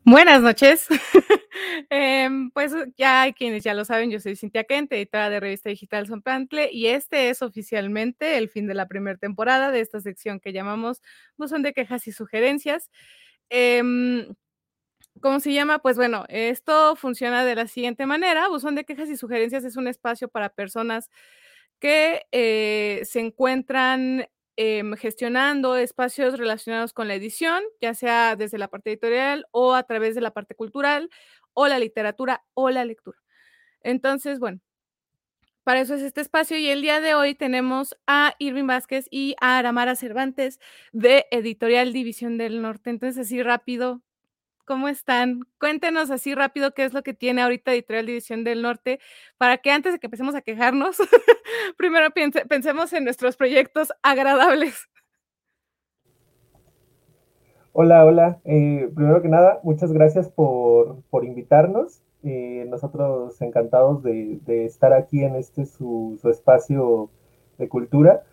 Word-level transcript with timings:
Buenas 0.06 0.42
noches. 0.42 0.88
Em, 1.90 2.50
pues 2.52 2.74
ya 2.98 3.22
hay 3.22 3.34
quienes 3.34 3.64
ya 3.64 3.74
lo 3.74 3.86
saben, 3.86 4.12
yo 4.12 4.20
soy 4.20 4.36
Cintia 4.36 4.64
Kent, 4.64 4.92
editora 4.94 5.30
de 5.30 5.40
revista 5.40 5.70
digital 5.70 6.08
Sonpantle, 6.08 6.70
y 6.72 6.88
este 6.88 7.30
es 7.30 7.42
oficialmente 7.42 8.38
el 8.38 8.50
fin 8.50 8.68
de 8.68 8.74
la 8.74 8.88
primera 8.88 9.18
temporada 9.18 9.72
de 9.72 9.80
esta 9.80 10.02
sección 10.02 10.40
que 10.40 10.54
llamamos 10.54 11.02
Buzón 11.38 11.62
de 11.62 11.74
Quejas 11.74 12.08
y 12.08 12.12
Sugerencias. 12.12 12.90
Em, 13.50 14.28
¿Cómo 15.24 15.40
se 15.40 15.54
llama? 15.54 15.80
Pues 15.80 15.96
bueno, 15.96 16.26
esto 16.28 16.98
funciona 16.98 17.46
de 17.46 17.56
la 17.56 17.68
siguiente 17.68 18.06
manera. 18.06 18.50
Buzón 18.50 18.76
de 18.76 18.84
quejas 18.84 19.08
y 19.08 19.16
sugerencias 19.16 19.64
es 19.64 19.78
un 19.78 19.88
espacio 19.88 20.28
para 20.28 20.50
personas 20.50 21.10
que 21.80 22.24
eh, 22.34 23.02
se 23.06 23.22
encuentran 23.22 24.28
em, 24.58 24.96
gestionando 24.98 25.78
espacios 25.78 26.38
relacionados 26.38 26.92
con 26.92 27.08
la 27.08 27.16
edición, 27.16 27.64
ya 27.80 27.94
sea 27.94 28.36
desde 28.36 28.58
la 28.58 28.68
parte 28.68 28.90
editorial 28.90 29.46
o 29.52 29.76
a 29.76 29.84
través 29.84 30.14
de 30.14 30.20
la 30.20 30.32
parte 30.32 30.56
cultural 30.56 31.10
o 31.54 31.70
la 31.70 31.80
literatura 31.80 32.44
o 32.54 32.70
la 32.70 32.84
lectura. 32.84 33.18
Entonces, 33.82 34.40
bueno, 34.40 34.60
para 35.64 35.80
eso 35.80 35.96
es 35.96 36.02
este 36.02 36.20
espacio 36.20 36.58
y 36.58 36.68
el 36.68 36.82
día 36.82 37.00
de 37.00 37.16
hoy 37.16 37.34
tenemos 37.34 37.96
a 38.08 38.36
Irving 38.40 38.68
Vázquez 38.68 39.08
y 39.10 39.36
a 39.40 39.58
Aramara 39.58 39.96
Cervantes 39.96 40.60
de 40.92 41.28
Editorial 41.32 41.94
División 41.94 42.38
del 42.38 42.62
Norte. 42.62 42.90
Entonces, 42.90 43.28
así 43.28 43.42
rápido, 43.42 44.02
¿Cómo 44.66 44.88
están? 44.88 45.42
Cuéntenos 45.60 46.10
así 46.10 46.34
rápido 46.34 46.74
qué 46.74 46.86
es 46.86 46.94
lo 46.94 47.04
que 47.04 47.14
tiene 47.14 47.42
ahorita 47.42 47.74
Editorial 47.74 48.06
División 48.06 48.46
del 48.46 48.62
Norte, 48.62 49.00
para 49.38 49.58
que 49.58 49.72
antes 49.72 49.92
de 49.92 50.00
que 50.00 50.08
empecemos 50.08 50.36
a 50.36 50.42
quejarnos, 50.42 50.98
primero 51.78 52.08
pensemos 52.48 52.94
en 52.94 53.04
nuestros 53.04 53.36
proyectos 53.36 53.92
agradables. 54.02 54.88
Hola, 57.74 58.06
hola. 58.06 58.40
Eh, 58.46 58.90
primero 58.96 59.22
que 59.22 59.28
nada, 59.28 59.60
muchas 59.64 59.92
gracias 59.92 60.30
por, 60.30 61.04
invitarnos. 61.24 62.02
Eh, 62.24 62.66
nosotros 62.70 63.42
encantados 63.42 64.02
de, 64.04 64.40
estar 64.66 64.94
aquí 64.94 65.24
en 65.24 65.36
este 65.36 65.66
su 65.66 66.18
espacio 66.24 67.10
de 67.58 67.68
cultura. 67.68 68.24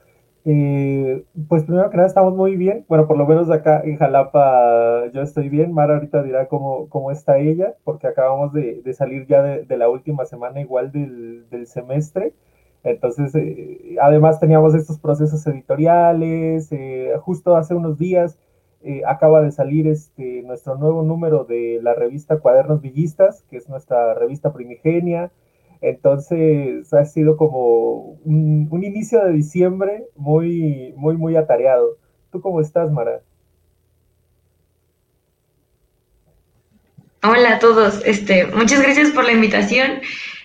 Eh, 0.46 1.24
pues 1.48 1.64
primero 1.64 1.91
que 1.91 1.96
nada 1.96 2.08
estamos 2.08 2.34
muy 2.34 2.56
bien. 2.56 2.84
Bueno, 2.88 3.06
por 3.06 3.19
lo 3.19 3.27
menos 3.27 3.50
acá 3.50 3.83
en 3.84 3.96
Jalapa 3.96 5.08
yo 5.12 5.22
estoy 5.22 5.48
bien. 5.48 5.72
Mara 5.72 5.94
ahorita 5.94 6.22
dirá 6.22 6.48
cómo, 6.48 6.88
cómo 6.88 7.10
está 7.10 7.38
ella, 7.38 7.74
porque 7.84 8.06
acabamos 8.06 8.52
de, 8.52 8.82
salir 8.94 9.27
ya 9.27 9.42
de, 9.42 9.77
la 9.77 9.88
última 9.88 10.24
semana 10.24 10.60
igual 10.60 10.92
del, 10.92 11.66
semestre. 11.66 12.32
Entonces, 12.82 13.34
eh, 13.34 13.97
además 14.00 14.41
teníamos 14.41 14.75
estos 14.75 14.98
procesos 14.98 15.47
editoriales. 15.47 16.72
Eh, 16.72 17.12
justo 17.20 17.56
hace 17.56 17.75
unos 17.75 17.98
días 17.98 18.38
acaba 19.06 19.43
de 19.43 19.53
salir 19.53 19.87
este, 19.87 20.43
nuestro 20.43 20.75
nuevo 20.76 21.03
número 21.03 21.44
de 21.44 21.81
la 21.82 21.93
revista 21.93 22.38
Cuadernos 22.38 22.81
Villistas, 22.81 23.44
que 23.50 23.59
es 23.59 23.69
nuestra 23.69 24.14
revista 24.14 24.54
primigenia. 24.54 25.31
Entonces 25.80 26.92
ha 26.92 27.04
sido 27.04 27.36
como 27.36 28.18
un, 28.24 28.84
inicio 28.84 29.24
de 29.24 29.32
diciembre 29.32 30.04
muy, 30.14 30.92
muy, 30.96 31.16
muy 31.16 31.36
atareado. 31.36 31.96
¿Tú 32.30 32.41
cómo 32.41 32.60
estás, 32.60 32.91
Mara? 32.91 33.22
Hola 37.22 37.56
a 37.56 37.58
todos, 37.58 38.02
este, 38.06 38.46
muchas 38.46 38.82
gracias 38.82 39.10
por 39.10 39.24
la 39.24 39.32
invitación. 39.32 40.00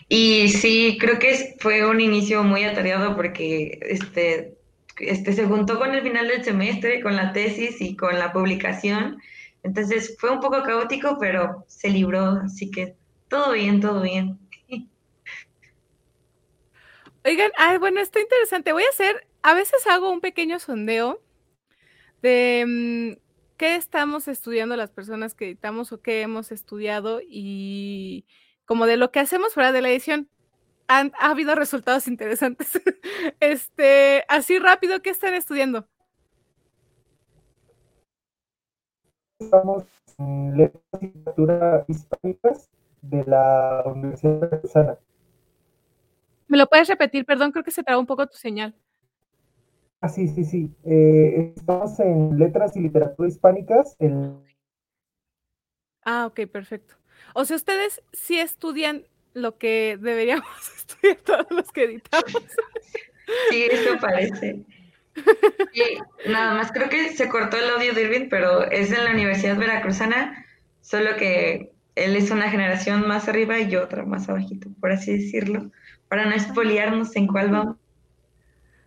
Y 0.08 0.50
sí, 0.50 0.98
creo 1.00 1.20
que 1.20 1.56
fue 1.60 1.86
un 1.90 2.00
inicio 2.00 2.44
muy 2.44 2.64
atareado 2.64 3.16
porque 3.16 3.80
este, 3.82 4.56
este 5.00 5.34
se 5.34 5.46
juntó 5.46 5.80
con 5.80 5.94
el 5.94 6.02
final 6.02 6.28
del 6.28 6.44
semestre, 6.44 7.02
con 7.02 7.16
la 7.16 7.34
tesis 7.34 7.82
y 7.82 7.96
con 7.96 8.20
la 8.20 8.32
publicación. 8.32 9.18
Entonces 9.64 10.16
fue 10.20 10.32
un 10.32 10.40
poco 10.40 10.62
caótico, 10.64 11.18
pero 11.20 11.66
se 11.68 11.90
libró, 11.90 12.42
así 12.44 12.70
que 12.70 12.96
todo 13.30 13.54
bien, 13.54 13.82
todo 13.82 14.02
bien. 14.02 14.38
Oigan, 17.26 17.52
ay, 17.58 17.80
bueno, 17.80 18.02
está 18.02 18.22
interesante. 18.22 18.72
Voy 18.72 18.84
a 18.84 18.90
hacer, 18.90 19.28
a 19.42 19.56
veces 19.56 19.88
hago 19.88 20.12
un 20.12 20.22
pequeño 20.22 20.60
sondeo 20.60 21.20
de 22.22 22.66
mm, 22.68 23.20
qué 23.58 23.76
estamos 23.76 24.28
estudiando 24.28 24.76
las 24.76 24.92
personas 24.92 25.34
que 25.34 25.46
editamos 25.46 25.92
o 25.92 26.02
qué 26.02 26.22
hemos 26.22 26.52
estudiado 26.52 27.22
y 27.28 28.28
como 28.66 28.86
de 28.86 28.98
lo 28.98 29.12
que 29.12 29.20
hacemos 29.22 29.56
fuera 29.56 29.72
de 29.72 29.82
la 29.82 29.90
edición. 29.90 30.30
Han, 30.88 31.14
ha 31.20 31.32
habido 31.32 31.56
resultados 31.56 32.08
interesantes. 32.08 32.80
este, 33.40 34.24
así 34.28 34.60
rápido, 34.60 35.02
¿qué 35.02 35.10
están 35.10 35.34
estudiando? 35.34 35.88
Estamos 39.40 39.84
en 40.20 40.72
hispánicas 41.88 42.70
de 43.02 43.24
la 43.24 43.82
Universidad 43.88 44.52
de 44.52 44.62
Susana. 44.62 45.00
¿Me 46.48 46.58
lo 46.58 46.68
puedes 46.68 46.88
repetir? 46.88 47.26
Perdón, 47.26 47.52
creo 47.52 47.64
que 47.64 47.72
se 47.72 47.84
traba 47.84 48.00
un 48.00 48.06
poco 48.06 48.28
tu 48.28 48.38
señal. 48.38 48.76
Ah, 50.02 50.10
sí, 50.10 50.28
sí, 50.28 50.46
sí. 50.46 50.72
Eh, 50.84 51.54
estamos 51.56 52.00
en 52.00 52.38
letras 52.38 52.76
y 52.76 52.82
literatura 52.82 53.28
hispánicas. 53.28 53.98
Ah, 56.04 56.28
ok, 56.28 56.42
perfecto. 56.52 56.96
O 57.34 57.46
sea, 57.46 57.56
ustedes 57.56 58.04
sí 58.14 58.40
estudian 58.40 59.08
lo 59.34 59.58
que 59.58 59.98
deberíamos 60.00 60.48
estudiar 60.78 61.18
todos 61.18 61.48
los 61.50 61.72
que 61.72 61.86
editamos. 61.86 62.32
Sí, 63.50 63.68
eso 63.72 63.98
parece. 64.00 64.64
Y 65.74 66.30
nada 66.30 66.54
más, 66.54 66.72
creo 66.72 66.90
que 66.90 67.14
se 67.14 67.28
cortó 67.28 67.58
el 67.58 67.70
audio 67.72 67.94
de 67.94 68.04
Irving, 68.04 68.30
pero 68.30 68.70
es 68.70 68.92
en 68.92 69.04
la 69.04 69.12
Universidad 69.12 69.58
Veracruzana, 69.58 70.46
solo 70.82 71.16
que 71.16 71.72
él 71.96 72.16
es 72.16 72.30
una 72.30 72.52
generación 72.52 73.08
más 73.08 73.28
arriba 73.28 73.58
y 73.60 73.70
yo 73.70 73.84
otra 73.84 74.06
más 74.06 74.30
abajito, 74.30 74.70
por 74.80 74.92
así 74.92 75.18
decirlo 75.18 75.72
para 76.16 76.30
no 76.30 76.36
espoliarnos 76.36 77.14
en 77.18 77.28
cuál 77.28 77.52
vamos. 77.52 77.78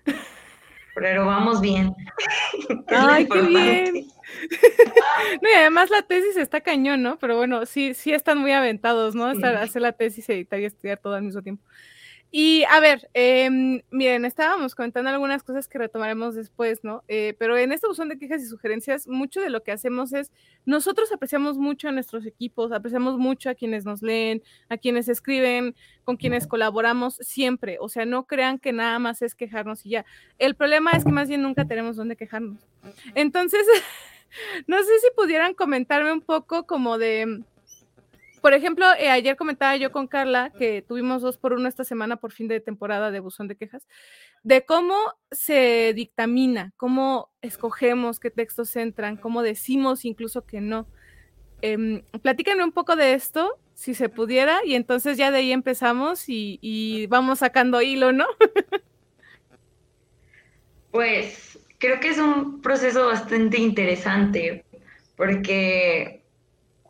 Pero 0.95 1.27
vamos 1.27 1.61
bien. 1.61 1.95
Ay, 2.87 3.29
qué 3.29 3.43
bien. 3.43 3.95
no, 5.43 5.51
y 5.51 5.53
además 5.53 5.91
la 5.91 6.01
tesis 6.01 6.39
está 6.39 6.63
cañón, 6.63 7.03
¿no? 7.03 7.19
Pero 7.19 7.37
bueno, 7.37 7.67
sí, 7.67 7.93
sí 7.93 8.15
están 8.15 8.39
muy 8.39 8.53
aventados, 8.53 9.15
¿no? 9.15 9.27
hacer 9.27 9.83
la 9.83 9.93
tesis, 9.93 10.27
editar 10.31 10.59
y 10.59 10.65
estudiar 10.65 11.01
todo 11.01 11.17
al 11.17 11.23
mismo 11.25 11.43
tiempo. 11.43 11.63
Y 12.31 12.65
a 12.65 12.79
ver, 12.81 13.09
em, 13.15 13.81
miren, 13.91 14.27
estábamos 14.27 14.75
comentando 14.75 15.09
algunas 15.09 15.43
cosas 15.43 15.67
que 15.67 15.79
retomaremos 15.79 16.35
después, 16.35 16.85
¿no? 16.85 17.03
Eh, 17.09 17.35
pero 17.39 17.57
en 17.57 17.73
esta 17.73 17.89
buzón 17.89 18.11
de 18.11 18.19
quejas 18.19 18.43
y 18.43 18.47
sugerencias, 18.47 19.09
mucho 19.09 19.41
de 19.41 19.49
lo 19.49 19.63
que 19.63 19.73
hacemos 19.73 20.13
es, 20.13 20.31
nosotros 20.67 21.11
apreciamos 21.11 21.57
mucho 21.57 21.89
a 21.89 21.93
nuestros 21.93 22.27
equipos, 22.27 22.71
apreciamos 22.71 23.17
mucho 23.17 23.49
a 23.49 23.55
quienes 23.55 23.87
nos 23.87 24.03
leen, 24.03 24.43
a 24.69 24.77
quienes 24.77 25.09
escriben, 25.09 25.75
con 26.05 26.19
quienes 26.19 26.47
colaboramos 26.47 27.15
siempre. 27.17 27.79
O 27.81 27.89
sea, 27.89 28.05
no 28.05 28.27
crean 28.27 28.59
que 28.59 28.73
nada 28.73 28.99
más 28.99 29.23
es 29.23 29.35
quejarnos 29.35 29.87
y 29.87 29.91
ya. 29.91 30.05
El 30.39 30.55
problema 30.55 30.91
es 30.93 31.05
que 31.05 31.13
más 31.13 31.29
bien 31.29 31.41
nunca 31.41 31.65
tenemos 31.65 31.97
dónde 31.97 32.17
quejarnos. 32.17 32.61
Entonces, 33.15 33.67
no 34.67 34.77
sé 34.77 34.99
si 35.01 35.09
pudieran 35.17 35.55
comentarme 35.55 36.13
un 36.13 36.21
poco 36.21 36.67
como 36.67 36.99
de 36.99 37.43
por 38.39 38.55
ejemplo, 38.55 38.87
eh, 38.99 39.11
ayer 39.11 39.37
comentaba 39.37 39.77
yo 39.77 39.93
con 39.93 40.07
Carla 40.07 40.51
que 40.51 40.83
tuvimos 40.83 41.23
dos 41.23 41.39
por 41.39 41.53
uno 41.53 41.69
esta 41.69 41.85
semana 41.85 42.17
por 42.17 42.33
fin 42.33 42.49
de 42.49 42.61
temporada 42.61 43.11
de 43.11 43.21
Buzón 43.21 43.49
de 43.49 43.57
Quejas, 43.57 43.87
de 44.43 44.65
cómo 44.65 44.95
se 45.31 45.93
dictamina, 45.95 46.73
cómo 46.77 47.31
escogemos 47.43 48.21
qué 48.21 48.31
textos 48.31 48.75
entran, 48.77 49.17
cómo 49.17 49.43
decimos 49.43 50.05
incluso 50.05 50.47
que 50.47 50.61
no. 50.61 50.87
Eh, 51.63 51.77
un 51.77 52.73
poco 52.73 52.97
de 52.97 53.15
esto, 53.15 53.59
si 53.75 53.95
se 53.95 54.09
pudiera, 54.09 54.61
y 54.65 54.75
entonces 54.75 55.17
ya 55.17 55.31
de 55.31 55.39
ahí 55.39 55.53
empezamos 55.53 56.29
y, 56.29 56.59
y 56.63 57.07
vamos 57.07 57.41
sacando 57.41 57.83
hilo, 57.83 58.13
¿no? 58.13 58.27
pues 60.91 61.59
creo 61.79 62.01
que 62.01 62.09
es 62.09 62.19
un 62.19 62.61
proceso 62.61 63.07
bastante 63.07 63.59
interesante, 63.59 64.65
porque 65.17 66.18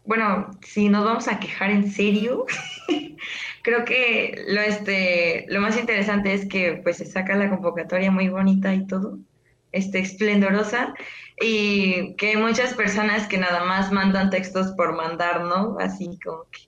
bueno, 0.08 0.50
si 0.62 0.88
nos 0.88 1.04
vamos 1.04 1.28
a 1.28 1.38
quejar 1.38 1.70
en 1.70 1.92
serio, 1.92 2.46
creo 3.62 3.84
que 3.84 4.42
lo, 4.48 4.62
este, 4.62 5.44
lo 5.50 5.60
más 5.60 5.78
interesante 5.78 6.32
es 6.32 6.48
que 6.48 6.80
pues 6.82 6.96
se 6.96 7.04
saca 7.04 7.36
la 7.36 7.50
convocatoria 7.50 8.10
muy 8.10 8.30
bonita 8.30 8.74
y 8.74 8.86
todo, 8.86 9.18
este, 9.70 9.98
esplendorosa, 9.98 10.94
y 11.38 12.14
que 12.16 12.28
hay 12.28 12.36
muchas 12.36 12.72
personas 12.72 13.28
que 13.28 13.36
nada 13.36 13.64
más 13.64 13.92
mandan 13.92 14.30
textos 14.30 14.72
por 14.78 14.96
mandar, 14.96 15.42
¿no? 15.42 15.76
Así 15.78 16.18
como 16.24 16.44
que 16.50 16.60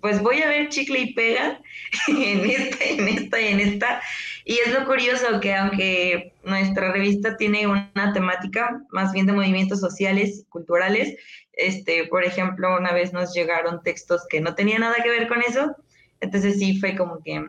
pues 0.00 0.20
voy 0.22 0.42
a 0.42 0.48
ver 0.48 0.68
chicle 0.68 0.98
y 0.98 1.14
pega 1.14 1.60
en 2.08 2.44
esta, 2.44 2.84
en 2.84 3.08
esta 3.08 3.40
y 3.40 3.46
en 3.48 3.60
esta. 3.60 4.02
Y 4.44 4.58
es 4.58 4.72
lo 4.72 4.84
curioso 4.84 5.40
que 5.40 5.54
aunque 5.54 6.32
nuestra 6.44 6.92
revista 6.92 7.36
tiene 7.36 7.66
una 7.66 8.12
temática 8.12 8.82
más 8.90 9.12
bien 9.12 9.26
de 9.26 9.32
movimientos 9.32 9.80
sociales 9.80 10.40
y 10.40 10.44
culturales, 10.44 11.16
este, 11.56 12.06
por 12.06 12.24
ejemplo, 12.24 12.76
una 12.76 12.92
vez 12.92 13.12
nos 13.12 13.34
llegaron 13.34 13.82
textos 13.82 14.22
que 14.28 14.40
no 14.40 14.54
tenían 14.54 14.82
nada 14.82 14.96
que 15.02 15.10
ver 15.10 15.26
con 15.26 15.40
eso, 15.40 15.74
entonces 16.20 16.58
sí 16.58 16.78
fue 16.78 16.96
como 16.96 17.22
que, 17.22 17.48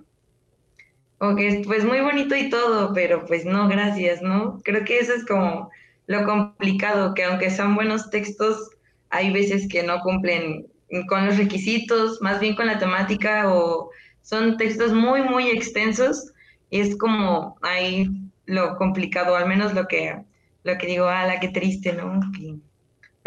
okay, 1.20 1.64
pues 1.64 1.84
muy 1.84 2.02
bonito 2.02 2.36
y 2.36 2.50
todo, 2.50 2.94
pero 2.94 3.26
pues 3.26 3.46
no, 3.46 3.68
gracias, 3.68 4.22
¿no? 4.22 4.62
Creo 4.64 4.84
que 4.86 5.00
eso 5.00 5.14
es 5.14 5.26
como 5.26 5.70
lo 6.08 6.26
complicado, 6.26 7.14
que 7.14 7.26
aunque 7.26 7.52
son 7.52 7.76
buenos 7.76 8.10
textos, 8.10 8.70
hay 9.10 9.32
veces 9.32 9.68
que 9.68 9.84
no 9.84 10.00
cumplen 10.02 10.68
con 11.10 11.26
los 11.26 11.38
requisitos, 11.38 12.22
más 12.22 12.40
bien 12.40 12.56
con 12.56 12.68
la 12.68 12.80
temática 12.80 13.54
o 13.54 13.90
son 14.22 14.58
textos 14.58 14.94
muy, 14.94 15.22
muy 15.22 15.50
extensos 15.50 16.32
y 16.70 16.80
es 16.80 16.98
como 16.98 17.58
ahí 17.62 18.10
lo 18.46 18.78
complicado, 18.78 19.36
al 19.36 19.48
menos 19.48 19.74
lo 19.74 19.88
que, 19.88 20.22
lo 20.64 20.78
que 20.78 20.88
digo, 20.88 21.06
ah, 21.06 21.26
la 21.26 21.40
que 21.40 21.50
triste, 21.50 21.94
¿no? 21.94 22.22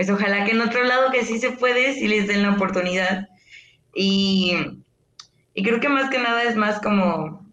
Pues 0.01 0.09
ojalá 0.09 0.47
que 0.47 0.53
en 0.53 0.63
otro 0.63 0.83
lado 0.85 1.13
que 1.13 1.27
sí 1.27 1.39
se 1.39 1.51
puede, 1.51 1.93
si 1.93 2.09
les 2.09 2.27
den 2.27 2.43
la 2.43 2.53
oportunidad. 2.53 3.29
Y, 3.95 4.57
y 5.53 5.63
creo 5.63 5.79
que 5.79 5.91
más 5.91 6.09
que 6.09 6.19
nada 6.19 6.43
es 6.45 6.57
más 6.57 6.81
como, 6.81 7.47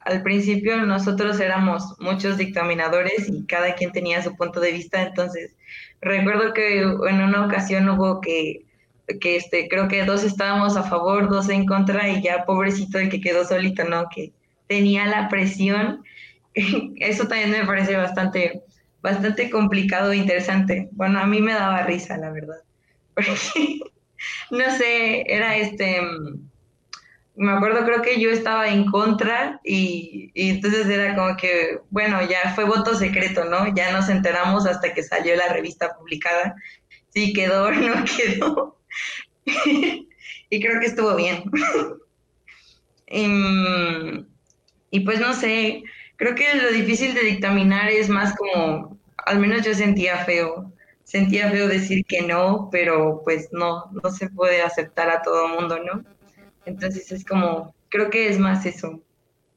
al 0.00 0.22
principio 0.22 0.76
nosotros 0.84 1.40
éramos 1.40 1.94
muchos 1.98 2.36
dictaminadores 2.36 3.30
y 3.30 3.46
cada 3.46 3.76
quien 3.76 3.92
tenía 3.92 4.22
su 4.22 4.36
punto 4.36 4.60
de 4.60 4.72
vista, 4.72 5.00
entonces 5.00 5.56
recuerdo 6.02 6.52
que 6.52 6.80
en 6.82 7.22
una 7.22 7.46
ocasión 7.46 7.88
hubo 7.88 8.20
que 8.20 8.66
que 9.18 9.36
este, 9.36 9.66
creo 9.68 9.88
que 9.88 10.04
dos 10.04 10.22
estábamos 10.22 10.76
a 10.76 10.82
favor, 10.82 11.30
dos 11.30 11.48
en 11.48 11.64
contra 11.64 12.10
y 12.10 12.22
ya 12.22 12.44
pobrecito 12.44 12.98
el 12.98 13.08
que 13.08 13.22
quedó 13.22 13.46
solito, 13.46 13.84
¿no? 13.84 14.04
Que 14.14 14.32
tenía 14.66 15.06
la 15.06 15.30
presión. 15.30 16.04
Eso 16.54 17.26
también 17.26 17.52
me 17.52 17.64
parece 17.64 17.96
bastante, 17.96 18.64
bastante 19.02 19.50
complicado 19.50 20.12
e 20.12 20.16
interesante. 20.16 20.88
Bueno, 20.92 21.18
a 21.20 21.26
mí 21.26 21.40
me 21.40 21.54
daba 21.54 21.82
risa, 21.82 22.16
la 22.16 22.30
verdad. 22.30 22.62
Porque, 23.14 23.32
no 24.50 24.70
sé, 24.76 25.24
era 25.26 25.56
este, 25.56 26.00
me 27.40 27.52
acuerdo, 27.52 27.84
creo 27.84 28.02
que 28.02 28.20
yo 28.20 28.30
estaba 28.30 28.68
en 28.68 28.84
contra 28.84 29.60
y, 29.64 30.30
y, 30.34 30.50
entonces 30.50 30.86
era 30.86 31.14
como 31.14 31.36
que, 31.36 31.78
bueno, 31.88 32.20
ya 32.28 32.54
fue 32.54 32.64
voto 32.64 32.94
secreto, 32.94 33.44
¿no? 33.44 33.74
Ya 33.74 33.92
nos 33.92 34.08
enteramos 34.08 34.66
hasta 34.66 34.92
que 34.92 35.02
salió 35.02 35.34
la 35.36 35.48
revista 35.48 35.96
publicada. 35.96 36.54
Si 37.08 37.32
quedó 37.32 37.70
no 37.72 38.04
quedó. 38.04 38.78
y 40.50 40.60
creo 40.60 40.80
que 40.80 40.86
estuvo 40.86 41.16
bien. 41.16 41.44
Em, 43.06 44.26
y, 44.90 45.00
pues 45.00 45.18
no 45.20 45.32
sé, 45.32 45.82
creo 46.20 46.34
que 46.34 46.54
lo 46.54 46.70
difícil 46.70 47.14
de 47.14 47.22
dictaminar 47.22 47.88
es 47.88 48.10
más 48.10 48.36
como, 48.36 48.98
al 49.24 49.38
menos 49.38 49.64
yo 49.64 49.72
sentía 49.72 50.18
feo, 50.26 50.70
sentía 51.02 51.50
feo 51.50 51.66
decir 51.66 52.04
que 52.04 52.20
no, 52.20 52.68
pero 52.70 53.22
pues 53.24 53.48
no, 53.52 53.86
no 53.90 54.10
se 54.10 54.28
puede 54.28 54.60
aceptar 54.60 55.08
a 55.08 55.22
todo 55.22 55.48
mundo, 55.48 55.78
¿no? 55.82 56.04
Entonces 56.66 57.10
es 57.10 57.24
como, 57.24 57.74
creo 57.88 58.10
que 58.10 58.28
es 58.28 58.38
más 58.38 58.66
eso 58.66 59.00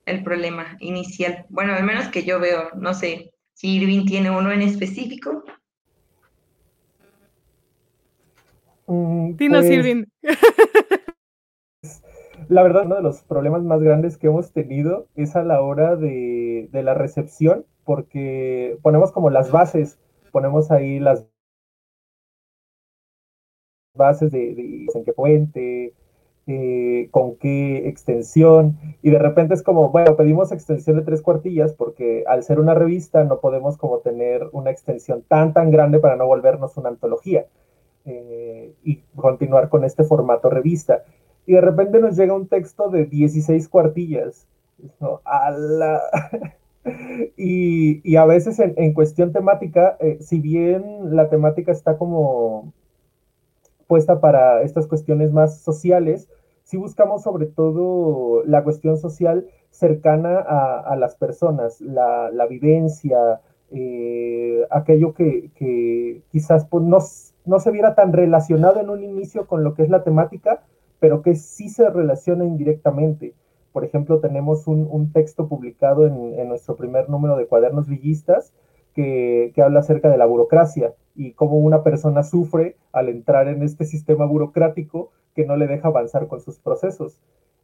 el 0.06 0.24
problema 0.24 0.78
inicial. 0.80 1.46
Bueno, 1.50 1.74
al 1.74 1.84
menos 1.84 2.08
que 2.08 2.24
yo 2.24 2.40
veo, 2.40 2.70
no 2.76 2.94
sé 2.94 3.34
si 3.54 3.76
Irving 3.76 4.06
tiene 4.06 4.32
uno 4.32 4.50
en 4.54 4.62
específico. 4.62 5.44
Mm, 8.88 9.36
Dinos, 9.36 9.66
pues, 9.66 9.98
La 12.50 12.64
verdad, 12.64 12.86
uno 12.86 12.96
de 12.96 13.02
los 13.02 13.22
problemas 13.24 13.64
más 13.64 13.82
grandes 13.82 14.18
que 14.18 14.28
hemos 14.28 14.52
tenido 14.52 15.08
es 15.16 15.36
a 15.36 15.44
la 15.44 15.62
hora 15.62 15.96
de, 15.96 16.70
la 16.72 16.94
recepción, 16.94 17.66
porque 17.84 18.78
ponemos 18.82 19.12
como 19.12 19.30
las 19.30 19.52
bases, 19.52 20.00
ponemos 20.32 20.72
ahí 20.72 21.00
las 21.00 21.26
bases 23.96 24.32
de, 24.32 24.88
en 24.94 25.04
qué 25.04 25.14
fuente, 25.14 25.94
eh, 26.48 27.08
con 27.12 27.38
qué 27.38 27.88
extensión, 27.88 28.78
y 29.02 29.12
de 29.12 29.20
repente 29.20 29.54
es 29.54 29.64
como, 29.64 29.90
bueno, 29.90 30.16
pedimos 30.16 30.52
extensión 30.52 30.98
de 30.98 31.04
tres 31.04 31.22
cuartillas 31.22 31.74
porque 31.74 32.24
al 32.28 32.44
ser 32.44 32.60
una 32.60 32.74
revista 32.74 33.24
no 33.24 33.40
podemos 33.40 33.78
como 33.78 34.00
tener 34.00 34.50
una 34.52 34.72
extensión 34.72 35.24
tan, 35.24 35.54
tan 35.54 35.72
grande 35.72 36.00
para 36.00 36.16
no 36.16 36.26
volvernos 36.26 36.78
una 36.78 36.90
antología. 36.90 37.46
Eh, 38.06 38.74
y 38.84 38.98
continuar 39.16 39.70
con 39.70 39.86
este 39.86 40.04
formato 40.04 40.50
revista. 40.50 41.06
Y 41.46 41.54
de 41.54 41.62
repente 41.62 42.00
nos 42.00 42.16
llega 42.16 42.34
un 42.34 42.48
texto 42.48 42.90
de 42.90 43.06
16 43.06 43.68
cuartillas. 43.70 44.48
y, 47.38 48.16
a 48.16 48.26
veces 48.26 48.60
en, 48.60 48.94
cuestión 48.94 49.32
temática, 49.32 49.98
eh, 50.00 50.18
si 50.22 50.40
bien 50.40 51.16
la 51.16 51.30
temática 51.30 51.72
está 51.72 51.98
como 51.98 52.74
puesta 53.88 54.20
para 54.20 54.62
estas 54.64 54.88
cuestiones 54.88 55.32
más 55.32 55.60
sociales, 55.60 56.28
si 56.64 56.78
buscamos 56.78 57.24
sobre 57.24 57.46
todo 57.46 58.44
la 58.46 58.64
cuestión 58.64 58.98
social 58.98 59.48
cercana 59.70 60.40
a, 60.40 60.96
las 60.96 61.16
personas, 61.16 61.82
la, 61.82 62.48
vivencia, 62.50 63.42
eh, 63.72 64.66
aquello 64.70 65.14
que, 65.14 66.22
quizás 66.32 66.66
pues, 66.66 66.84
no, 66.84 67.00
no 67.46 67.60
se 67.60 67.72
viera 67.72 67.96
tan 67.96 68.14
relacionado 68.14 68.80
en 68.80 68.90
un 68.90 69.04
inicio 69.04 69.48
con 69.48 69.64
lo 69.64 69.74
que 69.74 69.84
es 69.84 69.90
la 69.90 70.04
temática, 70.04 70.64
pero 71.04 71.22
que 71.22 71.36
sí 71.36 71.68
se 71.68 71.90
relaciona 71.90 72.46
indirectamente. 72.46 73.34
Por 73.74 73.84
ejemplo, 73.84 74.22
tenemos 74.22 74.68
un, 74.68 75.12
texto 75.12 75.50
publicado 75.50 76.08
en, 76.08 76.48
nuestro 76.48 76.78
primer 76.78 77.10
número 77.10 77.36
de 77.36 77.46
cuadernos 77.46 77.90
villistas 77.90 78.54
que, 78.96 79.52
habla 79.58 79.82
acerca 79.82 80.08
de 80.10 80.18
la 80.18 80.26
burocracia 80.26 80.94
y 81.14 81.34
cómo 81.34 81.58
una 81.58 81.84
persona 81.84 82.24
sufre 82.24 82.78
al 82.94 83.10
entrar 83.10 83.50
en 83.50 83.64
este 83.64 83.84
sistema 83.84 84.26
burocrático 84.26 85.12
que 85.36 85.46
no 85.46 85.58
le 85.58 85.68
deja 85.68 85.90
avanzar 85.90 86.28
con 86.28 86.40
sus 86.40 86.58
procesos. 86.60 87.20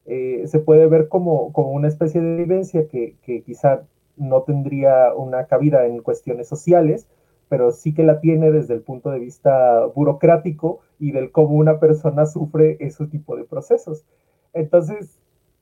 Eh, 0.06 0.44
se 0.48 0.60
puede 0.60 0.88
ver 0.88 1.08
como, 1.08 1.54
como, 1.54 1.70
una 1.70 1.88
especie 1.88 2.20
de 2.20 2.36
vivencia 2.36 2.90
que, 2.90 3.16
que 3.24 3.42
quizá 3.42 3.84
no 4.18 4.42
tendría 4.42 5.14
una 5.16 5.46
cabida 5.46 5.86
en 5.86 6.02
cuestiones 6.02 6.50
sociales, 6.50 7.08
pero 7.50 7.72
sí 7.72 7.94
que 7.94 8.04
la 8.04 8.20
tiene 8.22 8.52
desde 8.52 8.76
el 8.76 8.82
punto 8.82 9.10
de 9.10 9.20
vista 9.20 9.86
burocrático 9.88 10.80
y 11.00 11.12
del 11.12 11.32
cómo 11.32 11.56
una 11.56 11.80
persona 11.80 12.26
sufre 12.26 12.78
ese 12.80 13.08
tipo 13.08 13.36
de 13.36 13.44
procesos. 13.44 14.06
Entonces, 14.54 15.20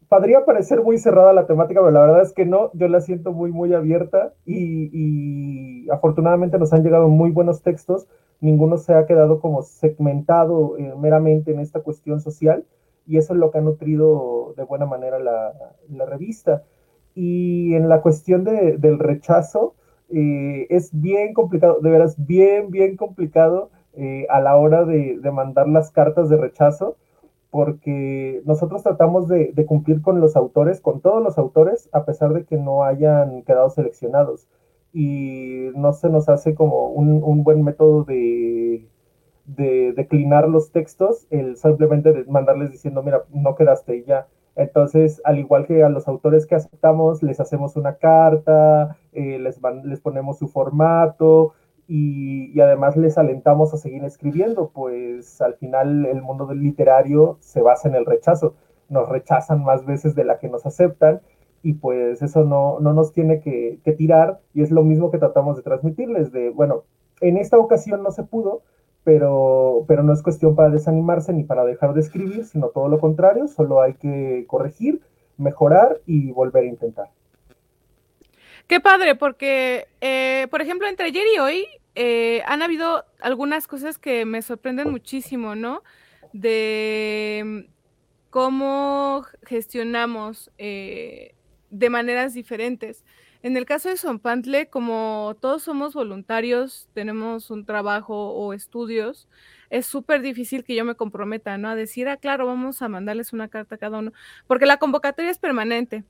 podría 0.09 0.45
parecer 0.45 0.81
muy 0.83 0.97
cerrada 0.97 1.33
la 1.33 1.47
temática, 1.47 1.79
pero 1.79 1.91
la 1.91 2.01
verdad 2.01 2.21
es 2.21 2.33
que 2.33 2.45
no, 2.45 2.71
yo 2.73 2.87
la 2.87 3.01
siento 3.01 3.31
muy, 3.31 3.51
muy 3.51 3.73
abierta 3.73 4.33
y, 4.45 5.89
afortunadamente 5.89 6.59
nos 6.59 6.73
han 6.73 6.83
llegado 6.83 7.07
muy 7.07 7.31
buenos 7.31 7.61
textos, 7.61 8.07
ninguno 8.41 8.77
se 8.77 8.93
ha 8.93 9.05
quedado 9.05 9.39
como 9.39 9.61
segmentado 9.63 10.77
eh, 10.77 10.93
meramente 10.97 11.51
en 11.51 11.59
esta 11.59 11.79
cuestión 11.79 12.19
social 12.19 12.65
y 13.05 13.17
eso 13.17 13.33
es 13.33 13.39
lo 13.39 13.51
que 13.51 13.59
ha 13.59 13.61
nutrido 13.61 14.53
de 14.57 14.63
buena 14.63 14.85
manera 14.85 15.17
la, 15.17 16.05
revista. 16.05 16.63
Y 17.15 17.73
en 17.73 17.89
la 17.89 18.01
cuestión 18.01 18.43
del 18.43 18.99
rechazo, 18.99 19.75
eh, 20.09 20.67
es 20.69 20.89
bien 20.93 21.33
complicado, 21.33 21.79
de 21.81 21.89
veras, 21.89 22.15
bien, 22.17 22.71
bien 22.71 22.95
complicado 22.95 23.71
eh, 23.93 24.25
a 24.29 24.39
la 24.41 24.55
hora 24.55 24.85
de, 24.85 25.19
mandar 25.31 25.67
las 25.67 25.91
cartas 25.91 26.29
de 26.29 26.37
rechazo, 26.37 26.97
porque 27.49 28.41
nosotros 28.45 28.83
tratamos 28.83 29.27
de, 29.27 29.53
cumplir 29.65 30.01
con 30.01 30.19
los 30.21 30.35
autores, 30.35 30.81
con 30.81 31.01
todos 31.01 31.23
los 31.23 31.37
autores, 31.37 31.89
a 31.91 32.05
pesar 32.05 32.33
de 32.33 32.45
que 32.45 32.57
no 32.57 32.83
hayan 32.83 33.43
quedado 33.43 33.69
seleccionados. 33.69 34.47
Y 34.93 35.69
no 35.75 35.93
se 35.93 36.09
nos 36.09 36.29
hace 36.29 36.55
como 36.55 36.89
un, 36.89 37.43
buen 37.43 37.63
método 37.63 38.03
de, 38.03 38.87
de 39.45 39.93
declinar 39.93 40.47
los 40.49 40.71
textos, 40.71 41.27
el 41.29 41.57
simplemente 41.57 42.25
mandarles 42.27 42.71
diciendo, 42.71 43.03
mira, 43.03 43.23
no 43.31 43.55
quedaste 43.55 44.03
ya. 44.03 44.27
Entonces, 44.57 45.21
al 45.23 45.37
igual 45.37 45.67
que 45.67 45.83
a 45.83 45.89
los 45.89 46.07
autores 46.07 46.47
que 46.47 46.55
aceptamos, 46.55 47.21
les 47.21 47.39
hacemos 47.39 47.75
una 47.75 47.97
carta, 47.97 48.97
eh, 49.13 49.37
les, 49.37 49.61
les 49.83 50.01
ponemos 50.01 50.39
su 50.39 50.47
formato 50.47 51.53
y, 51.87 52.59
además 52.59 52.97
les 52.97 53.17
alentamos 53.19 53.73
a 53.73 53.77
seguir 53.77 54.03
escribiendo, 54.03 54.71
pues 54.73 55.41
al 55.41 55.53
final 55.55 56.07
el 56.07 56.21
mundo 56.23 56.47
del 56.47 56.61
literario 56.61 57.37
se 57.39 57.61
basa 57.61 57.87
en 57.87 57.95
el 57.95 58.05
rechazo. 58.05 58.55
Nos 58.89 59.07
rechazan 59.07 59.63
más 59.63 59.85
veces 59.85 60.15
de 60.15 60.25
la 60.25 60.39
que 60.39 60.49
nos 60.49 60.65
aceptan 60.65 61.21
y 61.61 61.73
pues 61.73 62.23
eso 62.23 62.43
no, 62.43 62.79
no 62.79 62.93
nos 62.93 63.13
tiene 63.13 63.41
que, 63.41 63.79
que 63.83 63.91
tirar 63.93 64.39
y 64.55 64.63
es 64.63 64.71
lo 64.71 64.83
mismo 64.83 65.11
que 65.11 65.19
tratamos 65.19 65.55
de 65.57 65.63
transmitirles, 65.63 66.31
de, 66.31 66.49
bueno, 66.49 66.83
en 67.21 67.37
esta 67.37 67.57
ocasión 67.57 68.01
no 68.03 68.11
se 68.11 68.23
pudo, 68.23 68.63
pero, 69.07 69.85
pero 69.87 70.03
no 70.03 70.11
es 70.11 70.21
cuestión 70.21 70.53
para 70.53 70.69
desanimarse 70.69 71.31
ni 71.31 71.45
para 71.45 71.63
dejar 71.63 71.93
de 71.93 72.01
escribir, 72.01 72.43
sino 72.43 72.67
todo 72.67 72.89
lo 72.89 72.99
contrario, 72.99 73.47
solo 73.47 73.81
hay 73.81 73.93
que 73.93 74.43
corregir, 74.47 74.99
mejorar 75.37 76.01
y 76.05 76.33
volver 76.33 76.65
a 76.65 76.67
intentar. 76.67 77.07
Qué 78.67 78.81
padre, 78.81 79.15
porque, 79.15 79.87
eh, 80.01 80.47
por 80.51 80.61
ejemplo, 80.61 80.89
entre 80.89 81.05
ayer 81.05 81.23
y 81.33 81.39
hoy 81.39 81.67
eh, 81.95 82.41
han 82.47 82.61
habido 82.61 83.05
algunas 83.21 83.65
cosas 83.65 83.97
que 83.97 84.25
me 84.25 84.41
sorprenden 84.41 84.91
muchísimo, 84.91 85.55
¿no? 85.55 85.83
De 86.33 87.43
mm, 87.45 87.59
cómo 88.29 89.23
gestionamos 89.43 90.51
eh, 90.57 91.33
de 91.69 91.89
maneras 91.89 92.33
diferentes. 92.33 93.05
En 93.43 93.55
el 93.57 93.65
caso 93.65 93.89
de 93.89 93.97
Sonpantle, 93.97 94.69
como 94.69 95.35
todos 95.39 95.63
somos 95.63 95.93
voluntarios, 95.93 96.87
tenemos 96.93 97.51
un 97.51 97.65
trabajo 97.65 98.31
o 98.33 98.53
estudios, 98.53 99.27
es 99.69 99.85
súper 99.85 100.21
difícil 100.21 100.63
que 100.63 100.75
yo 100.75 100.85
me 100.85 100.95
comprometa, 100.95 101.57
¿no? 101.57 101.69
A 101.69 101.75
decir, 101.75 102.07
ah, 102.09 102.17
claro, 102.17 102.45
vamos 102.47 102.81
a 102.81 102.89
mandarles 102.89 103.33
una 103.33 103.47
carta 103.49 103.75
a 103.75 103.77
cada 103.77 103.99
uno, 103.99 104.11
porque 104.47 104.65
la 104.65 104.77
convocatoria 104.77 105.31
es 105.31 105.39
permanente. 105.39 106.03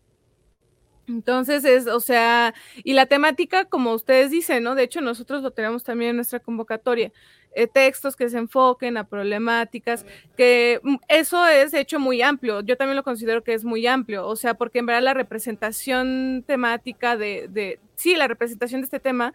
Entonces 1.08 1.64
es, 1.64 1.88
o 1.88 2.00
sea, 2.00 2.54
y 2.84 2.94
la 2.94 3.06
temática, 3.06 3.66
como 3.66 3.94
ustedes 3.94 4.30
dicen, 4.30 4.64
¿no? 4.64 4.76
De 4.76 4.84
hecho, 4.84 5.00
nosotros 5.02 5.42
lo 5.42 5.52
tenemos 5.52 5.84
también 5.84 6.12
en 6.12 6.16
nuestra 6.18 6.40
convocatoria, 6.40 7.12
eh, 7.54 7.66
textos 7.68 8.16
que 8.16 8.30
se 8.30 8.38
enfoquen 8.38 8.98
a 8.98 9.08
problemáticas, 9.08 10.06
que 10.36 10.80
mm, 10.84 10.96
eso 11.08 11.48
es 11.48 11.74
hecho 11.74 12.00
muy 12.00 12.22
amplio, 12.22 12.62
yo 12.62 12.76
también 12.76 12.98
lo 12.98 13.04
considero 13.04 13.44
que 13.44 13.54
es 13.54 13.64
muy 13.64 13.88
amplio, 13.88 14.28
o 14.28 14.36
sea, 14.36 14.54
porque 14.56 14.80
en 14.80 14.86
verdad 14.86 15.02
la 15.02 15.14
representación 15.14 16.44
temática 16.46 17.16
de, 17.16 17.48
de 17.50 17.80
sí, 17.96 18.16
la 18.16 18.28
representación 18.28 18.82
de 18.82 18.86
este 18.86 19.00
tema 19.00 19.34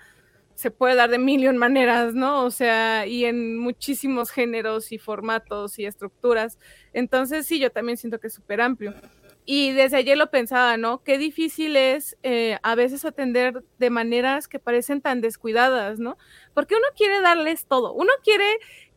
se 0.54 0.70
puede 0.70 0.94
dar 0.94 1.10
de 1.10 1.18
millón 1.18 1.56
maneras, 1.58 2.14
¿no? 2.14 2.44
O 2.44 2.50
sea, 2.50 3.06
y 3.06 3.24
en 3.24 3.58
muchísimos 3.58 4.30
géneros 4.30 4.92
y 4.92 4.98
formatos 4.98 5.78
y 5.78 5.86
estructuras. 5.86 6.58
Entonces, 6.92 7.46
sí, 7.46 7.58
yo 7.58 7.70
también 7.70 7.96
siento 7.96 8.20
que 8.20 8.26
es 8.26 8.34
súper 8.34 8.60
amplio. 8.60 8.94
Y 9.44 9.72
desde 9.72 9.96
ayer 9.96 10.16
lo 10.16 10.30
pensaba, 10.30 10.76
¿no? 10.76 11.02
Qué 11.02 11.18
difícil 11.18 11.74
es 11.76 12.16
eh, 12.22 12.58
a 12.62 12.76
veces 12.76 13.04
atender 13.04 13.64
de 13.78 13.90
maneras 13.90 14.46
que 14.46 14.60
parecen 14.60 15.00
tan 15.00 15.20
descuidadas, 15.20 15.98
¿no? 15.98 16.16
Porque 16.54 16.76
uno 16.76 16.86
quiere 16.96 17.20
darles 17.20 17.66
todo, 17.66 17.92
uno 17.92 18.12
quiere 18.22 18.44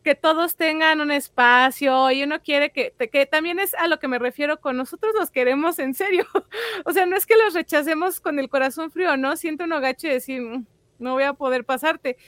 que 0.04 0.14
todos 0.14 0.54
tengan 0.54 1.00
un 1.00 1.10
espacio 1.10 2.12
y 2.12 2.22
uno 2.22 2.40
quiere 2.40 2.70
que, 2.70 2.94
que 3.10 3.26
también 3.26 3.58
es 3.58 3.74
a 3.74 3.88
lo 3.88 3.98
que 3.98 4.06
me 4.06 4.20
refiero 4.20 4.60
con 4.60 4.76
nosotros 4.76 5.12
los 5.18 5.32
queremos 5.32 5.80
en 5.80 5.94
serio. 5.94 6.24
o 6.84 6.92
sea, 6.92 7.06
no 7.06 7.16
es 7.16 7.26
que 7.26 7.36
los 7.36 7.54
rechacemos 7.54 8.20
con 8.20 8.38
el 8.38 8.48
corazón 8.48 8.92
frío, 8.92 9.16
¿no? 9.16 9.36
Siento 9.36 9.64
un 9.64 9.72
agache 9.72 10.06
de 10.06 10.14
decir, 10.14 10.42
mm, 10.42 10.64
no 11.00 11.14
voy 11.14 11.24
a 11.24 11.32
poder 11.32 11.64
pasarte, 11.64 12.18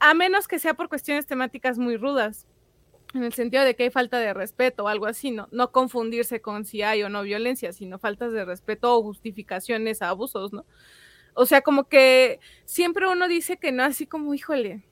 a 0.00 0.14
menos 0.14 0.48
que 0.48 0.58
sea 0.58 0.74
por 0.74 0.88
cuestiones 0.88 1.26
temáticas 1.26 1.78
muy 1.78 1.96
rudas 1.96 2.47
en 3.14 3.24
el 3.24 3.32
sentido 3.32 3.64
de 3.64 3.74
que 3.74 3.84
hay 3.84 3.90
falta 3.90 4.18
de 4.18 4.34
respeto 4.34 4.84
o 4.84 4.88
algo 4.88 5.06
así, 5.06 5.30
no, 5.30 5.48
no 5.50 5.72
confundirse 5.72 6.40
con 6.40 6.64
si 6.64 6.82
hay 6.82 7.02
o 7.02 7.08
no 7.08 7.22
violencia, 7.22 7.72
sino 7.72 7.98
faltas 7.98 8.32
de 8.32 8.44
respeto 8.44 8.94
o 8.94 9.02
justificaciones 9.02 10.02
a 10.02 10.10
abusos, 10.10 10.52
¿no? 10.52 10.66
O 11.34 11.46
sea, 11.46 11.62
como 11.62 11.88
que 11.88 12.40
siempre 12.64 13.06
uno 13.06 13.28
dice 13.28 13.56
que 13.56 13.72
no, 13.72 13.84
así 13.84 14.06
como, 14.06 14.34
híjole, 14.34 14.82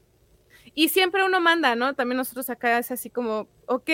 y 0.75 0.89
siempre 0.91 1.25
uno 1.25 1.41
manda, 1.41 1.75
¿no? 1.75 1.95
También 1.95 2.19
nosotros 2.19 2.49
acá 2.51 2.79
es 2.79 2.91
así 2.91 3.11
como, 3.11 3.49
ok, 3.67 3.91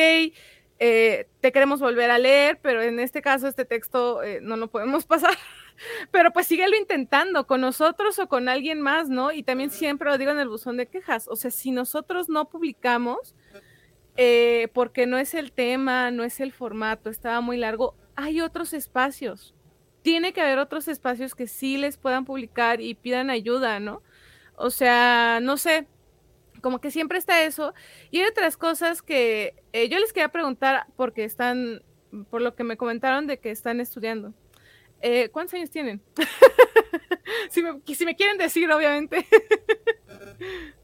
eh, 0.84 1.28
te 1.40 1.52
queremos 1.52 1.80
volver 1.80 2.10
a 2.10 2.18
leer, 2.18 2.58
pero 2.60 2.82
en 2.82 2.98
este 2.98 3.22
caso 3.22 3.46
este 3.46 3.64
texto 3.64 4.22
eh, 4.22 4.40
no 4.42 4.56
lo 4.56 4.68
podemos 4.68 5.06
pasar. 5.06 5.36
Pero 6.10 6.32
pues 6.32 6.46
síguelo 6.46 6.76
intentando 6.76 7.46
con 7.46 7.60
nosotros 7.60 8.18
o 8.18 8.28
con 8.28 8.48
alguien 8.48 8.80
más, 8.80 9.08
¿no? 9.08 9.32
Y 9.32 9.42
también 9.42 9.70
siempre 9.70 10.10
lo 10.10 10.18
digo 10.18 10.32
en 10.32 10.38
el 10.38 10.48
buzón 10.48 10.76
de 10.76 10.86
quejas, 10.86 11.28
o 11.28 11.36
sea, 11.36 11.50
si 11.50 11.70
nosotros 11.70 12.28
no 12.28 12.48
publicamos, 12.48 13.34
eh, 14.16 14.68
porque 14.74 15.06
no 15.06 15.18
es 15.18 15.34
el 15.34 15.52
tema, 15.52 16.10
no 16.10 16.24
es 16.24 16.40
el 16.40 16.52
formato, 16.52 17.10
estaba 17.10 17.40
muy 17.40 17.56
largo, 17.56 17.94
hay 18.16 18.40
otros 18.40 18.72
espacios. 18.72 19.54
Tiene 20.02 20.32
que 20.32 20.40
haber 20.40 20.58
otros 20.58 20.88
espacios 20.88 21.34
que 21.34 21.46
sí 21.46 21.76
les 21.76 21.96
puedan 21.96 22.24
publicar 22.24 22.80
y 22.80 22.94
pidan 22.94 23.30
ayuda, 23.30 23.80
¿no? 23.80 24.02
O 24.56 24.70
sea, 24.70 25.38
no 25.40 25.56
sé, 25.56 25.86
como 26.60 26.80
que 26.80 26.90
siempre 26.90 27.18
está 27.18 27.44
eso. 27.44 27.74
Y 28.10 28.20
hay 28.20 28.26
otras 28.26 28.56
cosas 28.56 29.02
que 29.02 29.54
eh, 29.72 29.88
yo 29.88 29.98
les 29.98 30.12
quería 30.12 30.28
preguntar 30.28 30.86
porque 30.96 31.24
están, 31.24 31.82
por 32.30 32.42
lo 32.42 32.54
que 32.54 32.64
me 32.64 32.76
comentaron 32.76 33.26
de 33.26 33.38
que 33.38 33.50
están 33.50 33.80
estudiando. 33.80 34.34
Eh, 35.00 35.30
¿Cuántos 35.30 35.54
años 35.54 35.70
tienen? 35.70 36.00
si, 37.50 37.62
me, 37.62 37.80
si 37.94 38.04
me 38.04 38.16
quieren 38.16 38.38
decir, 38.38 38.70
obviamente. 38.70 39.26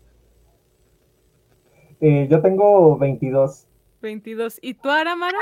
Eh, 2.01 2.29
yo 2.31 2.41
tengo 2.41 2.97
22. 2.99 3.67
22. 4.01 4.59
¿Y 4.63 4.75
tú, 4.75 4.91
Aramara? 4.91 5.39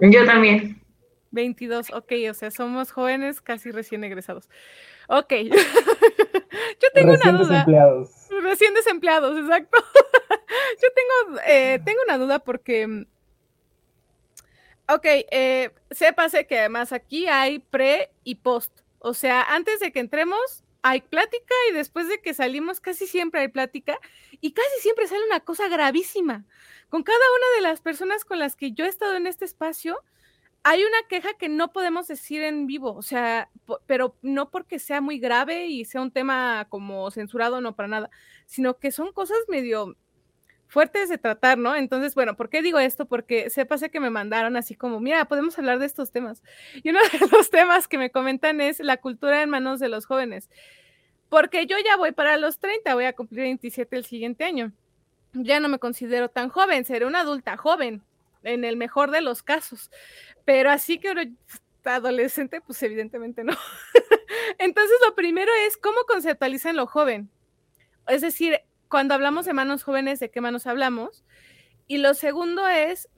Yo 0.00 0.24
también. 0.24 0.80
22, 1.34 1.90
ok, 1.92 2.12
o 2.30 2.34
sea, 2.34 2.50
somos 2.50 2.92
jóvenes 2.92 3.40
casi 3.40 3.70
recién 3.70 4.04
egresados. 4.04 4.48
Ok. 5.08 5.32
yo 5.42 6.88
tengo 6.94 7.12
recién 7.12 7.34
una 7.34 7.38
duda. 7.38 7.48
Desempleados. 7.48 8.28
Recién 8.42 8.74
desempleados, 8.74 9.38
exacto. 9.38 9.78
yo 10.82 10.88
tengo, 10.94 11.40
eh, 11.46 11.80
tengo 11.84 12.00
una 12.06 12.18
duda 12.18 12.38
porque, 12.38 13.06
ok, 14.88 15.04
eh, 15.04 15.70
sépase 15.90 16.46
que 16.46 16.60
además 16.60 16.92
aquí 16.92 17.26
hay 17.26 17.58
pre 17.58 18.10
y 18.22 18.36
post. 18.36 18.80
O 19.00 19.12
sea, 19.12 19.42
antes 19.42 19.80
de 19.80 19.92
que 19.92 20.00
entremos, 20.00 20.63
hay 20.86 21.00
plática 21.00 21.54
y 21.70 21.72
después 21.72 22.08
de 22.08 22.20
que 22.20 22.34
salimos 22.34 22.78
casi 22.78 23.06
siempre 23.06 23.40
hay 23.40 23.48
plática 23.48 23.98
y 24.42 24.52
casi 24.52 24.80
siempre 24.80 25.06
sale 25.08 25.24
una 25.24 25.40
cosa 25.40 25.66
gravísima. 25.68 26.44
Con 26.90 27.02
cada 27.02 27.16
una 27.16 27.56
de 27.56 27.62
las 27.62 27.80
personas 27.80 28.26
con 28.26 28.38
las 28.38 28.54
que 28.54 28.72
yo 28.72 28.84
he 28.84 28.88
estado 28.88 29.16
en 29.16 29.26
este 29.26 29.46
espacio, 29.46 29.98
hay 30.62 30.84
una 30.84 31.08
queja 31.08 31.30
que 31.38 31.48
no 31.48 31.72
podemos 31.72 32.06
decir 32.06 32.42
en 32.42 32.66
vivo, 32.66 32.94
o 32.94 33.00
sea, 33.00 33.50
pero 33.86 34.18
no 34.20 34.50
porque 34.50 34.78
sea 34.78 35.00
muy 35.00 35.18
grave 35.18 35.68
y 35.68 35.86
sea 35.86 36.02
un 36.02 36.10
tema 36.10 36.66
como 36.68 37.10
censurado, 37.10 37.62
no 37.62 37.74
para 37.74 37.88
nada, 37.88 38.10
sino 38.44 38.78
que 38.78 38.92
son 38.92 39.10
cosas 39.14 39.38
medio 39.48 39.96
fuertes 40.74 41.08
de 41.08 41.18
tratar, 41.18 41.56
¿no? 41.56 41.76
Entonces, 41.76 42.16
bueno, 42.16 42.34
¿por 42.36 42.50
qué 42.50 42.60
digo 42.60 42.80
esto? 42.80 43.06
Porque 43.06 43.48
sépase 43.48 43.90
que 43.90 44.00
me 44.00 44.10
mandaron 44.10 44.56
así 44.56 44.74
como, 44.74 44.98
mira, 44.98 45.24
podemos 45.26 45.56
hablar 45.56 45.78
de 45.78 45.86
estos 45.86 46.10
temas. 46.10 46.42
Y 46.82 46.90
uno 46.90 46.98
de 47.12 47.28
los 47.30 47.48
temas 47.48 47.86
que 47.86 47.96
me 47.96 48.10
comentan 48.10 48.60
es 48.60 48.80
la 48.80 48.96
cultura 48.96 49.40
en 49.40 49.50
manos 49.50 49.78
de 49.78 49.88
los 49.88 50.04
jóvenes. 50.04 50.50
Porque 51.28 51.66
yo 51.66 51.76
ya 51.78 51.96
voy 51.96 52.10
para 52.10 52.36
los 52.38 52.58
30, 52.58 52.92
voy 52.92 53.04
a 53.04 53.12
cumplir 53.12 53.42
27 53.42 53.96
el 53.96 54.04
siguiente 54.04 54.42
año. 54.42 54.72
Ya 55.32 55.60
no 55.60 55.68
me 55.68 55.78
considero 55.78 56.28
tan 56.28 56.48
joven, 56.48 56.84
seré 56.84 57.06
una 57.06 57.20
adulta 57.20 57.56
joven, 57.56 58.02
en 58.42 58.64
el 58.64 58.76
mejor 58.76 59.12
de 59.12 59.20
los 59.20 59.44
casos. 59.44 59.92
Pero 60.44 60.70
así 60.70 60.98
que 60.98 61.30
adolescente, 61.84 62.60
pues 62.60 62.82
evidentemente 62.82 63.44
no. 63.44 63.52
Entonces, 64.58 64.96
lo 65.06 65.14
primero 65.14 65.52
es 65.68 65.76
cómo 65.76 65.98
conceptualizan 66.08 66.74
lo 66.74 66.88
joven. 66.88 67.30
Es 68.08 68.22
decir, 68.22 68.60
cuando 68.88 69.14
hablamos 69.14 69.46
de 69.46 69.52
manos 69.52 69.82
jóvenes, 69.82 70.20
¿de 70.20 70.30
qué 70.30 70.40
manos 70.40 70.66
hablamos? 70.66 71.24
Y 71.86 71.98
lo 71.98 72.14
segundo 72.14 72.66
es, 72.68 73.08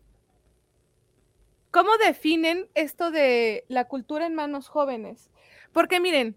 ¿cómo 1.70 1.96
definen 1.98 2.68
esto 2.74 3.10
de 3.10 3.64
la 3.68 3.86
cultura 3.86 4.26
en 4.26 4.34
manos 4.34 4.68
jóvenes? 4.68 5.30
Porque 5.72 6.00
miren, 6.00 6.36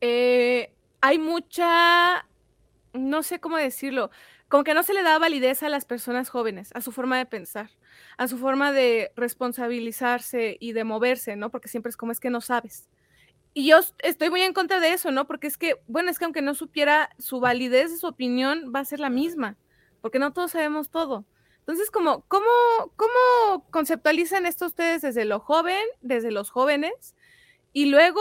eh, 0.00 0.72
hay 1.00 1.18
mucha, 1.18 2.26
no 2.92 3.22
sé 3.22 3.40
cómo 3.40 3.56
decirlo, 3.56 4.10
como 4.48 4.64
que 4.64 4.74
no 4.74 4.82
se 4.82 4.94
le 4.94 5.02
da 5.02 5.18
validez 5.18 5.62
a 5.62 5.68
las 5.68 5.84
personas 5.84 6.28
jóvenes, 6.28 6.70
a 6.74 6.80
su 6.80 6.90
forma 6.90 7.16
de 7.18 7.26
pensar, 7.26 7.70
a 8.18 8.26
su 8.26 8.36
forma 8.36 8.72
de 8.72 9.12
responsabilizarse 9.14 10.56
y 10.58 10.72
de 10.72 10.84
moverse, 10.84 11.36
¿no? 11.36 11.50
Porque 11.50 11.68
siempre 11.68 11.90
es 11.90 11.96
como 11.96 12.10
es 12.10 12.18
que 12.18 12.30
no 12.30 12.40
sabes. 12.40 12.88
Y 13.52 13.66
yo 13.66 13.80
estoy 13.98 14.30
muy 14.30 14.42
en 14.42 14.52
contra 14.52 14.78
de 14.78 14.92
eso, 14.92 15.10
¿no? 15.10 15.26
Porque 15.26 15.48
es 15.48 15.58
que, 15.58 15.76
bueno, 15.88 16.10
es 16.10 16.18
que 16.18 16.24
aunque 16.24 16.42
no 16.42 16.54
supiera 16.54 17.10
su 17.18 17.40
validez, 17.40 17.98
su 17.98 18.06
opinión 18.06 18.72
va 18.74 18.80
a 18.80 18.84
ser 18.84 19.00
la 19.00 19.10
misma, 19.10 19.56
porque 20.00 20.20
no 20.20 20.32
todos 20.32 20.52
sabemos 20.52 20.90
todo. 20.90 21.24
Entonces, 21.60 21.90
como, 21.90 22.22
¿cómo, 22.28 22.46
cómo 22.96 23.64
conceptualizan 23.70 24.46
esto 24.46 24.66
ustedes 24.66 25.02
desde 25.02 25.24
lo 25.24 25.40
joven, 25.40 25.82
desde 26.00 26.30
los 26.30 26.50
jóvenes? 26.50 27.14
Y 27.72 27.86
luego, 27.86 28.20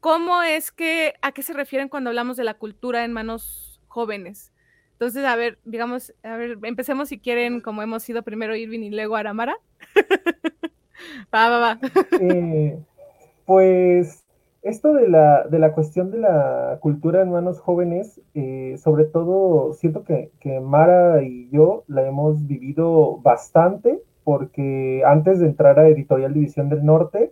¿cómo 0.00 0.42
es 0.42 0.72
que, 0.72 1.14
a 1.20 1.32
qué 1.32 1.42
se 1.42 1.52
refieren 1.52 1.88
cuando 1.88 2.10
hablamos 2.10 2.36
de 2.36 2.44
la 2.44 2.54
cultura 2.54 3.04
en 3.04 3.12
manos 3.12 3.80
jóvenes? 3.88 4.52
Entonces, 4.92 5.24
a 5.24 5.36
ver, 5.36 5.58
digamos, 5.64 6.14
a 6.22 6.36
ver, 6.36 6.58
empecemos 6.62 7.08
si 7.08 7.18
quieren, 7.18 7.60
como 7.60 7.82
hemos 7.82 8.02
sido 8.04 8.22
primero 8.22 8.56
Irving 8.56 8.80
y 8.80 8.90
luego 8.90 9.16
Aramara. 9.16 9.56
va, 11.34 11.48
va, 11.48 11.58
va. 11.58 11.78
Eh, 12.20 12.78
pues 13.44 14.23
esto 14.64 14.94
de 14.94 15.08
la, 15.08 15.46
de 15.46 15.58
la 15.58 15.72
cuestión 15.72 16.10
de 16.10 16.18
la 16.18 16.78
cultura 16.80 17.20
en 17.22 17.30
manos 17.30 17.60
jóvenes, 17.60 18.20
eh, 18.32 18.76
sobre 18.78 19.04
todo 19.04 19.74
siento 19.74 20.04
que, 20.04 20.30
Mara 20.60 21.22
y 21.22 21.50
yo 21.50 21.84
la 21.86 22.06
hemos 22.06 22.46
vivido 22.46 23.18
bastante, 23.18 24.00
porque 24.24 25.02
antes 25.06 25.38
de 25.38 25.46
entrar 25.46 25.78
a 25.78 25.88
Editorial 25.88 26.32
División 26.32 26.70
del 26.70 26.82
Norte, 26.84 27.30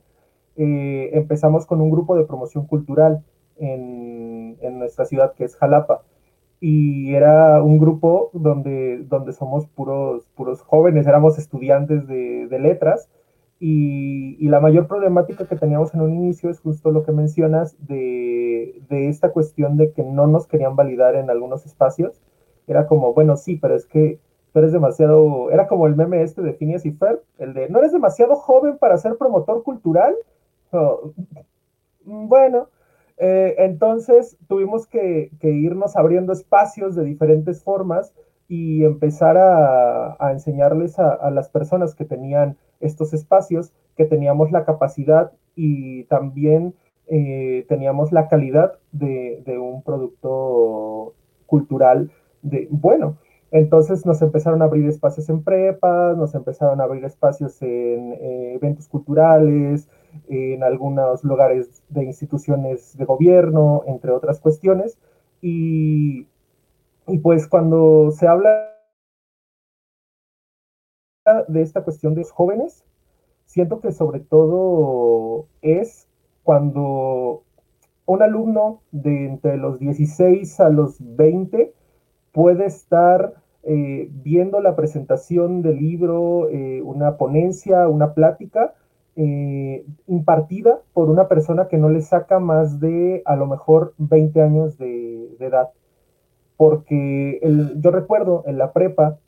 eh, 0.57 1.11
empezamos 1.15 1.65
con 1.65 1.81
un 1.81 1.91
grupo 1.91 2.17
de 2.17 2.25
promoción 2.25 2.67
cultural 2.67 3.25
en, 3.57 4.59
nuestra 4.79 5.05
ciudad 5.07 5.35
que 5.35 5.45
es 5.45 5.57
Jalapa. 5.57 6.03
y 6.61 7.15
era 7.15 7.63
un 7.63 7.79
grupo 7.79 8.31
donde, 8.33 9.05
donde 9.09 9.33
somos 9.33 9.67
puros, 9.69 10.27
puros 10.35 10.61
jóvenes, 10.63 11.07
éramos 11.07 11.39
estudiantes 11.39 12.07
de, 12.07 12.59
letras 12.61 13.09
y, 13.65 14.49
la 14.49 14.59
mayor 14.59 14.89
problemática 14.89 15.47
que 15.47 15.55
teníamos 15.55 15.95
en 15.95 16.01
un 16.01 16.13
inicio 16.13 16.51
es 16.51 16.59
justo 16.59 16.91
lo 16.91 17.05
que 17.05 17.13
mencionas 17.13 17.77
de, 17.87 18.83
esta 18.91 19.31
cuestión 19.31 19.77
de 19.77 19.93
que 19.93 20.03
no 20.03 20.27
nos 20.27 20.49
querían 20.49 20.75
validar 20.75 21.15
en 21.15 21.31
algunos 21.31 21.65
espacios. 21.65 22.21
Era 22.67 22.89
como, 22.89 23.15
bueno, 23.15 23.37
sí, 23.37 23.57
pero 23.63 23.77
es 23.77 23.87
que 23.87 24.19
tú 24.53 24.59
eres 24.59 24.73
demasiado, 24.73 25.53
era 25.53 25.69
como 25.69 25.87
el 25.87 25.95
meme 25.95 26.25
este 26.25 26.43
de 26.43 26.55
Phineas 26.55 26.85
y 26.85 26.91
Fer, 26.91 27.23
el 27.39 27.55
de, 27.55 27.69
no 27.69 27.79
eres 27.79 27.93
demasiado 27.93 28.35
joven 28.35 28.79
para 28.79 28.99
ser 28.99 29.17
promotor 29.17 29.63
cultural. 29.63 30.17
bueno, 32.05 32.69
eh, 33.17 33.55
entonces 33.59 34.37
tuvimos 34.49 34.89
que, 34.89 35.31
irnos 35.41 35.97
abriendo 35.97 36.33
espacios 36.33 36.97
de 36.97 37.05
diferentes 37.05 37.63
formas 37.63 38.13
y 38.49 38.85
empezar 38.85 39.37
a, 39.39 40.33
enseñarles 40.33 40.99
a, 40.99 41.31
las 41.31 41.49
personas 41.49 41.95
que 41.95 42.05
tenían 42.05 42.57
estos 42.83 43.15
espacios 43.15 43.73
que 43.97 44.05
teníamos 44.05 44.51
la 44.53 44.65
capacidad 44.65 45.33
y 45.55 46.05
también 46.05 46.75
eh, 47.09 47.65
teníamos 47.69 48.13
la 48.13 48.29
calidad 48.29 48.79
de, 48.93 49.43
un 49.59 49.83
producto 49.83 51.15
cultural 51.47 52.11
de 52.43 52.69
bueno. 52.71 53.19
Entonces 53.51 54.07
nos 54.07 54.23
empezaron 54.23 54.63
a 54.63 54.65
abrir 54.65 54.89
espacios 54.89 55.29
en 55.29 55.43
prepas, 55.43 56.17
nos 56.17 56.35
empezaron 56.35 56.81
a 56.81 56.85
abrir 56.85 57.05
espacios 57.05 57.61
en 57.61 58.13
eh, 58.15 58.55
eventos 58.55 58.89
culturales, 58.89 59.89
en 60.29 60.63
algunos 60.63 61.23
lugares 61.23 61.83
de 61.91 62.05
instituciones 62.05 62.97
de 62.97 63.05
gobierno, 63.05 63.83
entre 63.87 64.11
otras 64.11 64.41
cuestiones. 64.41 64.99
Y, 65.43 66.27
y 67.07 67.19
pues 67.19 67.47
cuando 67.47 68.11
se 68.11 68.27
habla 68.27 68.72
de 71.49 71.63
esta 71.63 71.83
cuestión 71.83 72.15
de 72.15 72.23
los 72.23 72.31
jóvenes, 72.31 72.85
siento 73.47 73.81
que 73.81 73.93
sobre 73.93 74.21
todo 74.21 75.47
es 75.61 76.09
cuando 76.43 77.43
un 78.07 78.23
alumno 78.23 78.81
de 78.91 79.27
entre 79.27 79.57
los 79.57 79.79
16 79.79 80.61
a 80.61 80.69
los 80.69 80.97
20 80.99 81.73
puede 82.33 82.67
estar 82.67 83.35
eh, 83.65 84.09
viendo 84.11 84.61
la 84.61 84.75
presentación 84.75 85.63
del 85.63 85.77
libro, 85.77 86.49
eh, 86.51 86.83
una 86.83 87.17
ponencia, 87.17 87.89
una 87.89 88.15
plática, 88.15 88.75
eh, 89.15 89.85
impartida 90.07 90.81
por 90.95 91.11
una 91.11 91.29
persona 91.29 91.69
que 91.69 91.79
no 91.79 91.89
le 91.89 92.01
saca 92.01 92.41
más 92.41 92.81
de 92.81 93.23
a 93.25 93.37
lo 93.37 93.47
mejor 93.47 93.95
20 93.99 94.43
años 94.43 94.79
de, 94.79 95.37
edad. 95.39 95.71
Porque 96.57 97.41
yo 97.77 97.91
recuerdo 97.91 98.45
en 98.47 98.59
la 98.59 98.73
prepa 98.73 99.19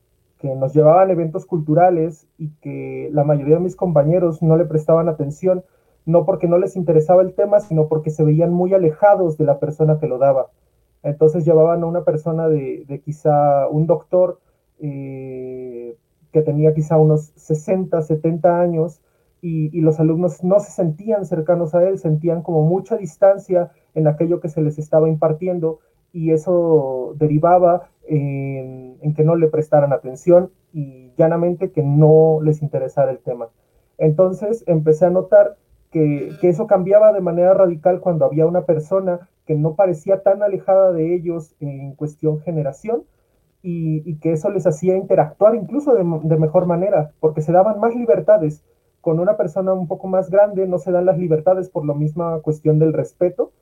que 0.45 0.55
nos 0.55 0.75
llevaban 0.75 1.11
eventos 1.11 1.47
culturales 1.47 2.29
y 2.37 2.51
que 2.61 3.09
la 3.13 3.25
mayoría 3.25 3.55
de 3.55 3.63
mis 3.63 3.77
compañeros 3.77 4.43
no 4.43 4.59
le 4.59 4.67
prestaban 4.67 5.09
atención, 5.09 5.65
no 6.05 6.27
porque 6.27 6.49
no 6.49 6.59
les 6.59 6.77
interesaba 6.77 7.23
el 7.23 7.33
tema, 7.33 7.61
sino 7.61 7.89
porque 7.89 8.11
se 8.11 8.25
veían 8.25 8.53
muy 8.53 8.75
alejados 8.75 9.39
de 9.39 9.47
la 9.47 9.59
persona 9.59 9.99
que 9.99 10.07
lo 10.07 10.19
daba. 10.19 10.51
Entonces 11.03 11.47
llevaban 11.47 11.83
a 11.83 11.87
una 11.87 12.05
persona 12.05 12.47
de, 12.47 13.01
quizá 13.03 13.67
un 13.71 13.87
doctor 13.87 14.39
eh, 14.81 15.97
que 16.31 16.43
tenía 16.43 16.75
quizá 16.75 16.99
unos 16.99 17.33
60, 17.37 18.03
70 18.03 18.61
años 18.61 19.01
y, 19.41 19.81
los 19.81 19.99
alumnos 19.99 20.45
no 20.45 20.61
se 20.61 20.73
sentían 20.73 21.25
cercanos 21.25 21.75
a 21.75 21.89
él, 21.89 21.99
sentían 21.99 22.43
como 22.43 22.67
mucha 22.67 22.99
distancia 22.99 23.71
en 23.95 24.09
aquello 24.09 24.41
que 24.41 24.51
se 24.51 24.61
les 24.61 24.79
estaba 24.79 25.09
impartiendo 25.09 25.79
y 26.15 26.31
eso 26.31 27.15
derivaba 27.19 27.91
en, 28.07 29.15
que 29.15 29.25
no 29.25 29.35
le 29.35 29.49
prestaran 29.49 29.93
atención 29.93 30.51
y 30.73 31.13
llanamente 31.19 31.73
que 31.73 31.83
no 31.83 32.39
les 32.41 32.63
interesara 32.63 33.11
el 33.11 33.19
tema. 33.19 33.49
Entonces 33.99 34.63
empecé 34.67 35.07
a 35.07 35.11
notar 35.11 35.57
que, 35.91 36.37
eso 36.43 36.67
cambiaba 36.67 37.13
de 37.13 37.21
manera 37.21 37.53
radical 37.53 38.01
cuando 38.01 38.25
había 38.25 38.47
una 38.47 38.63
persona 38.63 39.29
que 39.45 39.57
no 39.57 39.75
parecía 39.75 40.23
tan 40.23 40.43
alejada 40.43 40.93
de 40.93 41.15
ellos 41.15 41.57
en 41.59 41.95
cuestión 41.95 42.41
generación 42.41 43.03
y, 43.61 44.17
que 44.19 44.33
eso 44.33 44.51
les 44.51 44.67
hacía 44.67 44.97
interactuar 44.97 45.57
incluso 45.57 45.95
de, 45.95 46.05
de 46.23 46.37
mejor 46.37 46.67
manera, 46.67 47.13
porque 47.19 47.43
se 47.43 47.53
daban 47.53 47.81
más 47.81 47.95
libertades 47.95 48.65
con 49.01 49.19
una 49.21 49.37
persona 49.37 49.73
un 49.73 49.89
poco 49.89 50.07
más 50.07 50.31
grande 50.31 50.67
no 50.67 50.79
se 50.79 50.93
dan 50.93 51.07
las 51.07 51.19
libertades 51.19 51.69
por 51.69 51.85
la 51.85 51.93
misma 51.93 52.41
cuestión 52.41 52.79
del 52.79 52.93
respeto, 52.93 53.53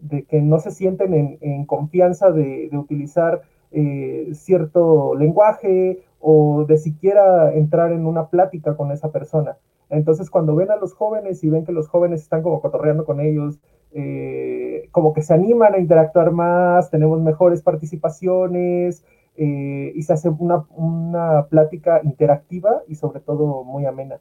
de 0.00 0.24
que 0.24 0.40
no 0.40 0.58
se 0.58 0.70
sienten 0.70 1.38
en, 1.40 1.64
confianza 1.66 2.30
de, 2.30 2.70
utilizar 2.72 3.42
eh, 3.72 4.30
cierto 4.32 5.14
lenguaje 5.14 6.02
o 6.18 6.64
de 6.66 6.78
siquiera 6.78 7.52
entrar 7.54 7.92
en 7.92 8.06
una 8.06 8.28
plática 8.28 8.76
con 8.76 8.92
esa 8.92 9.10
persona. 9.10 9.56
Entonces, 9.88 10.30
cuando 10.30 10.54
ven 10.54 10.70
a 10.70 10.76
los 10.76 10.94
jóvenes 10.94 11.42
y 11.42 11.50
ven 11.50 11.64
que 11.64 11.72
los 11.72 11.88
jóvenes 11.88 12.22
están 12.22 12.42
como 12.42 12.60
cotorreando 12.60 13.04
con 13.04 13.20
ellos, 13.20 13.58
eh, 13.92 14.88
como 14.92 15.12
que 15.12 15.22
se 15.22 15.34
animan 15.34 15.74
a 15.74 15.78
interactuar 15.78 16.30
más, 16.30 16.90
tenemos 16.90 17.20
mejores 17.20 17.60
participaciones 17.60 19.04
eh, 19.36 19.92
y 19.94 20.02
se 20.02 20.12
hace 20.12 20.28
una, 20.28 20.64
una 20.76 21.46
plática 21.46 22.00
interactiva 22.04 22.82
y 22.86 22.94
sobre 22.94 23.20
todo 23.20 23.64
muy 23.64 23.84
amena. 23.86 24.20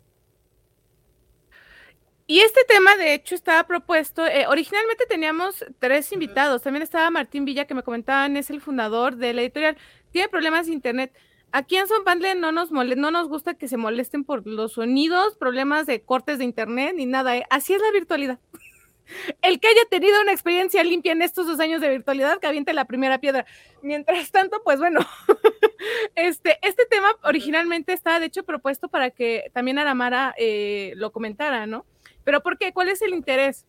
Y 2.32 2.42
este 2.42 2.64
tema, 2.64 2.96
de 2.96 3.16
hecho, 3.16 3.34
estaba 3.34 3.64
propuesto, 3.64 4.24
eh, 4.28 4.46
originalmente 4.48 5.08
teníamos 5.08 5.66
tres 5.80 6.12
invitados, 6.12 6.62
también 6.62 6.84
estaba 6.84 7.10
Martín 7.10 7.44
Villa, 7.44 7.66
que 7.66 7.74
me 7.74 7.82
comentaban, 7.82 8.38
es 8.38 8.52
el 8.52 8.62
fundador 8.62 9.16
de 9.16 9.34
la 9.34 9.42
editorial, 9.42 9.78
tiene 10.12 10.30
problemas 10.30 10.68
de 10.68 10.74
internet. 10.74 11.12
Aquí 11.52 11.78
en 11.78 11.88
Son 11.88 12.04
no 12.40 12.52
nos, 12.52 12.70
no 12.70 13.10
nos 13.10 13.30
gusta 13.30 13.56
que 13.56 13.68
se 13.68 13.78
molesten 13.78 14.26
por 14.26 14.46
los 14.46 14.74
sonidos, 14.74 15.38
problemas 15.38 15.88
de 15.88 16.04
cortes 16.04 16.38
de 16.38 16.44
internet, 16.44 16.94
ni 16.96 17.08
nada, 17.08 17.36
¿eh? 17.36 17.48
así 17.50 17.74
es 17.74 17.82
la 17.82 17.90
virtualidad. 17.90 18.38
El 19.42 19.60
que 19.60 19.70
haya 19.70 19.86
tenido 19.90 20.22
una 20.22 20.32
experiencia 20.32 20.84
limpia 20.84 21.14
en 21.14 21.24
estos 21.24 21.48
dos 21.48 21.60
años 21.60 21.82
de 21.82 21.90
virtualidad, 21.90 22.40
que 22.40 22.46
aviente 22.46 22.74
la 22.74 22.86
primera 22.86 23.18
piedra. 23.18 23.48
Mientras 23.82 24.30
tanto, 24.30 24.62
pues 24.64 24.78
bueno, 24.78 25.00
este, 26.14 26.60
este 26.62 26.86
tema 26.86 27.10
originalmente 27.24 27.92
estaba 27.92 28.20
de 28.20 28.28
hecho 28.28 28.44
propuesto 28.44 28.88
para 28.88 29.10
que 29.10 29.50
también 29.52 29.80
Aramara 29.80 30.36
eh, 30.38 30.94
lo 30.96 31.12
comentara, 31.12 31.66
¿no? 31.66 31.88
¿Pero 32.30 32.44
por 32.44 32.60
qué? 32.60 32.72
¿Cuál 32.72 32.90
es 32.90 33.02
el 33.02 33.16
interés? 33.16 33.66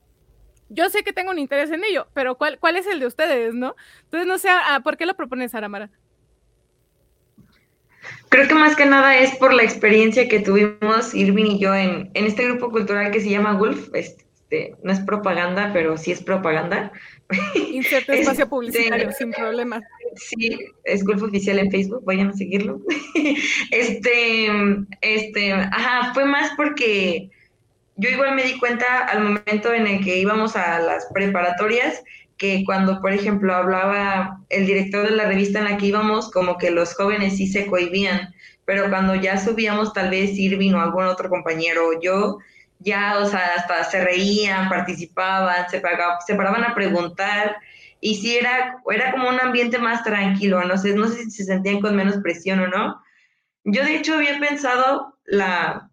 Yo 0.68 0.90
sé 0.90 1.02
que 1.02 1.14
tengo 1.14 1.30
un 1.30 1.38
interés 1.38 1.70
en 1.70 1.82
ello, 1.82 2.08
pero 2.12 2.36
¿cuál, 2.36 2.58
cuál 2.58 2.76
es 2.76 2.86
el 2.86 3.00
de 3.00 3.06
ustedes, 3.06 3.54
no? 3.54 3.74
Entonces, 4.04 4.26
no 4.28 4.36
sé, 4.36 4.50
ah, 4.50 4.82
¿por 4.84 4.98
qué 4.98 5.06
lo 5.06 5.16
propones, 5.16 5.54
Aramara? 5.54 5.88
Creo 8.28 8.46
que 8.46 8.54
más 8.54 8.76
que 8.76 8.84
nada 8.84 9.16
es 9.16 9.34
por 9.36 9.54
la 9.54 9.62
experiencia 9.62 10.28
que 10.28 10.40
tuvimos 10.40 11.14
Irving 11.14 11.52
y 11.52 11.58
yo 11.58 11.74
en, 11.74 12.10
este 12.12 12.44
grupo 12.44 12.70
cultural 12.70 13.10
que 13.12 13.22
se 13.22 13.30
llama 13.30 13.54
Wolf. 13.54 13.88
Este, 13.94 14.76
no 14.82 14.92
es 14.92 15.00
propaganda, 15.00 15.70
pero 15.72 15.96
sí 15.96 16.12
es 16.12 16.22
propaganda. 16.22 16.92
Inserte 17.54 18.20
espacio 18.20 18.44
este, 18.44 18.46
publicitario, 18.46 19.10
sin 19.12 19.32
problema. 19.32 19.80
Sí, 20.16 20.58
es 20.84 21.02
Wolf 21.04 21.22
Oficial 21.22 21.60
en 21.60 21.70
Facebook, 21.70 22.04
vayan 22.04 22.28
a 22.28 22.34
seguirlo. 22.34 22.82
este, 23.70 24.48
este, 25.00 25.52
ajá, 25.54 26.12
fue 26.12 26.26
más 26.26 26.50
porque 26.58 27.30
yo 28.00 28.08
igual 28.08 28.34
me 28.34 28.44
di 28.44 28.58
cuenta 28.58 29.04
al 29.04 29.22
momento 29.22 29.74
en 29.74 29.86
el 29.86 30.02
que 30.02 30.18
íbamos 30.18 30.56
a 30.56 30.78
las 30.78 31.06
preparatorias 31.12 32.02
que 32.38 32.64
cuando, 32.64 32.98
por 33.02 33.12
ejemplo, 33.12 33.54
hablaba 33.54 34.40
el 34.48 34.64
director 34.64 35.04
de 35.04 35.14
la 35.14 35.26
revista 35.26 35.58
en 35.58 35.66
la 35.66 35.76
que 35.76 35.86
íbamos, 35.86 36.30
como 36.30 36.56
que 36.56 36.70
los 36.70 36.94
jóvenes 36.94 37.36
sí 37.36 37.46
se 37.46 37.66
cohibían, 37.66 38.34
pero 38.64 38.88
cuando 38.88 39.14
ya 39.14 39.38
subíamos 39.38 39.92
tal 39.92 40.08
vez 40.08 40.30
Irving 40.38 40.72
o 40.72 40.80
algún 40.80 41.04
otro 41.04 41.28
compañero 41.28 41.88
o 41.88 42.00
yo, 42.00 42.38
ya, 42.78 43.18
o 43.18 43.26
sea, 43.26 43.52
hasta 43.58 43.84
se 43.84 44.02
reían, 44.02 44.70
participaban, 44.70 45.68
se, 45.68 45.82
se 46.26 46.34
paraban 46.34 46.64
a 46.64 46.74
preguntar, 46.74 47.56
y 48.00 48.14
sí 48.14 48.38
era, 48.38 48.78
era 48.90 49.12
como 49.12 49.28
un 49.28 49.38
ambiente 49.38 49.78
más 49.78 50.02
tranquilo, 50.02 50.64
no 50.64 50.78
sé, 50.78 50.94
no 50.94 51.08
sé 51.08 51.24
si 51.24 51.30
se 51.30 51.44
sentían 51.44 51.82
con 51.82 51.94
menos 51.94 52.16
presión 52.22 52.60
o 52.60 52.68
no. 52.68 53.02
Yo 53.64 53.84
de 53.84 53.96
hecho 53.96 54.14
había 54.14 54.40
pensado 54.40 55.18
la, 55.26 55.89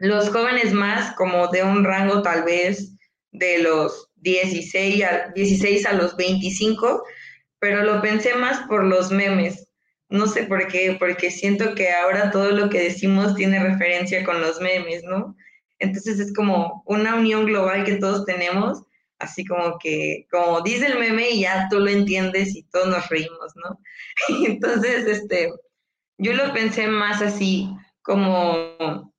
los 0.00 0.30
jóvenes 0.30 0.72
más 0.72 1.14
como 1.14 1.48
de 1.48 1.62
un 1.62 1.84
rango 1.84 2.22
tal 2.22 2.42
vez 2.42 2.96
de 3.32 3.58
los 3.58 4.10
16 4.16 5.04
a, 5.04 5.28
16 5.34 5.86
a 5.86 5.92
los 5.92 6.16
25, 6.16 7.04
pero 7.58 7.84
lo 7.84 8.00
pensé 8.00 8.34
más 8.34 8.66
por 8.66 8.84
los 8.84 9.12
memes. 9.12 9.68
No 10.08 10.26
sé 10.26 10.44
por 10.44 10.66
qué, 10.68 10.96
porque 10.98 11.30
siento 11.30 11.74
que 11.74 11.90
ahora 11.92 12.30
todo 12.30 12.50
lo 12.50 12.70
que 12.70 12.80
decimos 12.80 13.36
tiene 13.36 13.62
referencia 13.62 14.24
con 14.24 14.40
los 14.40 14.60
memes, 14.60 15.04
¿no? 15.04 15.36
Entonces 15.78 16.18
es 16.18 16.32
como 16.32 16.82
una 16.86 17.14
unión 17.14 17.44
global 17.44 17.84
que 17.84 17.96
todos 17.96 18.24
tenemos, 18.24 18.82
así 19.18 19.44
como 19.44 19.78
que, 19.78 20.26
como 20.30 20.62
dice 20.62 20.86
el 20.86 20.98
meme 20.98 21.30
y 21.30 21.42
ya 21.42 21.68
tú 21.70 21.78
lo 21.78 21.90
entiendes 21.90 22.56
y 22.56 22.62
todos 22.64 22.88
nos 22.88 23.06
reímos, 23.10 23.52
¿no? 23.56 23.78
Entonces, 24.46 25.06
este, 25.06 25.52
yo 26.16 26.32
lo 26.32 26.54
pensé 26.54 26.86
más 26.86 27.20
así, 27.20 27.68
como 28.02 29.09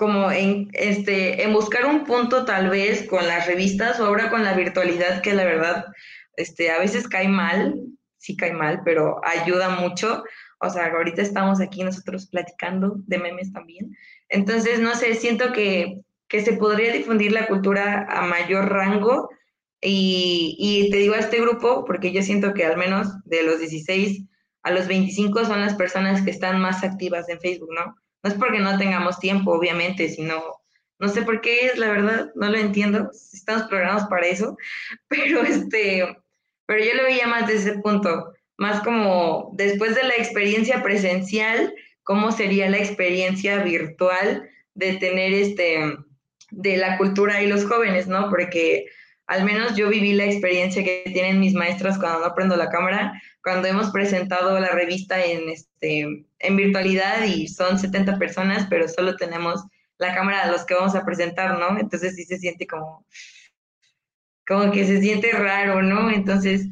como 0.00 0.32
en, 0.32 0.70
este, 0.72 1.42
en 1.42 1.52
buscar 1.52 1.84
un 1.84 2.04
punto 2.04 2.46
tal 2.46 2.70
vez 2.70 3.06
con 3.06 3.26
las 3.28 3.46
revistas 3.46 4.00
o 4.00 4.06
ahora 4.06 4.30
con 4.30 4.42
la 4.42 4.54
virtualidad 4.54 5.20
que 5.20 5.34
la 5.34 5.44
verdad 5.44 5.84
este, 6.38 6.70
a 6.70 6.78
veces 6.78 7.06
cae 7.06 7.28
mal, 7.28 7.78
sí 8.16 8.34
cae 8.34 8.54
mal, 8.54 8.80
pero 8.82 9.20
ayuda 9.22 9.68
mucho. 9.68 10.24
O 10.58 10.70
sea, 10.70 10.86
ahorita 10.86 11.20
estamos 11.20 11.60
aquí 11.60 11.84
nosotros 11.84 12.28
platicando 12.28 12.94
de 13.06 13.18
memes 13.18 13.52
también. 13.52 13.94
Entonces, 14.30 14.80
no 14.80 14.94
sé, 14.94 15.16
siento 15.16 15.52
que, 15.52 16.00
que 16.28 16.40
se 16.42 16.54
podría 16.54 16.94
difundir 16.94 17.32
la 17.32 17.46
cultura 17.46 18.06
a 18.08 18.22
mayor 18.22 18.70
rango. 18.70 19.28
Y, 19.82 20.56
y 20.58 20.90
te 20.90 20.96
digo 20.96 21.12
a 21.12 21.18
este 21.18 21.42
grupo, 21.42 21.84
porque 21.84 22.10
yo 22.10 22.22
siento 22.22 22.54
que 22.54 22.64
al 22.64 22.78
menos 22.78 23.06
de 23.26 23.42
los 23.42 23.58
16 23.58 24.22
a 24.62 24.70
los 24.70 24.88
25 24.88 25.44
son 25.44 25.60
las 25.60 25.74
personas 25.74 26.22
que 26.22 26.30
están 26.30 26.58
más 26.58 26.84
activas 26.84 27.28
en 27.28 27.38
Facebook, 27.38 27.74
¿no? 27.74 27.96
No 28.22 28.30
es 28.30 28.36
porque 28.36 28.58
no 28.58 28.78
tengamos 28.78 29.18
tiempo, 29.18 29.52
obviamente, 29.52 30.08
sino, 30.08 30.42
no 30.98 31.08
sé 31.08 31.22
por 31.22 31.40
qué 31.40 31.66
es, 31.66 31.78
la 31.78 31.88
verdad, 31.88 32.30
no 32.34 32.50
lo 32.50 32.58
entiendo, 32.58 33.10
estamos 33.32 33.64
programados 33.64 34.08
para 34.08 34.26
eso, 34.26 34.56
pero 35.08 35.42
este, 35.42 36.16
pero 36.66 36.84
yo 36.84 36.94
lo 36.94 37.04
veía 37.04 37.26
más 37.26 37.46
desde 37.46 37.70
ese 37.70 37.80
punto, 37.80 38.32
más 38.56 38.82
como 38.82 39.52
después 39.54 39.94
de 39.94 40.04
la 40.04 40.14
experiencia 40.14 40.82
presencial, 40.82 41.74
cómo 42.02 42.32
sería 42.32 42.68
la 42.68 42.78
experiencia 42.78 43.62
virtual 43.62 44.48
de 44.74 44.94
tener 44.94 45.32
este, 45.32 45.96
de 46.50 46.76
la 46.76 46.98
cultura 46.98 47.42
y 47.42 47.46
los 47.46 47.64
jóvenes, 47.64 48.06
¿no? 48.06 48.28
Porque 48.30 48.86
al 49.30 49.44
menos 49.44 49.76
yo 49.76 49.88
viví 49.88 50.12
la 50.12 50.24
experiencia 50.24 50.82
que 50.82 51.04
tienen 51.12 51.38
mis 51.38 51.54
maestras 51.54 51.96
cuando 52.00 52.18
no 52.18 52.34
prendo 52.34 52.56
la 52.56 52.68
cámara, 52.68 53.22
cuando 53.44 53.68
hemos 53.68 53.92
presentado 53.92 54.58
la 54.58 54.70
revista 54.70 55.24
en, 55.24 55.48
este, 55.48 56.26
en 56.40 56.56
virtualidad 56.56 57.22
y 57.22 57.46
son 57.46 57.78
70 57.78 58.18
personas, 58.18 58.66
pero 58.68 58.88
solo 58.88 59.14
tenemos 59.16 59.62
la 59.98 60.12
cámara 60.16 60.46
de 60.46 60.50
los 60.50 60.66
que 60.66 60.74
vamos 60.74 60.96
a 60.96 61.04
presentar, 61.04 61.60
¿no? 61.60 61.78
Entonces 61.78 62.16
sí 62.16 62.24
se 62.24 62.38
siente 62.38 62.66
como, 62.66 63.06
como 64.44 64.72
que 64.72 64.84
se 64.84 65.00
siente 65.00 65.30
raro, 65.30 65.80
¿no? 65.80 66.10
Entonces, 66.10 66.66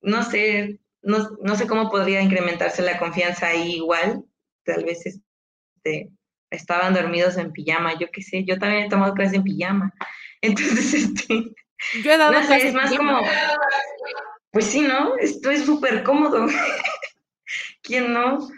no 0.00 0.24
sé, 0.24 0.80
no, 1.02 1.30
no 1.40 1.54
sé 1.54 1.68
cómo 1.68 1.92
podría 1.92 2.22
incrementarse 2.22 2.82
la 2.82 2.98
confianza 2.98 3.46
ahí 3.46 3.76
igual, 3.76 4.24
tal 4.64 4.84
vez 4.84 5.06
este, 5.06 6.10
estaban 6.50 6.92
dormidos 6.92 7.36
en 7.36 7.52
pijama, 7.52 7.96
yo 8.00 8.08
qué 8.10 8.20
sé, 8.20 8.42
yo 8.42 8.58
también 8.58 8.86
he 8.86 8.88
tomado 8.88 9.14
clases 9.14 9.34
en 9.34 9.44
pijama, 9.44 9.94
entonces, 10.40 10.92
este, 10.92 11.54
yo 12.02 12.12
he 12.12 12.16
dado 12.16 12.32
no 12.32 12.42
sé, 12.46 12.68
es 12.68 12.74
más 12.74 12.94
como, 12.94 13.20
pues 14.52 14.66
sí, 14.66 14.80
¿no? 14.82 15.16
Esto 15.18 15.50
es 15.50 15.64
súper 15.64 16.02
cómodo. 16.02 16.46
¿Quién 17.82 18.12
no? 18.12 18.48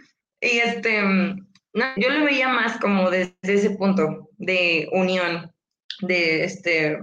Y 0.41 0.59
este, 0.59 1.03
no, 1.03 1.85
yo 1.97 2.11
lo 2.11 2.25
veía 2.25 2.49
más 2.49 2.79
como 2.79 3.11
desde 3.11 3.35
ese 3.43 3.71
punto 3.71 4.29
de 4.39 4.89
unión, 4.93 5.53
de 6.01 6.45
este, 6.45 6.99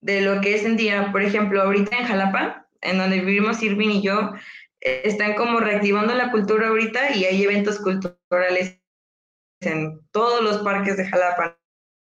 de 0.00 0.20
lo 0.20 0.40
que 0.40 0.54
es 0.54 0.64
en 0.64 0.76
día, 0.76 1.10
por 1.12 1.22
ejemplo, 1.22 1.62
ahorita 1.62 1.98
en 1.98 2.06
Jalapa, 2.06 2.68
en 2.80 2.98
donde 2.98 3.20
vivimos 3.20 3.62
Irving 3.62 3.90
y 3.90 4.02
yo, 4.02 4.32
están 4.80 5.34
como 5.34 5.58
reactivando 5.60 6.14
la 6.14 6.30
cultura 6.30 6.68
ahorita 6.68 7.16
y 7.16 7.24
hay 7.24 7.42
eventos 7.42 7.80
culturales 7.80 8.80
en 9.60 10.00
todos 10.12 10.42
los 10.42 10.58
parques 10.58 10.96
de 10.96 11.06
Jalapa, 11.08 11.58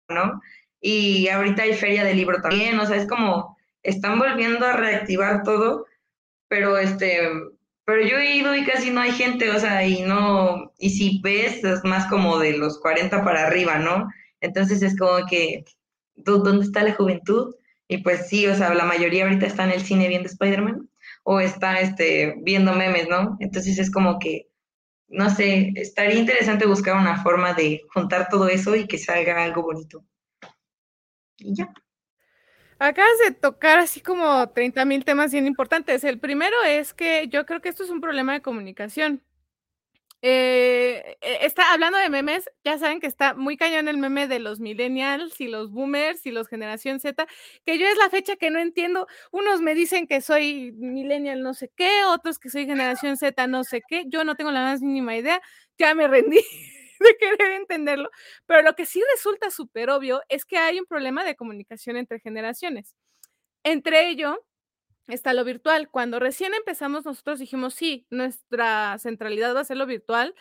¿no? 0.08 0.40
Y 0.80 1.28
ahorita 1.28 1.62
hay 1.62 1.74
feria 1.74 2.04
de 2.04 2.14
libro 2.14 2.40
también, 2.40 2.78
o 2.78 2.86
sea, 2.86 2.96
es 2.96 3.06
como 3.06 3.56
están 3.82 4.18
volviendo 4.18 4.66
a 4.66 4.72
reactivar 4.74 5.42
todo 5.42 5.86
pero 6.50 6.76
este, 6.78 7.20
pero 7.84 8.02
yo 8.04 8.18
he 8.18 8.36
ido 8.36 8.56
y 8.56 8.64
casi 8.64 8.90
no 8.90 9.00
hay 9.00 9.12
gente, 9.12 9.50
o 9.50 9.60
sea, 9.60 9.86
y 9.86 10.02
no, 10.02 10.72
y 10.78 10.90
si 10.90 11.20
ves, 11.22 11.62
es 11.64 11.84
más 11.84 12.06
como 12.08 12.38
de 12.40 12.58
los 12.58 12.80
40 12.80 13.24
para 13.24 13.46
arriba, 13.46 13.78
¿no? 13.78 14.08
Entonces 14.40 14.82
es 14.82 14.98
como 14.98 15.26
que, 15.26 15.64
¿dónde 16.16 16.66
está 16.66 16.82
la 16.82 16.94
juventud? 16.94 17.54
Y 17.88 17.98
pues 17.98 18.28
sí, 18.28 18.48
o 18.48 18.54
sea, 18.56 18.74
la 18.74 18.84
mayoría 18.84 19.24
ahorita 19.24 19.46
está 19.46 19.64
en 19.64 19.70
el 19.70 19.80
cine 19.82 20.08
viendo 20.08 20.28
Spider-Man 20.28 20.90
o 21.22 21.38
está 21.40 21.80
este, 21.80 22.34
viendo 22.42 22.72
memes, 22.74 23.08
¿no? 23.08 23.36
Entonces 23.40 23.78
es 23.78 23.90
como 23.90 24.18
que, 24.18 24.48
no 25.08 25.30
sé, 25.30 25.72
estaría 25.76 26.18
interesante 26.18 26.66
buscar 26.66 26.96
una 26.96 27.22
forma 27.22 27.54
de 27.54 27.82
juntar 27.94 28.28
todo 28.28 28.48
eso 28.48 28.74
y 28.74 28.88
que 28.88 28.98
salga 28.98 29.44
algo 29.44 29.62
bonito. 29.62 30.04
Acabas 32.78 33.18
de 33.26 33.34
tocar 33.34 33.78
así 33.78 34.00
como 34.00 34.48
30 34.50 34.84
mil 34.86 35.04
temas 35.04 35.32
bien 35.32 35.46
importantes. 35.46 36.02
El 36.02 36.18
primero 36.18 36.56
es 36.66 36.94
que 36.94 37.28
yo 37.28 37.44
creo 37.44 37.60
que 37.60 37.68
esto 37.68 37.84
es 37.84 37.90
un 37.90 38.00
problema 38.00 38.32
de 38.32 38.40
comunicación. 38.40 39.22
Eh, 40.22 41.16
eh, 41.22 41.38
está 41.42 41.72
hablando 41.72 41.96
de 41.98 42.10
memes, 42.10 42.50
ya 42.62 42.76
saben 42.78 43.00
que 43.00 43.06
está 43.06 43.32
muy 43.32 43.56
cañón 43.56 43.88
el 43.88 43.96
meme 43.96 44.28
de 44.28 44.38
los 44.38 44.60
millennials 44.60 45.40
y 45.40 45.48
los 45.48 45.70
boomers 45.70 46.26
y 46.26 46.30
los 46.30 46.46
generación 46.46 47.00
Z, 47.00 47.26
que 47.64 47.78
yo 47.78 47.86
es 47.86 47.96
la 47.96 48.10
fecha 48.10 48.36
que 48.36 48.50
no 48.50 48.58
entiendo. 48.58 49.06
Unos 49.30 49.62
me 49.62 49.74
dicen 49.74 50.06
que 50.06 50.20
soy 50.20 50.72
millennial 50.72 51.42
no 51.42 51.54
sé 51.54 51.70
qué, 51.74 52.04
otros 52.06 52.38
que 52.38 52.50
soy 52.50 52.66
generación 52.66 53.16
Z 53.16 53.46
no 53.46 53.64
sé 53.64 53.82
qué. 53.86 54.04
Yo 54.08 54.24
no 54.24 54.36
tengo 54.36 54.50
la 54.50 54.62
más 54.62 54.82
mínima 54.82 55.16
idea, 55.16 55.40
ya 55.78 55.94
me 55.94 56.06
rendí. 56.08 56.40
De 57.00 57.16
querer 57.18 57.52
entenderlo, 57.52 58.10
pero 58.46 58.62
lo 58.62 58.74
que 58.74 58.86
sí 58.86 59.02
resulta 59.16 59.50
súper 59.50 59.90
obvio 59.90 60.22
es 60.28 60.44
que 60.44 60.58
hay 60.58 60.80
un 60.80 60.86
problema 60.86 61.24
de 61.24 61.36
comunicación 61.36 61.96
entre 61.96 62.20
generaciones. 62.20 62.94
Entre 63.64 64.08
ello 64.10 64.44
está 65.08 65.34
lo 65.34 65.44
virtual. 65.44 65.90
Cuando 65.90 66.20
recién 66.20 66.54
empezamos, 66.54 67.04
nosotros 67.04 67.38
dijimos, 67.38 67.74
sí, 67.74 68.06
nuestra 68.10 68.98
centralidad 68.98 69.54
va 69.54 69.60
a 69.60 69.64
ser 69.64 69.76
lo 69.76 69.86
virtual 69.86 70.34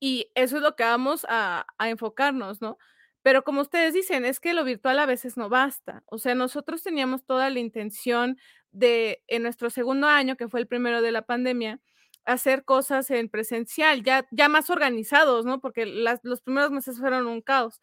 y 0.00 0.30
eso 0.34 0.56
es 0.56 0.62
lo 0.62 0.76
que 0.76 0.84
vamos 0.84 1.26
a, 1.28 1.66
a 1.78 1.88
enfocarnos, 1.90 2.60
¿no? 2.60 2.78
Pero 3.22 3.44
como 3.44 3.60
ustedes 3.62 3.94
dicen, 3.94 4.24
es 4.24 4.40
que 4.40 4.52
lo 4.54 4.64
virtual 4.64 4.98
a 4.98 5.06
veces 5.06 5.36
no 5.36 5.48
basta. 5.48 6.02
O 6.06 6.18
sea, 6.18 6.34
nosotros 6.34 6.82
teníamos 6.82 7.24
toda 7.24 7.50
la 7.50 7.60
intención 7.60 8.38
de, 8.72 9.22
en 9.28 9.44
nuestro 9.44 9.70
segundo 9.70 10.08
año, 10.08 10.36
que 10.36 10.48
fue 10.48 10.60
el 10.60 10.66
primero 10.66 11.02
de 11.02 11.12
la 11.12 11.22
pandemia, 11.22 11.80
hacer 12.24 12.64
cosas 12.64 13.10
en 13.10 13.28
presencial, 13.28 14.02
ya, 14.04 14.26
ya 14.30 14.48
más 14.48 14.70
organizados, 14.70 15.44
¿no? 15.44 15.60
Porque 15.60 15.86
las, 15.86 16.20
los 16.22 16.40
primeros 16.42 16.70
meses 16.70 16.98
fueron 16.98 17.26
un 17.26 17.42
caos. 17.42 17.80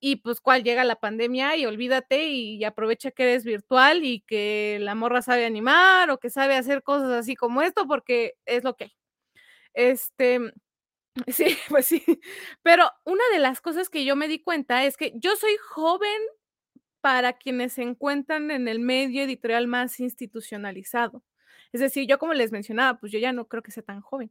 Y 0.00 0.16
pues 0.16 0.40
cuál 0.40 0.64
llega 0.64 0.84
la 0.84 0.96
pandemia 0.96 1.56
y 1.56 1.66
olvídate 1.66 2.28
y 2.28 2.64
aprovecha 2.64 3.10
que 3.10 3.24
eres 3.24 3.44
virtual 3.44 4.04
y 4.04 4.20
que 4.22 4.78
la 4.80 4.94
morra 4.94 5.22
sabe 5.22 5.44
animar 5.46 6.10
o 6.10 6.18
que 6.18 6.30
sabe 6.30 6.56
hacer 6.56 6.82
cosas 6.82 7.10
así 7.12 7.36
como 7.36 7.62
esto 7.62 7.86
porque 7.86 8.34
es 8.46 8.64
lo 8.64 8.76
que 8.76 8.84
hay. 8.84 8.92
Este, 9.74 10.40
sí, 11.28 11.56
pues 11.68 11.86
sí. 11.86 12.04
Pero 12.62 12.90
una 13.04 13.24
de 13.32 13.40
las 13.40 13.60
cosas 13.60 13.90
que 13.90 14.04
yo 14.04 14.16
me 14.16 14.28
di 14.28 14.40
cuenta 14.42 14.84
es 14.84 14.96
que 14.96 15.12
yo 15.16 15.36
soy 15.36 15.56
joven 15.70 16.20
para 17.00 17.34
quienes 17.34 17.74
se 17.74 17.82
encuentran 17.82 18.50
en 18.50 18.68
el 18.68 18.80
medio 18.80 19.22
editorial 19.24 19.66
más 19.66 20.00
institucionalizado. 20.00 21.22
Es 21.72 21.80
decir, 21.80 22.06
yo 22.06 22.18
como 22.18 22.34
les 22.34 22.52
mencionaba, 22.52 22.98
pues 22.98 23.12
yo 23.12 23.18
ya 23.18 23.32
no 23.32 23.46
creo 23.48 23.62
que 23.62 23.70
sea 23.70 23.82
tan 23.82 24.00
joven, 24.00 24.30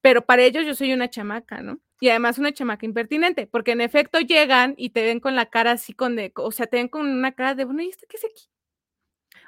pero 0.00 0.24
para 0.24 0.42
ellos 0.42 0.66
yo 0.66 0.74
soy 0.74 0.92
una 0.92 1.10
chamaca, 1.10 1.62
¿no? 1.62 1.80
Y 2.00 2.08
además 2.10 2.38
una 2.38 2.52
chamaca 2.52 2.86
impertinente, 2.86 3.46
porque 3.46 3.72
en 3.72 3.80
efecto 3.80 4.20
llegan 4.20 4.74
y 4.76 4.90
te 4.90 5.02
ven 5.02 5.20
con 5.20 5.36
la 5.36 5.46
cara 5.46 5.72
así, 5.72 5.94
con 5.94 6.16
o 6.36 6.52
sea, 6.52 6.66
te 6.66 6.78
ven 6.78 6.88
con 6.88 7.08
una 7.08 7.32
cara 7.32 7.54
de, 7.54 7.64
bueno, 7.64 7.82
¿y 7.82 7.88
este 7.88 8.06
qué 8.06 8.16
es 8.16 8.24
aquí? 8.24 8.48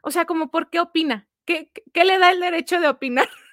O 0.02 0.10
sea, 0.10 0.24
como, 0.24 0.50
¿por 0.50 0.70
qué 0.70 0.80
opina? 0.80 1.28
¿Qué, 1.44 1.70
qué 1.92 2.04
le 2.04 2.18
da 2.18 2.30
el 2.32 2.40
derecho 2.40 2.80
de 2.80 2.88
opinar? 2.88 3.28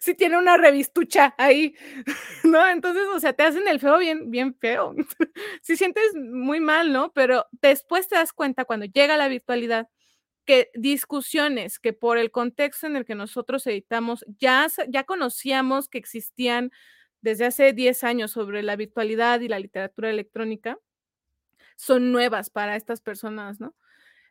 si 0.00 0.14
tiene 0.14 0.38
una 0.38 0.56
revistucha 0.56 1.34
ahí, 1.38 1.74
¿no? 2.44 2.66
Entonces, 2.68 3.04
o 3.14 3.20
sea, 3.20 3.32
te 3.32 3.42
hacen 3.42 3.66
el 3.68 3.80
feo 3.80 3.98
bien, 3.98 4.30
bien 4.30 4.54
feo. 4.54 4.94
si 5.62 5.76
sientes 5.76 6.14
muy 6.14 6.60
mal, 6.60 6.92
¿no? 6.92 7.12
Pero 7.12 7.46
después 7.62 8.08
te 8.08 8.16
das 8.16 8.32
cuenta 8.32 8.64
cuando 8.64 8.86
llega 8.86 9.16
la 9.16 9.28
virtualidad 9.28 9.88
que 10.50 10.68
discusiones 10.74 11.78
que 11.78 11.92
por 11.92 12.18
el 12.18 12.32
contexto 12.32 12.88
en 12.88 12.96
el 12.96 13.04
que 13.04 13.14
nosotros 13.14 13.64
editamos 13.68 14.24
ya, 14.40 14.66
ya 14.88 15.04
conocíamos 15.04 15.88
que 15.88 15.98
existían 15.98 16.72
desde 17.20 17.46
hace 17.46 17.72
10 17.72 18.02
años 18.02 18.32
sobre 18.32 18.64
la 18.64 18.74
virtualidad 18.74 19.42
y 19.42 19.46
la 19.46 19.60
literatura 19.60 20.10
electrónica, 20.10 20.76
son 21.76 22.10
nuevas 22.10 22.50
para 22.50 22.74
estas 22.74 23.00
personas, 23.00 23.60
¿no? 23.60 23.76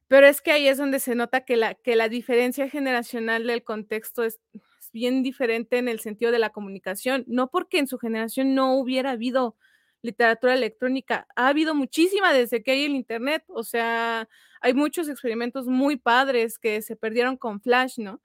Pero 0.10 0.28
es 0.28 0.42
que 0.42 0.52
ahí 0.52 0.68
es 0.68 0.78
donde 0.78 1.00
se 1.00 1.16
nota 1.16 1.46
que 1.46 1.56
la, 1.56 1.74
que 1.74 1.96
la 1.96 2.10
diferencia 2.10 2.70
generacional 2.70 3.48
del 3.48 3.64
contexto 3.64 4.26
es, 4.26 4.42
es 4.54 4.92
bien 4.92 5.24
diferente 5.24 5.78
en 5.78 5.88
el 5.88 6.02
sentido 6.02 6.34
de 6.34 6.40
la 6.40 6.50
comunicación, 6.50 7.24
no 7.28 7.50
porque 7.50 7.80
en 7.80 7.88
su 7.88 7.98
generación 7.98 8.56
no 8.56 8.74
hubiera 8.78 9.12
habido 9.12 9.56
literatura 10.02 10.54
electrónica. 10.54 11.28
Ha 11.38 11.48
habido 11.48 11.74
muchísima 11.76 12.34
desde 12.34 12.62
que 12.62 12.72
hay 12.72 12.84
el 12.84 12.96
Internet, 12.96 13.46
o 13.48 13.64
sea, 13.64 14.28
hay 14.62 14.74
muchos 14.74 15.10
experimentos 15.10 15.68
muy 15.68 15.98
padres 15.98 16.60
que 16.60 16.82
se 16.82 16.96
perdieron 16.96 17.38
con 17.38 17.62
Flash, 17.62 17.98
¿no? 17.98 18.22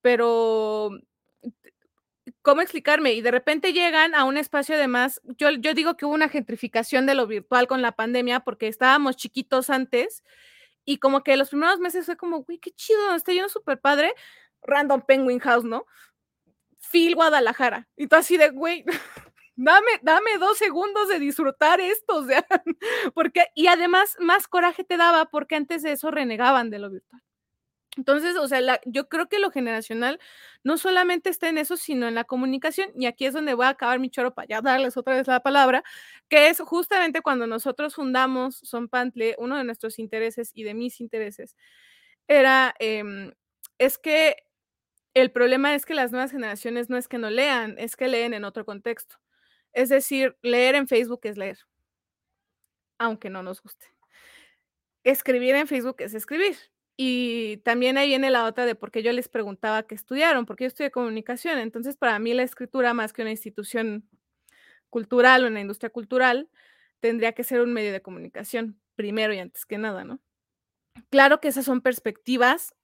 Pero, 0.00 0.90
¿cómo 2.42 2.60
explicarme? 2.60 3.12
Y 3.12 3.20
de 3.20 3.30
repente 3.30 3.72
llegan 3.72 4.14
a 4.14 4.24
un 4.24 4.36
espacio 4.36 4.76
de 4.78 4.88
más, 4.88 5.20
yo, 5.24 5.50
yo 5.50 5.74
digo 5.74 5.96
que 5.96 6.06
hubo 6.06 6.14
una 6.14 6.28
gentrificación 6.28 7.06
de 7.06 7.14
lo 7.14 7.26
virtual 7.26 7.66
con 7.66 7.82
la 7.82 7.92
pandemia 7.92 8.40
porque 8.40 8.68
estábamos 8.68 9.16
chiquitos 9.16 9.70
antes 9.70 10.22
y 10.84 10.98
como 10.98 11.22
que 11.22 11.36
los 11.36 11.50
primeros 11.50 11.80
meses 11.80 12.06
fue 12.06 12.16
como, 12.16 12.44
güey, 12.44 12.58
qué 12.58 12.70
chido, 12.70 13.14
está 13.14 13.32
yendo 13.32 13.48
súper 13.48 13.78
padre, 13.80 14.14
Random 14.62 15.02
Penguin 15.02 15.38
House, 15.40 15.64
¿no? 15.64 15.86
Phil 16.90 17.14
Guadalajara. 17.14 17.88
Y 17.96 18.06
tú 18.06 18.16
así 18.16 18.36
de, 18.36 18.50
güey, 18.50 18.84
dame, 19.58 19.90
dame 20.02 20.38
dos 20.38 20.56
segundos 20.58 21.08
de 21.08 21.18
disfrutar 21.18 21.80
esto, 21.80 22.16
o 22.18 22.24
sea, 22.26 22.46
porque, 23.14 23.46
y 23.54 23.66
además 23.66 24.16
más 24.20 24.48
coraje 24.48 24.84
te 24.84 24.96
daba 24.96 25.26
porque 25.26 25.56
antes 25.56 25.82
de 25.82 25.92
eso 25.92 26.10
renegaban 26.10 26.70
de 26.70 26.78
lo 26.78 26.90
virtual. 26.90 27.22
Entonces, 27.96 28.36
o 28.36 28.46
sea, 28.48 28.80
yo 28.86 29.08
creo 29.08 29.28
que 29.28 29.40
lo 29.40 29.50
generacional 29.50 30.20
no 30.64 30.78
solamente 30.78 31.30
está 31.30 31.48
en 31.48 31.58
eso, 31.58 31.76
sino 31.76 32.06
en 32.08 32.14
la 32.14 32.24
comunicación. 32.24 32.90
Y 32.96 33.06
aquí 33.06 33.26
es 33.26 33.34
donde 33.34 33.54
voy 33.54 33.66
a 33.66 33.70
acabar 33.70 33.98
mi 33.98 34.10
choro 34.10 34.34
para 34.34 34.46
ya 34.48 34.60
darles 34.62 34.96
otra 34.96 35.16
vez 35.16 35.26
la 35.26 35.40
palabra, 35.40 35.82
que 36.28 36.48
es 36.48 36.60
justamente 36.60 37.22
cuando 37.22 37.46
nosotros 37.48 37.96
fundamos 37.96 38.58
Son 38.62 38.88
Pantle, 38.88 39.34
uno 39.38 39.56
de 39.58 39.64
nuestros 39.64 39.98
intereses 39.98 40.52
y 40.54 40.62
de 40.64 40.74
mis 40.74 41.00
intereses, 41.00 41.56
era, 42.28 42.74
em, 42.80 43.32
es 43.78 43.98
que 43.98 44.36
el 45.14 45.30
problema 45.32 45.74
es 45.74 45.86
que 45.86 45.94
las 45.94 46.12
nuevas 46.12 46.32
generaciones 46.32 46.90
no 46.90 46.96
es 46.98 47.08
que 47.08 47.18
no 47.18 47.30
lean, 47.30 47.76
es 47.78 47.96
que 47.96 48.08
leen 48.08 48.34
en 48.34 48.44
otro 48.44 48.64
contexto. 48.64 49.16
Es 49.72 49.88
decir, 49.88 50.36
leer 50.42 50.74
en 50.74 50.88
Facebook 50.88 51.20
es 51.24 51.36
leer, 51.36 51.58
aunque 52.98 53.30
no 53.30 53.42
nos 53.42 53.62
guste. 53.62 53.86
Escribir 55.04 55.54
en 55.54 55.66
Facebook 55.66 55.96
es 56.00 56.14
escribir 56.14 56.56
y 56.96 57.58
también 57.58 57.96
ahí 57.96 58.08
viene 58.08 58.28
la 58.28 58.44
otra 58.44 58.66
de 58.66 58.74
por 58.74 58.90
qué 58.90 59.02
yo 59.04 59.12
les 59.12 59.28
preguntaba 59.28 59.84
qué 59.86 59.94
estudiaron, 59.94 60.46
porque 60.46 60.64
yo 60.64 60.68
estudié 60.68 60.90
comunicación. 60.90 61.58
Entonces, 61.58 61.96
para 61.96 62.18
mí 62.18 62.34
la 62.34 62.42
escritura, 62.42 62.92
más 62.92 63.12
que 63.12 63.22
una 63.22 63.30
institución 63.30 64.08
cultural 64.90 65.44
o 65.44 65.46
una 65.46 65.60
industria 65.60 65.90
cultural, 65.90 66.50
tendría 67.00 67.32
que 67.32 67.44
ser 67.44 67.60
un 67.60 67.72
medio 67.72 67.92
de 67.92 68.02
comunicación, 68.02 68.80
primero 68.96 69.32
y 69.32 69.38
antes 69.38 69.64
que 69.64 69.78
nada, 69.78 70.04
¿no? 70.04 70.20
Claro 71.10 71.40
que 71.40 71.48
esas 71.48 71.64
son 71.64 71.80
perspectivas 71.80 72.74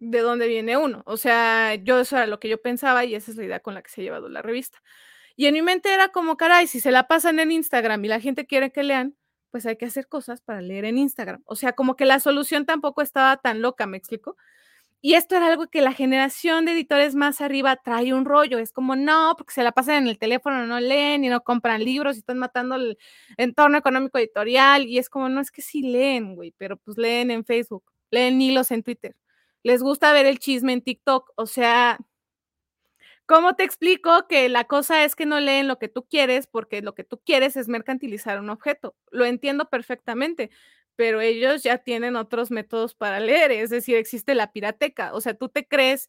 de 0.00 0.20
dónde 0.20 0.48
viene 0.48 0.76
uno. 0.76 1.02
O 1.06 1.16
sea, 1.16 1.76
yo 1.76 2.00
eso 2.00 2.16
era 2.16 2.26
lo 2.26 2.40
que 2.40 2.48
yo 2.48 2.60
pensaba 2.60 3.04
y 3.04 3.14
esa 3.14 3.30
es 3.30 3.36
la 3.36 3.44
idea 3.44 3.60
con 3.60 3.74
la 3.74 3.82
que 3.82 3.90
se 3.90 4.00
ha 4.00 4.04
llevado 4.04 4.28
la 4.28 4.42
revista. 4.42 4.82
Y 5.36 5.46
en 5.46 5.54
mi 5.54 5.62
mente 5.62 5.92
era 5.92 6.08
como, 6.08 6.36
caray, 6.36 6.66
si 6.66 6.80
se 6.80 6.92
la 6.92 7.08
pasan 7.08 7.40
en 7.40 7.50
Instagram 7.52 8.04
y 8.04 8.08
la 8.08 8.20
gente 8.20 8.46
quiere 8.46 8.70
que 8.70 8.82
lean, 8.82 9.16
pues 9.50 9.66
hay 9.66 9.76
que 9.76 9.86
hacer 9.86 10.08
cosas 10.08 10.40
para 10.40 10.60
leer 10.60 10.84
en 10.84 10.98
Instagram. 10.98 11.42
O 11.46 11.56
sea, 11.56 11.72
como 11.74 11.96
que 11.96 12.04
la 12.04 12.20
solución 12.20 12.66
tampoco 12.66 13.02
estaba 13.02 13.36
tan 13.36 13.62
loca, 13.62 13.86
¿me 13.86 13.96
explico? 13.96 14.36
Y 15.00 15.16
esto 15.16 15.36
era 15.36 15.48
algo 15.48 15.66
que 15.68 15.82
la 15.82 15.92
generación 15.92 16.64
de 16.64 16.72
editores 16.72 17.14
más 17.14 17.42
arriba 17.42 17.76
trae 17.76 18.14
un 18.14 18.24
rollo. 18.24 18.58
Es 18.58 18.72
como, 18.72 18.96
no, 18.96 19.34
porque 19.36 19.52
se 19.52 19.62
la 19.62 19.70
pasan 19.70 19.96
en 19.96 20.06
el 20.08 20.18
teléfono, 20.18 20.66
no 20.66 20.80
leen 20.80 21.24
y 21.24 21.28
no 21.28 21.42
compran 21.44 21.84
libros 21.84 22.16
y 22.16 22.20
están 22.20 22.38
matando 22.38 22.76
el 22.76 22.96
entorno 23.36 23.76
económico 23.76 24.16
editorial. 24.18 24.86
Y 24.86 24.96
es 24.96 25.10
como, 25.10 25.28
no, 25.28 25.42
es 25.42 25.50
que 25.50 25.60
sí 25.60 25.82
leen, 25.82 26.34
güey, 26.36 26.54
pero 26.56 26.78
pues 26.78 26.96
leen 26.96 27.30
en 27.30 27.44
Facebook, 27.44 27.84
leen 28.10 28.40
hilos 28.40 28.70
en 28.70 28.82
Twitter. 28.82 29.14
Les 29.62 29.82
gusta 29.82 30.12
ver 30.14 30.24
el 30.24 30.38
chisme 30.38 30.72
en 30.72 30.80
TikTok. 30.80 31.32
O 31.36 31.46
sea, 31.46 31.98
¿Cómo 33.26 33.54
te 33.54 33.64
explico 33.64 34.26
que 34.28 34.48
la 34.50 34.64
cosa 34.64 35.04
es 35.04 35.16
que 35.16 35.24
no 35.24 35.40
leen 35.40 35.66
lo 35.66 35.78
que 35.78 35.88
tú 35.88 36.04
quieres 36.06 36.46
porque 36.46 36.82
lo 36.82 36.94
que 36.94 37.04
tú 37.04 37.20
quieres 37.24 37.56
es 37.56 37.68
mercantilizar 37.68 38.38
un 38.38 38.50
objeto? 38.50 38.94
Lo 39.10 39.24
entiendo 39.24 39.70
perfectamente, 39.70 40.50
pero 40.94 41.20
ellos 41.22 41.62
ya 41.62 41.78
tienen 41.78 42.16
otros 42.16 42.50
métodos 42.50 42.94
para 42.94 43.20
leer, 43.20 43.50
es 43.52 43.70
decir, 43.70 43.96
existe 43.96 44.34
la 44.34 44.52
pirateca. 44.52 45.14
O 45.14 45.20
sea, 45.22 45.34
tú 45.34 45.48
te 45.48 45.66
crees 45.66 46.08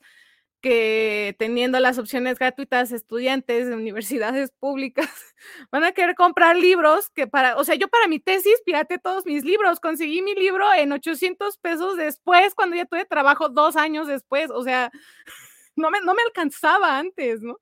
que 0.62 1.36
teniendo 1.40 1.80
las 1.80 2.00
opciones 2.00 2.40
gratuitas, 2.40 2.92
estudiantes 2.92 3.68
de 3.68 3.76
universidades 3.76 4.52
públicas 4.52 5.08
van 5.72 5.84
a 5.84 5.92
querer 5.94 6.16
comprar 6.16 6.58
libros 6.58 7.10
que 7.12 7.28
para, 7.28 7.56
o 7.58 7.64
sea, 7.64 7.76
yo 7.76 7.88
para 7.88 8.08
mi 8.08 8.20
tesis 8.20 8.62
pirate 8.66 8.98
todos 8.98 9.26
mis 9.26 9.46
libros, 9.46 9.80
conseguí 9.80 10.22
mi 10.22 10.34
libro 10.36 10.66
en 10.74 10.92
800 10.92 11.58
pesos 11.60 11.98
después, 11.98 12.56
cuando 12.56 12.76
ya 12.76 12.86
tuve 12.86 13.06
trabajo 13.06 13.50
dos 13.50 13.76
años 13.76 14.08
después, 14.08 14.50
o 14.52 14.64
sea, 14.64 14.92
no 15.76 15.92
me, 15.92 16.00
no 16.02 16.14
me 16.14 16.22
alcanzaba 16.24 16.98
antes, 17.00 17.42
¿no? 17.42 17.58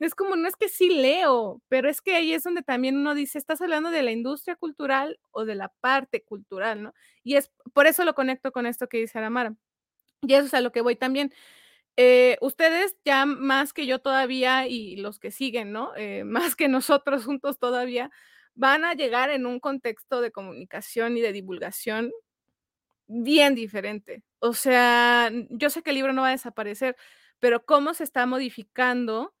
Es 0.00 0.14
como, 0.14 0.36
no 0.36 0.48
es 0.48 0.56
que 0.56 0.68
sí 0.68 0.88
leo, 0.90 1.62
pero 1.68 1.88
es 1.88 2.02
que 2.02 2.14
ahí 2.16 2.32
es 2.34 2.42
donde 2.42 2.62
también 2.62 2.96
uno 2.96 3.14
dice, 3.14 3.38
estás 3.38 3.60
hablando 3.60 3.90
de 3.90 4.02
la 4.02 4.12
industria 4.12 4.56
cultural 4.56 5.18
o 5.30 5.44
de 5.44 5.54
la 5.54 5.68
parte 5.80 6.22
cultural, 6.24 6.82
¿no? 6.82 6.94
Y 7.22 7.36
es 7.36 7.50
por 7.72 7.86
eso 7.86 8.04
lo 8.04 8.14
conecto 8.14 8.52
con 8.52 8.66
esto 8.66 8.88
que 8.88 8.98
dice 8.98 9.18
Aramara. 9.18 9.54
Y 10.22 10.34
eso 10.34 10.46
es 10.46 10.54
a 10.54 10.60
lo 10.62 10.72
que 10.72 10.82
voy 10.82 10.96
también. 10.96 11.32
Eh, 11.96 12.38
ustedes 12.40 12.96
ya 13.04 13.26
más 13.26 13.72
que 13.72 13.86
yo 13.86 14.00
todavía 14.00 14.66
y 14.68 14.96
los 14.96 15.18
que 15.20 15.30
siguen, 15.30 15.72
¿no? 15.72 15.92
Eh, 15.96 16.24
más 16.54 16.56
que 16.56 16.68
nosotros 16.68 17.24
juntos 17.26 17.58
todavía, 17.58 18.10
van 18.54 18.84
a 18.84 18.94
llegar 18.94 19.30
en 19.30 19.46
un 19.46 19.60
contexto 19.60 20.20
de 20.20 20.32
comunicación 20.32 21.16
y 21.16 21.20
de 21.22 21.32
divulgación 21.32 22.12
bien 23.06 23.54
diferente. 23.54 24.22
O 24.40 24.52
sea, 24.54 25.30
yo 25.50 25.70
sé 25.70 25.82
que 25.82 25.90
el 25.90 25.96
libro 25.96 26.12
no 26.12 26.22
va 26.22 26.28
a 26.28 26.30
desaparecer, 26.32 26.96
pero 27.44 27.62
cómo 27.66 27.92
se 27.92 28.04
está 28.04 28.24
modificando 28.24 29.34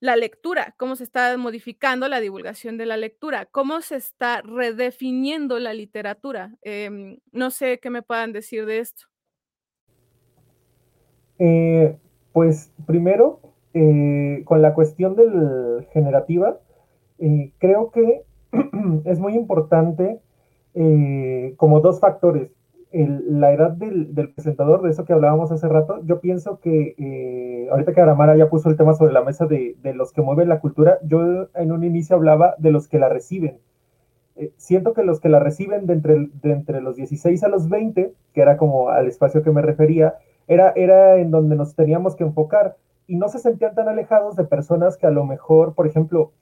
la 0.00 0.16
lectura, 0.16 0.74
cómo 0.76 0.96
se 0.96 1.04
está 1.04 1.34
modificando 1.38 2.08
la 2.08 2.20
divulgación 2.20 2.76
de 2.76 2.84
la 2.84 2.98
lectura, 2.98 3.46
cómo 3.46 3.80
se 3.80 3.96
está 3.96 4.42
redefiniendo 4.42 5.58
la 5.58 5.72
literatura. 5.72 6.54
Em, 6.60 7.16
no 7.32 7.50
sé 7.50 7.80
qué 7.80 7.88
me 7.88 8.02
puedan 8.02 8.34
decir 8.34 8.66
de 8.66 8.80
esto. 8.80 9.06
Eh, 11.38 11.96
pues 12.34 12.70
primero, 12.86 13.40
eh, 13.72 14.42
con 14.44 14.60
la 14.60 14.74
cuestión 14.74 15.16
del 15.16 15.86
generativa, 15.94 16.60
eh, 17.18 17.54
creo 17.56 17.92
que 17.92 18.24
es 19.06 19.18
muy 19.20 19.36
importante 19.36 20.20
como 21.56 21.80
dos 21.80 21.98
factores 21.98 22.50
la 23.04 23.52
edad 23.52 23.72
del, 23.72 24.32
presentador, 24.34 24.82
de 24.82 24.90
eso 24.90 25.04
que 25.04 25.12
hablábamos 25.12 25.52
hace 25.52 25.68
rato, 25.68 26.00
yo 26.04 26.20
pienso 26.20 26.60
que 26.60 26.94
eh, 26.98 27.68
ahorita 27.70 27.92
que 27.92 28.00
Aramara 28.00 28.36
ya 28.36 28.48
puso 28.48 28.70
el 28.70 28.76
tema 28.76 28.94
sobre 28.94 29.12
la 29.12 29.22
mesa 29.22 29.46
de, 29.46 29.76
los 29.94 30.12
que 30.12 30.22
mueven 30.22 30.48
la 30.48 30.60
cultura, 30.60 30.98
yo 31.02 31.48
en 31.54 31.72
un 31.72 31.84
inicio 31.84 32.16
hablaba 32.16 32.54
de 32.58 32.70
los 32.70 32.88
que 32.88 32.98
la 32.98 33.08
reciben. 33.08 33.58
Eh, 34.36 34.52
siento 34.56 34.92
que 34.92 35.02
los 35.02 35.20
que 35.20 35.28
la 35.28 35.40
reciben 35.40 35.86
de 35.86 35.94
entre, 35.94 36.28
de 36.42 36.52
entre 36.52 36.80
los 36.80 36.96
16 36.96 37.42
a 37.42 37.48
los 37.48 37.68
20, 37.68 38.14
que 38.32 38.40
era 38.40 38.56
como 38.56 38.88
al 38.88 39.06
espacio 39.06 39.42
que 39.42 39.50
me 39.50 39.62
refería, 39.62 40.14
era, 40.48 40.72
era 40.76 41.16
en 41.16 41.30
donde 41.30 41.56
nos 41.56 41.74
teníamos 41.74 42.16
que 42.16 42.24
enfocar 42.24 42.76
y 43.06 43.16
no 43.16 43.28
se 43.28 43.38
sentían 43.38 43.74
tan 43.74 43.88
alejados 43.88 44.36
de 44.36 44.44
personas 44.44 44.96
que 44.96 45.06
a 45.06 45.10
lo 45.10 45.24
mejor, 45.24 45.74
por 45.74 45.86
ejemplo, 45.86 46.32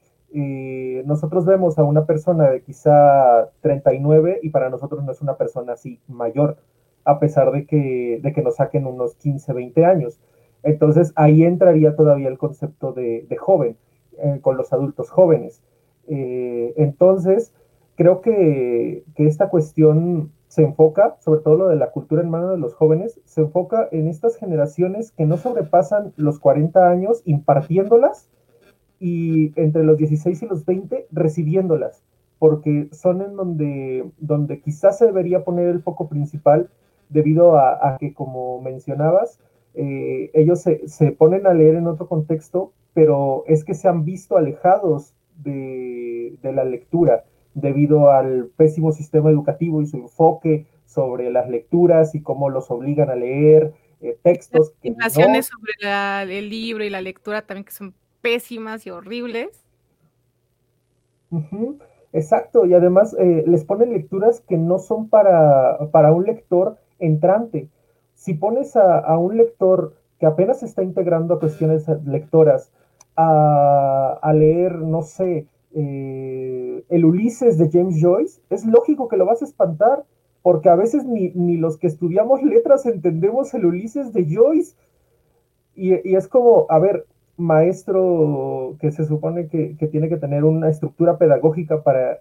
nosotros 1.04 1.46
vemos 1.46 1.78
a 1.78 1.84
una 1.84 2.06
persona 2.06 2.50
de 2.50 2.62
quizá 2.62 3.50
39 3.60 4.40
y 4.42 4.50
para 4.50 4.70
nosotros 4.70 5.04
no 5.04 5.12
es 5.12 5.22
una 5.22 5.36
persona 5.36 5.74
así 5.74 6.00
mayor, 6.08 6.56
a 7.04 7.18
pesar 7.18 7.52
de 7.52 7.66
que, 7.66 8.20
de 8.22 8.32
que 8.32 8.42
nos 8.42 8.56
saquen 8.56 8.86
unos 8.86 9.14
15, 9.16 9.52
20 9.52 9.84
años. 9.84 10.18
Entonces 10.62 11.12
ahí 11.14 11.44
entraría 11.44 11.94
todavía 11.94 12.28
el 12.28 12.38
concepto 12.38 12.92
de, 12.92 13.26
joven, 13.38 13.76
eh, 14.18 14.38
con 14.40 14.56
los 14.56 14.72
adultos 14.72 15.10
jóvenes. 15.10 15.62
Eh, 16.08 16.74
entonces, 16.76 17.54
creo 17.96 18.20
que, 18.20 19.04
que, 19.14 19.26
esta 19.26 19.50
cuestión 19.50 20.32
se 20.48 20.62
enfoca, 20.62 21.16
sobre 21.20 21.40
todo 21.40 21.56
lo 21.56 21.68
de 21.68 21.76
la 21.76 21.90
cultura 21.90 22.22
en 22.22 22.30
manos 22.30 22.50
de 22.50 22.58
los 22.58 22.74
jóvenes, 22.74 23.20
se 23.24 23.42
enfoca 23.42 23.88
en 23.92 24.08
estas 24.08 24.36
generaciones 24.36 25.12
que 25.12 25.26
no 25.26 25.36
sobrepasan 25.36 26.12
los 26.16 26.38
40 26.38 26.88
años 26.88 27.22
impartiéndolas, 27.24 28.28
y 29.00 29.52
entre 29.60 29.84
los 29.84 29.96
16 29.98 30.42
y 30.42 30.46
los 30.46 30.64
20 30.64 31.06
recibiéndolas, 31.10 32.02
porque 32.38 32.88
son 32.92 33.22
en 33.22 33.36
donde, 33.36 34.04
donde 34.18 34.60
quizás 34.60 34.98
se 34.98 35.06
debería 35.06 35.44
poner 35.44 35.68
el 35.68 35.82
foco 35.82 36.08
principal 36.08 36.70
debido 37.08 37.56
a, 37.58 37.96
que, 37.98 38.14
como 38.14 38.60
mencionabas, 38.60 39.38
eh, 39.74 40.30
ellos 40.34 40.62
se, 40.62 40.86
se, 40.88 41.12
ponen 41.12 41.46
a 41.46 41.54
leer 41.54 41.76
en 41.76 41.86
otro 41.86 42.08
contexto, 42.08 42.72
pero 42.92 43.44
es 43.46 43.64
que 43.64 43.74
se 43.74 43.88
han 43.88 44.04
visto 44.04 44.36
alejados 44.36 45.14
de, 45.36 46.38
de 46.42 46.52
la 46.52 46.64
lectura 46.64 47.24
debido 47.54 48.10
al 48.10 48.50
pésimo 48.56 48.92
sistema 48.92 49.30
educativo 49.30 49.80
y 49.80 49.86
su 49.86 49.96
enfoque 49.96 50.66
sobre 50.86 51.30
las 51.30 51.48
lecturas 51.48 52.14
y 52.14 52.22
cómo 52.22 52.50
los 52.50 52.70
obligan 52.70 53.10
a 53.10 53.16
leer 53.16 53.72
eh, 54.00 54.18
textos. 54.22 54.74
Las 54.82 55.14
sobre 55.14 56.38
el 56.38 56.50
libro 56.50 56.84
y 56.84 56.90
la 56.90 57.00
lectura 57.00 57.42
también 57.42 57.64
que 57.64 57.72
son 57.72 57.94
pésimas 58.24 58.86
y 58.86 58.90
horribles. 58.90 59.62
Exacto, 62.14 62.64
y 62.64 62.72
además 62.72 63.14
eh, 63.18 63.44
les 63.46 63.64
ponen 63.64 63.92
lecturas 63.92 64.40
que 64.40 64.56
no 64.56 64.78
son 64.78 65.10
para, 65.10 65.90
para 65.92 66.10
un 66.12 66.24
lector 66.24 66.78
entrante. 66.98 67.68
Si 68.14 68.32
pones 68.32 68.76
a, 68.76 69.18
un 69.18 69.36
lector 69.36 69.94
que 70.18 70.24
apenas 70.24 70.62
está 70.62 70.82
integrando 70.82 71.34
a 71.34 71.38
cuestiones 71.38 71.86
lectoras 72.06 72.72
a, 73.14 74.32
leer, 74.34 74.78
no 74.78 75.02
sé, 75.02 75.46
eh, 75.74 76.84
el 76.88 77.04
Ulises 77.04 77.58
de 77.58 77.68
James 77.70 78.00
Joyce, 78.00 78.40
es 78.48 78.64
lógico 78.64 79.08
que 79.08 79.18
lo 79.18 79.26
vas 79.26 79.42
a 79.42 79.44
espantar, 79.44 80.04
porque 80.40 80.70
a 80.70 80.76
veces 80.76 81.04
ni, 81.04 81.30
ni 81.34 81.58
los 81.58 81.76
que 81.76 81.88
estudiamos 81.88 82.42
letras 82.54 82.86
entendemos 82.86 83.52
el 83.52 83.66
Ulises 83.66 84.14
de 84.14 84.26
Joyce. 84.34 84.76
Y, 85.76 86.14
es 86.14 86.28
como, 86.28 86.66
a 86.68 86.78
ver, 86.78 87.06
maestro 87.36 88.76
que 88.80 88.92
se 88.92 89.04
supone 89.04 89.48
que, 89.48 89.76
tiene 89.90 90.08
que 90.08 90.16
tener 90.16 90.44
una 90.44 90.68
estructura 90.68 91.18
pedagógica 91.18 91.82
para 91.82 92.20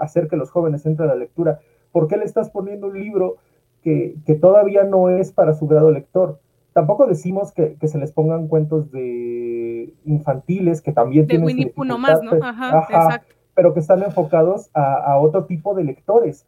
hacer 0.00 0.28
que 0.28 0.36
los 0.36 0.50
jóvenes 0.50 0.86
entren 0.86 1.08
a 1.08 1.14
la 1.14 1.18
lectura, 1.18 1.60
¿por 1.92 2.08
qué 2.08 2.16
le 2.16 2.24
estás 2.24 2.50
poniendo 2.50 2.88
un 2.88 2.98
libro 2.98 3.36
que, 3.82 4.16
todavía 4.40 4.84
no 4.84 5.08
es 5.10 5.32
para 5.32 5.54
su 5.54 5.66
grado 5.66 5.90
lector? 5.90 6.40
Tampoco 6.72 7.06
decimos 7.06 7.52
que, 7.52 7.76
se 7.82 7.98
les 7.98 8.12
pongan 8.12 8.48
cuentos 8.48 8.90
de 8.90 9.92
infantiles 10.04 10.80
que 10.80 10.92
también 10.92 11.26
tienen 11.26 11.46
Winnie 11.46 11.72
más, 11.98 12.22
¿no? 12.22 12.32
Ajá, 12.42 13.22
pero 13.54 13.72
que 13.72 13.80
están 13.80 14.02
enfocados 14.02 14.70
a, 14.74 15.18
otro 15.18 15.44
tipo 15.44 15.74
de 15.74 15.84
lectores. 15.84 16.46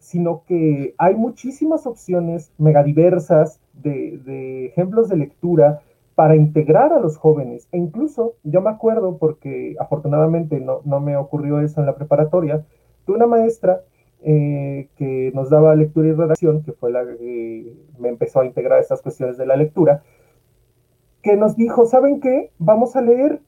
sino 0.00 0.42
que 0.46 0.94
hay 0.98 1.14
muchísimas 1.14 1.86
opciones 1.86 2.50
megadiversas 2.58 3.60
de, 3.72 4.18
de 4.24 4.66
ejemplos 4.66 5.08
de 5.08 5.16
lectura 5.16 5.80
para 6.16 6.34
integrar 6.34 6.94
a 6.94 6.98
los 6.98 7.18
jóvenes. 7.18 7.68
E 7.70 7.78
incluso 7.78 8.34
yo 8.42 8.62
me 8.62 8.70
acuerdo, 8.70 9.18
porque 9.18 9.76
afortunadamente 9.78 10.58
no, 10.58 10.80
no 10.84 10.98
me 10.98 11.16
ocurrió 11.16 11.60
eso 11.60 11.78
en 11.78 11.86
la 11.86 11.94
preparatoria, 11.94 12.64
tuve 13.04 13.16
una 13.16 13.26
maestra 13.26 13.82
eh, 14.22 14.88
que 14.96 15.30
nos 15.34 15.50
daba 15.50 15.76
lectura 15.76 16.08
y 16.08 16.12
redacción, 16.12 16.62
que 16.62 16.72
fue 16.72 16.90
la 16.90 17.04
que 17.04 17.76
me 17.98 18.08
empezó 18.08 18.40
a 18.40 18.46
integrar 18.46 18.80
estas 18.80 19.02
cuestiones 19.02 19.36
de 19.36 19.44
la 19.44 19.56
lectura, 19.56 20.02
que 21.22 21.36
nos 21.36 21.54
dijo, 21.54 21.84
¿saben 21.84 22.20
qué? 22.20 22.50
Vamos 22.58 22.96
a 22.96 23.02
leer, 23.02 23.42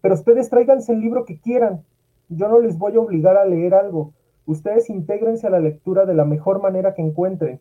pero 0.00 0.14
ustedes 0.14 0.48
tráiganse 0.48 0.94
el 0.94 1.00
libro 1.00 1.26
que 1.26 1.38
quieran. 1.38 1.84
Yo 2.30 2.48
no 2.48 2.58
les 2.58 2.78
voy 2.78 2.96
a 2.96 3.00
obligar 3.00 3.36
a 3.36 3.44
leer 3.44 3.74
algo. 3.74 4.14
Ustedes 4.46 4.88
intégrense 4.88 5.46
a 5.46 5.50
la 5.50 5.60
lectura 5.60 6.06
de 6.06 6.14
la 6.14 6.24
mejor 6.24 6.62
manera 6.62 6.94
que 6.94 7.02
encuentren, 7.02 7.60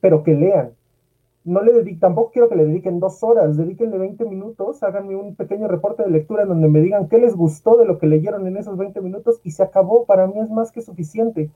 pero 0.00 0.22
que 0.22 0.32
lean 0.32 0.72
no 1.44 1.62
le 1.62 1.72
dedico, 1.72 2.00
tampoco 2.00 2.30
quiero 2.30 2.48
que 2.48 2.56
le 2.56 2.66
dediquen 2.66 3.00
dos 3.00 3.22
horas, 3.22 3.56
dedíquenle 3.56 3.98
20 3.98 4.24
minutos, 4.26 4.82
háganme 4.82 5.16
un 5.16 5.34
pequeño 5.34 5.66
reporte 5.66 6.04
de 6.04 6.10
lectura 6.10 6.44
en 6.44 6.50
donde 6.50 6.68
me 6.68 6.80
digan 6.80 7.08
qué 7.08 7.18
les 7.18 7.34
gustó 7.34 7.76
de 7.76 7.84
lo 7.84 7.98
que 7.98 8.06
leyeron 8.06 8.46
en 8.46 8.56
esos 8.56 8.76
20 8.76 9.00
minutos 9.00 9.40
y 9.42 9.50
se 9.50 9.62
acabó, 9.62 10.04
para 10.04 10.26
mí 10.26 10.38
es 10.38 10.50
más 10.50 10.70
que 10.70 10.82
suficiente. 10.82 11.50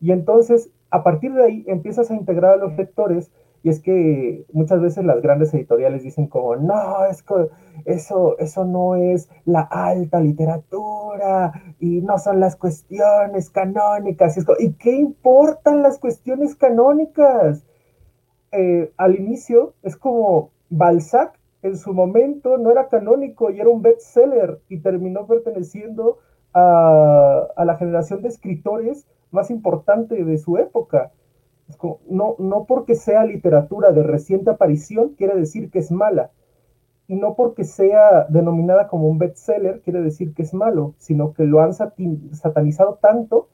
Y 0.00 0.12
entonces, 0.12 0.70
a 0.90 1.02
partir 1.02 1.34
de 1.34 1.44
ahí, 1.44 1.64
empiezas 1.66 2.10
a 2.10 2.14
integrar 2.14 2.54
a 2.54 2.56
los 2.56 2.76
lectores 2.76 3.32
y 3.62 3.70
es 3.70 3.80
que 3.80 4.46
muchas 4.52 4.80
veces 4.80 5.04
las 5.04 5.20
grandes 5.20 5.52
editoriales 5.52 6.04
dicen 6.04 6.28
como, 6.28 6.54
no, 6.54 7.04
es 7.06 7.24
eso, 7.84 8.38
eso 8.38 8.64
no 8.64 8.94
es 8.94 9.28
la 9.44 9.62
alta 9.62 10.20
literatura 10.20 11.52
y 11.80 12.00
no 12.02 12.18
son 12.18 12.38
las 12.38 12.54
cuestiones 12.54 13.50
canónicas. 13.50 14.38
¿Y 14.60 14.72
qué 14.74 14.92
importan 14.92 15.82
las 15.82 15.98
cuestiones 15.98 16.54
canónicas? 16.54 17.64
Eh, 18.52 18.92
al 18.96 19.16
inicio 19.16 19.74
es 19.82 19.96
como 19.96 20.50
Balzac 20.70 21.38
en 21.62 21.76
su 21.76 21.92
momento 21.92 22.56
no 22.56 22.70
era 22.70 22.88
canónico 22.88 23.50
y 23.50 23.60
era 23.60 23.68
un 23.68 23.82
bestseller 23.82 24.60
y 24.68 24.78
terminó 24.78 25.26
perteneciendo 25.26 26.18
a, 26.54 27.48
la 27.64 27.76
generación 27.76 28.22
de 28.22 28.28
escritores 28.28 29.06
más 29.30 29.50
importante 29.50 30.24
de 30.24 30.38
su 30.38 30.56
época. 30.56 31.12
no, 32.08 32.36
no 32.38 32.64
porque 32.64 32.94
sea 32.94 33.24
literatura 33.24 33.92
de 33.92 34.02
reciente 34.02 34.50
aparición 34.50 35.10
quiere 35.10 35.34
decir 35.34 35.70
que 35.70 35.80
es 35.80 35.90
mala. 35.90 36.30
Y 37.08 37.16
no 37.16 37.34
porque 37.34 37.64
sea 37.64 38.26
denominada 38.28 38.88
como 38.88 39.08
un 39.08 39.18
bestseller 39.18 39.80
quiere 39.82 40.00
decir 40.02 40.34
que 40.34 40.42
es 40.42 40.54
malo, 40.54 40.94
sino 40.98 41.32
que 41.32 41.44
lo 41.44 41.60
han 41.60 41.72
satanizado 41.74 42.98
tanto 43.00 43.48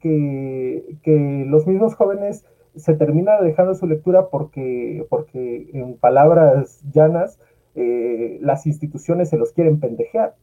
que, 0.00 0.98
que 1.02 1.44
los 1.46 1.66
mismos 1.66 1.94
jóvenes 1.94 2.44
se 2.78 2.94
termina 2.94 3.40
dejando 3.40 3.74
su 3.74 3.86
lectura 3.86 4.28
porque, 4.28 5.06
porque 5.10 5.70
en 5.72 5.96
palabras 5.96 6.82
llanas, 6.92 7.38
eh, 7.74 8.38
las 8.40 8.66
instituciones 8.66 9.28
se 9.28 9.36
los 9.36 9.52
quieren 9.52 9.80
pendejear, 9.80 10.34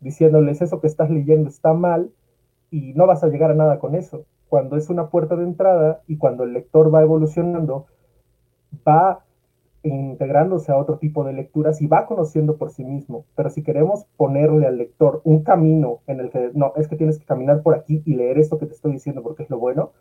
diciéndoles 0.00 0.62
eso 0.62 0.80
que 0.80 0.86
estás 0.86 1.10
leyendo 1.10 1.48
está 1.48 1.72
mal 1.74 2.10
y 2.70 2.92
no 2.94 3.06
vas 3.06 3.22
a 3.22 3.28
llegar 3.28 3.50
a 3.50 3.54
nada 3.54 3.78
con 3.78 3.94
eso. 3.94 4.24
Cuando 4.48 4.76
es 4.76 4.88
una 4.88 5.08
puerta 5.08 5.36
de 5.36 5.44
entrada 5.44 6.02
y 6.06 6.16
cuando 6.18 6.44
el 6.44 6.52
lector 6.52 6.94
va 6.94 7.02
evolucionando, 7.02 7.86
va 8.86 9.24
integrándose 9.82 10.72
a 10.72 10.76
otro 10.76 10.98
tipo 10.98 11.24
de 11.24 11.32
lecturas 11.32 11.80
y 11.80 11.86
va 11.86 12.06
conociendo 12.06 12.56
por 12.56 12.70
sí 12.70 12.84
mismo. 12.84 13.24
Pero 13.34 13.50
si 13.50 13.62
queremos 13.62 14.06
ponerle 14.16 14.66
al 14.66 14.78
lector 14.78 15.20
un 15.24 15.42
camino 15.42 16.00
en 16.06 16.20
el 16.20 16.30
que 16.30 16.50
no, 16.54 16.72
es 16.76 16.88
que 16.88 16.96
tienes 16.96 17.18
que 17.18 17.24
caminar 17.24 17.62
por 17.62 17.74
aquí 17.74 18.02
y 18.04 18.14
leer 18.14 18.38
esto 18.38 18.58
que 18.58 18.66
te 18.66 18.74
estoy 18.74 18.92
diciendo 18.92 19.22
porque 19.22 19.44
es 19.44 19.50
lo 19.50 19.58
bueno, 19.58 19.92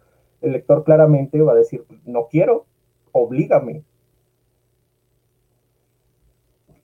el 0.45 0.53
lector 0.53 0.83
claramente 0.83 1.41
va 1.41 1.53
a 1.53 1.55
decir, 1.55 1.85
no 2.05 2.27
quiero, 2.29 2.65
oblígame. 3.11 3.83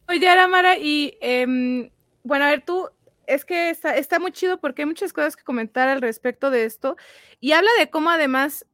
Oye, 0.08 0.28
Aramara, 0.28 0.78
y 0.78 1.18
em, 1.22 1.90
bueno, 2.24 2.46
a 2.46 2.50
ver, 2.50 2.66
tú, 2.66 2.90
es 3.28 3.46
que 3.46 3.70
está, 3.70 3.96
está 3.96 4.20
muy 4.20 4.32
chido 4.32 4.60
porque 4.60 4.82
hay 4.82 4.88
muchas 4.88 5.14
cosas 5.14 5.36
que 5.36 5.44
comentar 5.44 5.88
al 5.88 6.02
respecto 6.02 6.50
de 6.50 6.66
esto 6.66 6.98
y 7.40 7.54
habla 7.54 7.70
de 7.80 7.90
cómo 7.90 8.10
además 8.10 8.66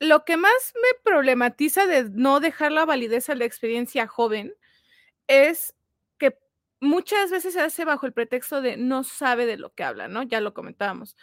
lo 0.00 0.24
que 0.24 0.36
más 0.36 0.72
me 0.74 0.98
problematiza 1.02 1.86
de 1.86 2.08
no 2.10 2.40
dejar 2.40 2.72
la 2.72 2.84
validez 2.84 3.28
a 3.28 3.34
la 3.34 3.44
experiencia 3.44 4.06
joven 4.06 4.54
es 5.26 5.74
que 6.18 6.38
muchas 6.80 7.30
veces 7.30 7.54
se 7.54 7.60
hace 7.60 7.84
bajo 7.84 8.06
el 8.06 8.12
pretexto 8.12 8.62
de 8.62 8.76
no 8.76 9.04
sabe 9.04 9.44
de 9.44 9.58
lo 9.58 9.74
que 9.74 9.84
habla, 9.84 10.08
¿no? 10.08 10.22
Ya 10.22 10.40
lo 10.40 10.54
comentábamos. 10.54 11.16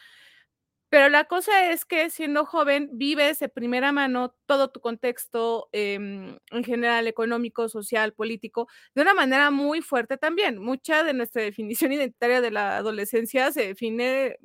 Pero 0.90 1.10
la 1.10 1.26
cosa 1.26 1.72
es 1.72 1.84
que 1.86 2.10
siendo 2.10 2.46
joven 2.46 2.90
vives 2.94 3.40
de 3.40 3.50
primera 3.50 3.92
mano 3.92 4.36
todo 4.46 4.70
tu 4.70 4.80
contexto 4.82 5.68
em, 5.72 6.38
en 6.52 6.64
general 6.64 7.08
económico, 7.08 7.68
social, 7.70 8.14
político, 8.14 8.68
de 8.94 9.02
una 9.02 9.14
manera 9.14 9.52
muy 9.52 9.82
fuerte 9.82 10.18
también. 10.18 10.58
Mucha 10.60 11.04
de 11.04 11.14
nuestra 11.14 11.42
definición 11.44 11.92
identitaria 11.92 12.42
de 12.42 12.52
la 12.52 12.78
adolescencia 12.78 13.52
se 13.52 13.68
define 13.68 14.38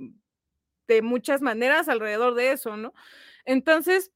de 0.88 1.03
muchas 1.03 1.40
maneras 1.42 1.88
alrededor 1.88 2.35
de 2.35 2.53
eso, 2.53 2.76
¿no? 2.76 2.92
Entonces, 3.44 4.12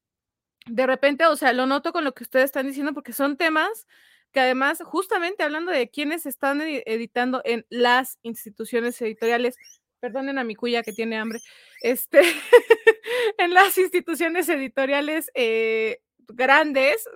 de 0.66 0.86
repente, 0.86 1.26
o 1.26 1.36
sea, 1.36 1.52
lo 1.52 1.66
noto 1.66 1.92
con 1.92 2.04
lo 2.04 2.14
que 2.14 2.24
ustedes 2.24 2.46
están 2.46 2.66
diciendo 2.66 2.94
porque 2.94 3.12
son 3.12 3.36
temas 3.36 3.86
que 4.32 4.40
además, 4.40 4.82
justamente 4.84 5.44
hablando 5.44 5.70
de 5.72 5.90
quienes 5.90 6.26
están 6.26 6.60
editando 6.60 7.40
en 7.44 7.64
las 7.70 8.18
instituciones 8.22 9.00
editoriales, 9.00 9.56
perdonen 10.00 10.38
a 10.38 10.44
mi 10.44 10.56
cuya 10.56 10.82
que 10.82 10.92
tiene 10.92 11.16
hambre, 11.16 11.38
este, 11.84 12.22
en 13.38 13.52
las 13.52 13.76
instituciones 13.76 14.48
editoriales 14.48 15.30
eh, 15.34 16.00
grandes, 16.28 17.06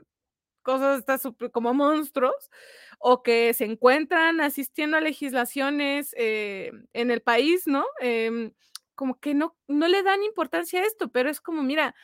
cosas 0.62 1.04
como 1.52 1.72
monstruos, 1.72 2.50
o 2.98 3.22
que 3.22 3.54
se 3.54 3.64
encuentran 3.64 4.42
asistiendo 4.42 4.98
a 4.98 5.00
legislaciones 5.00 6.14
eh, 6.18 6.70
en 6.92 7.10
el 7.10 7.22
país, 7.22 7.66
¿no? 7.66 7.86
Em, 8.00 8.52
como 8.94 9.18
que 9.18 9.32
no, 9.32 9.56
no 9.68 9.88
le 9.88 10.02
dan 10.02 10.22
importancia 10.22 10.82
a 10.82 10.84
esto, 10.84 11.08
pero 11.08 11.30
es 11.30 11.40
como, 11.40 11.62
mira, 11.62 11.94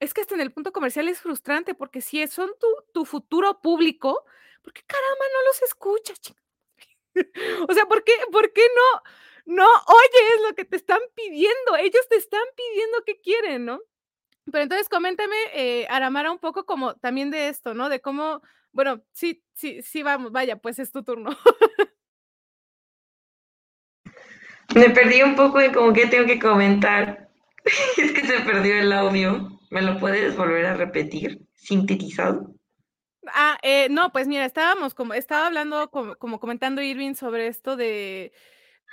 es 0.00 0.12
que 0.12 0.20
hasta 0.20 0.34
en 0.34 0.42
el 0.42 0.52
punto 0.52 0.70
comercial 0.70 1.08
es 1.08 1.20
frustrante 1.20 1.74
porque 1.74 2.02
si 2.02 2.26
son 2.26 2.50
tu, 2.60 2.66
tu 2.92 3.06
futuro 3.06 3.62
público, 3.62 4.22
¿por 4.62 4.74
qué 4.74 4.82
caramba 4.86 5.24
no 5.32 5.46
los 5.46 5.62
escuchas? 5.62 6.20
o 7.68 7.72
sea, 7.72 7.86
¿por 7.86 8.04
qué, 8.04 8.12
¿por 8.30 8.52
qué 8.52 8.66
no? 8.76 9.02
No 9.46 9.66
oyes 9.66 10.48
lo 10.48 10.54
que 10.54 10.64
te 10.64 10.76
están 10.76 11.00
pidiendo, 11.14 11.76
ellos 11.78 12.06
te 12.08 12.16
están 12.16 12.42
pidiendo 12.56 13.04
que 13.04 13.20
quieren, 13.20 13.64
¿no? 13.64 13.80
Pero 14.50 14.62
entonces 14.62 14.88
coméntame, 14.88 15.36
eh, 15.54 15.86
Aramara, 15.88 16.30
un 16.30 16.38
poco 16.38 16.66
como 16.66 16.94
también 16.96 17.30
de 17.30 17.48
esto, 17.48 17.74
¿no? 17.74 17.88
De 17.88 18.00
cómo, 18.00 18.42
bueno, 18.72 19.02
sí, 19.12 19.42
sí, 19.54 19.82
sí, 19.82 20.02
vamos, 20.02 20.32
vaya, 20.32 20.56
pues 20.56 20.78
es 20.78 20.92
tu 20.92 21.02
turno. 21.02 21.30
Me 24.74 24.90
perdí 24.90 25.22
un 25.22 25.36
poco 25.36 25.60
en 25.60 25.72
como 25.72 25.92
que 25.92 26.06
tengo 26.06 26.26
que 26.26 26.38
comentar. 26.38 27.28
es 27.96 28.12
que 28.12 28.26
se 28.26 28.40
perdió 28.40 28.78
el 28.78 28.92
audio. 28.92 29.60
¿Me 29.70 29.82
lo 29.82 29.98
puedes 29.98 30.36
volver 30.36 30.66
a 30.66 30.74
repetir? 30.74 31.40
Sintetizado. 31.54 32.54
Ah, 33.28 33.58
eh, 33.62 33.88
no, 33.90 34.12
pues 34.12 34.28
mira, 34.28 34.44
estábamos 34.44 34.94
como, 34.94 35.14
estaba 35.14 35.46
hablando 35.46 35.90
como, 35.90 36.16
como 36.16 36.40
comentando 36.40 36.82
Irving 36.82 37.14
sobre 37.14 37.46
esto 37.46 37.76
de 37.76 38.32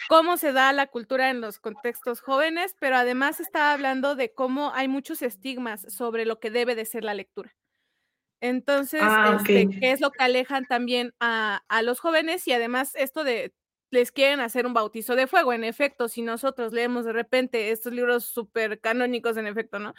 cómo 0.08 0.38
se 0.38 0.54
da 0.54 0.74
la 0.74 0.88
cultura 0.88 1.30
en 1.30 1.42
los 1.42 1.60
contextos 1.60 2.22
jóvenes, 2.22 2.76
pero 2.80 2.96
además 2.96 3.40
estaba 3.40 3.74
hablando 3.74 4.16
de 4.16 4.34
cómo 4.34 4.72
hay 4.74 4.88
muchos 4.88 5.22
estigmas 5.22 5.82
sobre 5.94 6.26
lo 6.26 6.40
que 6.40 6.52
debe 6.52 6.76
de 6.76 6.86
ser 6.86 7.04
la 7.04 7.14
lectura. 7.14 7.56
Entonces, 8.42 9.02
ah, 9.04 9.38
este, 9.38 9.70
¿qué 9.80 9.92
es 9.92 10.02
lo 10.02 10.12
que 10.12 10.24
alejan 10.24 10.66
también 10.66 11.14
a, 11.20 11.62
los 11.84 12.00
jóvenes? 12.00 12.48
Y 12.48 12.54
además 12.54 12.94
esto 12.96 13.24
de 13.24 13.54
les 13.92 14.12
quieren 14.12 14.40
hacer 14.40 14.66
un 14.66 14.74
bautizo 14.74 15.16
de 15.16 15.28
fuego. 15.28 15.54
En 15.54 15.64
efecto, 15.64 16.08
si 16.08 16.22
nosotros 16.22 16.74
leemos 16.74 17.06
de 17.06 17.14
repente 17.14 17.72
estos 17.72 17.94
libros 17.94 18.26
súper 18.26 18.80
canónicos, 18.80 19.38
en 19.38 19.48
efecto, 19.48 19.80
¿no? 19.80 19.94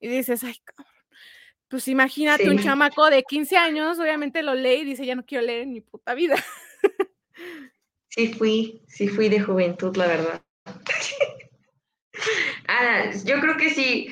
Y 0.00 0.08
dices, 0.08 0.44
ay, 0.44 0.56
cabrón. 0.64 0.92
Pues 1.68 1.86
imagínate 1.88 2.48
un 2.48 2.58
chamaco 2.58 3.10
de 3.10 3.22
15 3.24 3.56
años, 3.58 3.98
obviamente 3.98 4.42
lo 4.42 4.54
lee 4.54 4.80
y 4.80 4.84
dice, 4.84 5.04
ya 5.04 5.14
no 5.14 5.26
quiero 5.26 5.44
leer 5.44 5.62
en 5.62 5.72
mi 5.72 5.82
puta 5.82 6.14
vida. 6.14 6.36
Sí 8.18 8.34
fui, 8.34 8.82
sí 8.88 9.06
fui 9.06 9.28
de 9.28 9.38
juventud, 9.38 9.96
la 9.96 10.08
verdad. 10.08 10.42
ah, 12.66 13.12
yo 13.24 13.38
creo 13.38 13.56
que 13.56 13.70
sí, 13.70 14.08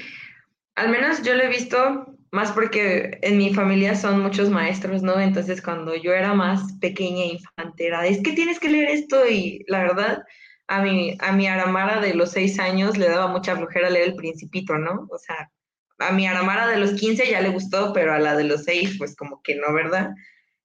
al 0.76 0.90
menos 0.90 1.24
yo 1.24 1.34
lo 1.34 1.42
he 1.42 1.48
visto 1.48 2.16
más 2.30 2.52
porque 2.52 3.18
en 3.22 3.36
mi 3.36 3.52
familia 3.52 3.96
son 3.96 4.22
muchos 4.22 4.48
maestros, 4.48 5.02
¿no? 5.02 5.18
Entonces 5.18 5.60
cuando 5.60 5.96
yo 5.96 6.12
era 6.12 6.34
más 6.34 6.74
pequeña 6.74 7.24
infantera, 7.24 8.06
es 8.06 8.22
que 8.22 8.30
tienes 8.30 8.60
que 8.60 8.68
leer 8.68 8.90
esto 8.90 9.26
y 9.26 9.64
la 9.66 9.82
verdad, 9.82 10.22
a 10.68 10.82
mi, 10.82 11.16
a 11.18 11.32
mi 11.32 11.48
Aramara 11.48 12.00
de 12.00 12.14
los 12.14 12.30
seis 12.30 12.60
años 12.60 12.96
le 12.96 13.08
daba 13.08 13.26
mucha 13.26 13.56
flojera 13.56 13.90
leer 13.90 14.10
El 14.10 14.14
Principito, 14.14 14.78
¿no? 14.78 15.08
O 15.10 15.18
sea, 15.18 15.50
a 15.98 16.12
mi 16.12 16.28
Aramara 16.28 16.68
de 16.68 16.78
los 16.78 16.92
15 16.92 17.28
ya 17.28 17.40
le 17.40 17.48
gustó, 17.48 17.92
pero 17.92 18.14
a 18.14 18.20
la 18.20 18.36
de 18.36 18.44
los 18.44 18.62
seis, 18.62 18.94
pues 18.98 19.16
como 19.16 19.42
que 19.42 19.56
no, 19.56 19.74
¿verdad? 19.74 20.14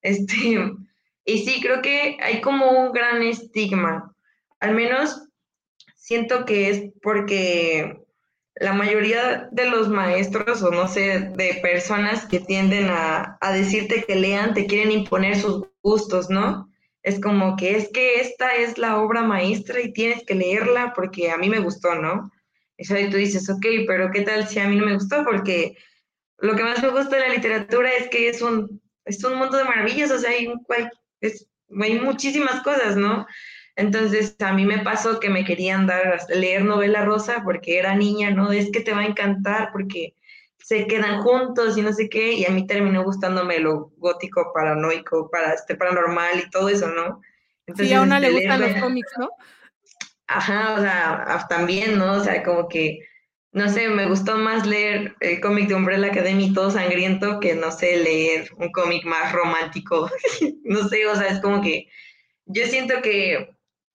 Este, 0.00 0.60
y 1.24 1.38
sí, 1.44 1.60
creo 1.60 1.82
que 1.82 2.16
hay 2.20 2.40
como 2.40 2.70
un 2.70 2.92
gran 2.92 3.22
estigma. 3.22 4.14
Al 4.60 4.74
menos 4.74 5.28
siento 5.96 6.44
que 6.44 6.70
es 6.70 6.82
porque 7.02 7.98
la 8.56 8.72
mayoría 8.72 9.48
de 9.50 9.70
los 9.70 9.88
maestros 9.88 10.62
o 10.62 10.70
no 10.70 10.88
sé, 10.88 11.30
de 11.36 11.58
personas 11.62 12.26
que 12.26 12.40
tienden 12.40 12.88
a, 12.90 13.38
a 13.40 13.52
decirte 13.52 14.04
que 14.04 14.16
lean, 14.16 14.54
te 14.54 14.66
quieren 14.66 14.92
imponer 14.92 15.36
sus 15.36 15.66
gustos, 15.82 16.28
¿no? 16.28 16.68
Es 17.02 17.20
como 17.20 17.56
que 17.56 17.76
es 17.76 17.88
que 17.92 18.20
esta 18.20 18.54
es 18.54 18.78
la 18.78 19.00
obra 19.00 19.22
maestra 19.22 19.80
y 19.80 19.92
tienes 19.92 20.24
que 20.24 20.34
leerla 20.34 20.92
porque 20.94 21.30
a 21.30 21.38
mí 21.38 21.48
me 21.48 21.60
gustó, 21.60 21.94
¿no? 21.94 22.30
Eso 22.76 22.98
y 22.98 23.10
tú 23.10 23.16
dices, 23.16 23.48
ok, 23.48 23.64
pero 23.86 24.10
¿qué 24.10 24.22
tal 24.22 24.46
si 24.46 24.58
a 24.58 24.68
mí 24.68 24.76
no 24.76 24.86
me 24.86 24.94
gustó? 24.94 25.24
Porque 25.24 25.76
lo 26.38 26.56
que 26.56 26.64
más 26.64 26.82
me 26.82 26.90
gusta 26.90 27.16
de 27.16 27.28
la 27.28 27.34
literatura 27.34 27.90
es 27.90 28.08
que 28.08 28.28
es 28.28 28.42
un, 28.42 28.82
es 29.04 29.22
un 29.24 29.36
mundo 29.36 29.56
de 29.56 29.64
maravillas, 29.64 30.10
o 30.10 30.18
sea, 30.18 30.30
hay, 30.30 30.52
hay 31.80 32.00
muchísimas 32.00 32.62
cosas, 32.62 32.96
¿no? 32.96 33.26
Entonces 33.76 34.36
a 34.40 34.52
mí 34.52 34.66
me 34.66 34.80
pasó 34.80 35.18
que 35.18 35.30
me 35.30 35.44
querían 35.44 35.86
dar 35.86 36.06
a 36.06 36.34
leer 36.34 36.64
novela 36.64 37.04
rosa 37.04 37.42
porque 37.44 37.78
era 37.78 37.94
niña, 37.94 38.30
¿no? 38.30 38.52
Es 38.52 38.70
que 38.70 38.80
te 38.80 38.92
va 38.92 39.00
a 39.00 39.06
encantar 39.06 39.70
porque 39.72 40.14
se 40.58 40.86
quedan 40.86 41.22
juntos 41.22 41.76
y 41.76 41.82
no 41.82 41.92
sé 41.92 42.08
qué, 42.08 42.34
y 42.34 42.44
a 42.44 42.50
mí 42.50 42.66
terminó 42.66 43.02
gustándome 43.02 43.58
lo 43.58 43.92
gótico, 43.96 44.52
paranoico, 44.54 45.28
para 45.30 45.54
este 45.54 45.74
paranormal 45.74 46.38
y 46.38 46.50
todo 46.50 46.68
eso, 46.68 46.88
¿no? 46.88 47.20
Entonces, 47.66 47.88
sí, 47.88 47.94
a 47.94 48.02
una 48.02 48.20
le 48.20 48.30
gustan 48.30 48.60
los 48.60 48.74
cómics, 48.80 49.12
¿no? 49.18 49.30
Ajá, 50.28 50.74
o 50.74 50.80
sea, 50.80 51.46
también, 51.48 51.98
¿no? 51.98 52.14
O 52.14 52.20
sea, 52.20 52.42
como 52.42 52.68
que, 52.68 53.00
no 53.52 53.68
sé, 53.68 53.88
me 53.88 54.06
gustó 54.06 54.36
más 54.38 54.66
leer 54.66 55.14
el 55.20 55.40
cómic 55.40 55.68
de 55.68 55.74
Umbrella 55.74 56.08
Academy 56.08 56.52
todo 56.52 56.70
sangriento 56.70 57.38
que, 57.40 57.54
no 57.54 57.70
sé, 57.70 57.96
leer 57.98 58.50
un 58.56 58.72
cómic 58.72 59.04
más 59.04 59.32
romántico. 59.32 60.10
no 60.64 60.88
sé, 60.88 61.06
o 61.06 61.14
sea, 61.14 61.28
es 61.28 61.40
como 61.40 61.60
que 61.62 61.88
yo 62.46 62.66
siento 62.66 63.02
que 63.02 63.52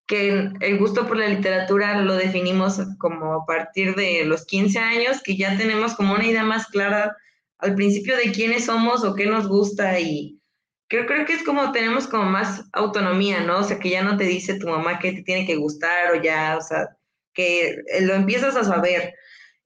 que 0.08 0.49
el 0.62 0.78
gusto 0.80 1.05
por 1.05 1.18
la 1.18 1.28
literatura 1.28 2.01
lo 2.01 2.16
definimos 2.16 2.80
como 2.97 3.34
a 3.34 3.45
partir 3.45 3.93
de 3.95 4.24
los 4.26 4.45
15 4.45 4.80
años, 4.80 5.22
que 5.22 5.36
ya 5.36 5.58
tenemos 5.58 5.95
como 5.95 6.14
una 6.14 6.26
idea 6.26 6.43
más 6.43 6.68
clara 6.68 7.16
al 7.60 7.76
principio 7.76 8.16
de 8.16 8.32
quiénes 8.32 8.66
somos 8.66 9.03
o 9.03 9.14
qué 9.14 9.26
nos 9.26 9.47
gusta 9.49 9.99
y 9.99 10.39
creo, 10.88 11.05
creo 11.05 11.26
que 11.26 11.34
es 11.34 11.43
como 11.43 11.74
tenemos 11.74 12.08
como 12.08 12.24
más 12.24 12.64
autonomía, 12.72 13.41
¿no? 13.41 13.60
O 13.60 13.64
sea, 13.64 13.80
que 13.80 13.89
ya 13.89 14.03
no 14.03 14.16
te 14.16 14.24
dice 14.24 14.58
tu 14.58 14.68
mamá 14.68 14.99
que 14.99 15.12
te 15.12 15.24
tiene 15.24 15.45
que 15.45 15.58
gustar 15.58 16.14
o 16.14 16.22
ya, 16.22 16.55
o 16.58 16.62
sea, 16.62 16.88
que 17.34 17.78
lo 18.01 18.14
empiezas 18.14 18.55
a 18.55 18.64
saber. 18.64 19.14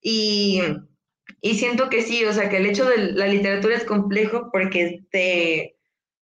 Y, 0.01 0.61
y 1.41 1.55
siento 1.55 1.89
que 1.89 2.01
sí, 2.03 2.23
o 2.25 2.33
sea, 2.33 2.49
que 2.49 2.57
el 2.57 2.65
hecho 2.65 2.85
de 2.85 3.13
la 3.13 3.27
literatura 3.27 3.75
es 3.75 3.83
complejo 3.85 4.49
porque 4.51 5.01
te 5.11 5.77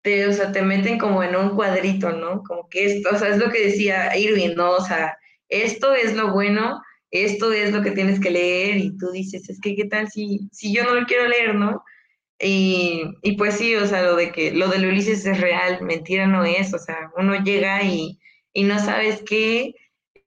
te, 0.01 0.27
o 0.27 0.33
sea, 0.33 0.51
te 0.51 0.61
meten 0.61 0.97
como 0.99 1.23
en 1.23 1.35
un 1.35 1.55
cuadrito, 1.55 2.11
¿no? 2.11 2.43
Como 2.43 2.67
que 2.69 2.85
esto, 2.85 3.09
o 3.13 3.17
sea, 3.19 3.29
es 3.29 3.37
lo 3.37 3.51
que 3.51 3.67
decía 3.67 4.17
Irving, 4.17 4.55
¿no? 4.55 4.71
O 4.71 4.81
sea, 4.81 5.17
esto 5.49 5.93
es 5.93 6.15
lo 6.15 6.31
bueno, 6.33 6.81
esto 7.11 7.51
es 7.51 7.71
lo 7.71 7.81
que 7.83 7.91
tienes 7.91 8.19
que 8.19 8.31
leer 8.31 8.77
y 8.77 8.97
tú 8.97 9.11
dices, 9.11 9.49
es 9.49 9.59
que 9.61 9.75
qué 9.75 9.85
tal 9.85 10.09
si, 10.09 10.49
si 10.51 10.73
yo 10.73 10.83
no 10.83 10.95
lo 10.95 11.05
quiero 11.05 11.27
leer, 11.27 11.55
¿no? 11.55 11.83
Y, 12.39 13.03
y 13.21 13.33
pues 13.37 13.55
sí, 13.57 13.75
o 13.75 13.85
sea, 13.87 14.01
lo 14.03 14.15
de 14.15 14.31
que 14.31 14.51
lo 14.51 14.67
de 14.69 14.87
Ulises 14.87 15.25
es 15.25 15.39
real, 15.39 15.81
mentira 15.83 16.25
no 16.27 16.43
es, 16.45 16.73
o 16.73 16.79
sea, 16.79 17.11
uno 17.17 17.35
llega 17.43 17.83
y, 17.83 18.19
y 18.53 18.63
no 18.63 18.79
sabes 18.79 19.23
qué, 19.27 19.75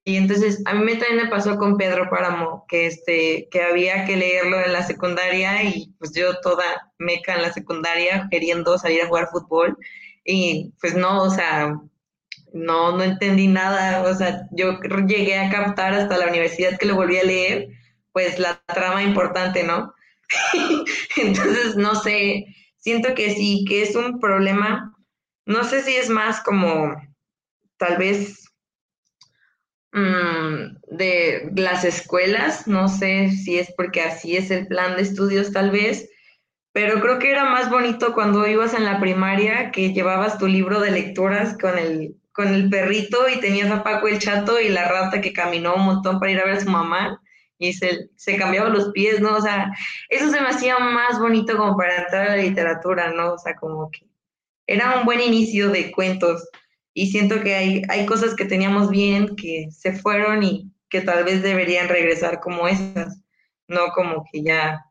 y 0.07 0.17
entonces 0.17 0.61
a 0.67 0.75
mí 0.75 0.99
también 0.99 1.25
me 1.25 1.31
pasó 1.31 1.57
con 1.57 1.79
Pedro 1.79 2.11
Páramo, 2.11 2.67
que, 2.69 2.87
este, 2.87 3.49
que 3.51 3.63
había 3.63 4.05
que 4.05 4.19
leerlo 4.19 4.61
en 4.61 4.73
la 4.73 4.83
secundaria 4.83 5.63
y 5.65 5.95
pues 5.99 6.13
yo 6.13 6.41
toda 6.41 6.93
meca 6.99 7.35
en 7.35 7.43
la 7.43 7.53
secundaria 7.53 8.29
queriendo 8.31 8.77
salir 8.77 9.03
a 9.03 9.09
jugar 9.09 9.29
fútbol. 9.33 9.79
Y 10.23 10.75
pues 10.81 10.95
no, 10.95 11.23
o 11.23 11.31
sea, 11.31 11.81
no, 12.53 12.97
no 12.97 13.03
entendí 13.03 13.49
nada, 13.49 14.03
o 14.03 14.15
sea, 14.15 14.47
yo 14.53 14.79
llegué 15.07 15.39
a 15.39 15.51
captar 15.51 15.95
hasta 15.95 16.19
la 16.19 16.29
universidad 16.29 16.79
que 16.79 16.87
lo 16.87 16.97
volví 16.97 17.19
a 17.19 17.25
leer, 17.25 17.69
pues 18.13 18.39
la 18.39 18.63
trama 18.67 19.03
importante, 19.03 19.65
¿no? 19.65 19.95
entonces, 21.17 21.77
no 21.77 21.95
sé, 21.95 22.47
siento 22.77 23.15
que 23.15 23.35
sí, 23.35 23.65
que 23.67 23.83
es 23.83 23.97
un 23.97 24.21
problema, 24.21 24.95
no 25.47 25.65
sé 25.65 25.83
si 25.83 25.97
es 25.97 26.11
más 26.11 26.43
como 26.43 26.95
tal 27.79 27.97
vez 27.97 28.44
Mm, 29.97 30.77
de 30.89 31.53
las 31.55 31.85
escuelas, 31.85 32.67
no 32.67 32.89
sé 32.89 33.31
si 33.31 33.61
es 33.61 33.73
porque 33.77 34.03
así 34.03 34.37
es 34.37 34.51
el 34.51 34.67
plan 34.67 34.97
de 34.97 35.03
estudios 35.03 35.53
tal 35.53 35.71
vez, 35.71 36.11
pero 36.73 37.01
creo 37.01 37.21
que 37.21 37.31
era 37.31 37.45
más 37.45 37.71
bonito 37.71 38.13
cuando 38.13 38.45
ibas 38.49 38.75
en 38.75 38.85
la 38.85 38.99
primaria 38.99 39.71
que 39.71 39.93
llevabas 39.93 40.37
tu 40.37 40.49
libro 40.49 40.81
de 40.81 40.91
lecturas 40.91 41.57
con 41.61 41.79
el, 41.79 42.17
con 42.33 42.49
el 42.53 42.69
perrito 42.71 43.29
y 43.29 43.39
tenías 43.39 43.71
a 43.71 43.85
Paco 43.85 44.09
el 44.09 44.19
chato 44.19 44.61
y 44.61 44.69
la 44.69 44.89
rata 44.89 45.21
que 45.21 45.33
caminó 45.33 45.77
un 45.77 45.85
montón 45.85 46.19
para 46.19 46.33
ir 46.33 46.41
a 46.41 46.45
ver 46.45 46.57
a 46.57 46.61
su 46.61 46.71
mamá 46.71 47.23
y 47.59 47.73
se, 47.73 48.11
se 48.17 48.37
cambiaba 48.37 48.71
los 48.71 48.91
pies, 48.91 49.21
¿no? 49.21 49.37
O 49.37 49.41
sea, 49.41 49.71
eso 50.09 50.29
se 50.29 50.41
me 50.41 50.49
hacía 50.49 50.77
más 50.81 51.21
bonito 51.21 51.57
como 51.57 51.77
para 51.77 52.03
entrar 52.03 52.31
a 52.31 52.37
la 52.37 52.43
literatura, 52.43 53.13
¿no? 53.13 53.35
O 53.35 53.39
sea, 53.39 53.55
como 53.55 53.89
que 53.93 54.09
era 54.67 54.99
un 54.99 55.05
buen 55.05 55.21
inicio 55.21 55.69
de 55.69 55.93
cuentos 55.93 56.43
y 56.95 57.09
siento 57.09 57.41
que 57.43 57.57
hay, 57.57 57.83
hay 57.89 58.07
cosas 58.07 58.35
que 58.37 58.45
teníamos 58.45 58.89
bien 58.89 59.35
que 59.37 59.69
se 59.71 59.93
fueron 59.93 60.45
y 60.45 60.71
que 60.89 61.01
tal 61.01 61.25
vez 61.25 61.43
deberían 61.43 61.89
regresar 61.89 62.41
como 62.41 62.69
esas, 62.69 63.21
no 63.67 63.89
como 63.95 64.25
que 64.33 64.43
ya, 64.45 64.85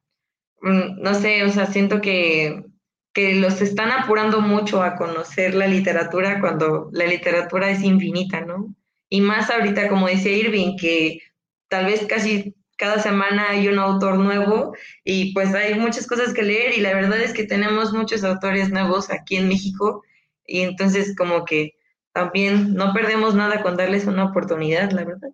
mm, 0.61 1.01
no 1.01 1.15
sé, 1.15 1.43
o 1.45 1.49
sea, 1.49 1.65
siento 1.65 2.01
que, 2.01 2.65
que 3.13 3.35
los 3.35 3.61
están 3.61 3.91
apurando 3.91 4.41
mucho 4.41 4.83
a 4.83 4.95
conocer 4.95 5.55
la 5.55 5.67
literatura 5.67 6.41
cuando 6.41 6.89
la 6.91 7.05
literatura 7.05 7.69
es 7.71 7.81
infinita, 7.83 8.41
¿no? 8.41 8.75
Y 9.09 9.21
más 9.21 9.49
ahorita, 9.49 9.87
como 9.87 10.07
decía 10.07 10.33
Irving, 10.33 10.75
que 10.75 11.21
tal 11.69 11.85
vez 11.85 12.05
casi 12.05 12.55
cada 12.77 12.99
semana 12.99 13.51
hay 13.51 13.67
un 13.67 13.79
autor 13.79 14.17
nuevo 14.17 14.75
y 15.05 15.33
pues 15.33 15.53
hay 15.53 15.75
muchas 15.75 16.07
cosas 16.07 16.33
que 16.33 16.43
leer 16.43 16.77
y 16.77 16.81
la 16.81 16.93
verdad 16.93 17.21
es 17.21 17.31
que 17.33 17.45
tenemos 17.45 17.93
muchos 17.93 18.23
autores 18.23 18.71
nuevos 18.71 19.09
aquí 19.09 19.37
en 19.37 19.47
México 19.47 20.03
y 20.45 20.61
entonces 20.61 21.15
como 21.15 21.45
que 21.45 21.75
también 22.13 22.75
no 22.75 22.93
perdemos 22.93 23.35
nada 23.35 23.61
con 23.61 23.75
darles 23.75 24.05
una 24.05 24.25
oportunidad, 24.25 24.91
la 24.91 25.03
verdad. 25.03 25.31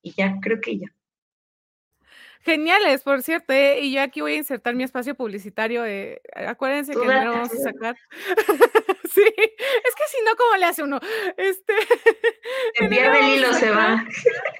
Y 0.00 0.12
ya, 0.12 0.38
creo 0.40 0.60
que 0.60 0.78
ya. 0.78 0.86
Geniales, 2.46 3.02
por 3.02 3.24
cierto, 3.24 3.52
¿eh? 3.52 3.80
y 3.80 3.92
yo 3.92 4.00
aquí 4.00 4.20
voy 4.20 4.34
a 4.34 4.36
insertar 4.36 4.76
mi 4.76 4.84
espacio 4.84 5.16
publicitario. 5.16 5.84
Eh, 5.84 6.22
acuérdense 6.32 6.92
que 6.92 7.04
no 7.04 7.06
vamos 7.06 7.52
a 7.52 7.56
sacar. 7.56 7.96
sí, 9.12 9.24
es 9.36 9.94
que 9.96 10.04
si 10.08 10.24
no, 10.24 10.36
¿cómo 10.36 10.56
le 10.56 10.66
hace 10.66 10.84
uno? 10.84 11.00
Este. 11.36 11.74
Se 12.78 12.88
pierde 12.88 13.18
el 13.18 13.38
hilo, 13.38 13.52
se 13.52 13.70
va. 13.70 14.04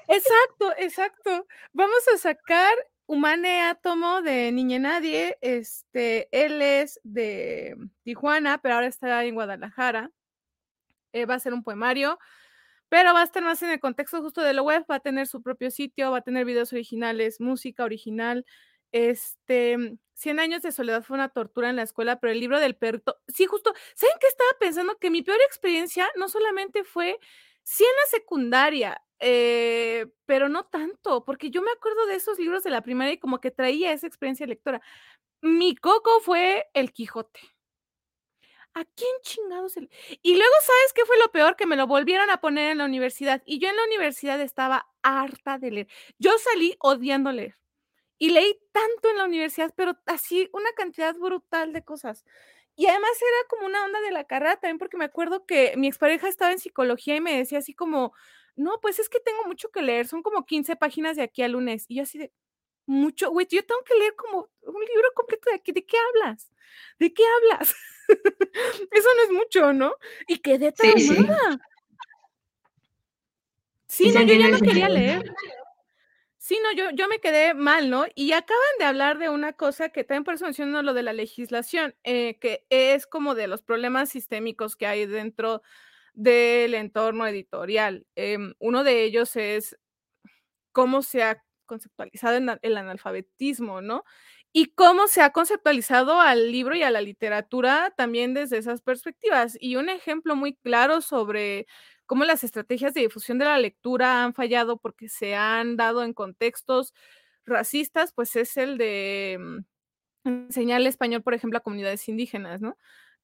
exacto, 0.09 0.73
exacto. 0.77 1.47
Vamos 1.71 2.05
a 2.13 2.17
sacar 2.17 2.73
Humane 3.05 3.61
Átomo 3.61 4.21
de 4.21 4.51
Niña 4.51 4.79
Nadie. 4.79 5.37
Este, 5.39 6.27
él 6.31 6.61
es 6.61 6.99
de 7.03 7.77
Tijuana, 8.03 8.57
pero 8.57 8.75
ahora 8.75 8.87
está 8.87 9.23
en 9.23 9.35
Guadalajara. 9.35 10.11
Eh, 11.13 11.25
va 11.25 11.35
a 11.35 11.39
ser 11.39 11.53
un 11.53 11.63
poemario, 11.63 12.19
pero 12.89 13.13
va 13.13 13.21
a 13.21 13.23
estar 13.25 13.43
más 13.43 13.61
en 13.63 13.69
el 13.71 13.79
contexto 13.79 14.21
justo 14.21 14.41
de 14.41 14.53
la 14.53 14.61
web, 14.61 14.85
va 14.89 14.95
a 14.95 14.99
tener 15.01 15.27
su 15.27 15.41
propio 15.41 15.71
sitio, 15.71 16.11
va 16.11 16.19
a 16.19 16.21
tener 16.21 16.45
videos 16.45 16.71
originales, 16.73 17.41
música 17.41 17.83
original. 17.83 18.45
Este, 18.91 19.77
100 20.15 20.39
años 20.39 20.61
de 20.61 20.71
soledad 20.71 21.03
fue 21.03 21.15
una 21.15 21.29
tortura 21.29 21.69
en 21.69 21.75
la 21.77 21.83
escuela, 21.83 22.19
pero 22.19 22.31
el 22.33 22.39
libro 22.39 22.59
del 22.59 22.75
perrito, 22.75 23.17
sí, 23.27 23.45
justo, 23.45 23.73
¿saben 23.95 24.15
qué 24.21 24.27
estaba 24.27 24.49
pensando? 24.59 24.97
Que 24.99 25.09
mi 25.11 25.21
peor 25.21 25.37
experiencia 25.47 26.07
no 26.17 26.29
solamente 26.29 26.83
fue, 26.83 27.19
sí 27.63 27.83
en 27.83 27.89
la 28.03 28.09
secundaria, 28.19 29.01
eh, 29.19 30.07
pero 30.25 30.47
no 30.49 30.65
tanto, 30.65 31.25
porque 31.25 31.49
yo 31.51 31.61
me 31.61 31.71
acuerdo 31.71 32.05
de 32.07 32.15
esos 32.15 32.39
libros 32.39 32.63
de 32.63 32.69
la 32.71 32.81
primaria 32.81 33.13
y 33.13 33.19
como 33.19 33.39
que 33.41 33.51
traía 33.51 33.91
esa 33.91 34.07
experiencia 34.07 34.47
lectora. 34.47 34.81
Mi 35.41 35.75
coco 35.75 36.19
fue 36.21 36.65
El 36.73 36.93
Quijote. 36.93 37.39
¿A 38.77 38.85
quién 38.95 39.09
chingados? 39.23 39.75
El... 39.75 39.89
Y 40.21 40.35
luego, 40.35 40.53
¿sabes 40.61 40.93
qué 40.93 41.03
fue 41.05 41.17
lo 41.17 41.31
peor? 41.31 41.55
Que 41.55 41.65
me 41.65 41.75
lo 41.75 41.87
volvieron 41.87 42.29
a 42.29 42.39
poner 42.39 42.69
en 42.71 42.77
la 42.77 42.85
universidad. 42.85 43.41
Y 43.43 43.57
yo 43.57 43.69
en 43.69 43.75
la 43.75 43.83
universidad 43.85 44.39
estaba 44.39 44.87
harta 45.01 45.57
de 45.57 45.71
leer. 45.71 45.87
Yo 46.19 46.37
salí 46.37 46.77
odiando 46.79 47.31
leer. 47.31 47.57
Y 48.19 48.29
leí 48.29 48.59
tanto 48.71 49.09
en 49.09 49.17
la 49.17 49.25
universidad, 49.25 49.73
pero 49.75 49.97
así 50.05 50.47
una 50.53 50.71
cantidad 50.73 51.15
brutal 51.15 51.73
de 51.73 51.83
cosas. 51.83 52.23
Y 52.75 52.85
además 52.85 53.09
era 53.19 53.47
como 53.49 53.65
una 53.65 53.83
onda 53.83 53.99
de 54.01 54.11
la 54.11 54.25
carrera 54.25 54.57
también, 54.57 54.77
porque 54.77 54.97
me 54.97 55.05
acuerdo 55.05 55.47
que 55.47 55.73
mi 55.75 55.87
expareja 55.87 56.27
estaba 56.27 56.51
en 56.51 56.59
psicología 56.59 57.15
y 57.15 57.21
me 57.21 57.35
decía 57.35 57.57
así 57.57 57.73
como, 57.73 58.13
no, 58.55 58.79
pues 58.79 58.99
es 58.99 59.09
que 59.09 59.19
tengo 59.19 59.43
mucho 59.45 59.69
que 59.71 59.81
leer, 59.81 60.07
son 60.07 60.21
como 60.21 60.45
15 60.45 60.75
páginas 60.75 61.17
de 61.17 61.23
aquí 61.23 61.41
al 61.41 61.53
lunes. 61.53 61.85
Y 61.87 61.95
yo 61.95 62.03
así 62.03 62.19
de, 62.19 62.31
mucho, 62.85 63.31
güey, 63.31 63.47
yo 63.49 63.65
tengo 63.65 63.81
que 63.83 63.95
leer 63.95 64.15
como 64.15 64.49
un 64.61 64.81
libro 64.81 65.09
completo 65.15 65.49
de 65.49 65.55
aquí, 65.55 65.71
¿de 65.71 65.85
qué 65.85 65.97
hablas? 65.97 66.51
¿De 66.99 67.11
qué 67.13 67.23
hablas? 67.25 67.75
Eso 68.91 69.07
no 69.15 69.23
es 69.23 69.31
mucho, 69.31 69.73
¿no? 69.73 69.93
Y 70.27 70.39
quedé 70.39 70.71
traumada. 70.71 71.59
Sí, 73.87 74.11
sí, 74.11 74.13
no, 74.13 74.21
yo 74.21 74.33
ya 74.35 74.49
no 74.49 74.59
quería 74.59 74.89
leer. 74.89 75.23
Sí, 76.37 76.57
no, 76.63 76.71
yo, 76.71 76.91
yo 76.91 77.09
me 77.09 77.19
quedé 77.19 77.53
mal, 77.53 77.89
¿no? 77.89 78.05
Y 78.15 78.31
acaban 78.31 78.61
de 78.79 78.85
hablar 78.85 79.17
de 79.17 79.29
una 79.29 79.53
cosa 79.53 79.89
que 79.89 80.05
también 80.05 80.23
por 80.23 80.35
eso 80.35 80.45
menciono 80.45 80.81
lo 80.81 80.93
de 80.93 81.03
la 81.03 81.11
legislación, 81.11 81.93
eh, 82.03 82.37
que 82.39 82.65
es 82.69 83.05
como 83.05 83.35
de 83.35 83.47
los 83.47 83.63
problemas 83.63 84.09
sistémicos 84.09 84.77
que 84.77 84.87
hay 84.87 85.05
dentro 85.05 85.61
del 86.13 86.73
entorno 86.73 87.27
editorial. 87.27 88.07
Em, 88.15 88.53
uno 88.59 88.85
de 88.85 89.03
ellos 89.03 89.35
es 89.35 89.77
cómo 90.71 91.01
se 91.01 91.23
ha 91.23 91.43
conceptualizado 91.65 92.37
el 92.61 92.77
analfabetismo, 92.77 93.81
¿no? 93.81 94.05
Y 94.53 94.67
cómo 94.73 95.07
se 95.07 95.21
ha 95.21 95.31
conceptualizado 95.31 96.19
al 96.19 96.51
libro 96.51 96.75
y 96.75 96.83
a 96.83 96.89
la 96.91 97.01
literatura 97.01 97.93
también 97.95 98.33
desde 98.33 98.57
esas 98.57 98.81
perspectivas. 98.81 99.57
Y 99.59 99.75
un 99.75 99.89
ejemplo 99.89 100.35
muy 100.35 100.55
claro 100.55 101.01
sobre 101.01 101.67
cómo 102.05 102.23
las 102.25 102.43
estrategias 102.43 102.93
de 102.93 103.01
difusión 103.01 103.37
de 103.37 103.45
la 103.45 103.59
lectura 103.59 104.23
han 104.23 104.33
fallado 104.33 104.77
porque 104.77 105.09
se 105.09 105.35
han 105.35 105.75
dado 105.77 106.03
en 106.03 106.13
contextos 106.13 106.93
racistas, 107.45 108.13
pues 108.13 108.35
es 108.35 108.57
el 108.57 108.77
de 108.77 109.37
mm, 109.39 110.29
enseñarle 110.47 110.89
español, 110.89 111.23
por 111.23 111.33
ejemplo, 111.35 111.57
a 111.59 111.61
comunidades 111.63 112.07
indígenas, 112.09 112.61
¿no? 112.61 112.77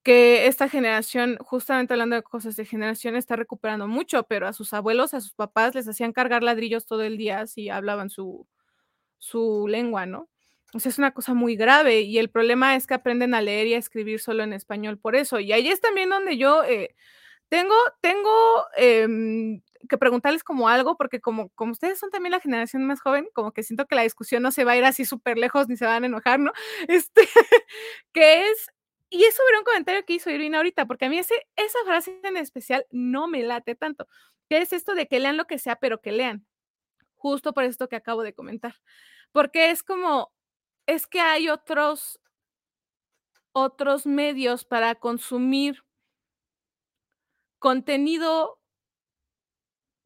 que 0.04 0.48
esta 0.48 0.70
generación, 0.70 1.38
justamente 1.42 1.94
hablando 1.94 2.16
de 2.18 2.24
cosas 2.24 2.56
de 2.58 2.66
generación, 2.66 3.16
está 3.16 3.36
recuperando 3.38 3.88
mucho, 3.88 4.24
pero 4.24 4.48
a 4.48 4.54
sus 4.54 4.74
abuelos, 4.74 5.14
a 5.14 5.22
sus 5.22 5.34
papás 5.34 5.76
les 5.76 5.88
hacían 5.88 6.14
cargar 6.14 6.44
ladrillos 6.44 6.86
todo 6.86 7.04
el 7.04 7.18
día 7.18 7.48
si 7.48 7.70
hablaban 7.70 8.10
su, 8.10 8.48
su 9.20 9.68
lengua, 9.70 10.06
¿no? 10.08 10.30
O 10.74 10.80
sea, 10.80 10.90
es 10.90 10.98
una 10.98 11.12
cosa 11.12 11.34
muy 11.34 11.56
grave 11.56 12.02
y 12.02 12.18
el 12.18 12.30
problema 12.30 12.76
es 12.76 12.88
que 12.88 12.96
aprenden 12.96 13.34
a 13.36 13.42
leer 13.42 13.68
y 13.68 13.74
a 13.76 13.78
escribir 13.78 14.20
solo 14.20 14.44
en 14.44 14.54
español 14.54 14.98
por 14.98 15.16
eso. 15.16 15.40
Y 15.40 15.52
ahí 15.54 15.68
es 15.70 15.82
también 15.82 16.10
donde 16.10 16.38
yo 16.38 16.64
eh, 16.64 16.96
tengo, 17.50 17.76
tengo 18.02 18.32
em, 18.76 19.62
que 19.88 19.98
preguntarles 19.98 20.44
como 20.44 20.70
algo, 20.70 20.98
porque 20.98 21.22
como, 21.22 21.50
como 21.50 21.74
ustedes 21.74 22.00
son 22.00 22.10
también 22.10 22.32
la 22.32 22.40
generación 22.40 22.86
más 22.86 23.02
joven, 23.02 23.28
como 23.34 23.52
que 23.52 23.64
siento 23.64 23.86
que 23.86 23.96
la 23.96 24.04
discusión 24.04 24.42
no 24.42 24.52
se 24.52 24.64
va 24.64 24.74
a 24.74 24.78
ir 24.78 24.86
así 24.86 25.06
súper 25.06 25.38
lejos 25.38 25.68
ni 25.70 25.78
se 25.78 25.86
van 25.86 26.04
a 26.04 26.08
enojar, 26.08 26.40
¿no? 26.40 26.52
Este, 26.88 27.28
que 28.14 28.50
es 28.50 28.72
y 29.14 29.26
es 29.26 29.36
sobre 29.36 29.60
un 29.60 29.64
comentario 29.64 30.04
que 30.06 30.14
hizo 30.14 30.32
Irina 30.32 30.58
ahorita, 30.58 30.88
porque 30.88 31.06
a 31.06 31.10
mí 31.10 31.20
ese, 31.20 31.36
esa 31.56 31.78
frase 31.86 32.20
en 32.24 32.36
especial 32.36 32.88
no 32.90 33.28
me 33.28 33.44
late 33.44 33.76
tanto, 33.76 34.08
que 34.50 34.58
es 34.58 34.74
esto 34.74 34.96
de 34.96 35.08
que 35.08 35.20
lean 35.20 35.38
lo 35.38 35.46
que 35.46 35.60
sea, 35.60 35.76
pero 35.76 36.02
que 36.02 36.12
lean, 36.12 36.48
justo 37.14 37.54
por 37.54 37.64
esto 37.64 37.88
que 37.88 37.96
acabo 37.96 38.24
de 38.24 38.34
comentar, 38.34 38.74
porque 39.32 39.70
es 39.70 39.84
como, 39.84 40.33
es 40.88 41.08
que 41.08 41.20
hay 41.20 41.50
otros, 41.50 42.20
otros 43.52 44.06
medios 44.06 44.64
para 44.66 44.94
consumir 44.96 45.84
contenido 47.60 48.60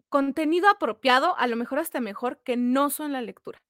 contenido 0.09 0.69
apropiado, 0.69 1.37
a 1.37 1.47
lo 1.47 1.55
mejor 1.55 1.79
hasta 1.79 1.99
mejor, 1.99 2.39
que 2.43 2.55
no 2.57 2.89
son 2.89 3.11
la 3.13 3.21
lectura. 3.21 3.61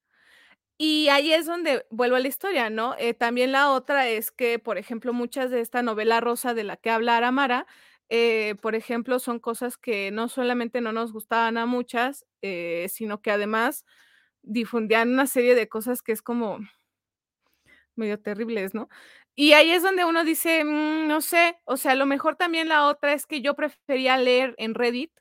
Y 0.77 1.09
ahí 1.09 1.33
es 1.33 1.45
donde 1.47 1.85
vuelvo 1.89 2.17
a 2.17 2.19
la 2.19 2.27
historia, 2.27 2.69
¿no? 2.69 2.95
Eh, 2.99 3.13
también 3.15 3.51
la 3.51 3.71
otra 3.71 4.09
es 4.09 4.31
que, 4.31 4.59
por 4.59 4.77
ejemplo, 4.77 5.13
muchas 5.13 5.51
de 5.51 5.61
esta 5.61 5.81
novela 5.83 6.21
rosa 6.21 6.53
de 6.53 6.63
la 6.63 6.77
que 6.77 6.91
habla 6.91 7.17
Aramara, 7.17 7.67
eh, 8.09 8.55
por 8.61 8.75
ejemplo, 8.75 9.19
son 9.19 9.39
cosas 9.39 9.77
que 9.77 10.11
no 10.11 10.29
solamente 10.29 10.81
no 10.81 10.91
nos 10.93 11.13
gustaban 11.13 11.57
a 11.57 11.65
muchas, 11.65 12.25
eh, 12.43 12.87
sino 12.91 13.21
que 13.21 13.31
además 13.31 13.85
difundían 14.43 15.11
una 15.13 15.27
serie 15.27 15.55
de 15.55 15.69
cosas 15.69 16.01
que 16.03 16.13
es 16.13 16.21
como 16.21 16.59
medio 17.97 18.19
terribles, 18.19 18.73
¿no? 18.73 18.89
Y 19.35 19.53
ahí 19.53 19.71
es 19.71 19.83
donde 19.83 20.05
uno 20.05 20.23
dice, 20.23 20.63
mm, 20.63 21.07
no 21.07 21.21
sé, 21.21 21.59
o 21.65 21.77
sea, 21.77 21.91
a 21.93 21.95
lo 21.95 22.05
mejor 22.05 22.35
también 22.35 22.69
la 22.69 22.87
otra 22.87 23.13
es 23.13 23.25
que 23.27 23.41
yo 23.41 23.55
prefería 23.55 24.17
leer 24.17 24.55
en 24.57 24.73
Reddit 24.75 25.11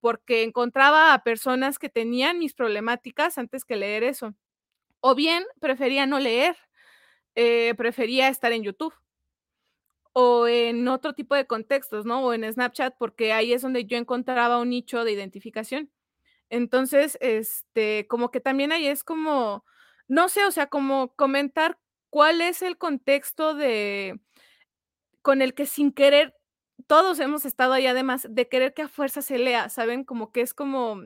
porque 0.00 0.42
encontraba 0.44 1.14
a 1.14 1.24
personas 1.24 1.78
que 1.78 1.88
tenían 1.88 2.38
mis 2.38 2.54
problemáticas 2.54 3.38
antes 3.38 3.64
que 3.64 3.76
leer 3.76 4.04
eso. 4.04 4.34
O 5.00 5.14
bien 5.14 5.44
prefería 5.60 6.06
no 6.06 6.20
leer, 6.20 6.56
eh, 7.36 7.74
prefería 7.76 8.28
estar 8.28 8.52
en 8.52 8.64
YouTube 8.64 8.94
o 10.12 10.46
en 10.46 10.86
otro 10.88 11.12
tipo 11.14 11.34
de 11.34 11.46
contextos, 11.46 12.06
¿no? 12.06 12.24
O 12.24 12.32
en 12.32 12.44
Snapchat, 12.50 12.94
porque 12.98 13.32
ahí 13.32 13.52
es 13.52 13.62
donde 13.62 13.84
yo 13.84 13.96
encontraba 13.98 14.60
un 14.60 14.70
nicho 14.70 15.04
de 15.04 15.12
identificación. 15.12 15.90
Entonces, 16.50 17.18
este, 17.20 18.06
como 18.08 18.30
que 18.30 18.40
también 18.40 18.72
ahí 18.72 18.86
es 18.86 19.04
como, 19.04 19.64
no 20.08 20.28
sé, 20.28 20.44
o 20.46 20.52
sea, 20.52 20.68
como 20.68 21.14
comentar 21.16 21.78
cuál 22.14 22.40
es 22.42 22.62
el 22.62 22.78
contexto 22.78 23.54
de 23.56 24.20
con 25.20 25.42
el 25.42 25.52
que 25.52 25.66
sin 25.66 25.90
querer 25.90 26.32
todos 26.86 27.18
hemos 27.18 27.44
estado 27.44 27.72
ahí 27.72 27.88
además 27.88 28.28
de 28.30 28.48
querer 28.48 28.72
que 28.72 28.82
a 28.82 28.88
fuerza 28.88 29.20
se 29.20 29.36
lea, 29.36 29.68
¿saben? 29.68 30.04
Como 30.04 30.30
que 30.30 30.40
es 30.40 30.54
como 30.54 31.02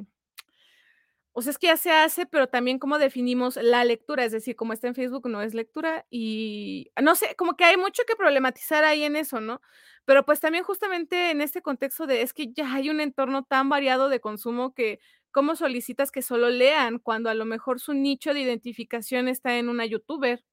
o 1.32 1.40
sea, 1.40 1.52
es 1.52 1.58
que 1.58 1.68
ya 1.68 1.78
se 1.78 1.92
hace, 1.92 2.26
pero 2.26 2.48
también 2.48 2.78
cómo 2.78 2.98
definimos 2.98 3.56
la 3.56 3.86
lectura, 3.86 4.22
es 4.26 4.32
decir, 4.32 4.54
como 4.54 4.74
está 4.74 4.88
en 4.88 4.94
Facebook 4.94 5.30
no 5.30 5.40
es 5.40 5.54
lectura 5.54 6.04
y 6.10 6.90
no 7.02 7.14
sé, 7.14 7.34
como 7.36 7.56
que 7.56 7.64
hay 7.64 7.78
mucho 7.78 8.02
que 8.06 8.14
problematizar 8.14 8.84
ahí 8.84 9.04
en 9.04 9.16
eso, 9.16 9.40
¿no? 9.40 9.62
Pero 10.04 10.26
pues 10.26 10.40
también 10.40 10.62
justamente 10.62 11.30
en 11.30 11.40
este 11.40 11.62
contexto 11.62 12.06
de 12.06 12.20
es 12.20 12.34
que 12.34 12.52
ya 12.52 12.70
hay 12.74 12.90
un 12.90 13.00
entorno 13.00 13.44
tan 13.44 13.70
variado 13.70 14.10
de 14.10 14.20
consumo 14.20 14.74
que 14.74 15.00
cómo 15.30 15.56
solicitas 15.56 16.12
que 16.12 16.20
solo 16.20 16.50
lean 16.50 16.98
cuando 16.98 17.30
a 17.30 17.34
lo 17.34 17.46
mejor 17.46 17.80
su 17.80 17.94
nicho 17.94 18.34
de 18.34 18.40
identificación 18.40 19.26
está 19.28 19.56
en 19.56 19.70
una 19.70 19.86
youtuber 19.86 20.44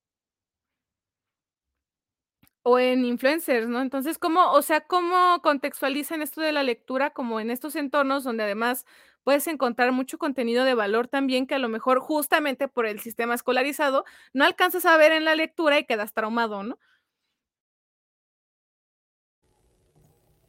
o 2.68 2.80
en 2.80 3.06
influencers, 3.06 3.68
¿no? 3.68 3.80
Entonces, 3.80 4.18
¿cómo, 4.18 4.52
o 4.52 4.62
sea, 4.64 4.82
cómo 4.82 5.40
contextualizan 5.44 6.24
esto 6.24 6.42
de 6.42 6.52
la 6.52 6.64
lectura 6.64 7.12
como 7.12 7.40
en 7.40 7.52
estos 7.52 7.76
entornos 7.76 8.24
donde 8.24 8.42
además 8.42 8.88
puedes 9.24 9.46
encontrar 9.48 9.92
mucho 9.92 10.18
contenido 10.18 10.66
de 10.66 10.74
valor 10.74 11.08
también 11.08 11.46
que 11.46 11.54
a 11.54 11.60
lo 11.60 11.70
mejor 11.70 12.00
justamente 12.00 12.68
por 12.68 12.88
el 12.88 13.00
sistema 13.00 13.36
escolarizado 13.36 14.04
no 14.34 14.46
alcanzas 14.46 14.88
a 14.88 14.98
ver 14.98 15.12
en 15.12 15.26
la 15.26 15.36
lectura 15.36 15.78
y 15.78 15.86
quedas 15.86 16.12
traumado, 16.14 16.64
¿no? 16.64 16.80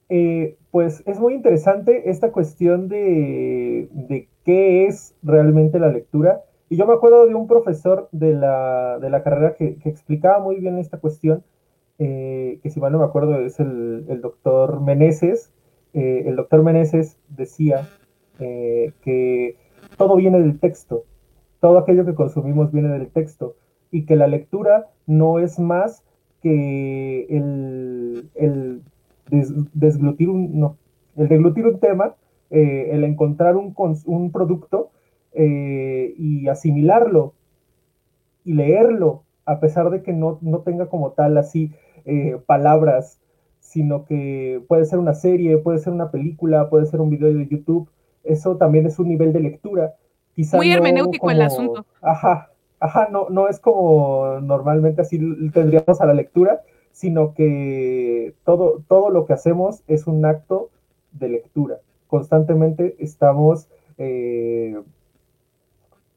Eh, 0.09 0.57
pues 0.71 1.03
es 1.05 1.21
muy 1.21 1.35
interesante 1.35 2.09
esta 2.09 2.33
cuestión 2.33 2.89
de, 2.89 4.29
qué 4.43 4.87
es 4.87 5.14
realmente 5.23 5.79
la 5.79 5.89
lectura. 5.89 6.41
Y 6.71 6.79
yo 6.79 6.87
me 6.87 6.95
acuerdo 6.95 7.27
de 7.27 7.35
un 7.35 7.47
profesor 7.47 8.09
de 8.11 8.33
la, 8.33 9.21
carrera 9.23 9.55
que, 9.55 9.77
que 9.77 9.91
explicaba 9.91 10.39
muy 10.39 10.57
bien 10.57 10.79
esta 10.79 10.99
cuestión 10.99 11.45
eh, 11.99 12.59
que 12.62 12.70
si 12.70 12.78
mal 12.78 12.92
no 12.92 12.99
me 12.99 13.05
acuerdo 13.05 13.40
es 13.40 13.59
el, 13.59 14.20
doctor 14.20 14.80
Meneses. 14.80 15.53
Eh, 15.94 16.24
el 16.26 16.36
doctor 16.36 16.62
Meneses 16.62 17.18
decía 17.28 17.88
eh, 18.38 18.92
que 19.03 19.57
todo 19.97 20.16
viene 20.16 20.40
del 20.40 20.59
texto, 20.59 21.05
todo 21.61 21.78
aquello 21.78 22.05
que 22.05 22.14
consumimos 22.14 22.70
viene 22.70 22.88
del 22.88 23.09
texto 23.09 23.57
y 23.90 24.05
que 24.05 24.16
la 24.16 24.26
lectura 24.26 24.90
no 25.07 25.38
es 25.38 25.59
más 25.59 26.03
que 26.42 27.26
el, 27.30 28.28
el 28.34 28.82
desglutir 29.72 30.28
un, 30.28 30.61
no, 30.61 30.76
el 31.16 31.28
deglutir 31.28 31.66
un 31.66 31.80
tema, 31.80 32.14
el 32.51 33.03
encontrar 33.05 33.57
un, 33.57 33.74
un 34.05 34.30
producto 34.32 34.90
y 35.34 36.47
asimilarlo 36.49 37.32
y 38.44 38.53
leerlo, 38.53 39.24
a 39.47 39.61
pesar 39.61 39.90
de 39.90 40.03
que 40.03 40.12
no, 40.12 40.38
no 40.42 40.61
tenga 40.61 40.88
como 40.88 41.12
tal 41.12 41.38
así 41.38 41.72
eh, 42.07 42.38
palabras, 42.46 43.18
sino 43.61 44.04
que 44.04 44.62
puede 44.68 44.86
ser 44.86 44.98
una 44.98 45.14
serie, 45.14 45.59
puede 45.59 45.78
ser 45.78 45.92
una 45.92 46.11
película, 46.11 46.70
puede 46.70 46.86
ser 46.86 47.00
un 47.00 47.11
video 47.11 47.34
de 47.34 47.46
YouTube. 47.46 47.88
Eso 48.24 48.57
también 48.57 48.86
es 48.86 48.98
un 48.98 49.09
nivel 49.09 49.32
de 49.32 49.40
lectura. 49.40 49.94
Quizá 50.34 50.57
Muy 50.57 50.72
hermenéutico 50.72 51.30
el 51.30 51.42
asunto. 51.42 51.84
Ajá, 52.00 52.50
ajá, 52.80 53.09
no, 53.11 53.28
no 53.28 53.48
es 53.48 53.59
como 53.59 54.38
normalmente 54.40 55.02
así 55.02 55.18
tendríamos 55.52 56.00
a 56.00 56.07
la 56.07 56.14
lectura, 56.14 56.62
sino 56.92 57.34
que 57.34 58.34
todo, 58.44 58.82
todo 58.88 59.11
lo 59.11 59.26
que 59.26 59.32
hacemos 59.32 59.82
es 59.86 60.07
un 60.07 60.24
acto 60.24 60.70
de 61.12 61.28
lectura. 61.28 61.78
Constantemente 62.07 62.96
estamos 62.98 63.68
eh, 63.98 64.80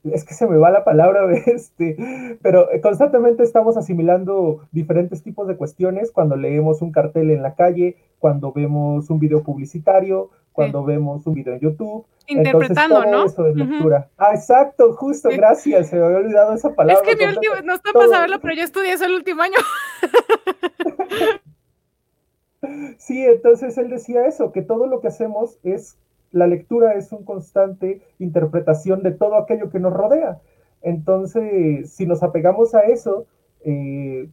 es 0.04 0.24
que 0.24 0.34
se 0.34 0.48
me 0.48 0.58
va 0.58 0.72
la 0.72 0.84
palabra, 0.84 1.32
este, 1.46 2.38
pero 2.42 2.68
constantemente 2.82 3.44
estamos 3.44 3.78
asimilando 3.78 4.68
diferentes 4.72 5.24
tipos 5.24 5.48
de 5.48 5.58
cuestiones 5.58 6.12
cuando 6.12 6.36
leemos 6.36 6.82
un 6.82 6.92
cartel 6.92 7.32
en 7.32 7.44
la 7.44 7.56
calle, 7.56 7.98
cuando 8.20 8.52
vemos 8.52 9.10
un 9.10 9.20
video 9.20 9.44
publicitario, 9.44 10.30
cuando 10.52 10.84
vemos 10.84 11.26
un 11.26 11.34
video 11.36 11.54
en 11.54 11.60
YouTube. 11.62 12.06
Interpretando, 12.28 13.06
¿no? 13.06 13.26
Eso 13.26 13.44
de 13.44 13.56
lectura. 13.56 14.10
Ah, 14.18 14.36
exacto, 14.36 14.94
justo, 14.94 15.30
gracias, 15.32 15.88
se 15.88 15.96
me 15.96 16.06
había 16.06 16.18
olvidado 16.18 16.54
esa 16.54 16.76
palabra. 16.76 17.02
Es 17.02 17.08
que 17.08 17.16
mi 17.16 17.32
último, 17.32 17.56
no 17.64 17.74
está 17.74 17.92
para 17.92 18.08
saberlo, 18.08 18.40
pero 18.40 18.54
yo 18.54 18.64
estudié 18.64 18.94
eso 18.94 19.06
el 19.06 19.16
último 19.16 19.42
año. 19.42 19.58
sí, 22.98 23.26
entonces 23.26 23.78
él 23.78 23.90
decía 23.90 24.28
eso, 24.28 24.52
que 24.52 24.62
todo 24.62 24.86
lo 24.86 25.00
que 25.00 25.08
hacemos 25.08 25.58
es 25.64 25.98
la 26.32 26.48
lectura 26.48 26.94
es 26.94 27.12
una 27.12 27.26
constante 27.26 28.02
interpretación 28.20 29.04
de 29.04 29.12
todo 29.12 29.36
aquello 29.36 29.70
que 29.70 29.80
nos 29.80 29.94
rodea. 29.94 30.40
Entonces, 30.82 31.92
si 31.92 32.06
nos 32.06 32.24
apegamos 32.24 32.74
a 32.76 32.82
eso, 32.82 33.26
eh, 33.66 34.30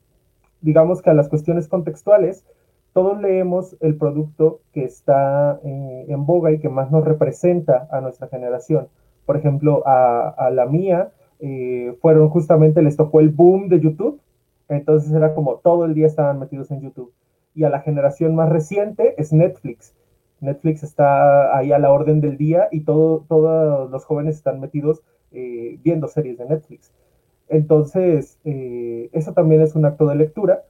digamos 0.61 1.03
que 1.03 1.11
a 1.11 1.15
las 1.15 1.29
cuestiones 1.29 1.69
contextuales, 1.69 2.45
todos 2.93 3.21
leemos 3.21 3.77
el 3.81 3.97
producto 3.97 4.61
que 4.73 4.85
está 4.85 5.61
eh, 5.63 6.07
en 6.09 6.25
boga 6.25 6.53
y 6.53 6.59
que 6.59 6.69
más 6.69 6.91
nos 6.91 7.05
representa 7.05 7.89
a 7.91 8.01
nuestra 8.01 8.29
generación. 8.29 8.89
Por 9.27 9.37
ejemplo, 9.37 9.83
a, 9.87 10.51
la 10.53 10.67
mía 10.67 11.11
eh, 11.41 11.97
fueron 12.01 12.31
justamente, 12.31 12.81
les 12.81 12.97
tocó 12.97 13.21
el 13.21 13.29
boom 13.29 13.69
de 13.69 13.81
YouTube, 13.81 14.21
entonces 14.69 15.13
era 15.13 15.35
como 15.35 15.57
todo 15.57 15.85
el 15.85 15.95
día 15.95 16.07
estaban 16.07 16.39
metidos 16.39 16.71
en 16.71 16.81
YouTube. 16.81 17.13
Y 17.55 17.65
a 17.65 17.71
la 17.71 17.81
generación 17.81 18.35
más 18.35 18.49
reciente 18.49 19.15
es 19.19 19.33
Netflix. 19.33 19.95
Netflix 20.41 20.83
está 20.83 21.57
ahí 21.57 21.73
a 21.73 21.79
la 21.79 21.91
orden 21.91 22.21
del 22.21 22.37
día 22.37 22.69
y 22.71 22.81
todo, 22.81 23.25
todos 23.29 23.91
los 23.91 24.05
jóvenes 24.05 24.37
están 24.37 24.61
metidos 24.61 25.03
eh, 25.33 25.79
viendo 25.83 26.09
series 26.09 26.39
de 26.39 26.47
Netflix. 26.47 26.93
Entonces, 27.49 28.39
eh, 28.45 29.09
eso 29.13 29.33
también 29.33 29.61
es 29.61 29.75
un 29.75 29.85
acto 29.85 30.07
de 30.07 30.17
lectura. 30.17 30.65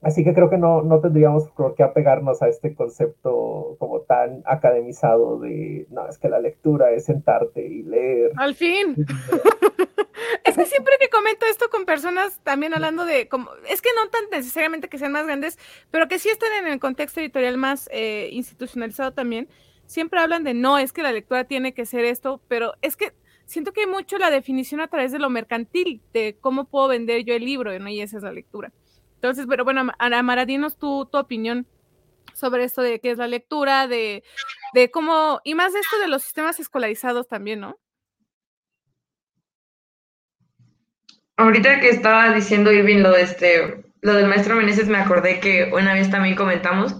Así 0.00 0.22
que 0.22 0.32
creo 0.32 0.48
que 0.48 0.58
no, 0.58 0.82
no 0.82 1.00
tendríamos 1.00 1.48
por 1.50 1.74
qué 1.74 1.82
apegarnos 1.82 2.40
a 2.40 2.48
este 2.48 2.74
concepto 2.74 3.76
como 3.78 4.00
tan 4.02 4.42
academizado 4.46 5.40
de, 5.40 5.86
no, 5.90 6.08
es 6.08 6.18
que 6.18 6.28
la 6.28 6.38
lectura 6.38 6.92
es 6.92 7.06
sentarte 7.06 7.66
y 7.66 7.82
leer. 7.82 8.30
Al 8.36 8.54
fin. 8.54 8.94
es 10.44 10.56
que 10.56 10.66
siempre 10.66 10.94
que 11.00 11.08
comento 11.08 11.46
esto 11.50 11.68
con 11.68 11.84
personas 11.84 12.40
también 12.44 12.74
hablando 12.74 13.04
de, 13.04 13.28
como, 13.28 13.50
es 13.68 13.82
que 13.82 13.90
no 13.96 14.08
tan 14.08 14.22
necesariamente 14.30 14.88
que 14.88 14.98
sean 14.98 15.12
más 15.12 15.26
grandes, 15.26 15.58
pero 15.90 16.06
que 16.06 16.20
sí 16.20 16.28
están 16.28 16.52
en 16.60 16.72
el 16.72 16.78
contexto 16.78 17.20
editorial 17.20 17.56
más 17.56 17.88
eh, 17.92 18.28
institucionalizado 18.30 19.12
también, 19.12 19.48
siempre 19.86 20.20
hablan 20.20 20.44
de, 20.44 20.54
no, 20.54 20.78
es 20.78 20.92
que 20.92 21.02
la 21.02 21.10
lectura 21.10 21.42
tiene 21.44 21.74
que 21.74 21.86
ser 21.86 22.04
esto, 22.04 22.40
pero 22.46 22.74
es 22.82 22.96
que 22.96 23.14
siento 23.46 23.72
que 23.72 23.80
hay 23.80 23.86
mucho 23.88 24.18
la 24.18 24.30
definición 24.30 24.80
a 24.80 24.88
través 24.88 25.10
de 25.10 25.18
lo 25.18 25.28
mercantil, 25.28 26.02
de 26.12 26.36
cómo 26.40 26.66
puedo 26.66 26.86
vender 26.86 27.24
yo 27.24 27.34
el 27.34 27.44
libro, 27.44 27.76
¿no? 27.78 27.88
y 27.88 28.00
esa 28.00 28.18
es 28.18 28.22
la 28.22 28.32
lectura. 28.32 28.72
Entonces, 29.18 29.46
pero 29.48 29.64
bueno, 29.64 29.90
Amara, 29.98 30.46
dinos 30.46 30.78
tu, 30.78 31.06
tu 31.06 31.18
opinión 31.18 31.66
sobre 32.34 32.62
esto 32.62 32.82
de 32.82 33.00
qué 33.00 33.10
es 33.10 33.18
la 33.18 33.26
lectura, 33.26 33.88
de, 33.88 34.22
de 34.74 34.90
cómo, 34.92 35.40
y 35.42 35.56
más 35.56 35.72
de 35.72 35.80
esto 35.80 35.98
de 35.98 36.06
los 36.06 36.22
sistemas 36.22 36.60
escolarizados 36.60 37.26
también, 37.26 37.58
¿no? 37.58 37.80
Ahorita 41.36 41.80
que 41.80 41.88
estaba 41.88 42.32
diciendo 42.32 42.72
Irving 42.72 42.98
lo 42.98 43.10
de 43.10 43.22
este, 43.22 43.84
lo 44.02 44.14
del 44.14 44.28
maestro 44.28 44.54
Meneses, 44.54 44.86
me 44.86 44.98
acordé 44.98 45.40
que 45.40 45.70
una 45.72 45.94
vez 45.94 46.10
también 46.10 46.36
comentamos 46.36 46.94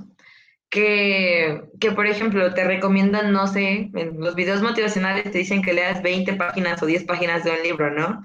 que, 0.70 1.62
que, 1.78 1.92
por 1.92 2.08
ejemplo, 2.08 2.52
te 2.52 2.64
recomiendan, 2.64 3.32
no 3.32 3.46
sé, 3.46 3.90
en 3.94 4.20
los 4.20 4.34
videos 4.34 4.60
motivacionales 4.60 5.30
te 5.30 5.38
dicen 5.38 5.62
que 5.62 5.72
leas 5.72 6.02
20 6.02 6.34
páginas 6.34 6.82
o 6.82 6.86
10 6.86 7.04
páginas 7.04 7.44
de 7.44 7.52
un 7.52 7.62
libro, 7.62 7.90
¿no? 7.92 8.24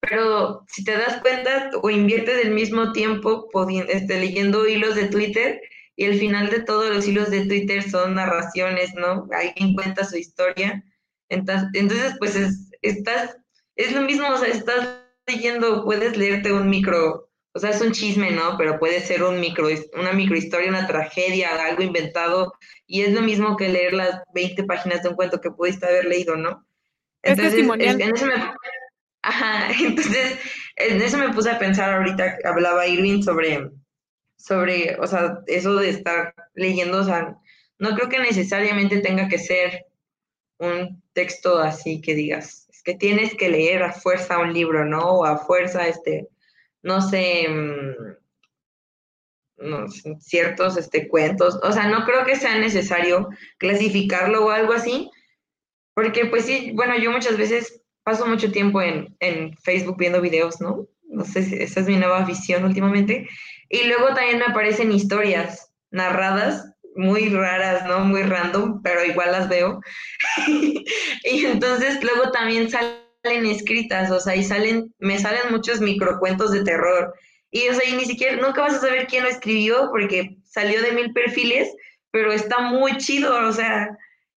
Pero 0.00 0.64
si 0.68 0.84
te 0.84 0.92
das 0.92 1.20
cuenta 1.20 1.70
o 1.82 1.90
inviertes 1.90 2.44
el 2.44 2.52
mismo 2.52 2.92
tiempo 2.92 3.48
este, 3.88 4.20
leyendo 4.20 4.66
hilos 4.66 4.94
de 4.94 5.08
Twitter 5.08 5.60
y 5.96 6.04
el 6.04 6.18
final 6.18 6.50
de 6.50 6.60
todos 6.60 6.94
los 6.94 7.06
hilos 7.06 7.30
de 7.30 7.46
Twitter 7.46 7.82
son 7.82 8.14
narraciones, 8.14 8.94
¿no? 8.94 9.28
Alguien 9.32 9.74
cuenta 9.74 10.04
su 10.04 10.16
historia. 10.16 10.84
Entonces, 11.28 11.68
entonces 11.74 12.14
pues 12.18 12.36
es, 12.36 12.70
estás, 12.82 13.36
es 13.76 13.92
lo 13.92 14.02
mismo, 14.02 14.28
o 14.28 14.36
sea, 14.38 14.48
estás 14.48 15.00
leyendo, 15.26 15.84
puedes 15.84 16.16
leerte 16.16 16.52
un 16.52 16.70
micro, 16.70 17.28
o 17.52 17.58
sea, 17.58 17.70
es 17.70 17.80
un 17.80 17.92
chisme, 17.92 18.30
¿no? 18.30 18.56
Pero 18.56 18.78
puede 18.78 19.00
ser 19.00 19.24
un 19.24 19.40
micro, 19.40 19.68
una 19.94 20.12
microhistoria, 20.12 20.70
una 20.70 20.86
tragedia, 20.86 21.50
algo 21.64 21.82
inventado, 21.82 22.52
y 22.86 23.02
es 23.02 23.12
lo 23.12 23.20
mismo 23.20 23.56
que 23.56 23.68
leer 23.68 23.92
las 23.92 24.22
20 24.32 24.64
páginas 24.64 25.02
de 25.02 25.10
un 25.10 25.16
cuento 25.16 25.40
que 25.40 25.50
pudiste 25.50 25.86
haber 25.86 26.04
leído, 26.04 26.36
¿no? 26.36 26.64
Entonces, 27.22 27.54
en 27.54 28.00
eso 28.00 28.26
me, 28.26 28.34
Ajá, 29.22 29.70
entonces 29.80 30.38
en 30.76 31.02
eso 31.02 31.18
me 31.18 31.32
puse 31.32 31.50
a 31.50 31.58
pensar 31.58 31.92
ahorita 31.92 32.38
hablaba 32.44 32.86
Irving 32.86 33.22
sobre, 33.22 33.70
sobre, 34.36 34.96
o 35.00 35.06
sea, 35.06 35.40
eso 35.46 35.76
de 35.76 35.90
estar 35.90 36.34
leyendo, 36.54 36.98
o 37.00 37.04
sea, 37.04 37.36
no 37.78 37.94
creo 37.94 38.08
que 38.08 38.18
necesariamente 38.18 39.00
tenga 39.00 39.28
que 39.28 39.38
ser 39.38 39.86
un 40.58 41.02
texto 41.12 41.58
así 41.58 42.00
que 42.00 42.14
digas, 42.14 42.68
es 42.70 42.82
que 42.82 42.94
tienes 42.94 43.34
que 43.34 43.48
leer 43.48 43.82
a 43.82 43.92
fuerza 43.92 44.38
un 44.38 44.52
libro, 44.52 44.84
¿no? 44.84 45.00
O 45.02 45.24
a 45.24 45.38
fuerza, 45.38 45.86
este, 45.86 46.28
no 46.82 47.00
sé, 47.00 47.48
mm, 47.48 48.16
no, 49.58 49.86
ciertos 50.20 50.76
este, 50.76 51.08
cuentos, 51.08 51.58
o 51.62 51.72
sea, 51.72 51.88
no 51.88 52.04
creo 52.04 52.24
que 52.24 52.36
sea 52.36 52.56
necesario 52.58 53.28
clasificarlo 53.58 54.46
o 54.46 54.50
algo 54.50 54.72
así, 54.72 55.10
porque 55.94 56.26
pues 56.26 56.44
sí, 56.44 56.72
bueno, 56.74 56.96
yo 56.96 57.10
muchas 57.10 57.36
veces 57.36 57.77
paso 58.08 58.26
mucho 58.26 58.50
tiempo 58.50 58.80
en, 58.80 59.14
en, 59.20 59.54
Facebook 59.58 59.98
viendo 59.98 60.22
videos, 60.22 60.62
¿no? 60.62 60.86
No 61.10 61.26
sé 61.26 61.42
si 61.42 61.56
esa 61.56 61.80
es 61.80 61.86
mi 61.86 61.96
nueva 61.96 62.24
visión 62.24 62.64
últimamente. 62.64 63.28
Y 63.68 63.84
luego 63.84 64.14
también 64.14 64.38
me 64.38 64.46
aparecen 64.46 64.92
historias 64.92 65.70
narradas 65.90 66.64
muy 66.96 67.28
raras, 67.28 67.86
¿no? 67.86 68.00
Muy 68.00 68.22
random, 68.22 68.80
pero 68.82 69.04
igual 69.04 69.32
las 69.32 69.50
veo. 69.50 69.80
y 70.46 71.44
entonces 71.44 72.02
luego 72.02 72.30
también 72.30 72.70
salen 72.70 73.44
escritas, 73.44 74.10
o 74.10 74.20
sea, 74.20 74.34
y 74.34 74.42
salen, 74.42 74.90
me 75.00 75.18
salen 75.18 75.50
muchos 75.50 75.82
microcuentos 75.82 76.50
de 76.50 76.64
terror. 76.64 77.12
Y, 77.50 77.68
o 77.68 77.74
sea, 77.74 77.86
y 77.86 77.92
ni 77.92 78.06
siquiera, 78.06 78.36
nunca 78.36 78.62
vas 78.62 78.76
a 78.76 78.80
saber 78.80 79.06
quién 79.06 79.24
lo 79.24 79.28
escribió 79.28 79.88
porque 79.90 80.38
salió 80.44 80.80
de 80.80 80.92
mil 80.92 81.12
perfiles, 81.12 81.68
pero 82.10 82.32
está 82.32 82.60
muy 82.60 82.96
chido, 82.96 83.46
o 83.46 83.52
sea, 83.52 83.90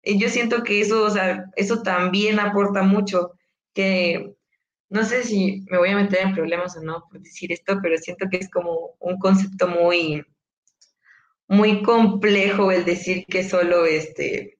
yo 0.03 0.28
siento 0.28 0.63
que 0.63 0.82
eso, 0.82 1.03
o 1.03 1.09
sea, 1.11 1.45
eso 1.55 1.84
también 1.84 2.39
aporta 2.39 2.82
mucho 2.82 3.34
que 3.80 4.36
no 4.89 5.05
sé 5.05 5.23
si 5.23 5.65
me 5.69 5.77
voy 5.77 5.89
a 5.91 5.95
meter 5.95 6.19
en 6.19 6.36
problemas 6.36 6.75
o 6.75 6.82
no 6.82 7.05
por 7.09 7.21
decir 7.21 7.53
esto, 7.53 7.80
pero 7.82 7.97
siento 7.97 8.27
que 8.30 8.36
es 8.36 8.49
como 8.49 8.97
un 8.99 9.17
concepto 9.19 9.69
muy, 9.69 10.25
muy 11.47 11.82
complejo 11.82 12.73
el 12.73 12.84
decir 12.84 13.25
que 13.25 13.47
solo 13.47 13.86
este 13.86 14.57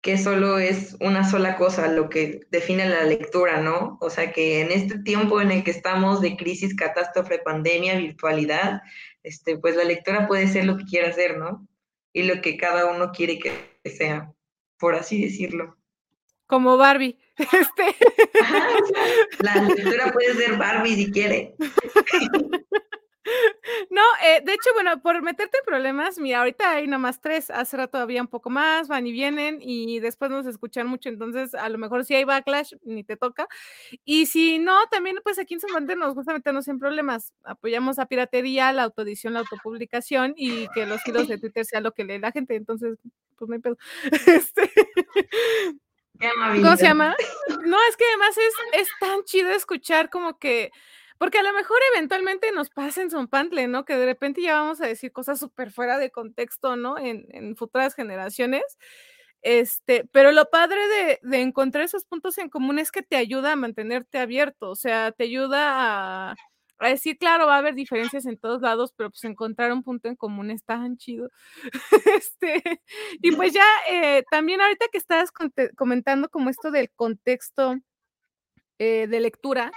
que 0.00 0.18
solo 0.18 0.58
es 0.58 0.96
una 0.98 1.30
sola 1.30 1.56
cosa 1.56 1.86
lo 1.86 2.08
que 2.08 2.40
define 2.50 2.88
la 2.88 3.04
lectura, 3.04 3.60
¿no? 3.60 3.98
O 4.00 4.10
sea 4.10 4.32
que 4.32 4.60
en 4.60 4.72
este 4.72 4.98
tiempo 4.98 5.40
en 5.40 5.52
el 5.52 5.62
que 5.62 5.70
estamos 5.70 6.20
de 6.20 6.36
crisis, 6.36 6.74
catástrofe, 6.74 7.38
pandemia, 7.38 7.96
virtualidad, 7.98 8.82
este, 9.22 9.56
pues 9.56 9.76
la 9.76 9.84
lectura 9.84 10.26
puede 10.26 10.48
ser 10.48 10.64
lo 10.64 10.76
que 10.76 10.86
quiera 10.86 11.12
ser, 11.12 11.38
¿no? 11.38 11.68
Y 12.12 12.24
lo 12.24 12.42
que 12.42 12.56
cada 12.56 12.90
uno 12.90 13.12
quiere 13.12 13.38
que 13.38 13.52
sea, 13.88 14.32
por 14.76 14.96
así 14.96 15.22
decirlo. 15.22 15.76
Como 16.48 16.76
Barbie. 16.76 17.16
Este. 17.38 17.96
la 19.40 19.54
lectura 19.62 20.12
puede 20.12 20.34
ser 20.34 20.56
Barbie 20.56 20.96
si 20.96 21.10
quiere. 21.10 21.54
No, 23.90 24.02
eh, 24.24 24.42
de 24.44 24.52
hecho, 24.52 24.70
bueno, 24.74 25.00
por 25.00 25.22
meterte 25.22 25.58
en 25.58 25.64
problemas, 25.64 26.18
mira, 26.18 26.40
ahorita 26.40 26.72
hay 26.72 26.86
nomás 26.88 27.20
tres, 27.20 27.50
hace 27.50 27.76
rato 27.76 27.98
había 27.98 28.20
un 28.20 28.28
poco 28.28 28.50
más, 28.50 28.88
van 28.88 29.06
y 29.06 29.12
vienen 29.12 29.58
y 29.60 30.00
después 30.00 30.30
nos 30.30 30.46
escuchan 30.46 30.86
mucho, 30.86 31.08
entonces 31.08 31.54
a 31.54 31.68
lo 31.68 31.78
mejor 31.78 32.04
si 32.04 32.14
hay 32.14 32.24
backlash, 32.24 32.74
ni 32.82 33.04
te 33.04 33.16
toca. 33.16 33.46
Y 34.04 34.26
si 34.26 34.58
no, 34.58 34.76
también 34.90 35.16
pues 35.22 35.38
aquí 35.38 35.54
en 35.54 35.60
San 35.60 35.86
nos 35.98 36.14
gusta 36.14 36.32
meternos 36.32 36.66
en 36.68 36.78
problemas, 36.78 37.32
apoyamos 37.44 37.98
a 37.98 38.06
piratería, 38.06 38.72
la 38.72 38.84
autoedición, 38.84 39.34
la 39.34 39.40
autopublicación 39.40 40.34
y 40.36 40.68
que 40.68 40.86
los 40.86 41.06
hilos 41.06 41.28
de 41.28 41.38
Twitter 41.38 41.64
sea 41.64 41.80
lo 41.80 41.92
que 41.92 42.04
lee 42.04 42.18
la 42.18 42.32
gente, 42.32 42.56
entonces, 42.56 42.98
pues 43.36 43.48
no 43.48 43.54
hay 43.54 43.60
pedo. 43.60 43.76
Este, 44.26 44.70
¿Cómo 46.20 46.76
se 46.76 46.84
llama? 46.84 47.16
No, 47.64 47.76
es 47.88 47.96
que 47.96 48.04
además 48.04 48.36
es, 48.38 48.80
es 48.80 48.88
tan 49.00 49.24
chido 49.24 49.50
escuchar 49.50 50.10
como 50.10 50.38
que, 50.38 50.70
porque 51.18 51.38
a 51.38 51.42
lo 51.42 51.52
mejor 51.52 51.78
eventualmente 51.94 52.52
nos 52.52 52.70
pasa 52.70 53.02
en 53.02 53.28
Pantle, 53.28 53.68
¿no? 53.68 53.84
Que 53.84 53.96
de 53.96 54.06
repente 54.06 54.42
ya 54.42 54.60
vamos 54.60 54.80
a 54.80 54.86
decir 54.86 55.12
cosas 55.12 55.38
súper 55.38 55.72
fuera 55.72 55.98
de 55.98 56.10
contexto, 56.10 56.76
¿no? 56.76 56.98
En, 56.98 57.26
en, 57.30 57.56
futuras 57.56 57.94
generaciones. 57.94 58.62
Este, 59.42 60.08
pero 60.12 60.30
lo 60.30 60.50
padre 60.50 60.86
de, 60.86 61.18
de, 61.22 61.40
encontrar 61.40 61.84
esos 61.84 62.04
puntos 62.04 62.38
en 62.38 62.48
común 62.48 62.78
es 62.78 62.92
que 62.92 63.02
te 63.02 63.16
ayuda 63.16 63.52
a 63.52 63.56
mantenerte 63.56 64.18
abierto, 64.18 64.70
o 64.70 64.76
sea, 64.76 65.10
te 65.10 65.24
ayuda 65.24 66.30
a, 66.30 66.36
a 66.86 66.90
decir, 66.90 67.18
claro, 67.18 67.46
va 67.46 67.56
a 67.56 67.58
haber 67.58 67.74
diferencias 67.74 68.26
en 68.26 68.38
todos 68.38 68.62
lados, 68.62 68.92
pero 68.96 69.10
pues 69.10 69.24
encontrar 69.24 69.72
un 69.72 69.82
punto 69.82 70.08
en 70.08 70.16
común 70.16 70.50
es 70.50 70.64
tan 70.64 70.96
chido. 70.96 71.30
este, 72.22 72.82
y 73.22 73.32
pues 73.32 73.52
ya, 73.52 73.64
eh, 73.90 74.24
también 74.30 74.60
ahorita 74.60 74.86
que 74.90 74.98
estabas 74.98 75.30
comentando 75.76 76.28
como 76.28 76.50
esto 76.50 76.70
del 76.70 76.90
contexto 76.90 77.76
eh, 78.78 79.06
de 79.08 79.20
lectura, 79.20 79.72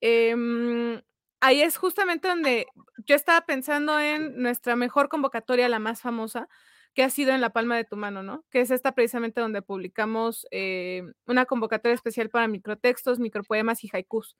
em, 0.00 1.00
ahí 1.40 1.62
es 1.62 1.76
justamente 1.76 2.28
donde 2.28 2.66
yo 3.06 3.14
estaba 3.16 3.42
pensando 3.42 3.98
en 4.00 4.40
nuestra 4.40 4.76
mejor 4.76 5.08
convocatoria, 5.08 5.68
la 5.68 5.78
más 5.78 6.00
famosa, 6.00 6.48
que 6.94 7.02
ha 7.02 7.10
sido 7.10 7.32
en 7.32 7.42
la 7.42 7.50
palma 7.50 7.76
de 7.76 7.84
tu 7.84 7.96
mano, 7.96 8.22
¿no? 8.22 8.44
Que 8.50 8.60
es 8.60 8.70
esta 8.70 8.92
precisamente 8.92 9.40
donde 9.42 9.60
publicamos 9.60 10.46
eh, 10.50 11.02
una 11.26 11.44
convocatoria 11.44 11.94
especial 11.94 12.30
para 12.30 12.48
microtextos, 12.48 13.18
micropoemas 13.18 13.84
y 13.84 13.90
haikus. 13.92 14.36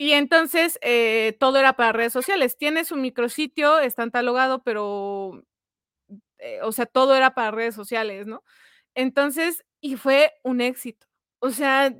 Y 0.00 0.12
entonces 0.12 0.78
eh, 0.82 1.36
todo 1.40 1.58
era 1.58 1.74
para 1.74 1.92
redes 1.92 2.12
sociales. 2.12 2.56
Tiene 2.56 2.84
su 2.84 2.94
micrositio, 2.96 3.80
está 3.80 4.04
catalogado, 4.04 4.62
pero, 4.62 5.42
eh, 6.38 6.60
o 6.62 6.72
sea, 6.72 6.86
todo 6.86 7.14
era 7.16 7.34
para 7.34 7.50
redes 7.52 7.74
sociales, 7.74 8.26
¿no? 8.26 8.44
Entonces, 8.94 9.64
y 9.80 9.96
fue 9.96 10.34
un 10.44 10.60
éxito. 10.60 11.06
O 11.40 11.50
sea, 11.50 11.94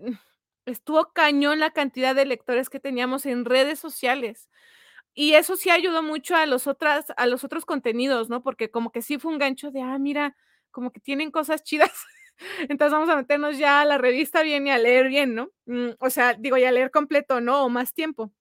estuvo 0.67 1.13
cañón 1.13 1.61
la 1.61 1.73
cantidad 1.73 2.15
de 2.15 2.27
lectores 2.27 2.71
que 2.71 2.81
teníamos 2.81 3.27
en 3.27 3.45
redes 3.45 3.81
sociales. 3.81 4.49
Y 5.15 5.35
eso 5.35 5.57
sí 5.57 5.71
ayudó 5.71 6.03
mucho 6.03 6.37
a 6.37 6.47
los, 6.47 6.67
otras, 6.69 7.07
a 7.17 7.27
los 7.27 7.45
otros 7.45 7.65
contenidos, 7.67 8.31
¿no? 8.31 8.43
Porque 8.43 8.71
como 8.71 8.93
que 8.93 9.03
sí 9.03 9.19
fue 9.19 9.33
un 9.33 9.39
gancho 9.39 9.71
de, 9.73 9.83
ah, 9.83 9.99
mira, 9.99 10.37
como 10.73 10.93
que 10.93 11.01
tienen 11.01 11.31
cosas 11.33 11.65
chidas. 11.65 11.93
Entonces 12.69 12.93
vamos 12.93 13.09
a 13.09 13.17
meternos 13.17 13.59
ya 13.59 13.81
a 13.81 13.85
la 13.85 13.99
revista 13.99 14.43
bien 14.43 14.67
y 14.67 14.71
a 14.71 14.79
leer 14.79 15.09
bien, 15.09 15.35
¿no? 15.35 15.51
Mm, 15.67 15.91
o 16.01 16.11
sea, 16.11 16.35
digo, 16.35 16.57
ya 16.59 16.73
leer 16.73 16.91
completo, 16.91 17.41
¿no? 17.41 17.65
O 17.65 17.69
más 17.69 17.95
tiempo. 17.95 18.33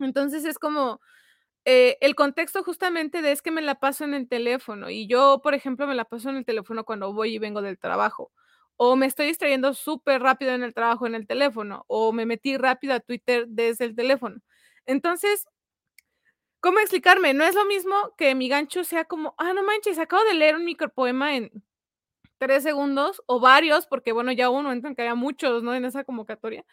Entonces 0.00 0.44
es 0.44 0.58
como 0.58 1.00
eh, 1.64 1.96
el 2.00 2.14
contexto 2.14 2.62
justamente 2.64 3.22
de 3.22 3.32
es 3.32 3.42
que 3.42 3.50
me 3.50 3.62
la 3.62 3.76
paso 3.76 4.04
en 4.04 4.14
el 4.14 4.28
teléfono 4.28 4.90
y 4.90 5.06
yo, 5.08 5.40
por 5.42 5.54
ejemplo, 5.54 5.86
me 5.86 5.94
la 5.94 6.04
paso 6.04 6.30
en 6.30 6.36
el 6.36 6.44
teléfono 6.44 6.84
cuando 6.84 7.12
voy 7.14 7.34
y 7.34 7.38
vengo 7.38 7.62
del 7.62 7.78
trabajo 7.78 8.32
o 8.76 8.96
me 8.96 9.06
estoy 9.06 9.26
distrayendo 9.28 9.74
súper 9.74 10.22
rápido 10.22 10.52
en 10.52 10.62
el 10.64 10.74
trabajo 10.74 11.06
en 11.06 11.14
el 11.14 11.26
teléfono, 11.26 11.84
o 11.88 12.12
me 12.12 12.26
metí 12.26 12.56
rápido 12.56 12.94
a 12.94 13.00
Twitter 13.00 13.46
desde 13.48 13.84
el 13.84 13.94
teléfono. 13.96 14.40
Entonces, 14.86 15.46
¿cómo 16.60 16.78
explicarme? 16.80 17.34
No 17.34 17.44
es 17.44 17.54
lo 17.54 17.64
mismo 17.64 17.94
que 18.16 18.34
mi 18.34 18.48
gancho 18.48 18.84
sea 18.84 19.04
como, 19.04 19.34
ah, 19.38 19.52
no 19.52 19.62
manches, 19.62 19.98
acabo 19.98 20.24
de 20.24 20.34
leer 20.34 20.56
un 20.56 20.64
micropoema 20.64 21.36
en 21.36 21.50
tres 22.46 22.62
segundos, 22.62 23.22
o 23.26 23.40
varios, 23.40 23.86
porque 23.86 24.12
bueno, 24.12 24.32
ya 24.32 24.50
uno 24.50 24.72
entra 24.72 24.90
en 24.90 24.96
que 24.96 25.02
haya 25.02 25.14
muchos, 25.14 25.62
¿no? 25.62 25.74
En 25.74 25.84
esa 25.84 26.04
convocatoria. 26.04 26.64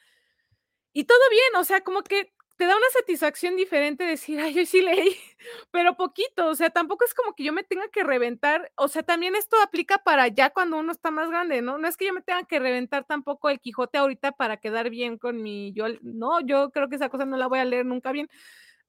Y 0.93 1.05
todo 1.05 1.19
bien, 1.29 1.55
o 1.55 1.63
sea, 1.63 1.81
como 1.81 2.03
que 2.03 2.33
te 2.57 2.65
da 2.67 2.75
una 2.75 2.89
satisfacción 2.93 3.55
diferente 3.55 4.03
decir, 4.03 4.39
ay, 4.39 4.53
yo 4.53 4.65
sí 4.65 4.81
leí, 4.81 5.15
pero 5.71 5.95
poquito, 5.95 6.47
o 6.47 6.55
sea, 6.55 6.69
tampoco 6.69 7.05
es 7.05 7.13
como 7.15 7.33
que 7.33 7.43
yo 7.43 7.53
me 7.53 7.63
tenga 7.63 7.87
que 7.87 8.03
reventar, 8.03 8.71
o 8.75 8.87
sea, 8.87 9.01
también 9.03 9.35
esto 9.35 9.57
aplica 9.63 9.97
para 9.99 10.27
ya 10.27 10.51
cuando 10.51 10.77
uno 10.77 10.91
está 10.91 11.09
más 11.09 11.29
grande, 11.29 11.61
¿no? 11.61 11.77
No 11.79 11.87
es 11.87 11.97
que 11.97 12.05
yo 12.05 12.13
me 12.13 12.21
tenga 12.21 12.43
que 12.43 12.59
reventar 12.59 13.05
tampoco 13.05 13.49
el 13.49 13.59
Quijote 13.59 13.97
ahorita 13.97 14.33
para 14.33 14.57
quedar 14.57 14.89
bien 14.91 15.17
con 15.17 15.41
mi, 15.41 15.73
yo, 15.73 15.85
no, 16.01 16.41
yo 16.41 16.71
creo 16.71 16.89
que 16.89 16.97
esa 16.97 17.09
cosa 17.09 17.25
no 17.25 17.37
la 17.37 17.47
voy 17.47 17.59
a 17.59 17.65
leer 17.65 17.85
nunca 17.85 18.11
bien, 18.11 18.29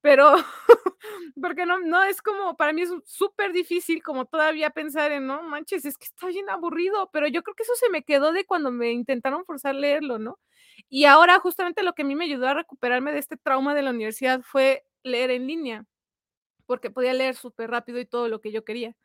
pero 0.03 0.35
porque 1.43 1.67
no, 1.67 1.81
no 1.81 2.03
es 2.05 2.23
como, 2.23 2.57
para 2.57 2.73
mí 2.75 2.83
es 2.83 2.91
súper 3.07 3.53
difícil 3.53 4.03
como 4.03 4.27
todavía 4.27 4.71
pensar 4.71 5.13
en, 5.13 5.27
no 5.27 5.43
manches, 5.45 5.85
es 5.87 5.99
que 5.99 6.07
está 6.07 6.29
bien 6.29 6.51
aburrido, 6.51 7.11
pero 7.13 7.29
yo 7.29 7.43
creo 7.43 7.55
que 7.57 7.65
eso 7.65 7.75
se 7.77 7.91
me 7.91 8.05
quedó 8.05 8.33
de 8.33 8.45
cuando 8.47 8.71
me 8.73 8.93
intentaron 8.93 9.45
forzar 9.47 9.75
leerlo, 9.75 10.19
¿no? 10.19 10.39
Y 10.91 11.05
ahora 11.07 11.39
justamente 11.41 11.83
lo 11.83 11.95
que 11.95 12.03
a 12.03 12.05
mí 12.07 12.17
me 12.17 12.25
ayudó 12.27 12.49
a 12.49 12.55
recuperarme 12.55 13.13
de 13.13 13.21
este 13.21 13.37
trauma 13.37 13.75
de 13.75 13.83
la 13.83 13.91
universidad 13.91 14.43
fue 14.43 14.85
leer 15.05 15.31
en 15.31 15.47
línea, 15.47 15.87
porque 16.67 16.91
podía 16.91 17.15
leer 17.15 17.37
súper 17.37 17.71
rápido 17.71 18.01
y 18.01 18.07
todo 18.07 18.29
lo 18.29 18.41
que 18.41 18.53
yo 18.53 18.65
quería. 18.65 18.97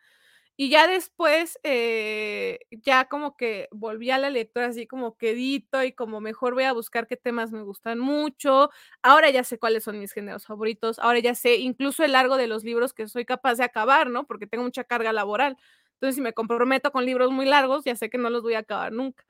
Y 0.60 0.70
ya 0.70 0.88
después, 0.88 1.60
eh, 1.64 2.60
ya 2.72 3.06
como 3.06 3.38
que 3.38 3.68
volví 3.72 4.10
a 4.10 4.18
la 4.18 4.32
lectura 4.32 4.66
así 4.68 4.88
como 4.88 5.16
quedito 5.16 5.84
y 5.84 5.92
como 5.94 6.20
mejor 6.20 6.56
voy 6.56 6.64
a 6.64 6.74
buscar 6.74 7.06
qué 7.06 7.16
temas 7.16 7.52
me 7.52 7.62
gustan 7.62 8.00
mucho. 8.00 8.72
Ahora 9.04 9.30
ya 9.30 9.44
sé 9.44 9.60
cuáles 9.60 9.84
son 9.84 10.00
mis 10.00 10.14
géneros 10.14 10.48
favoritos. 10.48 10.98
Ahora 10.98 11.20
ya 11.20 11.36
sé 11.36 11.58
incluso 11.58 12.04
el 12.04 12.14
largo 12.14 12.38
de 12.38 12.48
los 12.48 12.64
libros 12.64 12.94
que 12.94 13.08
soy 13.08 13.24
capaz 13.24 13.56
de 13.60 13.66
acabar, 13.66 14.10
¿no? 14.10 14.26
Porque 14.26 14.48
tengo 14.48 14.64
mucha 14.64 14.84
carga 14.84 15.14
laboral. 15.14 15.58
Entonces, 15.94 16.16
si 16.16 16.22
me 16.22 16.34
comprometo 16.34 16.92
con 16.92 17.06
libros 17.06 17.32
muy 17.32 17.46
largos, 17.46 17.84
ya 17.86 17.96
sé 17.96 18.10
que 18.10 18.18
no 18.18 18.30
los 18.32 18.42
voy 18.42 18.56
a 18.56 18.60
acabar 18.60 18.92
nunca. 18.92 19.26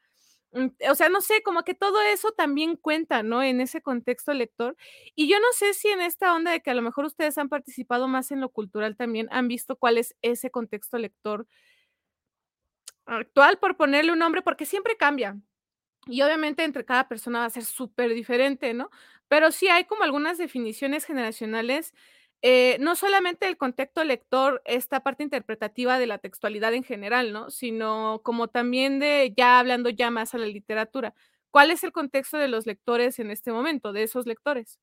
Mm, 0.54 0.68
o 0.89 0.95
sea, 0.95 1.10
no 1.10 1.22
sé, 1.22 1.41
como 1.43 1.64
que 1.64 1.74
todo 1.74 2.02
eso 2.02 2.32
también 2.32 2.76
cuenta, 2.78 3.22
¿no? 3.24 3.43
En 3.43 3.60
ese 3.62 3.82
contexto 3.82 4.34
lector. 4.34 4.76
Y 5.16 5.30
yo 5.30 5.39
no 5.39 5.48
sé 5.54 5.74
si 5.74 5.89
en 5.89 6.02
esta 6.02 6.34
onda 6.34 6.52
de 6.52 6.62
que 6.62 6.72
a 6.72 6.74
lo 6.74 6.82
mejor 6.82 7.06
ustedes 7.06 7.38
han 7.38 7.50
participado 7.50 8.08
más 8.08 8.32
en 8.32 8.39
lo 8.41 8.50
cultural 8.50 8.95
también 8.95 9.28
han 9.32 9.48
visto 9.48 9.76
cuál 9.76 9.98
es 9.98 10.16
ese 10.22 10.50
contexto 10.52 10.98
lector 10.98 11.48
actual, 13.06 13.58
por 13.60 13.78
ponerle 13.78 14.12
un 14.12 14.20
nombre, 14.20 14.41
porque 14.41 14.66
siempre 14.66 14.98
cambia. 14.98 15.38
Y 16.08 16.22
obviamente 16.24 16.64
entre 16.66 16.86
cada 16.86 17.08
persona 17.10 17.39
va 17.41 17.45
a 17.45 17.50
ser 17.52 17.66
súper 17.66 18.14
diferente, 18.14 18.74
¿no? 18.74 18.89
Pero 19.30 19.52
sí 19.52 19.70
hay 19.70 19.86
como 19.86 20.04
algunas 20.04 20.38
definiciones 20.39 21.06
generacionales 21.06 21.93
eh, 22.42 22.78
no 22.80 22.96
solamente 22.96 23.48
el 23.48 23.58
contexto 23.58 24.04
lector, 24.04 24.62
esta 24.66 25.00
parte 25.00 25.24
interpretativa 25.24 25.98
de 25.98 26.06
la 26.06 26.20
textualidad 26.20 26.74
en 26.74 26.84
general, 26.84 27.34
¿no? 27.34 27.50
Sino 27.50 28.22
como 28.24 28.48
también 28.48 29.00
de, 29.00 29.34
ya 29.36 29.60
hablando 29.60 29.90
ya 29.90 30.12
más 30.12 30.36
a 30.36 30.38
la 30.38 30.46
literatura, 30.46 31.14
¿cuál 31.50 31.72
es 31.72 31.84
el 31.84 31.92
contexto 31.92 32.38
de 32.38 32.48
los 32.48 32.66
lectores 32.66 33.20
en 33.20 33.32
este 33.32 33.52
momento, 33.52 33.92
de 33.92 34.04
esos 34.04 34.28
lectores? 34.28 34.80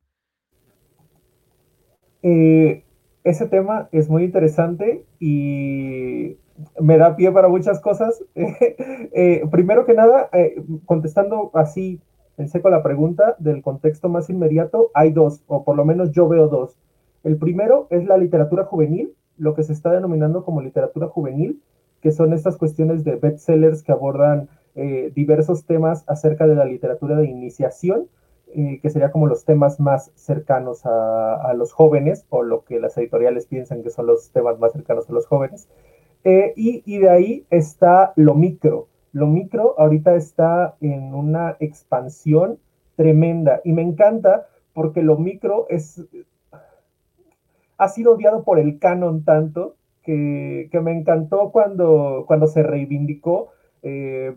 Eh, 2.23 2.85
ese 3.23 3.47
tema 3.47 3.89
es 3.93 4.09
muy 4.09 4.25
interesante 4.25 5.05
y 5.21 6.37
me 6.81 6.99
da 6.99 7.17
pie 7.17 7.31
para 7.31 7.49
muchas 7.49 7.81
cosas. 7.81 8.23
Eh, 9.17 9.45
primero 9.51 9.87
que 9.87 9.95
nada, 9.95 10.29
contestando 10.87 11.53
así 11.55 12.01
en 12.37 12.49
seco 12.49 12.69
la 12.69 12.83
pregunta 12.83 13.37
del 13.39 13.63
contexto 13.63 14.09
más 14.09 14.29
inmediato, 14.29 14.91
hay 14.93 15.13
dos, 15.13 15.43
o 15.47 15.65
por 15.65 15.77
lo 15.77 15.85
menos 15.85 16.11
yo 16.11 16.27
veo 16.29 16.49
dos. 16.49 16.77
El 17.25 17.39
primero 17.39 17.87
es 17.91 18.05
la 18.05 18.18
literatura 18.18 18.64
juvenil, 18.64 19.14
lo 19.39 19.55
que 19.55 19.62
se 19.62 19.72
está 19.72 19.91
denominando 19.91 20.45
como 20.45 20.61
literatura 20.61 21.09
juvenil, 21.09 21.62
que 22.01 22.12
son 22.12 22.35
estas 22.35 22.59
cuestiones 22.59 23.03
de 23.03 23.16
bestsellers 23.16 23.83
que 23.83 23.93
abordan 23.93 24.49
eh, 24.75 25.11
diversos 25.14 25.64
temas 25.64 26.05
acerca 26.07 26.47
de 26.47 26.55
la 26.55 26.66
literatura 26.66 27.16
de 27.16 27.27
iniciación, 27.27 28.09
eh, 28.49 28.79
que 28.83 28.91
sería 28.91 29.11
como 29.11 29.27
los 29.27 29.45
temas 29.45 29.81
más 29.81 30.12
cercanos 30.14 30.83
a, 30.85 31.53
los 31.57 31.72
jóvenes, 31.72 32.27
o 32.29 32.43
lo 32.43 32.62
que 32.64 32.79
las 32.79 32.97
editoriales 32.99 33.47
piensan 33.47 33.83
que 33.83 33.91
son 33.91 34.07
los 34.07 34.31
temas 34.31 34.59
más 34.59 34.72
cercanos 34.72 35.09
a 35.09 35.14
los 35.14 35.27
jóvenes. 35.27 35.68
Eh, 36.25 36.53
y, 36.57 36.83
y 36.85 36.99
de 36.99 37.09
ahí 37.09 37.47
está 37.49 38.12
lo 38.16 38.35
micro. 38.35 38.89
Lo 39.12 39.27
micro 39.27 39.75
ahorita 39.79 40.14
está 40.14 40.77
en 40.81 41.14
una 41.14 41.57
expansión 41.59 42.59
tremenda 42.97 43.61
y 43.64 43.72
me 43.72 43.83
encanta 43.83 44.47
porque 44.75 45.03
lo 45.03 45.16
micro 45.16 45.66
es, 45.70 46.05
ha 47.77 47.89
sido 47.89 48.12
odiado 48.12 48.45
por 48.45 48.59
el 48.59 48.79
canon 48.79 49.25
tanto 49.25 49.77
que, 50.03 50.68
me 50.83 50.93
encantó 50.93 51.51
cuando, 51.51 52.25
cuando 52.27 52.47
se 52.47 52.62
reivindicó. 52.62 53.49
Eh, 53.83 54.35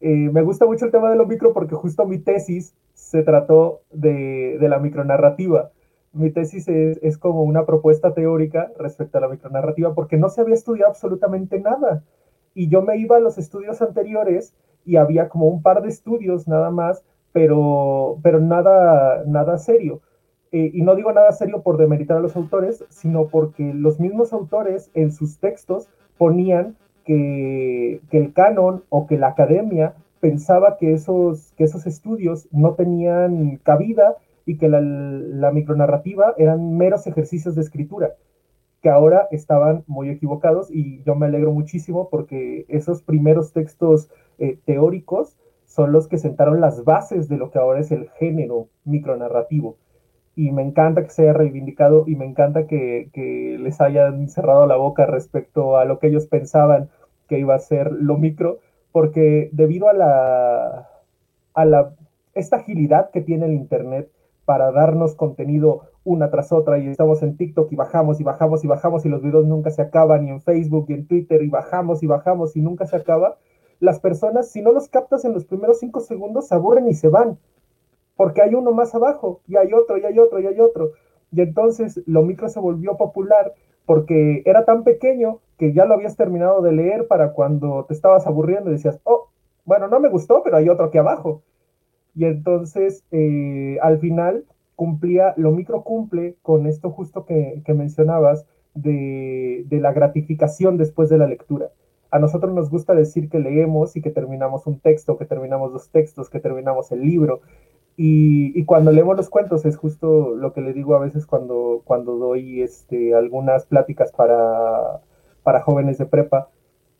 eh, 0.00 0.30
me 0.32 0.42
gusta 0.42 0.66
mucho 0.66 0.84
el 0.84 0.92
tema 0.92 1.10
de 1.10 1.16
lo 1.16 1.26
micro 1.26 1.52
porque 1.52 1.74
justo 1.74 2.06
mi 2.06 2.18
tesis 2.18 2.74
se 2.94 3.22
trató 3.22 3.82
de, 3.92 4.58
la 4.60 4.78
micronarrativa. 4.78 5.70
Mi 6.12 6.30
tesis 6.30 6.66
es, 6.68 6.98
es, 7.02 7.18
como 7.18 7.42
una 7.42 7.64
propuesta 7.64 8.12
teórica 8.12 8.72
respecto 8.78 9.18
a 9.18 9.20
la 9.20 9.28
micronarrativa 9.28 9.94
porque 9.94 10.16
no 10.16 10.28
se 10.28 10.40
había 10.40 10.54
estudiado 10.54 10.90
absolutamente 10.90 11.60
nada. 11.60 12.02
Y 12.54 12.68
yo 12.68 12.82
me 12.82 12.96
iba 12.96 13.16
a 13.16 13.20
los 13.20 13.38
estudios 13.38 13.80
anteriores 13.82 14.54
y 14.84 14.96
había 14.96 15.28
como 15.28 15.46
un 15.46 15.62
par 15.62 15.82
de 15.82 15.90
estudios 15.90 16.48
nada 16.48 16.70
más, 16.70 17.04
pero, 17.32 18.18
pero 18.22 18.40
nada, 18.40 19.22
nada 19.26 19.58
serio. 19.58 20.00
Eh, 20.50 20.70
y 20.72 20.82
no 20.82 20.94
digo 20.94 21.12
nada 21.12 21.30
serio 21.32 21.62
por 21.62 21.76
demeritar 21.76 22.16
a 22.16 22.20
los 22.20 22.34
autores, 22.36 22.84
sino 22.88 23.28
porque 23.28 23.74
los 23.74 24.00
mismos 24.00 24.32
autores 24.32 24.90
en 24.94 25.12
sus 25.12 25.38
textos 25.38 25.88
ponían 26.16 26.76
que, 27.04 28.00
el 28.10 28.32
canon 28.32 28.84
o 28.88 29.06
que 29.06 29.18
la 29.18 29.28
academia 29.28 29.94
pensaba 30.20 30.78
que 30.78 30.94
esos, 30.94 31.52
que 31.56 31.64
esos 31.64 31.86
estudios 31.86 32.48
no 32.50 32.74
tenían 32.74 33.56
cabida 33.62 34.16
y 34.46 34.56
que 34.56 34.68
la, 34.68 35.50
micronarrativa 35.52 36.34
eran 36.38 36.76
meros 36.76 37.06
ejercicios 37.06 37.54
de 37.54 37.62
escritura, 37.62 38.14
que 38.82 38.88
ahora 38.88 39.28
estaban 39.30 39.84
muy 39.86 40.08
equivocados 40.08 40.70
y 40.70 41.02
yo 41.02 41.14
me 41.14 41.26
alegro 41.26 41.52
muchísimo 41.52 42.08
porque 42.10 42.64
esos 42.68 43.02
primeros 43.02 43.52
textos 43.52 44.10
eh, 44.38 44.58
teóricos 44.64 45.36
son 45.66 45.92
los 45.92 46.08
que 46.08 46.16
sentaron 46.16 46.60
las 46.60 46.84
bases 46.84 47.28
de 47.28 47.36
lo 47.36 47.50
que 47.50 47.58
ahora 47.58 47.80
es 47.80 47.92
el 47.92 48.08
género 48.10 48.68
micronarrativo 48.84 49.76
y 50.38 50.52
me 50.52 50.62
encanta 50.62 51.02
que 51.02 51.10
se 51.10 51.22
haya 51.22 51.32
reivindicado 51.32 52.04
y 52.06 52.14
me 52.14 52.24
encanta 52.24 52.68
que, 52.68 53.10
les 53.58 53.80
hayan 53.80 54.28
cerrado 54.28 54.68
la 54.68 54.76
boca 54.76 55.04
respecto 55.04 55.76
a 55.76 55.84
lo 55.84 55.98
que 55.98 56.06
ellos 56.06 56.28
pensaban 56.28 56.90
que 57.28 57.40
iba 57.40 57.56
a 57.56 57.58
ser 57.58 57.90
lo 57.90 58.16
micro, 58.18 58.60
porque 58.92 59.50
debido 59.50 59.88
a 59.88 59.94
la, 59.94 60.88
a 61.54 61.64
la 61.64 61.92
esta 62.34 62.58
agilidad 62.58 63.10
que 63.10 63.20
tiene 63.20 63.46
el 63.46 63.54
Internet 63.54 64.12
para 64.44 64.70
darnos 64.70 65.16
contenido 65.16 65.88
una 66.04 66.30
tras 66.30 66.52
otra 66.52 66.78
y 66.78 66.86
estamos 66.86 67.20
en 67.24 67.36
TikTok 67.36 67.72
y 67.72 67.74
bajamos 67.74 68.20
y 68.20 68.22
bajamos 68.22 68.62
y 68.62 68.68
bajamos 68.68 69.04
y 69.04 69.08
los 69.08 69.22
videos 69.22 69.44
nunca 69.44 69.70
se 69.70 69.82
acaban 69.82 70.24
y 70.24 70.30
en 70.30 70.40
Facebook 70.40 70.86
y 70.88 70.92
en 70.92 71.08
Twitter 71.08 71.42
y 71.42 71.48
bajamos 71.48 72.04
y 72.04 72.06
bajamos 72.06 72.54
y 72.54 72.60
nunca 72.60 72.86
se 72.86 72.94
acaba, 72.94 73.38
las 73.80 73.98
personas 73.98 74.52
si 74.52 74.62
no 74.62 74.70
los 74.70 74.88
captas 74.88 75.24
en 75.24 75.32
los 75.32 75.46
primeros 75.46 75.80
cinco 75.80 75.98
segundos 75.98 76.46
se 76.46 76.54
aburren 76.54 76.86
y 76.86 76.94
se 76.94 77.08
van 77.08 77.38
porque 78.18 78.42
hay 78.42 78.52
uno 78.56 78.72
más 78.72 78.96
abajo 78.96 79.42
y 79.46 79.56
hay 79.56 79.72
otro 79.72 79.96
y 79.96 80.04
hay 80.04 80.18
otro 80.18 80.40
y 80.40 80.46
hay 80.48 80.58
otro. 80.58 80.90
Y 81.30 81.40
entonces 81.40 82.02
lo 82.04 82.22
micro 82.22 82.48
se 82.48 82.58
volvió 82.58 82.96
popular 82.96 83.54
porque 83.86 84.42
era 84.44 84.64
tan 84.64 84.82
pequeño 84.82 85.38
que 85.56 85.72
ya 85.72 85.84
lo 85.84 85.94
habías 85.94 86.16
terminado 86.16 86.60
de 86.60 86.72
leer 86.72 87.06
para 87.06 87.32
cuando 87.32 87.84
te 87.84 87.94
estabas 87.94 88.26
aburriendo 88.26 88.70
y 88.70 88.72
decías, 88.72 88.98
oh, 89.04 89.28
bueno, 89.64 89.86
no 89.86 90.00
me 90.00 90.08
gustó, 90.08 90.42
pero 90.42 90.56
hay 90.56 90.68
otro 90.68 90.86
aquí 90.86 90.98
abajo. 90.98 91.42
Y 92.16 92.24
entonces 92.24 93.04
eh, 93.12 93.78
al 93.82 94.00
final 94.00 94.46
cumplía, 94.74 95.32
lo 95.36 95.52
micro 95.52 95.84
cumple 95.84 96.34
con 96.42 96.66
esto 96.66 96.90
justo 96.90 97.24
que, 97.24 97.62
mencionabas 97.68 98.46
de, 98.74 99.62
de 99.68 99.78
la 99.78 99.92
gratificación 99.92 100.76
después 100.76 101.08
de 101.08 101.18
la 101.18 101.28
lectura. 101.28 101.70
A 102.10 102.18
nosotros 102.18 102.52
nos 102.52 102.68
gusta 102.68 102.94
decir 102.94 103.28
que 103.28 103.38
leemos 103.38 103.94
y 103.94 104.02
que 104.02 104.10
terminamos 104.10 104.66
un 104.66 104.80
texto, 104.80 105.18
que 105.18 105.24
terminamos 105.24 105.72
dos 105.72 105.90
textos, 105.90 106.30
que 106.30 106.40
terminamos 106.40 106.90
el 106.90 107.02
libro, 107.02 107.42
y, 108.00 108.64
cuando 108.64 108.92
leemos 108.92 109.16
los 109.16 109.28
cuentos 109.28 109.64
es 109.64 109.76
justo 109.76 110.36
lo 110.36 110.52
que 110.52 110.60
le 110.60 110.72
digo 110.72 110.94
a 110.94 111.00
veces 111.00 111.26
cuando, 111.26 111.82
cuando 111.84 112.16
doy 112.16 112.62
este, 112.62 113.12
algunas 113.12 113.66
pláticas 113.66 114.12
para, 114.12 115.00
para 115.42 115.62
jóvenes 115.62 115.98
de 115.98 116.06
prepa 116.06 116.48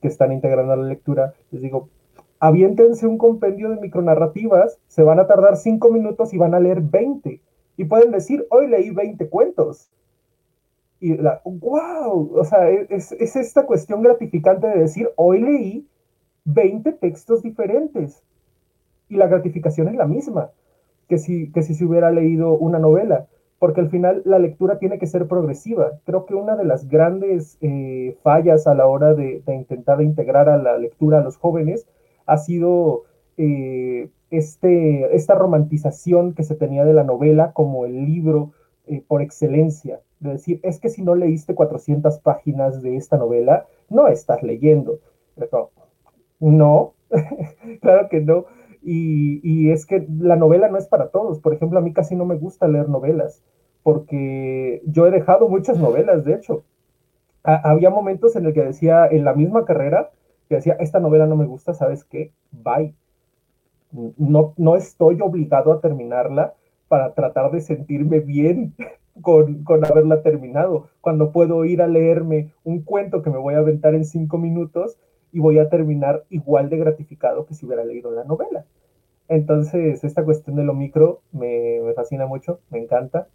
que 0.02 0.08
están 0.08 0.32
integrando 0.32 0.74
la 0.74 0.88
lectura, 0.88 1.34
les 1.52 1.62
digo, 1.62 1.88
aviéntense 2.40 3.06
un 3.06 3.16
compendio 3.16 3.70
de 3.70 3.80
micronarrativas, 3.80 4.80
se 4.88 5.04
van 5.04 5.20
a 5.20 5.28
tardar 5.28 5.56
cinco 5.56 5.88
minutos 5.88 6.34
y 6.34 6.38
van 6.38 6.52
a 6.52 6.58
leer 6.58 6.80
20. 6.80 7.40
Y 7.76 7.84
pueden 7.84 8.10
decir, 8.10 8.44
hoy 8.50 8.66
leí 8.66 8.90
20 8.90 9.28
cuentos. 9.28 9.92
Y 10.98 11.16
la, 11.16 11.40
wow, 11.44 12.32
o 12.34 12.44
sea, 12.44 12.70
es, 12.70 13.12
es 13.12 13.36
esta 13.36 13.66
cuestión 13.66 14.02
gratificante 14.02 14.66
de 14.66 14.80
decir, 14.80 15.10
hoy 15.14 15.42
leí 15.42 15.88
20 16.44 16.90
textos 16.94 17.44
diferentes 17.44 18.20
y 19.08 19.14
la 19.14 19.28
gratificación 19.28 19.86
es 19.86 19.94
la 19.94 20.06
misma 20.06 20.50
que 21.08 21.18
si, 21.18 21.50
que 21.52 21.62
si 21.62 21.74
se 21.74 21.84
hubiera 21.84 22.10
leído 22.10 22.52
una 22.52 22.78
novela, 22.78 23.26
porque 23.58 23.80
al 23.80 23.90
final 23.90 24.22
la 24.24 24.38
lectura 24.38 24.78
tiene 24.78 24.98
que 24.98 25.06
ser 25.06 25.26
progresiva. 25.26 25.98
Creo 26.04 26.26
que 26.26 26.34
una 26.34 26.56
de 26.56 26.64
las 26.64 26.88
grandes 26.88 27.58
eh, 27.60 28.16
fallas 28.22 28.66
a 28.66 28.74
la 28.74 28.86
hora 28.86 29.14
de, 29.14 29.42
intentar 29.48 30.00
integrar 30.00 30.48
a 30.48 30.58
la 30.58 30.78
lectura 30.78 31.18
a 31.18 31.22
los 31.22 31.36
jóvenes 31.36 31.86
ha 32.26 32.38
sido 32.38 33.04
eh, 33.36 34.10
este, 34.30 35.16
esta 35.16 35.34
romantización 35.34 36.34
que 36.34 36.44
se 36.44 36.54
tenía 36.54 36.84
de 36.84 36.92
la 36.92 37.04
novela 37.04 37.52
como 37.52 37.86
el 37.86 38.04
libro 38.04 38.52
eh, 38.86 39.02
por 39.06 39.22
excelencia. 39.22 40.00
De 40.20 40.32
decir, 40.32 40.60
es 40.62 40.78
que 40.78 40.88
si 40.88 41.02
no 41.02 41.14
leíste 41.14 41.54
400 41.54 42.18
páginas 42.20 42.82
de 42.82 42.96
esta 42.96 43.16
novela, 43.16 43.66
no 43.88 44.08
estás 44.08 44.42
leyendo. 44.42 45.00
no, 46.38 46.94
claro 47.80 48.08
que 48.08 48.20
no. 48.20 48.46
Y, 48.82 49.70
es 49.70 49.86
que 49.86 50.06
la 50.18 50.36
novela 50.36 50.68
no 50.68 50.78
es 50.78 50.86
para 50.86 51.08
todos. 51.08 51.40
Por 51.40 51.54
ejemplo, 51.54 51.78
a 51.78 51.82
mí 51.82 51.92
casi 51.92 52.16
no 52.16 52.24
me 52.24 52.36
gusta 52.36 52.68
leer 52.68 52.88
novelas, 52.88 53.42
porque 53.82 54.82
yo 54.86 55.06
he 55.06 55.10
dejado 55.10 55.48
muchas 55.48 55.78
novelas, 55.78 56.24
de 56.24 56.34
hecho. 56.34 56.64
había 57.42 57.90
momentos 57.90 58.36
en 58.36 58.46
el 58.46 58.52
que 58.54 58.64
decía, 58.64 59.06
en 59.06 59.24
la 59.24 59.34
misma 59.34 59.64
carrera, 59.64 60.10
que 60.48 60.56
decía, 60.56 60.76
esta 60.80 61.00
novela 61.00 61.26
no 61.26 61.36
me 61.36 61.46
gusta, 61.46 61.74
¿sabes 61.74 62.04
qué? 62.04 62.32
Bye. 62.50 62.94
No, 64.18 64.54
no 64.56 64.76
estoy 64.76 65.20
obligado 65.20 65.72
a 65.72 65.80
terminarla 65.80 66.54
para 66.88 67.14
tratar 67.14 67.50
de 67.50 67.60
sentirme 67.60 68.20
bien 68.20 68.74
con, 69.22 69.64
con, 69.64 69.84
haberla 69.84 70.22
terminado, 70.22 70.88
cuando 71.00 71.32
puedo 71.32 71.64
ir 71.64 71.82
a 71.82 71.86
leerme 71.86 72.52
un 72.64 72.82
cuento 72.82 73.22
que 73.22 73.30
me 73.30 73.38
voy 73.38 73.54
a 73.54 73.58
aventar 73.58 73.94
en 73.94 74.04
cinco 74.04 74.38
minutos 74.38 74.98
y 75.32 75.40
voy 75.40 75.58
a 75.58 75.68
terminar 75.68 76.24
igual 76.30 76.70
de 76.70 76.78
gratificado 76.78 77.46
que 77.46 77.54
si 77.54 77.66
hubiera 77.66 77.84
leído 77.84 78.10
la 78.10 78.24
novela. 78.24 78.64
Entonces, 79.28 80.04
esta 80.04 80.24
cuestión 80.24 80.56
de 80.56 80.64
lo 80.64 80.74
micro 80.74 81.20
me, 81.32 81.80
fascina 81.94 82.26
mucho, 82.26 82.60
me 82.70 82.78
encanta 82.78 83.28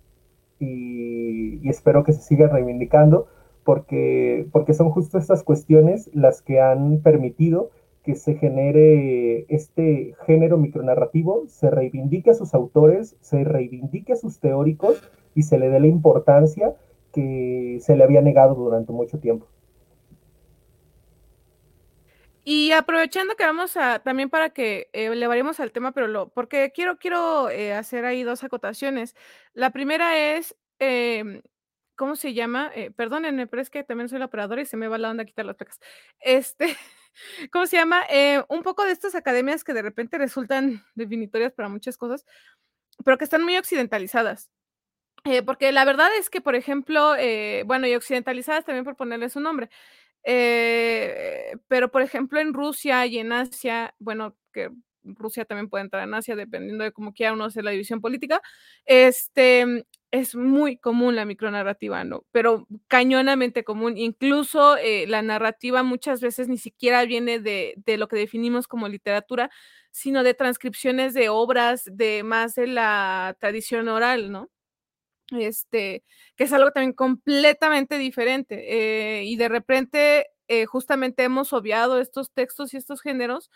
y, 0.59 1.67
espero 1.69 2.03
que 2.03 2.13
se 2.13 2.21
siga 2.21 2.47
reivindicando 2.47 3.27
porque, 3.63 4.47
porque 4.51 4.73
son 4.73 4.89
justo 4.89 5.17
estas 5.17 5.43
cuestiones 5.43 6.09
las 6.13 6.41
que 6.41 6.59
han 6.59 6.99
permitido 7.01 7.69
que 8.03 8.15
se 8.15 8.35
genere 8.35 9.45
este 9.47 10.13
género 10.25 10.57
micronarrativo, 10.57 11.43
se 11.47 11.69
reivindique 11.69 12.31
a 12.31 12.33
sus 12.33 12.53
autores, 12.53 13.15
se 13.21 13.45
reivindique 13.45 14.13
a 14.13 14.17
sus 14.17 14.39
teóricos 14.39 15.01
y 15.35 15.43
se 15.43 15.57
le 15.57 15.69
dé 15.69 15.79
la 15.79 15.87
importancia 15.87 16.75
que 17.13 17.77
se 17.81 17.95
le 17.95 18.03
había 18.03 18.21
negado 18.21 18.55
durante 18.55 18.91
mucho 18.91 19.19
tiempo. 19.19 19.47
Y 22.45 22.71
aprovechando 22.73 23.35
que 23.35 23.45
vamos 23.45 23.77
a, 23.77 23.99
también 23.99 24.29
para 24.29 24.49
que 24.49 24.89
eh, 24.91 25.09
le 25.15 25.27
variemos 25.27 25.59
al 25.61 25.71
tema, 25.71 25.93
pero 25.93 26.07
lo, 26.07 26.29
porque 26.29 26.71
quiero, 26.75 26.97
quiero 26.97 27.49
eh, 27.49 27.73
hacer 27.73 28.03
ahí 28.03 28.23
dos 28.23 28.43
acotaciones. 28.43 29.15
La 29.53 29.71
primera 29.71 30.17
es, 30.17 30.55
em, 30.79 31.41
¿cómo 31.95 32.17
se 32.17 32.33
llama? 32.33 32.69
Eh, 32.75 32.91
perdónenme, 32.91 33.47
pero 33.47 33.61
es 33.61 33.69
que 33.69 33.83
también 33.85 34.09
soy 34.09 34.19
la 34.19 34.25
operadora 34.25 34.61
y 34.61 34.65
se 34.65 34.75
me 34.75 34.89
va 34.89 34.97
la 34.97 35.09
onda 35.09 35.23
a 35.23 35.25
quitar 35.25 35.45
las 35.45 35.55
pecas. 35.55 35.79
Este, 36.19 36.75
¿cómo 37.51 37.65
se 37.65 37.77
llama? 37.77 38.03
Eh, 38.09 38.43
un 38.49 38.61
poco 38.61 38.83
de 38.83 38.91
estas 38.91 39.15
academias 39.15 39.63
que 39.63 39.73
de 39.73 39.81
repente 39.81 40.17
resultan 40.17 40.83
definitorias 40.95 41.53
para 41.53 41.69
muchas 41.69 41.97
cosas, 41.97 42.25
pero 43.05 43.17
que 43.17 43.23
están 43.23 43.43
muy 43.43 43.57
occidentalizadas. 43.57 44.51
porque 45.45 45.71
la 45.71 45.85
verdad 45.85 46.09
es 46.19 46.29
que, 46.29 46.41
por 46.41 46.55
ejemplo, 46.55 47.15
bueno, 47.65 47.87
y 47.87 47.95
occidentalizadas 47.95 48.65
también 48.65 48.83
por 48.83 48.97
ponerles 48.97 49.35
un 49.37 49.43
nombre. 49.43 49.69
Eh, 50.23 51.55
pero, 51.67 51.91
por 51.91 52.01
ejemplo, 52.01 52.39
en 52.39 52.53
Rusia 52.53 53.05
y 53.05 53.19
en 53.19 53.31
Asia, 53.33 53.93
bueno, 53.99 54.35
que 54.51 54.69
Rusia 55.03 55.45
también 55.45 55.69
puede 55.69 55.83
entrar 55.83 56.03
en 56.07 56.13
Asia 56.13 56.35
dependiendo 56.35 56.83
de 56.83 56.91
cómo 56.93 57.13
quiera 57.13 57.33
uno 57.33 57.45
hacer 57.45 57.63
la 57.63 57.71
división 57.71 58.01
política, 58.01 58.41
este, 58.85 59.85
es 60.11 60.35
muy 60.35 60.77
común 60.77 61.15
la 61.15 61.25
micronarrativa, 61.25 62.03
¿no? 62.03 62.23
Pero 62.31 62.67
cañonamente 62.87 63.63
común. 63.63 63.97
Incluso 63.97 64.77
eh, 64.77 65.05
la 65.07 65.21
narrativa 65.21 65.83
muchas 65.83 66.21
veces 66.21 66.47
ni 66.47 66.57
siquiera 66.57 67.03
viene 67.05 67.39
de, 67.39 67.73
de, 67.85 67.97
lo 67.97 68.07
que 68.07 68.15
definimos 68.17 68.67
como 68.67 68.87
literatura, 68.87 69.49
sino 69.91 70.23
de 70.23 70.33
transcripciones 70.35 71.13
de 71.13 71.29
obras 71.29 71.83
de 71.91 72.23
más 72.23 72.55
de 72.55 72.67
la 72.67 73.35
tradición 73.39 73.87
oral, 73.89 74.31
¿no? 74.31 74.49
Este, 75.33 76.03
que 76.35 76.45
es 76.45 76.53
algo 76.53 76.71
también 76.71 76.93
completamente 76.93 77.97
diferente. 77.97 79.19
Eh, 79.19 79.23
y 79.25 79.35
de 79.35 79.49
repente, 79.49 80.27
eh, 80.47 80.65
justamente 80.65 81.23
hemos 81.23 81.53
obviado 81.53 81.99
estos 81.99 82.31
textos 82.31 82.73
y 82.73 82.77
estos 82.77 83.01
géneros 83.01 83.49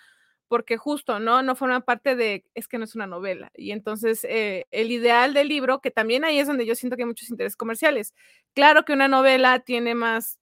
porque 0.47 0.77
justo, 0.77 1.19
¿no? 1.19 1.41
No 1.43 1.55
forman 1.55 1.81
parte 1.81 2.15
de, 2.15 2.45
es 2.55 2.67
que 2.67 2.77
no 2.77 2.85
es 2.85 2.95
una 2.95 3.07
novela. 3.07 3.51
Y 3.55 3.71
entonces 3.71 4.25
eh, 4.29 4.65
el 4.71 4.91
ideal 4.91 5.33
del 5.33 5.49
libro, 5.49 5.81
que 5.81 5.91
también 5.91 6.23
ahí 6.23 6.39
es 6.39 6.47
donde 6.47 6.65
yo 6.65 6.75
siento 6.75 6.95
que 6.95 7.03
hay 7.03 7.07
muchos 7.07 7.29
intereses 7.29 7.55
comerciales. 7.57 8.13
Claro 8.53 8.85
que 8.85 8.93
una 8.93 9.07
novela 9.07 9.59
tiene 9.59 9.93
más 9.95 10.39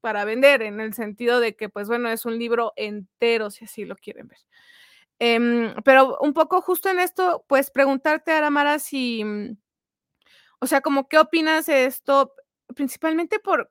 para 0.00 0.24
vender, 0.24 0.62
en 0.62 0.80
el 0.80 0.94
sentido 0.94 1.40
de 1.40 1.56
que, 1.56 1.68
pues 1.68 1.88
bueno, 1.88 2.10
es 2.10 2.24
un 2.24 2.38
libro 2.38 2.72
entero, 2.76 3.50
si 3.50 3.64
así 3.64 3.84
lo 3.84 3.96
quieren 3.96 4.28
ver. 4.28 4.38
Em, 5.18 5.74
pero 5.84 6.18
un 6.20 6.32
poco 6.32 6.60
justo 6.62 6.88
en 6.90 7.00
esto, 7.00 7.44
pues 7.48 7.70
preguntarte, 7.70 8.32
Aramara, 8.32 8.78
si 8.78 9.24
mm, 9.24 9.56
o 10.60 10.66
sea, 10.66 10.80
como, 10.80 11.08
¿qué 11.08 11.18
opinas 11.18 11.66
de 11.66 11.86
esto? 11.86 12.34
Principalmente 12.74 13.38
por... 13.38 13.70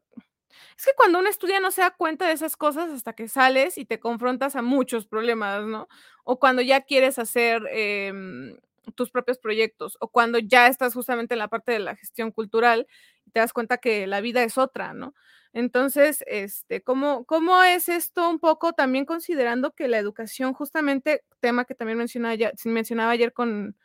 Es 0.77 0.85
que 0.85 0.91
cuando 0.95 1.19
uno 1.19 1.29
estudia 1.29 1.59
no 1.59 1.71
se 1.71 1.81
da 1.81 1.91
cuenta 1.91 2.27
de 2.27 2.33
esas 2.33 2.57
cosas 2.57 2.91
hasta 2.91 3.13
que 3.13 3.27
sales 3.27 3.77
y 3.77 3.85
te 3.85 3.99
confrontas 3.99 4.55
a 4.55 4.61
muchos 4.61 5.07
problemas, 5.07 5.65
¿no? 5.65 5.87
O 6.23 6.39
cuando 6.39 6.61
ya 6.61 6.81
quieres 6.81 7.19
hacer 7.19 7.61
em, 7.71 8.57
tus 8.95 9.11
propios 9.11 9.37
proyectos, 9.39 9.97
o 9.99 10.09
cuando 10.09 10.39
ya 10.39 10.67
estás 10.67 10.93
justamente 10.93 11.35
en 11.35 11.39
la 11.39 11.47
parte 11.49 11.71
de 11.73 11.79
la 11.79 11.95
gestión 11.95 12.31
cultural 12.31 12.87
y 13.25 13.31
te 13.31 13.39
das 13.39 13.53
cuenta 13.53 13.77
que 13.77 14.07
la 14.07 14.21
vida 14.21 14.43
es 14.43 14.57
otra, 14.57 14.93
¿no? 14.93 15.13
Entonces, 15.53 16.23
este, 16.27 16.81
¿cómo, 16.83 17.25
¿cómo 17.25 17.61
es 17.63 17.89
esto 17.89 18.29
un 18.29 18.39
poco 18.39 18.73
también 18.73 19.05
considerando 19.05 19.71
que 19.73 19.87
la 19.87 19.97
educación, 19.97 20.53
justamente, 20.53 21.23
tema 21.39 21.65
que 21.65 21.75
también 21.75 21.97
mencionaba, 21.97 22.35
mencionaba 22.65 23.11
ayer 23.11 23.33
con, 23.33 23.75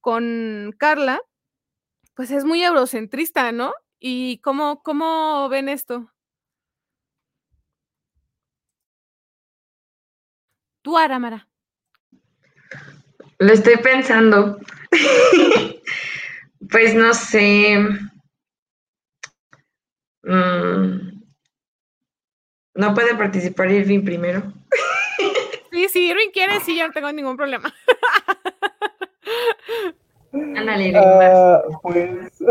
con 0.00 0.74
Carla, 0.78 1.20
pues 2.14 2.30
es 2.30 2.44
muy 2.44 2.62
eurocentrista, 2.62 3.52
¿no? 3.52 3.72
¿Y 3.98 4.38
cómo, 4.38 4.82
cómo 4.82 5.48
ven 5.48 5.68
esto? 5.68 6.10
Tú, 10.82 10.96
Aramara. 10.96 11.46
Lo 13.38 13.52
estoy 13.52 13.76
pensando. 13.76 14.58
pues 16.70 16.94
no 16.94 17.12
sé. 17.14 17.78
Mm. 20.22 21.20
No 22.74 22.94
puede 22.94 23.14
participar 23.14 23.70
Irving 23.70 24.04
primero. 24.04 24.52
sí, 25.70 25.88
sí, 25.88 26.08
Irving 26.08 26.30
quiere, 26.32 26.60
sí, 26.60 26.76
yo 26.76 26.86
no 26.86 26.92
tengo 26.92 27.12
ningún 27.12 27.36
problema. 27.36 27.74
Ah, 30.32 31.62
pues 31.82 32.42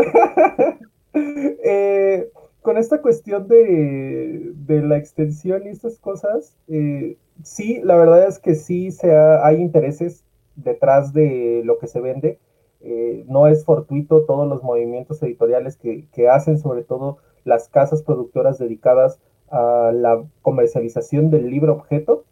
eh, 1.14 2.30
con 2.62 2.76
esta 2.76 3.00
cuestión 3.00 3.48
de, 3.48 4.52
la 4.66 4.96
extensión 4.96 5.66
y 5.66 5.70
estas 5.70 5.98
cosas, 5.98 6.56
eh, 6.68 7.16
sí, 7.42 7.80
la 7.82 7.96
verdad 7.96 8.26
es 8.26 8.38
que 8.38 8.54
sí 8.54 8.90
se 8.90 9.16
hay 9.16 9.56
intereses 9.56 10.24
detrás 10.56 11.12
de 11.12 11.62
lo 11.64 11.78
que 11.78 11.86
se 11.86 12.00
vende. 12.00 12.38
Eh, 12.82 13.24
no 13.28 13.46
es 13.46 13.64
fortuito 13.64 14.24
todos 14.24 14.48
los 14.48 14.62
movimientos 14.62 15.22
editoriales 15.22 15.76
que, 15.76 16.06
que 16.12 16.28
hacen, 16.28 16.58
sobre 16.58 16.82
todo 16.82 17.18
las 17.44 17.68
casas 17.68 18.02
productoras 18.02 18.58
dedicadas 18.58 19.20
a 19.50 19.90
la 19.92 20.22
comercialización 20.42 21.30
del 21.30 21.50
libro 21.50 21.72
objeto 21.74 22.24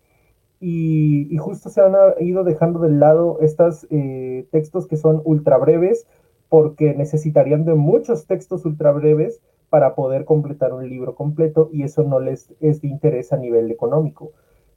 y, 0.60 1.36
justo 1.38 1.70
se 1.70 1.80
han 1.80 1.94
ido 2.20 2.44
dejando 2.44 2.80
de 2.80 2.90
lado 2.90 3.38
estos 3.40 3.86
eh, 3.90 4.46
textos 4.50 4.86
que 4.86 4.96
son 4.96 5.22
ultra 5.24 5.56
breves 5.56 6.06
porque 6.48 6.94
necesitarían 6.94 7.64
de 7.64 7.74
muchos 7.74 8.26
textos 8.26 8.64
ultra 8.64 8.92
breves 8.92 9.40
para 9.70 9.94
poder 9.94 10.24
completar 10.24 10.72
un 10.72 10.88
libro 10.88 11.14
completo 11.14 11.68
y 11.72 11.82
eso 11.82 12.02
no 12.02 12.20
les 12.20 12.52
es 12.60 12.80
de 12.80 12.88
interés 12.88 13.32
a 13.32 13.36
nivel 13.36 13.70
económico. 13.70 14.32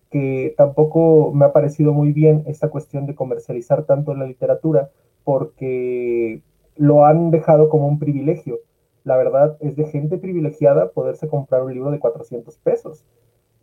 Que 0.09 0.53
tampoco 0.57 1.31
me 1.33 1.45
ha 1.45 1.53
parecido 1.53 1.93
muy 1.93 2.11
bien 2.11 2.43
esta 2.45 2.69
cuestión 2.69 3.05
de 3.05 3.15
comercializar 3.15 3.85
tanto 3.85 4.13
la 4.13 4.25
literatura 4.25 4.89
porque 5.23 6.43
lo 6.75 7.05
han 7.05 7.31
dejado 7.31 7.69
como 7.69 7.87
un 7.87 7.99
privilegio. 7.99 8.59
La 9.03 9.15
verdad 9.15 9.57
es 9.61 9.77
de 9.77 9.85
gente 9.85 10.17
privilegiada 10.17 10.91
poderse 10.91 11.29
comprar 11.29 11.63
un 11.63 11.73
libro 11.73 11.91
de 11.91 11.99
400 11.99 12.57
pesos 12.57 13.05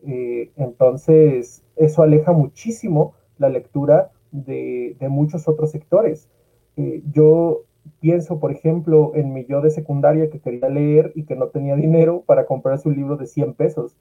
eh, 0.06 0.50
entonces, 0.56 1.64
eso 1.76 2.02
aleja 2.02 2.32
muchísimo 2.32 3.14
la 3.38 3.48
lectura 3.48 4.10
de, 4.30 4.96
muchos 5.08 5.48
otros 5.48 5.70
sectores. 5.70 6.28
Eh, 6.76 7.02
yo 7.12 7.62
pienso, 8.00 8.38
por 8.38 8.52
ejemplo, 8.52 9.12
en 9.14 9.32
mi 9.32 9.44
yo 9.46 9.60
de 9.60 9.70
secundaria 9.70 10.30
que 10.30 10.40
quería 10.40 10.68
leer 10.68 11.12
y 11.14 11.24
que 11.24 11.36
no 11.36 11.48
tenía 11.48 11.76
dinero 11.76 12.22
para 12.26 12.46
comprarse 12.46 12.88
un 12.88 12.96
libro 12.96 13.16
de 13.16 13.26
100 13.26 13.54
pesos. 13.54 13.96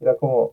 Era 0.00 0.16
como, 0.16 0.52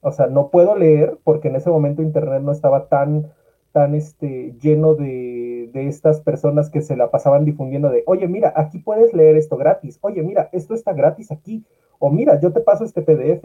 O 0.00 0.12
sea, 0.12 0.26
no 0.26 0.48
puedo 0.50 0.76
leer 0.76 1.18
porque 1.24 1.48
en 1.48 1.56
ese 1.56 1.70
momento 1.70 2.02
Internet 2.02 2.42
no 2.42 2.52
estaba 2.52 2.88
tan, 2.88 3.32
tan 3.72 3.94
este, 3.94 4.54
lleno 4.60 4.94
de, 4.94 5.70
de 5.72 5.88
estas 5.88 6.20
personas 6.20 6.70
que 6.70 6.82
se 6.82 6.96
la 6.96 7.10
pasaban 7.10 7.44
difundiendo 7.44 7.90
de, 7.90 8.02
oye, 8.06 8.26
mira, 8.28 8.52
aquí 8.56 8.78
puedes 8.78 9.12
leer 9.14 9.36
esto 9.36 9.56
gratis, 9.56 9.98
oye, 10.00 10.22
mira, 10.22 10.48
esto 10.52 10.74
está 10.74 10.92
gratis 10.92 11.30
aquí, 11.30 11.64
o 11.98 12.10
mira, 12.10 12.40
yo 12.40 12.52
te 12.52 12.60
paso 12.60 12.84
este 12.84 13.02
PDF. 13.02 13.44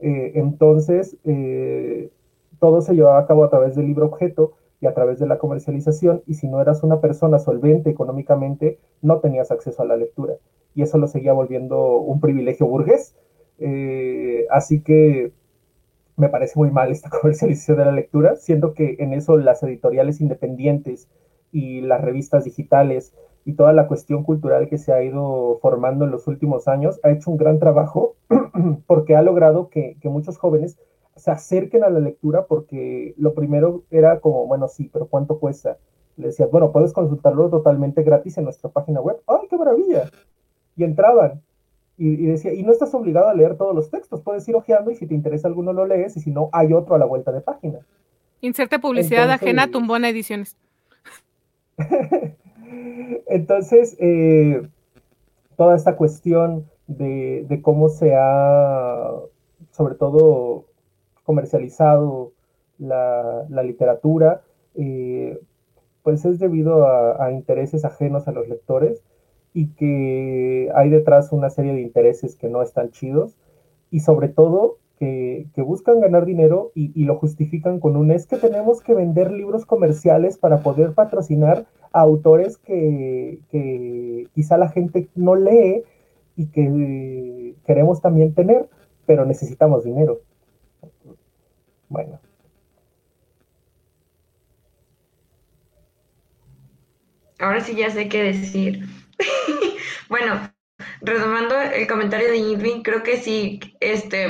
Eh, 0.00 0.32
entonces, 0.34 1.16
eh, 1.24 2.10
todo 2.58 2.80
se 2.80 2.94
llevaba 2.94 3.18
a 3.18 3.26
cabo 3.26 3.44
a 3.44 3.50
través 3.50 3.74
del 3.74 3.86
libro 3.86 4.06
objeto 4.06 4.52
y 4.80 4.86
a 4.86 4.94
través 4.94 5.18
de 5.18 5.26
la 5.26 5.38
comercialización, 5.38 6.22
y 6.26 6.34
si 6.34 6.48
no 6.48 6.60
eras 6.60 6.82
una 6.82 7.00
persona 7.00 7.38
solvente 7.38 7.90
económicamente, 7.90 8.78
no 9.00 9.20
tenías 9.20 9.50
acceso 9.50 9.82
a 9.82 9.86
la 9.86 9.96
lectura. 9.96 10.34
Y 10.74 10.82
eso 10.82 10.98
lo 10.98 11.06
seguía 11.06 11.32
volviendo 11.32 11.98
un 11.98 12.20
privilegio 12.20 12.66
burgués. 12.66 13.14
Eh, 13.58 14.46
así 14.50 14.80
que 14.82 15.32
me 16.16 16.28
parece 16.28 16.54
muy 16.56 16.70
mal 16.70 16.90
esta 16.90 17.10
comercialización 17.20 17.78
de 17.78 17.84
la 17.84 17.92
lectura, 17.92 18.36
siendo 18.36 18.74
que 18.74 18.96
en 18.98 19.12
eso 19.12 19.36
las 19.36 19.62
editoriales 19.62 20.20
independientes 20.20 21.08
y 21.52 21.80
las 21.80 22.00
revistas 22.00 22.44
digitales 22.44 23.14
y 23.44 23.54
toda 23.54 23.72
la 23.72 23.86
cuestión 23.86 24.24
cultural 24.24 24.68
que 24.68 24.78
se 24.78 24.92
ha 24.92 25.02
ido 25.02 25.58
formando 25.60 26.04
en 26.04 26.10
los 26.10 26.26
últimos 26.26 26.66
años 26.66 26.98
ha 27.02 27.10
hecho 27.10 27.30
un 27.30 27.36
gran 27.36 27.58
trabajo 27.58 28.16
porque 28.86 29.16
ha 29.16 29.22
logrado 29.22 29.68
que, 29.68 29.96
que 30.00 30.08
muchos 30.08 30.38
jóvenes 30.38 30.78
se 31.16 31.30
acerquen 31.30 31.84
a 31.84 31.90
la 31.90 32.00
lectura 32.00 32.46
porque 32.46 33.14
lo 33.18 33.34
primero 33.34 33.84
era 33.90 34.20
como, 34.20 34.46
bueno, 34.46 34.68
sí, 34.68 34.90
pero 34.92 35.06
¿cuánto 35.06 35.38
cuesta? 35.38 35.78
Le 36.16 36.28
decías, 36.28 36.50
bueno, 36.50 36.72
puedes 36.72 36.92
consultarlo 36.92 37.50
totalmente 37.50 38.02
gratis 38.02 38.38
en 38.38 38.44
nuestra 38.44 38.70
página 38.70 39.00
web. 39.00 39.20
¡Ay, 39.26 39.46
qué 39.48 39.56
maravilla! 39.56 40.10
Y 40.76 40.84
entraban. 40.84 41.42
Y, 41.96 42.26
decía, 42.26 42.52
y 42.52 42.62
no 42.64 42.72
estás 42.72 42.92
obligado 42.94 43.28
a 43.28 43.34
leer 43.34 43.56
todos 43.56 43.74
los 43.74 43.88
textos, 43.88 44.20
puedes 44.20 44.48
ir 44.48 44.56
ojeando 44.56 44.90
y 44.90 44.96
si 44.96 45.06
te 45.06 45.14
interesa 45.14 45.46
alguno 45.46 45.72
lo 45.72 45.86
lees 45.86 46.16
y 46.16 46.20
si 46.20 46.30
no, 46.32 46.48
hay 46.52 46.72
otro 46.72 46.96
a 46.96 46.98
la 46.98 47.04
vuelta 47.04 47.30
de 47.30 47.40
página. 47.40 47.80
Inserte 48.40 48.80
publicidad 48.80 49.30
ajena 49.30 49.64
a 49.64 49.70
Tumbona 49.70 50.08
Ediciones. 50.08 50.56
Entonces, 53.28 53.96
eh, 54.00 54.66
toda 55.56 55.76
esta 55.76 55.96
cuestión 55.96 56.68
de, 56.88 57.46
de, 57.48 57.62
cómo 57.62 57.88
se 57.88 58.14
ha, 58.16 59.12
sobre 59.70 59.94
todo, 59.94 60.64
comercializado 61.22 62.32
la, 62.78 63.46
la 63.48 63.62
literatura, 63.62 64.42
eh, 64.74 65.38
pues 66.02 66.24
es 66.24 66.38
debido 66.38 66.86
a, 66.86 67.24
a, 67.24 67.32
intereses 67.32 67.84
ajenos 67.84 68.28
a 68.28 68.32
los 68.32 68.48
lectores 68.48 69.02
y 69.54 69.68
que 69.68 70.68
hay 70.74 70.90
detrás 70.90 71.32
una 71.32 71.48
serie 71.48 71.72
de 71.72 71.80
intereses 71.80 72.34
que 72.34 72.48
no 72.48 72.60
están 72.60 72.90
chidos 72.90 73.36
y 73.90 74.00
sobre 74.00 74.28
todo 74.28 74.78
que, 74.98 75.46
que 75.54 75.62
buscan 75.62 76.00
ganar 76.00 76.26
dinero 76.26 76.72
y, 76.74 77.04
lo 77.04 77.16
justifican 77.16 77.78
con 77.78 77.96
un 77.96 78.10
es 78.10 78.26
que 78.26 78.36
tenemos 78.36 78.82
que 78.82 78.94
vender 78.94 79.30
libros 79.30 79.64
comerciales 79.64 80.36
para 80.38 80.58
poder 80.58 80.92
patrocinar 80.92 81.66
a 81.92 82.00
autores 82.00 82.58
que, 82.58 83.38
que 83.50 84.26
quizá 84.34 84.58
la 84.58 84.68
gente 84.68 85.08
no 85.14 85.36
lee 85.36 85.84
y 86.36 86.46
que 86.46 87.54
queremos 87.64 88.02
también 88.02 88.34
tener, 88.34 88.68
pero 89.06 89.24
necesitamos 89.24 89.84
dinero. 89.84 90.20
Bueno. 91.88 92.18
Ahora 97.38 97.60
sí 97.60 97.76
ya 97.76 97.90
sé 97.90 98.08
qué 98.08 98.22
decir. 98.22 98.84
Bueno, 100.08 100.52
retomando 101.00 101.60
el 101.60 101.86
comentario 101.86 102.30
de 102.30 102.38
Irving, 102.38 102.82
creo 102.82 103.02
que 103.02 103.18
sí, 103.18 103.60
este, 103.80 104.28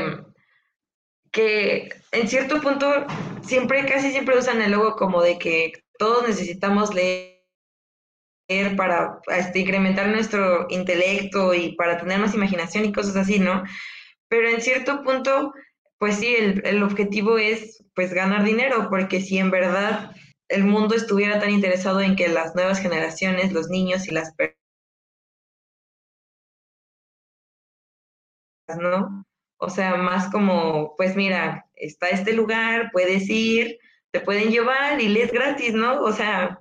que 1.30 1.88
en 2.12 2.28
cierto 2.28 2.60
punto 2.60 3.06
siempre, 3.42 3.84
casi 3.86 4.10
siempre 4.10 4.38
usan 4.38 4.62
el 4.62 4.72
logo 4.72 4.96
como 4.96 5.22
de 5.22 5.38
que 5.38 5.72
todos 5.98 6.26
necesitamos 6.28 6.94
leer 6.94 7.34
para 8.76 9.20
este, 9.28 9.60
incrementar 9.60 10.08
nuestro 10.08 10.66
intelecto 10.68 11.54
y 11.54 11.74
para 11.76 11.98
tener 11.98 12.18
más 12.18 12.34
imaginación 12.34 12.84
y 12.84 12.92
cosas 12.92 13.16
así, 13.16 13.38
¿no? 13.38 13.64
Pero 14.28 14.48
en 14.48 14.60
cierto 14.60 15.02
punto 15.02 15.52
pues 15.98 16.16
sí, 16.16 16.34
el, 16.34 16.62
el, 16.66 16.82
objetivo 16.82 17.38
es 17.38 17.82
pues 17.94 18.12
ganar 18.12 18.44
dinero, 18.44 18.88
porque 18.90 19.20
si 19.20 19.38
en 19.38 19.50
verdad 19.50 20.10
el 20.48 20.64
mundo 20.64 20.94
estuviera 20.94 21.40
tan 21.40 21.50
interesado 21.50 22.00
en 22.00 22.16
que 22.16 22.28
las 22.28 22.54
nuevas 22.54 22.80
generaciones, 22.80 23.52
los 23.52 23.68
niños 23.68 24.06
y 24.06 24.10
las 24.10 24.34
personas, 24.34 24.63
¿no? 28.68 29.26
O 29.58 29.70
sea, 29.70 29.96
más 29.96 30.30
como, 30.30 30.94
pues 30.96 31.16
mira, 31.16 31.66
está 31.76 32.08
este 32.08 32.32
lugar, 32.32 32.90
puedes 32.92 33.28
ir, 33.28 33.78
te 34.10 34.20
pueden 34.20 34.50
llevar 34.50 35.00
y 35.00 35.08
lees 35.08 35.32
gratis, 35.32 35.74
¿no? 35.74 36.00
O 36.02 36.12
sea, 36.12 36.60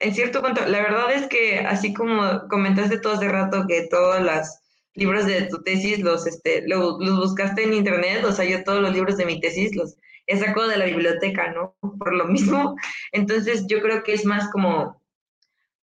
en 0.00 0.14
cierto 0.14 0.42
punto, 0.42 0.66
la 0.66 0.82
verdad 0.82 1.12
es 1.12 1.26
que 1.26 1.60
así 1.60 1.94
como 1.94 2.48
comentaste 2.48 2.98
todo 2.98 3.14
hace 3.14 3.28
rato 3.28 3.66
que 3.66 3.88
todas 3.88 4.22
las 4.22 4.62
libros 4.94 5.26
de 5.26 5.42
tu 5.42 5.62
tesis 5.62 6.00
los, 6.00 6.26
este, 6.26 6.62
los, 6.66 6.98
los 7.00 7.18
buscaste 7.18 7.64
en 7.64 7.74
internet, 7.74 8.24
o 8.24 8.32
sea, 8.32 8.44
yo 8.44 8.62
todos 8.64 8.80
los 8.80 8.92
libros 8.92 9.16
de 9.16 9.26
mi 9.26 9.40
tesis 9.40 9.74
los 9.74 9.96
he 10.26 10.36
sacado 10.38 10.68
de 10.68 10.78
la 10.78 10.86
biblioteca, 10.86 11.52
¿no? 11.52 11.76
Por 11.80 12.14
lo 12.14 12.26
mismo. 12.26 12.76
Entonces, 13.12 13.66
yo 13.68 13.80
creo 13.80 14.02
que 14.02 14.14
es 14.14 14.24
más 14.24 14.50
como, 14.50 15.00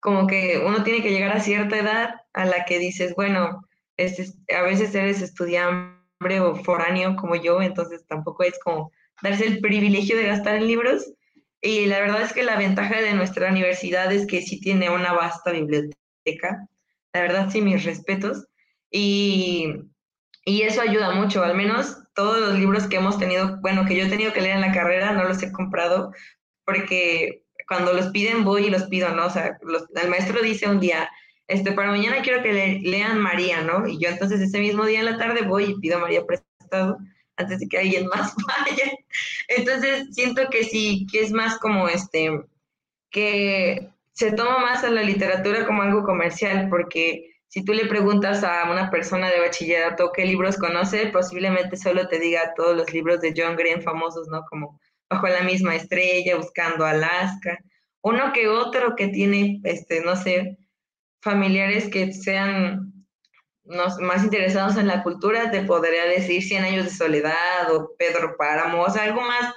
como 0.01 0.27
que 0.27 0.63
uno 0.65 0.83
tiene 0.85 1.03
que 1.03 1.11
llegar 1.11 1.37
a 1.37 1.41
cierta 1.41 1.79
edad 1.79 2.15
a 2.33 2.45
la 2.45 2.65
que 2.65 2.79
dices, 2.79 3.15
bueno, 3.17 3.68
es, 3.99 4.39
a 4.57 4.63
veces 4.63 4.95
eres 4.95 5.21
estudiante 5.21 6.41
o 6.41 6.57
foráneo 6.57 7.17
como 7.17 7.37
yo, 7.37 7.61
entonces 7.61 8.07
tampoco 8.07 8.43
es 8.45 8.59
como 8.61 8.91
darse 9.23 9.47
el 9.47 9.61
privilegio 9.61 10.17
de 10.17 10.27
gastar 10.27 10.57
en 10.57 10.67
libros. 10.67 11.13
Y 11.61 11.87
la 11.87 12.01
verdad 12.01 12.23
es 12.23 12.33
que 12.33 12.45
la 12.45 12.57
ventaja 12.57 13.01
de 13.01 13.15
nuestra 13.15 13.51
universidad 13.51 14.13
es 14.13 14.27
que 14.27 14.43
sí 14.43 14.61
tiene 14.61 14.91
una 14.91 15.13
vasta 15.13 15.51
biblioteca. 15.51 16.67
La 17.13 17.23
verdad, 17.23 17.51
sí, 17.51 17.61
mis 17.61 17.85
respetos. 17.85 18.47
Y, 18.91 19.75
y 20.45 20.63
eso 20.63 20.81
ayuda 20.81 21.11
mucho, 21.11 21.43
al 21.43 21.57
menos 21.57 21.99
todos 22.15 22.41
los 22.41 22.59
libros 22.59 22.87
que 22.87 22.97
hemos 22.97 23.19
tenido, 23.19 23.59
bueno, 23.61 23.85
que 23.87 23.97
yo 23.97 24.07
he 24.07 24.09
tenido 24.09 24.33
que 24.33 24.41
leer 24.41 24.57
en 24.57 24.63
la 24.63 24.73
carrera, 24.73 25.13
no 25.13 25.25
los 25.25 25.43
he 25.43 25.53
comprado 25.53 26.13
porque 26.65 27.45
cuando 27.67 27.93
los 27.93 28.09
piden 28.09 28.45
voy 28.45 28.67
y 28.67 28.71
los 28.71 28.85
pido, 28.85 29.11
¿no? 29.15 29.27
O 29.27 29.31
sea, 29.31 29.59
los, 29.63 29.85
el 29.95 30.11
maestro 30.11 30.43
dice 30.43 30.69
un 30.69 30.81
día, 30.81 31.09
este, 31.49 31.73
para 31.73 31.91
mañana 31.91 32.23
quiero 32.23 32.43
que 32.43 32.53
le, 32.53 32.81
lean 32.81 33.19
María, 33.19 33.63
¿no? 33.63 33.87
Y 33.89 33.99
yo 33.99 34.11
entonces 34.11 34.41
ese 34.41 34.61
mismo 34.61 34.85
día 34.85 35.01
en 35.01 35.07
la 35.07 35.19
tarde 35.19 35.43
voy 35.43 35.65
y 35.65 35.81
pido 35.81 35.97
a 35.97 36.01
María 36.01 36.25
prestado 36.25 36.99
antes 37.37 37.61
de 37.61 37.69
que 37.69 37.79
alguien 37.79 38.07
más 38.15 38.35
vaya. 38.37 38.93
Entonces 39.49 40.09
siento 40.13 40.43
que 40.51 40.65
sí, 40.65 41.07
que 41.11 41.23
es 41.23 41.33
más 41.33 41.59
como 41.59 41.89
este, 41.89 42.43
que 43.11 43.89
se 44.13 44.33
toma 44.33 44.59
más 44.59 44.85
a 44.85 44.91
la 44.91 45.03
literatura 45.03 45.67
como 45.67 45.83
algo 45.83 46.05
comercial, 46.05 46.69
porque 46.69 47.35
si 47.49 47.65
tú 47.65 47.73
le 47.73 47.87
preguntas 47.87 48.45
a 48.45 48.71
una 48.71 48.91
persona 48.91 49.31
de 49.31 49.41
bachillerato 49.41 50.13
qué 50.13 50.27
libros 50.27 50.59
conoce, 50.59 51.07
posiblemente 51.07 51.77
solo 51.79 52.09
te 52.09 52.19
diga 52.19 52.53
todos 52.55 52.77
los 52.77 52.93
libros 52.93 53.23
de 53.23 53.33
John 53.35 53.57
Green 53.57 53.83
famosos, 53.83 54.29
¿no? 54.29 54.45
Como 54.51 54.79
Bajo 55.11 55.27
la 55.29 55.41
misma 55.41 55.75
estrella, 55.75 56.37
Buscando 56.37 56.85
Alaska. 56.85 57.59
Uno 58.03 58.33
que 58.35 58.49
otro 58.49 58.95
que 58.95 59.09
tiene, 59.09 59.61
este, 59.65 60.03
no 60.03 60.17
sé, 60.17 60.59
familiares 61.21 61.89
que 61.89 62.13
sean 62.13 62.93
más 63.65 64.25
interesados 64.25 64.77
en 64.77 64.87
la 64.87 65.03
cultura, 65.03 65.51
te 65.51 65.63
podría 65.63 66.07
decir 66.07 66.43
Cien 66.43 66.65
años 66.65 66.87
de 66.87 66.91
soledad 66.91 67.71
o 67.71 67.95
Pedro 67.99 68.37
Páramo, 68.37 68.83
o 68.83 68.91
sea, 68.91 69.05
algo 69.05 69.21
más, 69.21 69.53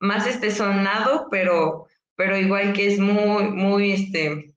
más 0.00 0.26
este 0.26 0.50
sonado, 0.50 1.28
pero, 1.30 1.86
pero 2.14 2.36
igual 2.36 2.72
que 2.74 2.92
es 2.92 2.98
muy, 2.98 3.44
muy, 3.44 3.92
este, 3.92 4.54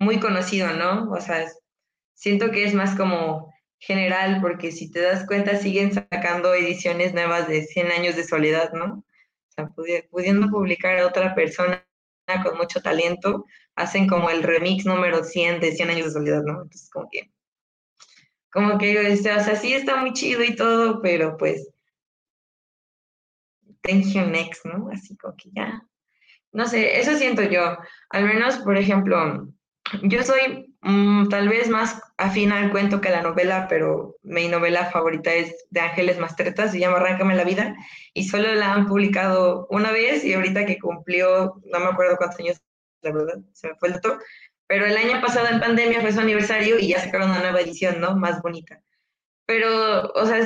muy 0.00 0.18
conocido, 0.18 0.72
¿no? 0.72 1.10
O 1.12 1.20
sea, 1.20 1.42
es, 1.42 1.58
siento 2.14 2.50
que 2.50 2.64
es 2.64 2.74
más 2.74 2.96
como 2.96 3.52
general, 3.78 4.40
porque 4.40 4.72
si 4.72 4.90
te 4.90 5.00
das 5.00 5.26
cuenta, 5.26 5.56
siguen 5.56 5.92
sacando 5.92 6.54
ediciones 6.54 7.14
nuevas 7.14 7.46
de 7.48 7.62
100 7.62 7.92
años 7.92 8.16
de 8.16 8.24
soledad, 8.24 8.72
¿no? 8.72 9.04
O 9.50 9.52
sea, 9.54 9.68
pudiendo 10.10 10.48
publicar 10.48 10.98
a 10.98 11.06
otra 11.06 11.34
persona 11.34 11.86
con 12.42 12.56
mucho 12.56 12.80
talento, 12.80 13.44
hacen 13.76 14.06
como 14.06 14.30
el 14.30 14.42
remix 14.42 14.84
número 14.84 15.24
100 15.24 15.60
de 15.60 15.72
100 15.72 15.90
años 15.90 16.06
de 16.06 16.12
soledad, 16.12 16.42
¿no? 16.42 16.62
Entonces, 16.62 16.90
como 16.90 17.08
que, 17.10 17.30
como 18.52 18.78
que, 18.78 19.12
o 19.12 19.16
sea, 19.16 19.56
sí 19.56 19.74
está 19.74 19.96
muy 19.96 20.12
chido 20.12 20.42
y 20.44 20.54
todo, 20.54 21.00
pero 21.02 21.36
pues, 21.36 21.68
thank 23.82 24.04
you 24.12 24.22
next, 24.26 24.64
¿no? 24.64 24.90
Así 24.90 25.16
como 25.16 25.34
que 25.36 25.50
ya, 25.52 25.82
no 26.52 26.66
sé, 26.66 27.00
eso 27.00 27.16
siento 27.16 27.42
yo. 27.42 27.76
Al 28.10 28.24
menos, 28.24 28.58
por 28.58 28.76
ejemplo, 28.76 29.48
yo 30.02 30.22
soy 30.22 30.74
mm, 30.82 31.28
tal 31.28 31.48
vez 31.48 31.68
más 31.68 32.00
afín 32.16 32.52
al 32.52 32.70
cuento 32.70 33.00
que 33.00 33.08
a 33.08 33.12
la 33.12 33.22
novela, 33.22 33.66
pero 33.68 34.16
mi 34.22 34.48
novela 34.48 34.86
favorita 34.86 35.34
es 35.34 35.66
de 35.70 35.80
Ángeles 35.80 36.18
Mastretas, 36.18 36.70
se 36.72 36.78
llama 36.78 36.98
Arráncame 36.98 37.34
la 37.34 37.44
vida, 37.44 37.74
y 38.14 38.28
solo 38.28 38.54
la 38.54 38.72
han 38.72 38.86
publicado 38.86 39.66
una 39.70 39.90
vez 39.90 40.24
y 40.24 40.32
ahorita 40.34 40.64
que 40.64 40.78
cumplió, 40.78 41.60
no 41.64 41.80
me 41.80 41.86
acuerdo 41.86 42.16
cuántos 42.16 42.40
años, 42.40 42.62
la 43.04 43.12
verdad, 43.12 43.38
se 43.52 43.68
me 43.68 43.74
fue 43.76 43.90
el 43.90 44.00
pero 44.66 44.86
el 44.86 44.96
año 44.96 45.20
pasado 45.20 45.48
en 45.48 45.60
pandemia 45.60 46.00
fue 46.00 46.12
su 46.12 46.20
aniversario 46.20 46.78
y 46.78 46.88
ya 46.88 47.00
sacaron 47.00 47.30
una 47.30 47.40
nueva 47.40 47.60
edición, 47.60 48.00
¿no? 48.00 48.16
Más 48.16 48.40
bonita. 48.40 48.80
Pero, 49.46 50.10
o 50.14 50.26
sea, 50.26 50.40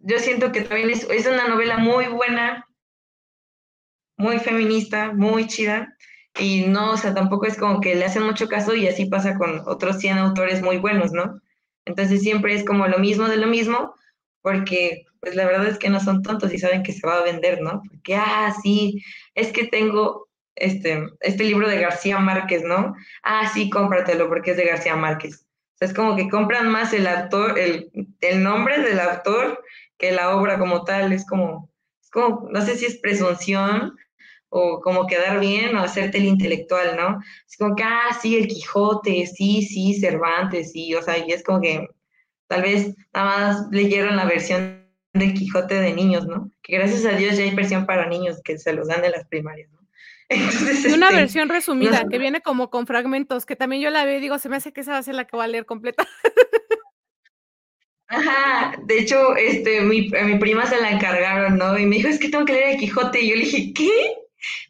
yo 0.00 0.18
siento 0.18 0.50
que 0.50 0.62
también 0.62 0.90
es, 0.90 1.04
es 1.10 1.26
una 1.26 1.46
novela 1.46 1.76
muy 1.76 2.06
buena, 2.06 2.66
muy 4.16 4.38
feminista, 4.38 5.12
muy 5.12 5.46
chida, 5.46 5.94
y 6.38 6.66
no, 6.66 6.92
o 6.92 6.96
sea, 6.96 7.12
tampoco 7.12 7.46
es 7.46 7.58
como 7.58 7.80
que 7.80 7.94
le 7.94 8.04
hacen 8.04 8.22
mucho 8.22 8.48
caso 8.48 8.74
y 8.74 8.86
así 8.88 9.06
pasa 9.06 9.36
con 9.36 9.62
otros 9.66 9.98
100 9.98 10.18
autores 10.18 10.62
muy 10.62 10.78
buenos, 10.78 11.12
¿no? 11.12 11.40
Entonces 11.84 12.22
siempre 12.22 12.54
es 12.54 12.64
como 12.64 12.86
lo 12.86 12.98
mismo 12.98 13.28
de 13.28 13.36
lo 13.36 13.46
mismo, 13.46 13.94
porque 14.42 15.04
pues 15.20 15.34
la 15.34 15.44
verdad 15.44 15.66
es 15.66 15.78
que 15.78 15.90
no 15.90 16.00
son 16.00 16.22
tontos 16.22 16.52
y 16.52 16.58
saben 16.58 16.82
que 16.82 16.92
se 16.92 17.06
va 17.06 17.18
a 17.18 17.22
vender, 17.22 17.60
¿no? 17.60 17.82
Porque, 17.90 18.14
ah, 18.16 18.54
sí, 18.62 19.02
es 19.34 19.52
que 19.52 19.66
tengo 19.66 20.29
este, 20.60 21.08
este 21.20 21.44
libro 21.44 21.68
de 21.68 21.80
García 21.80 22.18
Márquez, 22.18 22.62
¿no? 22.62 22.94
Ah, 23.22 23.50
sí, 23.52 23.68
cómpratelo 23.70 24.28
porque 24.28 24.52
es 24.52 24.56
de 24.56 24.66
García 24.66 24.94
Márquez. 24.94 25.46
O 25.74 25.78
sea, 25.78 25.88
es 25.88 25.94
como 25.94 26.14
que 26.16 26.28
compran 26.28 26.70
más 26.70 26.92
el 26.92 27.06
autor, 27.06 27.58
el, 27.58 27.90
el 28.20 28.42
nombre 28.42 28.80
del 28.80 29.00
autor 29.00 29.62
que 29.98 30.12
la 30.12 30.36
obra 30.36 30.58
como 30.58 30.84
tal. 30.84 31.12
Es 31.12 31.26
como, 31.26 31.70
es 32.02 32.10
como, 32.10 32.48
no 32.50 32.60
sé 32.60 32.76
si 32.76 32.86
es 32.86 32.98
presunción 32.98 33.96
o 34.50 34.80
como 34.80 35.06
quedar 35.06 35.40
bien 35.40 35.76
o 35.76 35.82
hacerte 35.82 36.18
el 36.18 36.26
intelectual, 36.26 36.96
¿no? 36.96 37.20
Es 37.48 37.56
como 37.56 37.74
que, 37.76 37.84
ah, 37.84 38.16
sí, 38.20 38.36
el 38.36 38.48
Quijote, 38.48 39.26
sí, 39.26 39.62
sí, 39.62 39.98
Cervantes, 39.98 40.72
sí, 40.72 40.94
o 40.94 41.02
sea, 41.02 41.18
y 41.18 41.32
es 41.32 41.42
como 41.42 41.60
que 41.60 41.88
tal 42.48 42.62
vez 42.62 42.94
nada 43.14 43.26
más 43.26 43.68
leyeron 43.70 44.16
la 44.16 44.24
versión 44.24 44.86
del 45.14 45.34
Quijote 45.34 45.76
de 45.76 45.94
niños, 45.94 46.26
¿no? 46.26 46.50
Que 46.62 46.76
gracias 46.76 47.04
a 47.04 47.16
Dios 47.16 47.36
ya 47.36 47.44
hay 47.44 47.54
versión 47.54 47.86
para 47.86 48.08
niños 48.08 48.40
que 48.42 48.58
se 48.58 48.72
los 48.72 48.88
dan 48.88 49.04
en 49.04 49.12
las 49.12 49.26
primarias, 49.28 49.70
¿no? 49.70 49.79
Y 50.30 50.92
una 50.92 51.08
este, 51.08 51.20
versión 51.20 51.48
resumida 51.48 52.04
que 52.08 52.18
viene 52.18 52.40
como 52.40 52.70
con 52.70 52.86
fragmentos, 52.86 53.46
que 53.46 53.56
también 53.56 53.82
yo 53.82 53.90
la 53.90 54.04
veo 54.04 54.18
y 54.18 54.20
digo, 54.20 54.38
se 54.38 54.48
me 54.48 54.56
hace 54.56 54.72
que 54.72 54.82
esa 54.82 54.92
va 54.92 54.98
a 54.98 55.02
ser 55.02 55.16
la 55.16 55.26
que 55.26 55.36
va 55.36 55.44
a 55.44 55.48
leer 55.48 55.66
completa. 55.66 56.06
Ajá, 58.06 58.76
de 58.86 58.98
hecho, 58.98 59.36
este, 59.36 59.82
mi, 59.82 60.10
a 60.16 60.24
mi 60.24 60.36
prima 60.38 60.66
se 60.66 60.80
la 60.80 60.90
encargaron, 60.90 61.58
¿no? 61.58 61.78
Y 61.78 61.86
me 61.86 61.96
dijo, 61.96 62.08
es 62.08 62.18
que 62.18 62.28
tengo 62.28 62.44
que 62.44 62.54
leer 62.54 62.70
el 62.70 62.78
Quijote. 62.78 63.20
Y 63.20 63.30
yo 63.30 63.36
le 63.36 63.44
dije, 63.44 63.72
¿qué? 63.72 63.90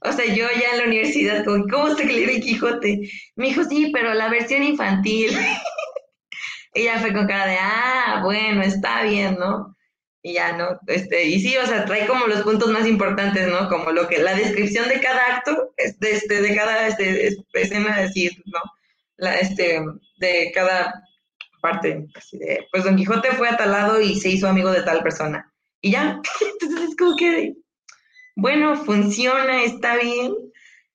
O 0.03 0.13
sea, 0.13 0.27
yo 0.27 0.47
ya 0.61 0.73
en 0.73 0.79
la 0.79 0.85
universidad, 0.85 1.45
como, 1.45 1.65
¿cómo 1.67 1.89
está 1.89 2.07
que 2.07 2.13
leer 2.13 2.31
el 2.31 2.41
Quijote? 2.41 3.11
Me 3.37 3.47
dijo, 3.47 3.65
sí, 3.65 3.91
pero 3.95 4.13
la 4.13 4.29
versión 4.29 4.63
infantil. 4.63 5.31
Ella 6.75 6.99
fue 7.01 7.13
con 7.13 7.27
cara 7.27 7.47
de, 7.47 7.57
ah, 7.59 8.21
bueno, 8.23 8.63
está 8.63 9.03
bien, 9.05 9.37
¿no? 9.39 9.75
Y 10.23 10.35
ya, 10.35 10.53
¿no? 10.53 10.79
Este, 10.87 11.25
y 11.25 11.41
sí, 11.41 11.57
o 11.57 11.67
sea, 11.67 11.87
trae 11.87 12.07
como 12.07 12.27
los 12.27 12.43
puntos 12.43 12.71
más 12.71 12.87
importantes, 12.87 13.49
¿no? 13.49 13.69
Como 13.69 13.91
lo 13.91 14.07
que, 14.07 14.19
la 14.19 14.35
descripción 14.35 14.89
de 14.89 15.01
cada 15.01 15.37
acto, 15.37 15.73
este, 15.79 16.13
este 16.13 16.43
de 16.43 16.55
cada 16.55 16.89
este, 16.89 17.29
escena, 17.55 18.01
decir, 18.01 18.33
¿no? 18.47 18.61
La, 19.17 19.37
este, 19.37 19.81
de 20.19 20.53
cada 20.55 21.03
parte, 21.63 22.07
así 22.15 22.39
de, 22.39 22.67
pues 22.71 22.85
Don 22.85 22.97
Quijote 22.97 23.33
fue 23.33 23.49
atalado 23.49 24.01
y 24.01 24.19
se 24.19 24.31
hizo 24.31 24.49
amigo 24.49 24.71
de 24.71 24.83
tal 24.83 25.03
persona. 25.03 25.51
Y 25.81 25.93
ya, 25.93 26.21
entonces 26.53 26.91
es 26.91 26.97
como 26.97 27.17
que, 27.17 27.55
bueno, 28.37 28.77
funciona, 28.85 29.63
está 29.63 29.97
bien. 29.97 30.35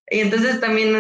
Y 0.10 0.20
entonces 0.20 0.60
también 0.60 0.96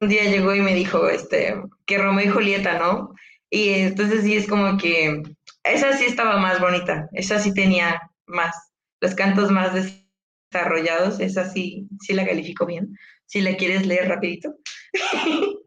un 0.00 0.08
día 0.08 0.24
llegó 0.24 0.54
y 0.54 0.60
me 0.60 0.74
dijo, 0.74 1.08
este, 1.08 1.56
que 1.86 1.98
Romeo 1.98 2.26
y 2.26 2.30
Julieta, 2.30 2.78
¿no? 2.78 3.14
Y 3.50 3.70
entonces 3.70 4.22
sí 4.22 4.36
es 4.36 4.46
como 4.46 4.78
que 4.78 5.22
esa 5.64 5.96
sí 5.96 6.06
estaba 6.06 6.38
más 6.38 6.60
bonita, 6.60 7.08
esa 7.12 7.38
sí 7.38 7.52
tenía 7.54 8.00
más, 8.26 8.54
los 9.00 9.14
cantos 9.14 9.50
más 9.50 9.72
desarrollados, 10.52 11.20
esa 11.20 11.48
sí, 11.48 11.88
sí 12.00 12.12
la 12.14 12.26
califico 12.26 12.66
bien, 12.66 12.96
si 13.26 13.40
la 13.40 13.56
quieres 13.56 13.86
leer 13.86 14.08
rapidito. 14.08 14.54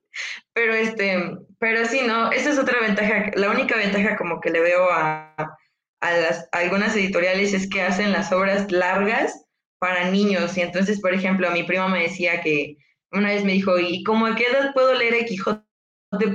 pero 0.54 0.74
este, 0.74 1.38
pero 1.60 1.86
sí, 1.86 2.02
no, 2.06 2.32
esa 2.32 2.52
es 2.52 2.60
otra 2.60 2.80
ventaja, 2.82 3.32
la 3.36 3.50
única 3.50 3.76
ventaja 3.76 4.16
como 4.18 4.40
que 4.40 4.52
le 4.52 4.62
veo 4.62 4.90
a, 4.92 5.36
a, 6.02 6.12
las, 6.12 6.48
algunas 6.52 6.96
editoriales 6.96 7.54
es 7.54 7.70
que 7.70 7.82
hacen 7.82 8.12
las 8.12 8.32
obras 8.32 8.72
largas 8.72 9.46
para 9.80 10.10
niños, 10.10 10.58
y 10.58 10.62
entonces, 10.62 11.02
por 11.02 11.14
ejemplo, 11.14 11.52
mi 11.52 11.64
prima 11.64 11.88
me 11.88 12.04
decía 12.04 12.42
que 12.42 12.78
una 13.12 13.30
vez 13.30 13.44
me 13.44 13.54
dijo, 13.54 13.78
¿y 13.78 14.04
cómo 14.04 14.26
a 14.26 14.36
qué 14.36 14.46
edad 14.46 14.74
puedo 14.74 14.94
leer 14.96 15.14
el 15.14 15.26
Quijote 15.26 15.62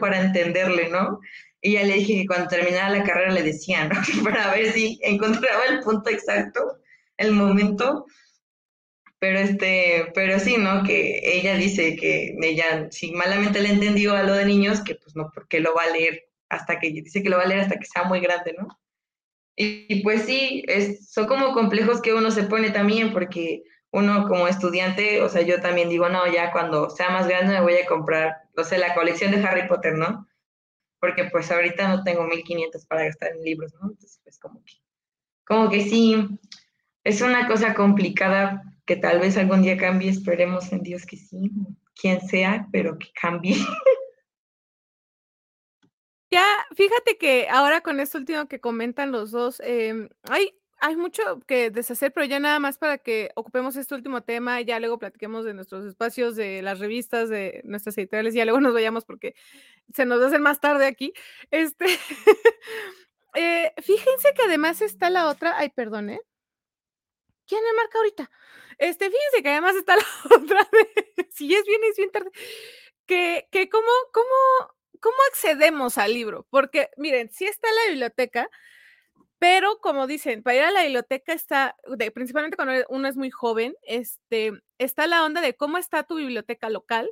para 0.01 0.21
entenderle, 0.21 0.91
no? 0.91 1.19
Y 1.61 1.73
ya 1.73 1.83
le 1.83 1.95
dije 1.95 2.15
que 2.15 2.27
cuando 2.27 2.49
terminara 2.49 2.91
la 2.91 3.03
carrera 3.03 3.33
le 3.33 3.43
decía, 3.43 3.89
¿no? 3.89 4.01
Para 4.25 4.53
ver 4.53 4.73
si 4.73 4.99
encontraba 5.03 5.65
el 5.67 5.81
punto 5.81 6.11
exacto, 6.11 6.79
el 7.17 7.33
momento. 7.33 8.07
Pero 9.19 9.41
este, 9.41 10.13
pero 10.15 10.39
sí, 10.39 10.57
¿no? 10.59 10.85
Que 10.85 11.21
ella 11.25 11.57
dice 11.57 11.97
que 11.97 12.37
ella, 12.41 12.89
si 12.93 13.11
malamente 13.11 13.61
le 13.61 13.71
entendió 13.71 14.15
a 14.15 14.23
lo 14.23 14.35
de 14.35 14.45
niños, 14.45 14.81
que 14.81 14.95
pues 14.95 15.17
no, 15.17 15.31
porque 15.35 15.59
lo 15.59 15.75
va 15.75 15.83
a 15.85 15.91
leer 15.91 16.29
hasta 16.49 16.79
que, 16.79 16.91
dice 16.91 17.23
que 17.23 17.29
lo 17.29 17.37
va 17.37 17.43
a 17.43 17.47
leer 17.47 17.61
hasta 17.61 17.79
que 17.79 17.87
sea 17.87 18.05
muy 18.05 18.21
grande, 18.21 18.55
¿no? 18.57 18.69
Y, 19.57 20.05
pues 20.05 20.23
sí, 20.23 20.63
es, 20.69 21.11
son 21.11 21.27
como 21.27 21.53
complejos 21.53 22.01
que 22.01 22.15
uno 22.15 22.31
se 22.31 22.45
pone 22.45 22.71
también, 22.71 23.13
porque 23.13 23.65
uno 23.91 24.29
como 24.29 24.47
estudiante, 24.47 25.21
o 25.21 25.29
sea, 25.29 25.43
yo 25.43 25.61
también 25.61 25.89
digo, 25.89 26.09
no, 26.09 26.33
ya 26.33 26.53
cuando 26.53 26.91
sea 26.91 27.11
más 27.11 27.27
grande 27.27 27.55
me 27.55 27.61
voy 27.61 27.75
a 27.75 27.87
comprar, 27.87 28.37
no 28.57 28.63
sé, 28.63 28.79
la 28.79 28.95
colección 28.95 29.33
de 29.33 29.43
Harry 29.45 29.67
Potter, 29.67 29.95
¿no? 29.95 30.28
Porque 31.01 31.25
pues 31.25 31.51
ahorita 31.51 31.89
no 31.89 32.03
tengo 32.05 32.25
1500 32.25 32.87
para 32.87 33.05
gastar 33.05 33.33
en 33.33 33.43
libros, 33.43 33.73
¿no? 33.75 33.91
Entonces, 33.91 34.21
pues 34.23 34.39
como 34.39 34.63
que, 34.65 34.75
como 35.45 35.71
que 35.71 35.83
sí, 35.83 36.29
es 37.05 37.21
una 37.21 37.47
cosa 37.47 37.75
complicada 37.75 38.63
que 38.87 38.97
tal 38.97 39.21
vez 39.21 39.37
algún 39.37 39.63
día 39.63 39.77
cambie, 39.77 40.11
esperemos 40.11 40.73
en 40.73 40.83
Dios 40.83 41.05
que 41.07 41.17
sí, 41.17 41.51
quien 41.95 42.21
sea, 42.21 42.69
pero 42.73 42.99
que 42.99 43.09
cambie. 43.21 43.57
Ya, 46.31 46.45
fíjate 46.77 47.17
que 47.17 47.49
ahora 47.49 47.81
con 47.81 48.01
esto 48.01 48.19
último 48.19 48.49
que 48.49 48.61
comentan 48.61 49.13
los 49.13 49.31
dos, 49.31 49.61
eh, 49.65 50.11
hay 50.25 50.55
hay 50.81 50.97
mucho 50.97 51.41
que 51.47 51.71
deshacer, 51.71 52.13
pero 52.13 52.27
ya 52.27 52.39
nada 52.41 52.59
más 52.59 52.79
para 52.79 52.99
que 52.99 53.31
ocupemos 53.35 53.77
este 53.77 53.95
último 53.95 54.23
tema, 54.23 54.61
ya 54.61 54.79
luego 54.81 54.99
platiquemos 54.99 55.45
de 55.45 55.55
nuestros 55.55 55.85
espacios, 55.85 56.37
de 56.37 56.63
las 56.63 56.79
revistas, 56.79 57.29
de 57.29 57.63
nuestras 57.65 57.99
editoriales, 57.99 58.35
ya 58.35 58.45
luego 58.45 58.61
nos 58.61 58.75
vayamos 58.75 59.05
porque 59.05 59.35
se 59.95 60.07
nos 60.07 60.21
va 60.21 60.25
a 60.25 60.29
hacer 60.29 60.41
más 60.41 60.61
tarde 60.61 60.87
aquí. 60.87 61.13
Este, 61.51 61.87
eh, 63.35 63.73
fíjense 63.83 64.33
que 64.35 64.43
además 64.43 64.81
está 64.81 65.11
la 65.11 65.29
otra, 65.29 65.59
ay, 65.59 65.71
perdón, 65.71 66.11
¿eh? 66.11 66.21
¿Quién 67.47 67.63
me 67.65 67.73
marca 67.73 67.99
ahorita? 67.99 68.31
Este, 68.79 69.07
fíjense 69.07 69.43
que 69.43 69.49
además 69.49 69.75
está 69.77 69.97
la 69.97 70.37
otra, 70.37 70.69
si 71.31 71.55
es 71.55 71.65
bien, 71.65 71.81
es 71.91 71.97
bien 71.97 72.11
tarde, 72.11 72.31
que, 73.07 73.49
que 73.51 73.69
cómo, 73.69 73.91
cómo, 74.13 74.75
cómo 75.01 75.17
accedemos 75.33 75.99
al 75.99 76.15
libro, 76.15 76.47
porque 76.51 76.91
miren, 76.97 77.31
si 77.33 77.47
está 77.47 77.69
la 77.73 77.91
biblioteca, 77.91 78.49
pero 79.39 79.79
como 79.81 80.07
dicen, 80.07 80.43
para 80.43 80.57
ir 80.57 80.63
a 80.65 80.71
la 80.73 80.83
biblioteca 80.83 81.33
está, 81.33 81.77
principalmente 82.15 82.57
cuando 82.57 82.75
uno 82.89 83.09
es 83.09 83.17
muy 83.17 83.31
joven, 83.31 83.75
este, 83.83 84.53
está 84.79 85.07
la 85.07 85.25
onda 85.25 85.41
de 85.41 85.55
cómo 85.57 85.79
está 85.79 86.03
tu 86.05 86.17
biblioteca 86.17 86.71
local. 86.71 87.09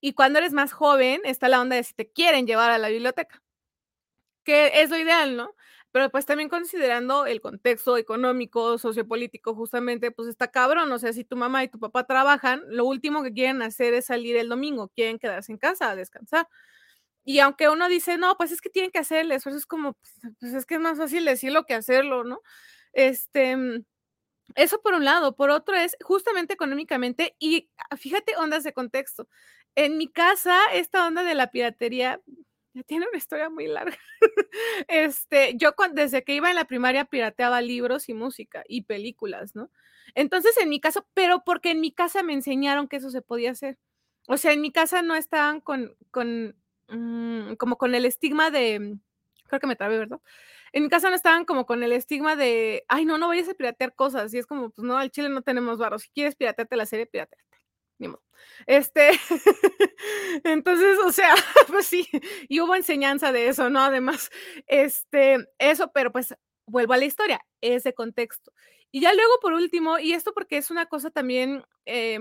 Y 0.00 0.14
cuando 0.14 0.38
eres 0.40 0.52
más 0.52 0.72
joven, 0.72 1.20
está 1.24 1.48
la 1.48 1.60
onda 1.60 1.76
de 1.76 1.84
si 1.84 1.94
te 1.94 2.10
quieren 2.12 2.46
llevar 2.46 2.70
a 2.70 2.78
la 2.78 2.88
biblioteca, 2.88 3.42
que 4.44 4.82
es 4.82 4.90
lo 4.90 4.98
ideal, 4.98 5.36
¿no? 5.36 5.54
Pero 5.92 6.10
pues 6.10 6.24
también 6.26 6.48
considerando 6.48 7.26
el 7.26 7.40
contexto 7.42 7.98
económico, 7.98 8.78
sociopolítico, 8.78 9.54
justamente, 9.54 10.10
pues 10.10 10.28
está 10.28 10.48
cabrón. 10.50 10.90
O 10.90 10.98
sea, 10.98 11.12
si 11.12 11.24
tu 11.24 11.36
mamá 11.36 11.64
y 11.64 11.68
tu 11.68 11.78
papá 11.78 12.04
trabajan, 12.06 12.62
lo 12.68 12.86
último 12.86 13.22
que 13.22 13.32
quieren 13.32 13.60
hacer 13.62 13.92
es 13.94 14.06
salir 14.06 14.36
el 14.36 14.48
domingo, 14.48 14.88
quieren 14.88 15.18
quedarse 15.18 15.52
en 15.52 15.58
casa 15.58 15.90
a 15.90 15.96
descansar. 15.96 16.48
Y 17.24 17.38
aunque 17.40 17.68
uno 17.68 17.88
dice, 17.88 18.18
no, 18.18 18.36
pues 18.36 18.52
es 18.52 18.60
que 18.60 18.70
tienen 18.70 18.90
que 18.90 18.98
hacer 18.98 19.20
el 19.20 19.32
esfuerzo, 19.32 19.58
es 19.58 19.66
como, 19.66 19.94
pues, 19.94 20.34
pues 20.40 20.54
es 20.54 20.66
que 20.66 20.74
es 20.74 20.80
más 20.80 20.98
fácil 20.98 21.24
decirlo 21.24 21.64
que 21.64 21.74
hacerlo, 21.74 22.24
¿no? 22.24 22.42
Este, 22.92 23.56
mm, 23.56 23.84
eso 24.56 24.80
por 24.82 24.94
un 24.94 25.04
lado. 25.04 25.36
Por 25.36 25.50
otro 25.50 25.76
es 25.76 25.96
justamente 26.02 26.54
económicamente 26.54 27.36
y 27.38 27.70
ah, 27.90 27.96
fíjate 27.96 28.36
ondas 28.36 28.64
de 28.64 28.72
contexto. 28.72 29.28
En 29.74 29.96
mi 29.98 30.08
casa, 30.08 30.58
esta 30.74 31.06
onda 31.06 31.22
de 31.22 31.34
la 31.34 31.50
piratería 31.50 32.20
ya 32.74 32.82
tiene 32.84 33.06
una 33.08 33.18
historia 33.18 33.50
muy 33.50 33.66
larga. 33.66 33.96
Este, 34.88 35.54
yo 35.56 35.74
desde 35.92 36.24
que 36.24 36.34
iba 36.34 36.50
en 36.50 36.56
la 36.56 36.66
primaria 36.66 37.04
pirateaba 37.06 37.60
libros 37.62 38.08
y 38.08 38.14
música 38.14 38.64
y 38.68 38.82
películas, 38.82 39.54
¿no? 39.54 39.70
Entonces, 40.14 40.56
en 40.58 40.68
mi 40.68 40.80
caso, 40.80 41.06
pero 41.14 41.42
porque 41.44 41.70
en 41.70 41.80
mi 41.80 41.92
casa 41.92 42.22
me 42.22 42.34
enseñaron 42.34 42.88
que 42.88 42.96
eso 42.96 43.10
se 43.10 43.22
podía 43.22 43.52
hacer. 43.52 43.78
O 44.28 44.36
sea, 44.36 44.52
en 44.52 44.60
mi 44.60 44.70
casa 44.72 45.02
no 45.02 45.16
estaban 45.16 45.60
con, 45.60 45.96
con 46.10 46.56
Mm, 46.92 47.54
como 47.56 47.78
con 47.78 47.94
el 47.94 48.04
estigma 48.04 48.50
de, 48.50 48.78
mm, 48.78 49.00
creo 49.48 49.60
que 49.60 49.66
me 49.66 49.76
trabé, 49.76 49.98
¿verdad? 49.98 50.20
En 50.72 50.84
mi 50.84 50.88
casa 50.90 51.10
no 51.10 51.16
estaban 51.16 51.44
como 51.44 51.66
con 51.66 51.82
el 51.82 51.92
estigma 51.92 52.36
de, 52.36 52.84
ay, 52.88 53.04
no, 53.04 53.18
no 53.18 53.28
vayas 53.28 53.48
a 53.48 53.54
piratear 53.54 53.94
cosas. 53.94 54.32
Y 54.34 54.38
es 54.38 54.46
como, 54.46 54.70
pues 54.70 54.84
no, 54.86 54.96
al 54.98 55.10
Chile 55.10 55.28
no 55.28 55.42
tenemos 55.42 55.78
barro. 55.78 55.98
Si 55.98 56.08
quieres 56.10 56.36
piratearte 56.36 56.76
la 56.76 56.86
serie, 56.86 57.06
piratearte. 57.06 57.44
Ni 57.98 58.08
modo. 58.08 58.22
Este, 58.66 59.10
entonces, 60.44 60.98
o 61.06 61.12
sea, 61.12 61.34
pues 61.68 61.86
sí, 61.86 62.08
y 62.48 62.60
hubo 62.60 62.74
enseñanza 62.74 63.32
de 63.32 63.48
eso, 63.48 63.70
¿no? 63.70 63.80
Además, 63.80 64.30
este, 64.66 65.46
eso, 65.58 65.92
pero 65.92 66.12
pues 66.12 66.34
vuelvo 66.66 66.94
a 66.94 66.98
la 66.98 67.04
historia, 67.04 67.40
es 67.60 67.84
de 67.84 67.94
contexto. 67.94 68.52
Y 68.90 69.00
ya 69.00 69.14
luego, 69.14 69.32
por 69.40 69.52
último, 69.54 69.98
y 69.98 70.12
esto 70.12 70.32
porque 70.34 70.58
es 70.58 70.70
una 70.70 70.86
cosa 70.86 71.10
también, 71.10 71.64
eh, 71.86 72.18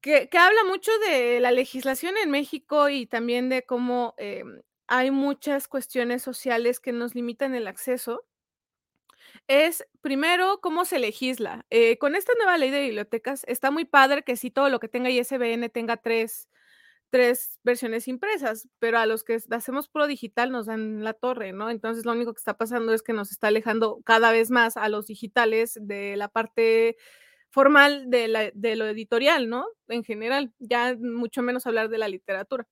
que, 0.00 0.28
habla 0.32 0.64
mucho 0.64 0.90
de 1.06 1.40
la 1.40 1.52
legislación 1.52 2.16
en 2.16 2.30
México 2.30 2.88
y 2.88 3.06
también 3.06 3.48
de 3.48 3.64
cómo 3.64 4.14
em, 4.18 4.62
hay 4.86 5.10
muchas 5.10 5.68
cuestiones 5.68 6.22
sociales 6.22 6.80
que 6.80 6.92
nos 6.92 7.14
limitan 7.14 7.54
el 7.54 7.66
acceso 7.66 8.24
es, 9.48 9.84
primero, 10.00 10.60
cómo 10.60 10.84
se 10.84 10.98
legisla. 10.98 11.66
Eh, 11.70 11.98
con 11.98 12.16
esta 12.16 12.32
nueva 12.36 12.58
ley 12.58 12.70
de 12.70 12.82
bibliotecas 12.82 13.44
está 13.46 13.70
muy 13.70 13.84
padre 13.84 14.22
que 14.22 14.36
sí 14.36 14.50
todo 14.50 14.68
lo 14.68 14.80
que 14.80 14.88
tenga 14.88 15.10
ISBN 15.10 15.68
tenga 15.70 15.96
tres, 15.96 16.48
tres 17.10 17.58
versiones 17.64 18.08
impresas, 18.08 18.68
pero 18.78 18.98
a 18.98 19.06
los 19.06 19.24
que 19.24 19.38
hacemos 19.50 19.88
pro 19.88 20.06
digital 20.06 20.52
nos 20.52 20.66
dan 20.66 21.04
la 21.04 21.14
torre, 21.14 21.52
¿no? 21.52 21.70
Entonces 21.70 22.04
lo 22.04 22.12
único 22.12 22.32
que 22.32 22.38
está 22.38 22.56
pasando 22.56 22.92
es 22.92 23.02
que 23.02 23.12
nos 23.12 23.32
está 23.32 23.48
alejando 23.48 24.00
cada 24.04 24.32
vez 24.32 24.50
más 24.50 24.76
a 24.76 24.88
los 24.88 25.06
digitales 25.06 25.78
de 25.80 26.16
la 26.16 26.28
parte 26.28 26.96
formal 27.50 28.10
de, 28.10 28.52
de 28.54 28.76
lo 28.76 28.86
editorial, 28.86 29.48
¿no? 29.48 29.66
En 29.88 30.04
general, 30.04 30.52
ya 30.58 30.96
mucho 30.98 31.42
menos 31.42 31.66
hablar 31.66 31.88
de 31.88 31.98
la 31.98 32.08
literatura 32.08 32.66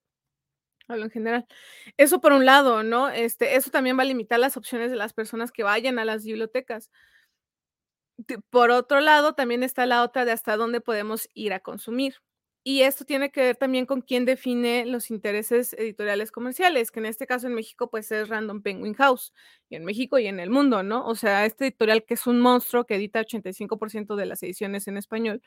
hablo 0.88 1.04
en 1.04 1.10
general. 1.10 1.46
Eso 1.96 2.20
por 2.20 2.32
un 2.32 2.46
lado, 2.46 2.82
¿no? 2.82 3.08
Este, 3.10 3.56
eso 3.56 3.70
también 3.70 3.98
va 3.98 4.02
a 4.02 4.06
limitar 4.06 4.40
las 4.40 4.56
opciones 4.56 4.90
de 4.90 4.96
las 4.96 5.12
personas 5.12 5.52
que 5.52 5.62
vayan 5.62 5.98
a 5.98 6.04
las 6.04 6.24
bibliotecas. 6.24 6.90
Por 8.50 8.70
otro 8.70 9.00
lado, 9.00 9.34
también 9.34 9.62
está 9.62 9.86
la 9.86 10.02
otra 10.02 10.24
de 10.24 10.32
hasta 10.32 10.56
dónde 10.56 10.80
podemos 10.80 11.28
ir 11.34 11.52
a 11.52 11.60
consumir. 11.60 12.16
Y 12.64 12.82
esto 12.82 13.04
tiene 13.04 13.30
que 13.30 13.40
ver 13.40 13.56
también 13.56 13.86
con 13.86 14.02
quién 14.02 14.24
define 14.24 14.84
los 14.84 15.10
intereses 15.10 15.72
editoriales 15.74 16.30
comerciales, 16.30 16.90
que 16.90 17.00
en 17.00 17.06
este 17.06 17.26
caso 17.26 17.46
en 17.46 17.54
México 17.54 17.88
pues 17.88 18.12
es 18.12 18.28
Random 18.28 18.62
Penguin 18.62 18.94
House, 18.94 19.32
y 19.70 19.76
en 19.76 19.84
México 19.84 20.18
y 20.18 20.26
en 20.26 20.40
el 20.40 20.50
mundo, 20.50 20.82
¿no? 20.82 21.06
O 21.06 21.14
sea, 21.14 21.46
este 21.46 21.66
editorial 21.66 22.04
que 22.04 22.14
es 22.14 22.26
un 22.26 22.40
monstruo 22.40 22.84
que 22.84 22.96
edita 22.96 23.20
85% 23.20 24.16
de 24.16 24.26
las 24.26 24.42
ediciones 24.42 24.88
en 24.88 24.98
español, 24.98 25.42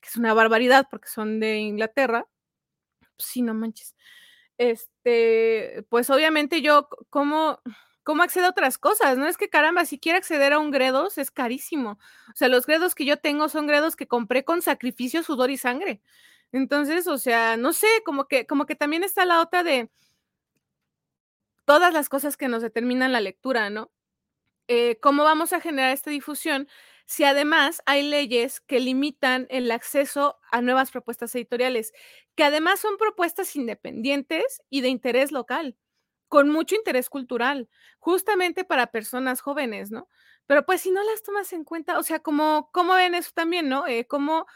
que 0.00 0.08
es 0.08 0.16
una 0.16 0.34
barbaridad 0.34 0.86
porque 0.90 1.08
son 1.08 1.40
de 1.40 1.58
Inglaterra. 1.58 2.26
sí, 3.18 3.42
no 3.42 3.54
manches 3.54 3.94
este, 4.58 5.84
pues 5.88 6.10
obviamente 6.10 6.62
yo, 6.62 6.88
¿cómo, 7.10 7.60
¿cómo 8.02 8.22
accedo 8.22 8.46
a 8.46 8.50
otras 8.50 8.78
cosas? 8.78 9.18
No 9.18 9.26
es 9.26 9.36
que 9.36 9.48
caramba, 9.48 9.84
si 9.84 9.98
quiero 9.98 10.18
acceder 10.18 10.52
a 10.52 10.58
un 10.58 10.70
Gredos 10.70 11.18
es 11.18 11.30
carísimo. 11.30 11.98
O 12.32 12.36
sea, 12.36 12.48
los 12.48 12.66
Gredos 12.66 12.94
que 12.94 13.04
yo 13.04 13.16
tengo 13.18 13.48
son 13.48 13.66
Gredos 13.66 13.96
que 13.96 14.06
compré 14.06 14.44
con 14.44 14.62
sacrificio, 14.62 15.22
sudor 15.22 15.50
y 15.50 15.56
sangre. 15.58 16.00
Entonces, 16.54 17.08
o 17.08 17.18
sea, 17.18 17.56
no 17.56 17.72
sé, 17.72 17.88
como 18.04 18.28
que, 18.28 18.46
como 18.46 18.64
que 18.64 18.76
también 18.76 19.02
está 19.02 19.24
la 19.24 19.40
otra 19.40 19.64
de 19.64 19.90
todas 21.64 21.92
las 21.92 22.08
cosas 22.08 22.36
que 22.36 22.46
nos 22.46 22.62
determinan 22.62 23.10
la 23.10 23.20
lectura, 23.20 23.70
¿no? 23.70 23.90
Eh, 24.68 25.00
¿Cómo 25.00 25.24
vamos 25.24 25.52
a 25.52 25.60
generar 25.60 25.90
esta 25.92 26.10
difusión 26.10 26.68
si 27.06 27.24
además 27.24 27.82
hay 27.86 28.08
leyes 28.08 28.60
que 28.60 28.78
limitan 28.78 29.48
el 29.50 29.68
acceso 29.72 30.38
a 30.52 30.62
nuevas 30.62 30.92
propuestas 30.92 31.34
editoriales, 31.34 31.92
que 32.36 32.44
además 32.44 32.78
son 32.78 32.98
propuestas 32.98 33.56
independientes 33.56 34.62
y 34.70 34.80
de 34.82 34.90
interés 34.90 35.32
local, 35.32 35.76
con 36.28 36.50
mucho 36.50 36.76
interés 36.76 37.10
cultural, 37.10 37.68
justamente 37.98 38.62
para 38.62 38.92
personas 38.92 39.40
jóvenes, 39.40 39.90
¿no? 39.90 40.08
Pero 40.46 40.64
pues 40.64 40.82
si 40.82 40.92
no 40.92 41.02
las 41.02 41.24
tomas 41.24 41.52
en 41.52 41.64
cuenta, 41.64 41.98
o 41.98 42.04
sea, 42.04 42.20
¿cómo, 42.20 42.70
cómo 42.72 42.94
ven 42.94 43.16
eso 43.16 43.32
también, 43.34 43.68
¿no? 43.68 43.88
Eh, 43.88 44.06
¿cómo, 44.06 44.46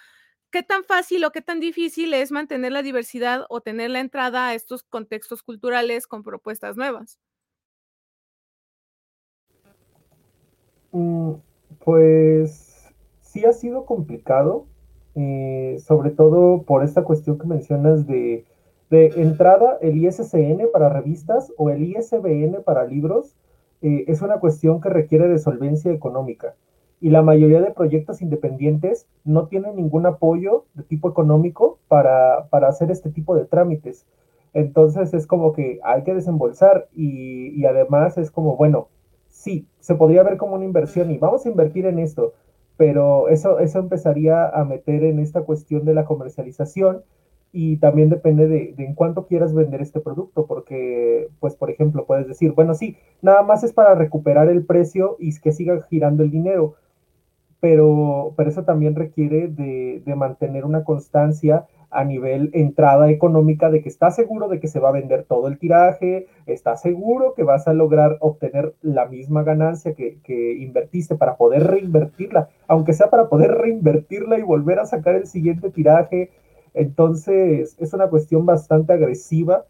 ¿Qué 0.50 0.62
tan 0.62 0.82
fácil 0.84 1.24
o 1.26 1.30
qué 1.30 1.42
tan 1.42 1.60
difícil 1.60 2.14
es 2.14 2.32
mantener 2.32 2.72
la 2.72 2.82
diversidad 2.82 3.44
o 3.50 3.60
tener 3.60 3.90
la 3.90 4.00
entrada 4.00 4.48
a 4.48 4.54
estos 4.54 4.82
contextos 4.82 5.42
culturales 5.42 6.06
con 6.06 6.22
propuestas 6.22 6.74
nuevas? 6.74 7.18
Mm, 10.92 11.34
pues 11.84 12.88
sí 13.20 13.44
ha 13.44 13.52
sido 13.52 13.84
complicado, 13.84 14.64
eh, 15.14 15.76
sobre 15.86 16.10
todo 16.12 16.62
por 16.62 16.82
esta 16.82 17.04
cuestión 17.04 17.38
que 17.38 17.46
mencionas 17.46 18.06
de, 18.06 18.46
entrada, 18.90 19.76
el 19.82 19.98
ISCN 20.02 20.70
para 20.72 20.88
revistas 20.88 21.52
o 21.58 21.68
el 21.68 21.82
ISBN 21.82 22.62
para 22.64 22.86
libros 22.86 23.36
eh, 23.82 24.06
es 24.08 24.22
una 24.22 24.40
cuestión 24.40 24.80
que 24.80 24.88
requiere 24.88 25.28
de 25.28 25.38
solvencia 25.38 25.92
económica 25.92 26.54
y 27.00 27.10
la 27.10 27.22
mayoría 27.22 27.60
de 27.60 27.70
proyectos 27.70 28.22
independientes 28.22 29.06
no 29.24 29.46
tienen 29.46 29.76
ningún 29.76 30.06
apoyo 30.06 30.64
de 30.74 30.82
tipo 30.82 31.08
económico 31.08 31.78
para, 31.88 32.48
hacer 32.66 32.90
este 32.90 33.10
tipo 33.10 33.36
de 33.36 33.44
trámites. 33.44 34.06
Entonces 34.54 35.14
es 35.14 35.26
como 35.26 35.52
que 35.52 35.78
hay 35.84 36.02
que 36.02 36.14
desembolsar 36.14 36.88
y, 36.94 37.50
y 37.50 37.66
además 37.66 38.18
es 38.18 38.30
como, 38.30 38.56
bueno, 38.56 38.88
sí, 39.28 39.68
se 39.80 39.94
podría 39.94 40.22
ver 40.22 40.36
como 40.36 40.54
una 40.54 40.64
inversión 40.64 41.10
y 41.10 41.18
vamos 41.18 41.46
a 41.46 41.48
invertir 41.48 41.86
en 41.86 41.98
esto, 41.98 42.34
pero 42.76 43.28
eso, 43.28 43.58
eso 43.58 43.78
empezaría 43.78 44.48
a 44.48 44.64
meter 44.64 45.04
en 45.04 45.20
esta 45.20 45.42
cuestión 45.42 45.84
de 45.84 45.94
la 45.94 46.04
comercialización 46.04 47.02
y 47.52 47.78
también 47.78 48.10
depende 48.10 48.46
de, 48.46 48.74
en 48.78 48.94
cuánto 48.94 49.26
quieras 49.26 49.54
vender 49.54 49.80
este 49.80 50.00
producto, 50.00 50.46
porque, 50.46 51.28
pues, 51.40 51.56
por 51.56 51.70
ejemplo, 51.70 52.04
puedes 52.04 52.28
decir, 52.28 52.52
bueno, 52.52 52.74
sí, 52.74 52.96
nada 53.22 53.42
más 53.42 53.64
es 53.64 53.72
para 53.72 53.94
recuperar 53.94 54.48
el 54.48 54.64
precio 54.64 55.16
y 55.18 55.38
que 55.40 55.52
siga 55.52 55.80
girando 55.88 56.22
el 56.22 56.30
dinero, 56.30 56.74
pero, 57.60 58.34
pero 58.36 58.50
eso 58.50 58.64
también 58.64 58.94
requiere 58.94 59.48
de, 59.48 60.02
de 60.04 60.14
mantener 60.14 60.64
una 60.64 60.84
constancia 60.84 61.66
a 61.90 62.04
nivel 62.04 62.50
entrada 62.52 63.10
económica 63.10 63.70
de 63.70 63.80
que 63.82 63.88
estás 63.88 64.14
seguro 64.14 64.48
de 64.48 64.60
que 64.60 64.68
se 64.68 64.80
va 64.80 64.90
a 64.90 64.92
vender 64.92 65.24
todo 65.24 65.48
el 65.48 65.58
tiraje, 65.58 66.26
estás 66.46 66.82
seguro 66.82 67.32
que 67.34 67.44
vas 67.44 67.66
a 67.66 67.72
lograr 67.72 68.18
obtener 68.20 68.74
la 68.82 69.06
misma 69.06 69.42
ganancia 69.42 69.94
que, 69.94 70.18
invertiste 70.58 71.16
para 71.16 71.36
poder 71.36 71.64
reinvertirla, 71.66 72.48
aunque 72.66 72.92
sea 72.92 73.08
para 73.10 73.28
poder 73.28 73.52
reinvertirla 73.52 74.38
y 74.38 74.42
volver 74.42 74.78
a 74.78 74.86
sacar 74.86 75.14
el 75.14 75.26
siguiente 75.26 75.70
tiraje. 75.70 76.30
Entonces 76.74 77.74
es 77.78 77.92
una 77.94 78.08
cuestión 78.08 78.44
bastante 78.44 78.92
agresiva 78.92 79.64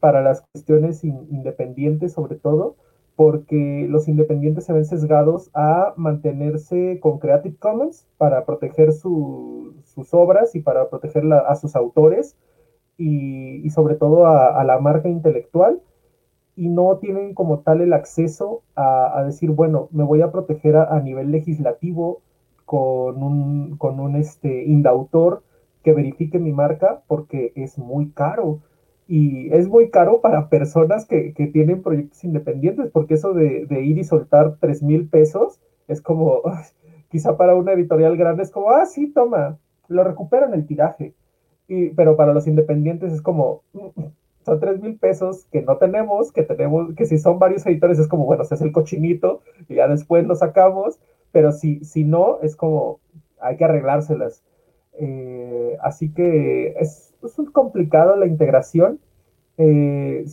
para 0.00 0.22
las 0.22 0.42
cuestiones 0.52 1.04
independientes 1.04 2.12
sobre 2.12 2.36
todo, 2.36 2.76
porque 3.18 3.86
los 3.90 4.06
independientes 4.06 4.64
se 4.64 4.72
ven 4.72 4.84
sesgados 4.84 5.50
a 5.52 5.92
mantenerse 5.96 7.00
con 7.00 7.18
Creative 7.18 7.56
Commons 7.56 8.06
para 8.16 8.44
proteger 8.46 8.92
sus 8.92 9.74
obras 10.12 10.54
y 10.54 10.60
para 10.60 10.88
proteger 10.88 11.24
a 11.32 11.56
sus 11.56 11.74
autores 11.74 12.36
y, 12.96 13.68
sobre 13.70 13.96
todo 13.96 14.28
a, 14.28 14.62
la 14.62 14.78
marca 14.78 15.08
intelectual. 15.08 15.82
Y 16.54 16.68
no 16.68 16.98
tienen 16.98 17.34
como 17.34 17.58
tal 17.58 17.80
el 17.80 17.92
acceso 17.92 18.62
a, 18.76 19.24
decir, 19.26 19.50
bueno, 19.50 19.88
me 19.90 20.04
voy 20.04 20.22
a 20.22 20.30
proteger 20.30 20.76
a, 20.76 21.00
nivel 21.00 21.32
legislativo 21.32 22.22
con 22.66 23.20
un, 23.20 23.76
con 23.78 23.98
un 23.98 24.14
este, 24.14 24.62
indautor 24.62 25.42
que 25.82 25.92
verifique 25.92 26.38
mi 26.38 26.52
marca 26.52 27.02
porque 27.08 27.52
es 27.56 27.78
muy 27.78 28.12
caro 28.12 28.60
y 29.08 29.50
es 29.54 29.66
muy 29.68 29.90
caro 29.90 30.20
para 30.20 30.50
personas 30.50 31.06
que, 31.06 31.32
tienen 31.52 31.82
proyectos 31.82 32.22
independientes, 32.24 32.90
porque 32.92 33.14
eso 33.14 33.32
de, 33.32 33.66
ir 33.82 33.96
y 33.96 34.04
soltar 34.04 34.56
3 34.60 34.82
mil 34.82 35.08
pesos 35.08 35.58
es 35.88 36.02
como, 36.02 36.42
quizá 37.10 37.38
para 37.38 37.54
una 37.54 37.72
editorial 37.72 38.18
grande 38.18 38.42
es 38.42 38.50
como, 38.50 38.70
ah, 38.70 38.84
sí, 38.84 39.10
toma, 39.10 39.58
lo 39.88 40.04
recuperan 40.04 40.52
el 40.52 40.66
tiraje. 40.66 41.14
Y, 41.68 41.88
pero 41.90 42.16
para 42.16 42.34
los 42.34 42.46
independientes 42.46 43.12
es 43.14 43.22
como, 43.22 43.62
mm, 43.72 44.02
son 44.44 44.60
3 44.60 44.82
mil 44.82 44.98
pesos 44.98 45.46
que 45.50 45.62
no 45.62 45.78
tenemos, 45.78 46.30
que 46.30 46.42
tenemos, 46.42 46.94
que 46.94 47.06
si 47.06 47.16
son 47.16 47.38
varios 47.38 47.64
editores 47.64 47.98
es 47.98 48.08
como, 48.08 48.26
bueno, 48.26 48.44
se 48.44 48.54
hace 48.54 48.64
el 48.64 48.72
cochinito 48.72 49.40
y 49.70 49.76
ya 49.76 49.88
después 49.88 50.26
lo 50.26 50.36
sacamos, 50.36 51.00
pero 51.32 51.52
si, 51.52 51.82
si 51.82 52.04
no, 52.04 52.40
es 52.42 52.56
como, 52.56 53.00
hay 53.40 53.56
que 53.56 53.64
arreglárselas. 53.64 54.42
Eh, 55.00 55.78
así 55.80 56.12
que 56.12 56.74
es, 56.78 57.07
es 57.26 57.50
complicado 57.50 58.16
la 58.16 58.26
integración. 58.26 59.00
Eh, 59.56 60.24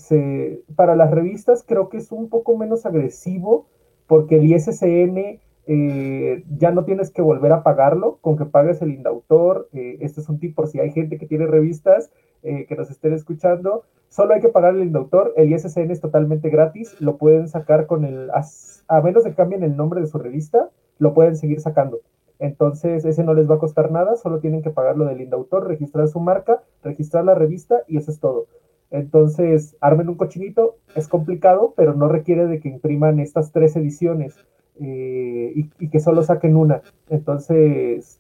para 0.76 0.96
las 0.96 1.12
revistas 1.12 1.64
creo 1.68 1.90
que 1.90 1.98
es 1.98 2.12
un 2.12 2.30
poco 2.30 2.56
menos 2.58 2.86
agresivo 2.86 3.66
porque 4.06 4.36
el 4.36 4.46
ISSN 4.46 5.40
eh, 5.68 6.44
ya 6.60 6.70
no 6.70 6.86
tienes 6.86 7.10
que 7.10 7.24
volver 7.24 7.52
a 7.52 7.64
pagarlo, 7.64 8.20
con 8.22 8.38
que 8.38 8.46
pagues 8.46 8.84
el 8.84 8.92
indautor. 8.92 9.68
este 9.74 10.22
es 10.22 10.30
un 10.30 10.40
tip 10.40 10.56
por 10.56 10.68
si 10.68 10.80
hay 10.80 10.92
gente 10.92 11.18
que 11.18 11.26
tiene 11.26 11.48
revistas 11.48 12.12
que 12.44 12.76
nos 12.76 12.92
estén 12.92 13.14
escuchando. 13.14 13.86
Solo 14.16 14.34
hay 14.34 14.40
que 14.40 14.48
pagar 14.48 14.76
el 14.76 14.84
indautor. 14.84 15.34
El 15.36 15.52
ISSN 15.52 15.92
es 15.92 16.00
totalmente 16.00 16.50
gratis. 16.50 16.96
Lo 17.02 17.18
pueden 17.18 17.50
sacar 17.50 17.86
con 17.86 18.06
el. 18.06 18.30
A, 18.32 19.02
menos 19.02 19.26
de 19.26 19.32
que 19.32 19.36
cambien 19.36 19.62
el 19.64 19.76
nombre 19.76 20.00
de 20.00 20.08
su 20.08 20.18
revista, 20.18 20.70
lo 21.00 21.14
pueden 21.14 21.36
seguir 21.36 21.60
sacando. 21.60 22.00
Entonces, 22.40 23.06
ese 23.06 23.24
no 23.24 23.34
les 23.34 23.50
va 23.50 23.56
a 23.56 23.60
costar 23.60 23.92
nada, 23.92 24.16
solo 24.18 24.40
tienen 24.40 24.62
que 24.62 24.70
pagar 24.70 24.98
lo 24.98 25.06
del 25.06 25.22
indautor, 25.22 25.68
registrar 25.68 26.08
su 26.08 26.20
marca, 26.20 26.64
registrar 26.84 27.24
la 27.26 27.36
revista 27.36 27.84
y 27.88 27.98
eso 27.98 28.12
es 28.12 28.20
todo. 28.20 28.48
Entonces, 28.92 29.76
armen 29.82 30.10
un 30.10 30.16
cochinito, 30.16 30.78
es 30.96 31.08
complicado, 31.08 31.74
pero 31.76 31.94
no 31.94 32.08
requiere 32.08 32.46
de 32.48 32.60
que 32.60 32.70
impriman 32.70 33.20
estas 33.20 33.52
tres 33.52 33.76
ediciones 33.76 34.36
eh, 34.80 35.54
y, 35.80 35.90
que 35.90 36.00
solo 36.00 36.24
saquen 36.24 36.56
una. 36.56 36.82
Entonces, 37.10 38.20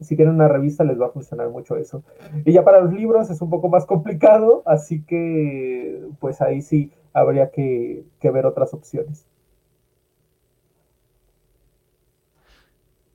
si 0.00 0.16
tienen 0.16 0.34
una 0.34 0.48
revista 0.48 0.84
les 0.84 1.00
va 1.00 1.06
a 1.06 1.10
funcionar 1.10 1.50
mucho 1.50 1.76
eso. 1.76 2.02
Y 2.44 2.52
ya 2.52 2.64
para 2.64 2.80
los 2.80 2.92
libros 2.92 3.30
es 3.30 3.42
un 3.42 3.50
poco 3.50 3.68
más 3.68 3.84
complicado, 3.86 4.62
así 4.64 5.02
que 5.02 6.02
pues 6.18 6.40
ahí 6.40 6.62
sí 6.62 6.90
habría 7.12 7.50
que 7.50 8.04
ver 8.22 8.46
otras 8.46 8.72
opciones. 8.72 9.26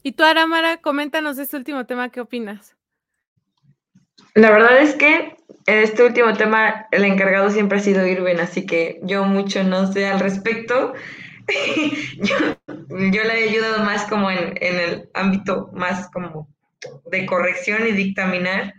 Y 0.06 0.12
tú, 0.12 0.24
Aramara, 0.24 0.78
coméntanos 0.78 1.36
de 1.36 1.42
este 1.42 1.58
último 1.58 1.88
tema, 1.88 2.12
¿qué 2.12 2.22
opinas? 2.22 2.76
La 4.36 4.52
verdad 4.52 4.80
es 4.80 4.94
que 4.94 5.36
en 5.66 5.80
este 5.80 6.04
último 6.04 6.32
tema 6.34 6.86
el 6.92 7.06
encargado 7.06 7.50
siempre 7.50 7.80
ha 7.80 7.82
sido 7.82 8.06
Irving, 8.06 8.36
así 8.36 8.68
que 8.68 9.00
yo 9.02 9.24
mucho 9.24 9.64
no 9.64 9.92
sé 9.92 10.06
al 10.06 10.20
respecto. 10.20 10.94
yo, 12.18 12.36
yo 12.78 13.24
le 13.24 13.40
he 13.40 13.50
ayudado 13.50 13.84
más 13.84 14.06
como 14.06 14.30
en, 14.30 14.56
en, 14.62 14.80
el 14.80 15.10
ámbito 15.16 15.72
más 15.74 16.08
como 16.12 16.54
de 17.08 17.26
corrección 17.26 17.88
y 17.88 17.94
dictaminar. 17.94 18.76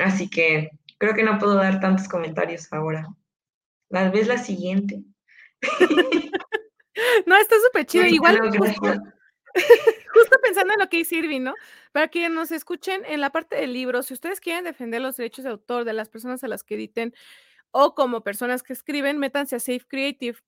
Así 0.00 0.28
que 0.28 0.70
creo 0.98 1.14
que 1.14 1.22
no 1.22 1.38
puedo 1.38 1.54
dar 1.54 1.78
tantos 1.78 2.08
comentarios 2.08 2.66
ahora. 2.72 3.06
¿Las 3.90 4.10
ves 4.10 4.26
la 4.26 4.38
siguiente? 4.38 5.04
no, 7.26 7.36
está 7.36 7.54
súper 7.64 7.86
chido. 7.86 8.06
Igual, 8.06 8.40
justo, 10.12 10.36
pensando 10.42 10.74
en 10.74 10.80
lo 10.80 10.88
que 10.88 10.98
dice 10.98 11.16
Irving, 11.16 11.42
¿no? 11.42 11.54
Para 11.92 12.08
que 12.08 12.28
nos 12.28 12.50
escuchen 12.52 13.02
en 13.06 13.20
la 13.20 13.30
parte 13.30 13.56
del 13.56 13.72
libro, 13.72 14.02
si 14.02 14.14
ustedes 14.14 14.40
quieren 14.40 14.64
defender 14.64 15.00
los 15.00 15.16
derechos 15.16 15.44
de 15.44 15.50
autor 15.50 15.84
de 15.84 15.92
las 15.92 16.08
personas 16.08 16.44
a 16.44 16.48
las 16.48 16.62
que 16.64 16.74
editen 16.74 17.14
o 17.70 17.94
como 17.94 18.22
personas 18.22 18.62
que 18.62 18.72
escriben, 18.72 19.18
métanse 19.18 19.56
a 19.56 19.60
Safe 19.60 19.84
Creative. 19.86 20.38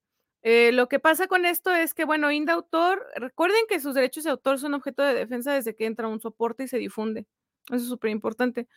Eh, 0.43 0.73
lo 0.73 0.89
que 0.89 1.01
pasa 1.01 1.27
con 1.27 1.45
esto 1.45 1.75
es 1.75 1.95
que, 1.95 2.05
bueno, 2.05 2.31
Indautor, 2.31 3.05
recuerden 3.17 3.61
que 3.69 3.81
sus 3.81 3.95
derechos 3.95 4.25
de 4.25 4.31
autor 4.31 4.59
son 4.59 4.75
objeto 4.75 5.03
de 5.03 5.15
defensa 5.15 5.53
desde 5.53 5.75
que 5.75 5.87
entra 5.87 6.09
un 6.09 6.21
soporte 6.21 6.65
y 6.65 6.69
se 6.69 6.79
difunde. 6.79 7.27
Eso 7.67 7.77
es 7.77 7.89
súper 7.89 8.11
importante. 8.11 8.69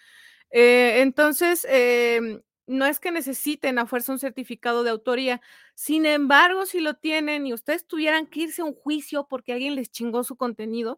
Eh, 0.50 1.02
entonces, 1.02 1.66
em, 1.70 2.42
no 2.68 2.86
es 2.86 3.00
que 3.00 3.12
necesiten 3.12 3.80
a 3.80 3.86
fuerza 3.88 4.12
un 4.14 4.20
certificado 4.20 4.84
de 4.84 4.92
autoría. 4.92 5.42
Sin 5.76 6.06
embargo, 6.06 6.66
si 6.66 6.80
lo 6.80 6.96
tienen 6.96 7.46
y 7.48 7.54
ustedes 7.54 7.86
tuvieran 7.88 8.28
que 8.28 8.42
irse 8.42 8.62
a 8.62 8.66
un 8.66 8.74
juicio 8.76 9.28
porque 9.30 9.54
alguien 9.54 9.76
les 9.76 9.92
chingó 9.92 10.24
su 10.24 10.36
contenido, 10.38 10.98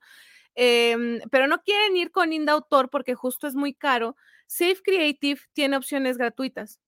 em, 0.55 1.19
pero 1.31 1.47
no 1.47 1.61
quieren 1.63 1.97
ir 1.97 2.11
con 2.11 2.33
Indautor 2.33 2.89
porque 2.89 3.15
justo 3.15 3.47
es 3.47 3.55
muy 3.55 3.73
caro, 3.73 4.15
Safe 4.47 4.81
Creative 4.83 5.41
tiene 5.53 5.77
opciones 5.77 6.17
gratuitas 6.17 6.79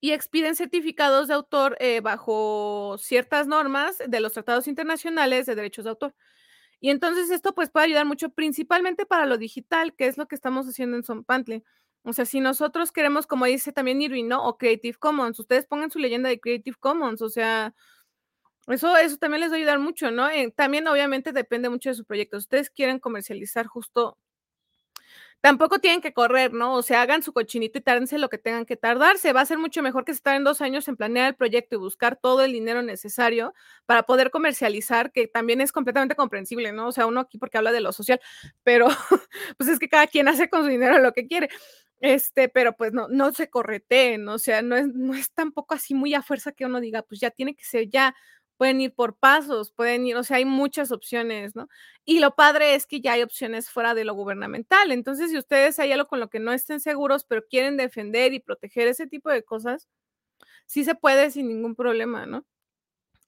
y 0.00 0.12
expiden 0.12 0.56
certificados 0.56 1.28
de 1.28 1.34
autor 1.34 1.76
eh, 1.80 2.00
bajo 2.00 2.96
ciertas 2.98 3.46
normas 3.46 3.98
de 4.06 4.20
los 4.20 4.32
tratados 4.32 4.66
internacionales 4.68 5.46
de 5.46 5.54
derechos 5.54 5.84
de 5.84 5.90
autor. 5.90 6.14
Y 6.80 6.90
entonces 6.90 7.30
esto 7.30 7.54
pues 7.54 7.70
puede 7.70 7.86
ayudar 7.86 8.06
mucho, 8.06 8.30
principalmente 8.30 9.06
para 9.06 9.26
lo 9.26 9.38
digital, 9.38 9.94
que 9.96 10.06
es 10.06 10.18
lo 10.18 10.28
que 10.28 10.34
estamos 10.36 10.66
haciendo 10.66 10.96
en 10.96 11.04
Sonpantle. 11.04 11.64
O 12.04 12.12
sea, 12.12 12.24
si 12.24 12.40
nosotros 12.40 12.92
queremos, 12.92 13.26
como 13.26 13.44
dice 13.46 13.72
también 13.72 14.00
Irving, 14.02 14.26
¿no? 14.28 14.44
O 14.46 14.56
Creative 14.58 14.98
Commons, 14.98 15.38
ustedes 15.38 15.66
pongan 15.66 15.90
su 15.90 15.98
leyenda 15.98 16.28
de 16.28 16.40
Creative 16.40 16.76
Commons, 16.80 17.20
o 17.22 17.28
sea, 17.28 17.74
eso, 18.68 18.96
eso 18.96 19.16
también 19.18 19.42
les 19.42 19.50
va 19.50 19.54
a 19.56 19.58
ayudar 19.58 19.78
mucho, 19.80 20.10
¿no? 20.10 20.28
Eh, 20.30 20.52
también 20.56 20.86
obviamente 20.88 21.32
depende 21.32 21.68
mucho 21.68 21.90
de 21.90 21.94
su 21.96 22.04
proyecto. 22.04 22.36
ustedes 22.38 22.70
quieren 22.70 22.98
comercializar 23.00 23.66
justo 23.66 24.18
tampoco 25.40 25.78
tienen 25.78 26.00
que 26.00 26.12
correr, 26.12 26.52
¿no? 26.52 26.74
O 26.74 26.82
sea, 26.82 27.02
hagan 27.02 27.22
su 27.22 27.32
cochinito 27.32 27.78
y 27.78 27.80
tárdense 27.80 28.18
lo 28.18 28.28
que 28.28 28.38
tengan 28.38 28.66
que 28.66 28.76
tardarse. 28.76 29.32
Va 29.32 29.40
a 29.40 29.46
ser 29.46 29.58
mucho 29.58 29.82
mejor 29.82 30.04
que 30.04 30.12
estar 30.12 30.36
en 30.36 30.44
dos 30.44 30.60
años 30.60 30.86
en 30.88 30.96
planear 30.96 31.28
el 31.28 31.34
proyecto 31.34 31.76
y 31.76 31.78
buscar 31.78 32.16
todo 32.16 32.42
el 32.42 32.52
dinero 32.52 32.82
necesario 32.82 33.54
para 33.86 34.02
poder 34.04 34.30
comercializar, 34.30 35.12
que 35.12 35.28
también 35.28 35.60
es 35.60 35.72
completamente 35.72 36.14
comprensible, 36.14 36.72
¿no? 36.72 36.88
O 36.88 36.92
sea, 36.92 37.06
uno 37.06 37.20
aquí 37.20 37.38
porque 37.38 37.58
habla 37.58 37.72
de 37.72 37.80
lo 37.80 37.92
social, 37.92 38.20
pero 38.62 38.88
pues 39.58 39.68
es 39.70 39.78
que 39.78 39.88
cada 39.88 40.06
quien 40.06 40.28
hace 40.28 40.50
con 40.50 40.62
su 40.62 40.68
dinero 40.68 40.98
lo 40.98 41.12
que 41.12 41.26
quiere. 41.26 41.48
Este, 42.00 42.48
pero 42.48 42.76
pues 42.76 42.92
no, 42.94 43.08
no 43.08 43.30
se 43.32 43.50
correteen, 43.50 44.26
o 44.28 44.38
sea, 44.38 44.62
no 44.62 44.76
es, 44.76 44.88
no 44.88 45.14
es 45.14 45.30
tampoco 45.32 45.74
así 45.74 45.94
muy 45.94 46.14
a 46.14 46.22
fuerza 46.22 46.52
que 46.52 46.64
uno 46.64 46.80
diga, 46.80 47.02
pues 47.02 47.20
ya 47.20 47.30
tiene 47.30 47.54
que 47.54 47.64
ser 47.64 47.88
ya, 47.90 48.14
pueden 48.56 48.80
ir 48.80 48.94
por 48.94 49.16
pasos, 49.18 49.72
pueden 49.72 50.06
ir, 50.06 50.16
o 50.16 50.22
sea, 50.24 50.38
hay 50.38 50.44
muchas 50.46 50.92
opciones, 50.92 51.54
¿no? 51.56 51.68
Y 52.04 52.20
lo 52.20 52.34
padre 52.34 52.74
es 52.74 52.86
que 52.86 53.00
ya 53.02 53.12
hay 53.14 53.22
opciones 53.22 53.68
fuera 53.70 53.94
de 53.94 54.04
lo 54.04 54.14
gubernamental. 54.14 54.92
Entonces, 54.92 55.30
si 55.30 55.38
ustedes 55.38 55.78
hay 55.78 55.92
algo 55.92 56.08
con 56.08 56.20
lo 56.20 56.28
que 56.30 56.40
no 56.40 56.52
estén 56.52 56.80
seguros, 56.80 57.24
pero 57.24 57.44
quieren 57.48 57.76
defender 57.76 58.32
y 58.34 58.40
proteger 58.40 58.88
ese 58.88 59.06
tipo 59.06 59.30
de 59.30 59.42
cosas, 59.44 59.88
sí 60.66 60.84
se 60.84 60.94
puede 60.96 61.30
sin 61.30 61.48
ningún 61.48 61.76
problema, 61.76 62.26
¿no? 62.26 62.46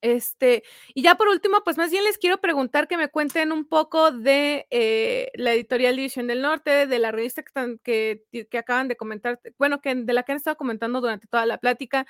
Este, 0.03 0.65
y 0.95 1.03
ya 1.03 1.15
por 1.15 1.29
último, 1.29 1.63
pues 1.65 1.79
más 1.79 1.91
bien 1.91 2.05
les 2.05 2.19
quiero 2.19 2.39
preguntar 2.39 2.89
que 2.89 2.97
me 2.97 3.09
cuenten 3.09 3.53
un 3.53 3.65
poco 3.65 4.11
de 4.11 4.67
eh, 4.71 5.31
la 5.35 5.53
editorial 5.53 5.97
División 5.97 6.27
del 6.27 6.43
Norte, 6.43 6.87
de 6.87 6.99
la 6.99 7.13
revista 7.13 7.43
que, 7.43 8.23
que, 8.31 8.47
que, 8.47 8.59
acaban 8.59 8.89
de 8.89 8.97
comentar, 8.97 9.41
bueno, 9.59 9.81
que 9.81 9.95
de 9.95 10.13
la 10.13 10.25
que 10.25 10.33
han 10.33 10.39
estado 10.39 10.57
comentando 10.57 11.01
durante 11.01 11.29
toda 11.29 11.47
la 11.47 11.59
plática, 11.59 12.07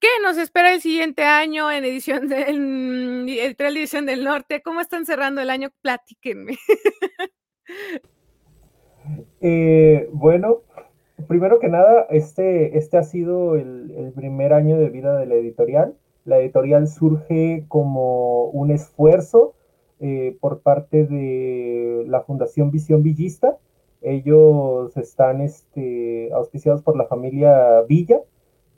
¿Qué 0.00 0.08
nos 0.22 0.38
espera 0.38 0.72
el 0.72 0.80
siguiente 0.80 1.24
año 1.24 1.70
en 1.70 1.84
edición 1.84 2.26
del 2.26 3.28
editorial 3.28 3.74
División 3.74 4.06
del 4.06 4.24
Norte? 4.24 4.62
¿Cómo 4.62 4.80
están 4.80 5.04
cerrando 5.04 5.42
el 5.42 5.50
año? 5.50 5.68
Platíquenme. 5.82 6.56
Eh, 9.40 10.08
bueno, 10.12 10.62
primero 11.26 11.58
que 11.58 11.68
nada, 11.68 12.06
este, 12.10 12.76
este 12.76 12.98
ha 12.98 13.02
sido 13.02 13.56
el, 13.56 14.12
primer 14.14 14.52
año 14.52 14.78
de 14.78 14.90
vida 14.90 15.18
de 15.18 15.26
la 15.26 15.34
editorial. 15.34 15.96
La 16.24 16.38
editorial 16.38 16.86
surge 16.88 17.64
como 17.68 18.44
un 18.46 18.70
esfuerzo 18.70 19.54
eh, 20.00 20.36
por 20.40 20.60
parte 20.60 21.06
de 21.06 22.04
la 22.06 22.22
Fundación 22.22 22.70
Visión 22.70 23.02
Villista. 23.02 23.58
Ellos 24.02 24.96
están 24.96 25.40
este, 25.40 26.32
auspiciados 26.32 26.82
por 26.82 26.96
la 26.96 27.06
familia 27.06 27.82
Villa 27.82 28.20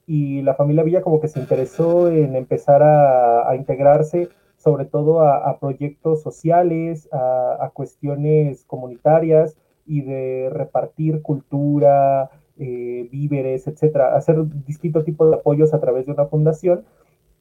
y 0.07 0.43
la 0.43 0.55
familia 0.55 0.83
Villa 0.83 1.03
como 1.03 1.21
que 1.21 1.29
se 1.29 1.41
interesó 1.41 2.09
en 2.09 2.35
empezar 2.35 2.83
a, 2.83 3.55
integrarse 3.55 4.29
sobre 4.57 4.85
todo 4.85 5.23
a, 5.23 5.59
proyectos 5.59 6.23
sociales, 6.23 7.09
a, 7.13 7.71
cuestiones 7.75 8.65
comunitarias 8.65 9.57
y 9.87 10.03
de 10.03 10.51
repartir 10.51 11.23
cultura, 11.23 12.31
eh, 12.59 13.09
víveres, 13.11 13.67
etcétera, 13.67 14.17
hacer 14.17 14.45
distintos 14.67 15.05
tipos 15.05 15.31
de 15.31 15.37
apoyos 15.37 15.75
a 15.75 15.81
través 15.81 16.07
de 16.07 16.13
una 16.13 16.27
fundación 16.27 16.85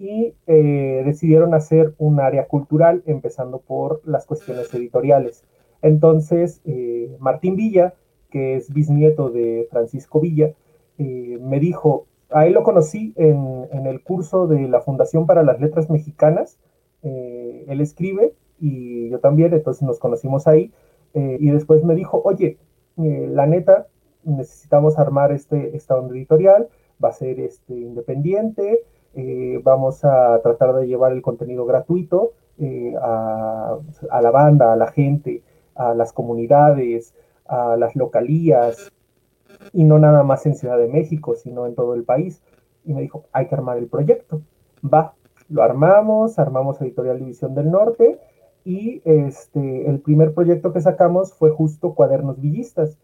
y 0.01 0.33
eh, 0.47 1.03
decidieron 1.05 1.53
hacer 1.53 1.93
un 1.97 2.19
área 2.19 2.47
cultural, 2.47 3.03
empezando 3.05 3.59
por 3.59 4.01
las 4.05 4.25
cuestiones 4.25 4.73
editoriales. 4.73 5.43
Entonces, 5.81 6.61
eh, 6.65 7.15
Martín 7.19 7.55
Villa, 7.55 7.93
que 8.29 8.55
es 8.55 8.73
bisnieto 8.73 9.29
de 9.29 9.67
Francisco 9.69 10.19
Villa, 10.19 10.53
me 10.97 11.59
dijo, 11.59 12.05
Ahí 12.33 12.51
lo 12.51 12.63
conocí 12.63 13.13
en, 13.17 13.85
el 13.85 14.01
curso 14.03 14.47
de 14.47 14.67
la 14.69 14.79
Fundación 14.81 15.25
para 15.25 15.43
las 15.43 15.59
Letras 15.59 15.89
Mexicanas. 15.89 16.57
Eh, 17.03 17.65
él 17.67 17.81
escribe 17.81 18.33
y 18.59 19.09
yo 19.09 19.19
también, 19.19 19.53
entonces 19.53 19.83
nos 19.83 19.99
conocimos 19.99 20.47
ahí. 20.47 20.71
Eh, 21.13 21.37
y 21.41 21.49
después 21.51 21.83
me 21.83 21.93
dijo, 21.93 22.21
oye, 22.23 22.57
eh, 22.97 23.27
la 23.29 23.47
neta, 23.47 23.87
necesitamos 24.23 24.97
armar 24.97 25.33
este, 25.33 25.75
esta 25.75 25.97
editorial, 25.97 26.69
va 27.03 27.09
a 27.09 27.13
ser 27.13 27.39
este, 27.41 27.73
independiente, 27.73 28.85
vamos 29.63 30.03
a 30.05 30.39
tratar 30.41 30.75
de 30.75 30.88
llevar 30.88 31.11
el 31.11 31.21
contenido 31.21 31.65
gratuito 31.65 32.33
a, 33.01 33.77
a 34.09 34.21
la 34.21 34.31
banda, 34.31 34.73
a 34.73 34.75
la 34.75 34.88
gente, 34.88 35.43
a 35.75 35.93
las 35.93 36.13
comunidades, 36.13 37.13
a 37.45 37.75
las 37.77 37.95
localías, 37.95 38.91
y 39.73 39.83
no 39.83 39.99
nada 39.99 40.23
más 40.23 40.45
en 40.45 40.55
Ciudad 40.55 40.77
de 40.77 40.88
México, 40.88 41.35
sino 41.35 41.65
en 41.65 41.75
todo 41.75 41.93
el 41.93 42.03
país. 42.03 42.41
Y 42.85 42.93
me 42.93 43.01
dijo, 43.01 43.25
hay 43.31 43.47
que 43.47 43.55
armar 43.55 43.77
el 43.77 43.88
proyecto. 43.88 44.41
Va, 44.83 45.13
lo 45.49 45.63
armamos, 45.63 46.39
armamos 46.39 46.81
Editorial 46.81 47.19
División 47.19 47.53
del 47.55 47.69
Norte 47.69 48.19
y 48.63 49.01
este, 49.05 49.89
el 49.89 49.99
primer 49.99 50.33
proyecto 50.33 50.71
que 50.71 50.81
sacamos 50.81 51.33
fue 51.33 51.51
justo 51.51 51.93
Cuadernos 51.93 52.39
Villistas, 52.39 52.97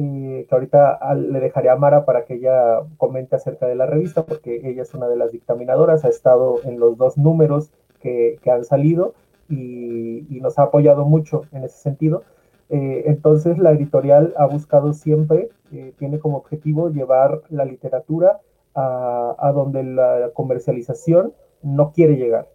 eh, 0.00 0.46
que 0.48 0.54
ahorita 0.54 1.00
le 1.16 1.40
dejaré 1.40 1.70
a 1.70 1.76
Mara 1.76 2.04
para 2.04 2.24
que 2.24 2.34
ella 2.34 2.82
comente 2.98 3.34
acerca 3.34 3.66
de 3.66 3.74
la 3.74 3.86
revista, 3.86 4.24
porque 4.24 4.60
ella 4.62 4.82
es 4.82 4.94
una 4.94 5.08
de 5.08 5.16
las 5.16 5.32
dictaminadoras, 5.32 6.04
ha 6.04 6.08
estado 6.08 6.60
en 6.62 6.78
los 6.78 6.96
dos 6.96 7.18
números 7.18 7.72
que, 8.00 8.38
han 8.48 8.64
salido 8.64 9.14
y, 9.48 10.24
y, 10.34 10.40
nos 10.40 10.58
ha 10.58 10.64
apoyado 10.64 11.04
mucho 11.04 11.42
en 11.50 11.64
ese 11.64 11.78
sentido. 11.78 12.22
Eh, 12.70 13.04
entonces 13.06 13.58
la 13.58 13.72
editorial 13.72 14.34
ha 14.36 14.46
buscado 14.46 14.92
siempre, 14.92 15.48
eh, 15.72 15.92
tiene 15.98 16.20
como 16.20 16.36
objetivo 16.36 16.90
llevar 16.90 17.42
la 17.48 17.64
literatura 17.64 18.40
a, 18.74 19.50
donde 19.52 19.82
la 19.82 20.30
comercialización 20.34 21.32
no 21.62 21.90
quiere 21.90 22.14
llegar, 22.14 22.48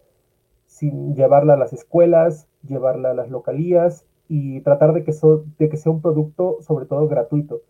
sin 0.64 1.14
llevarla 1.14 1.52
a 1.52 1.58
las 1.58 1.74
escuelas, 1.74 2.48
llevarla 2.66 3.10
a 3.10 3.14
las 3.14 3.28
localías 3.28 4.06
y 4.28 4.60
tratar 4.60 4.92
de 4.94 5.04
que, 5.04 5.12
de 5.58 5.68
que 5.68 5.76
sea 5.76 5.92
un 5.92 6.02
producto 6.02 6.58
sobre 6.60 6.86
todo 6.86 7.08
gratuito. 7.08 7.62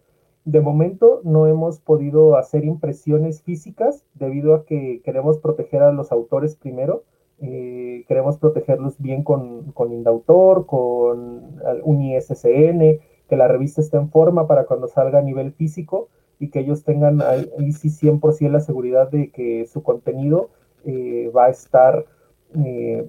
De 0.44 0.60
momento 0.60 1.20
no 1.24 1.46
hemos 1.46 1.80
podido 1.80 2.36
hacer 2.36 2.64
impresiones 2.64 3.42
físicas 3.42 4.04
debido 4.14 4.54
a 4.54 4.64
que 4.64 5.00
queremos 5.04 5.38
proteger 5.38 5.82
a 5.82 5.92
los 5.92 6.12
autores 6.12 6.56
primero 6.56 7.04
eh, 7.40 8.04
queremos 8.06 8.38
protegerlos 8.38 8.98
bien 8.98 9.24
con, 9.24 9.72
con, 9.72 9.92
Indautor, 9.92 10.66
con 10.66 11.58
un 11.82 12.02
ISSN, 12.02 13.00
que 13.28 13.36
la 13.36 13.48
revista 13.48 13.80
esté 13.80 13.96
en 13.96 14.10
forma 14.10 14.46
para 14.46 14.64
cuando 14.64 14.88
salga 14.88 15.18
a 15.18 15.22
nivel 15.22 15.52
físico 15.52 16.08
y 16.38 16.48
que 16.48 16.60
ellos 16.60 16.84
tengan 16.84 17.20
ahí, 17.22 17.72
sí 17.72 17.88
100% 17.88 18.50
la 18.50 18.60
seguridad 18.60 19.10
de 19.10 19.30
que 19.30 19.66
su 19.66 19.82
contenido 19.82 20.50
eh, 20.84 21.30
va 21.34 21.46
a 21.46 21.50
estar 21.50 22.06
eh, 22.64 23.08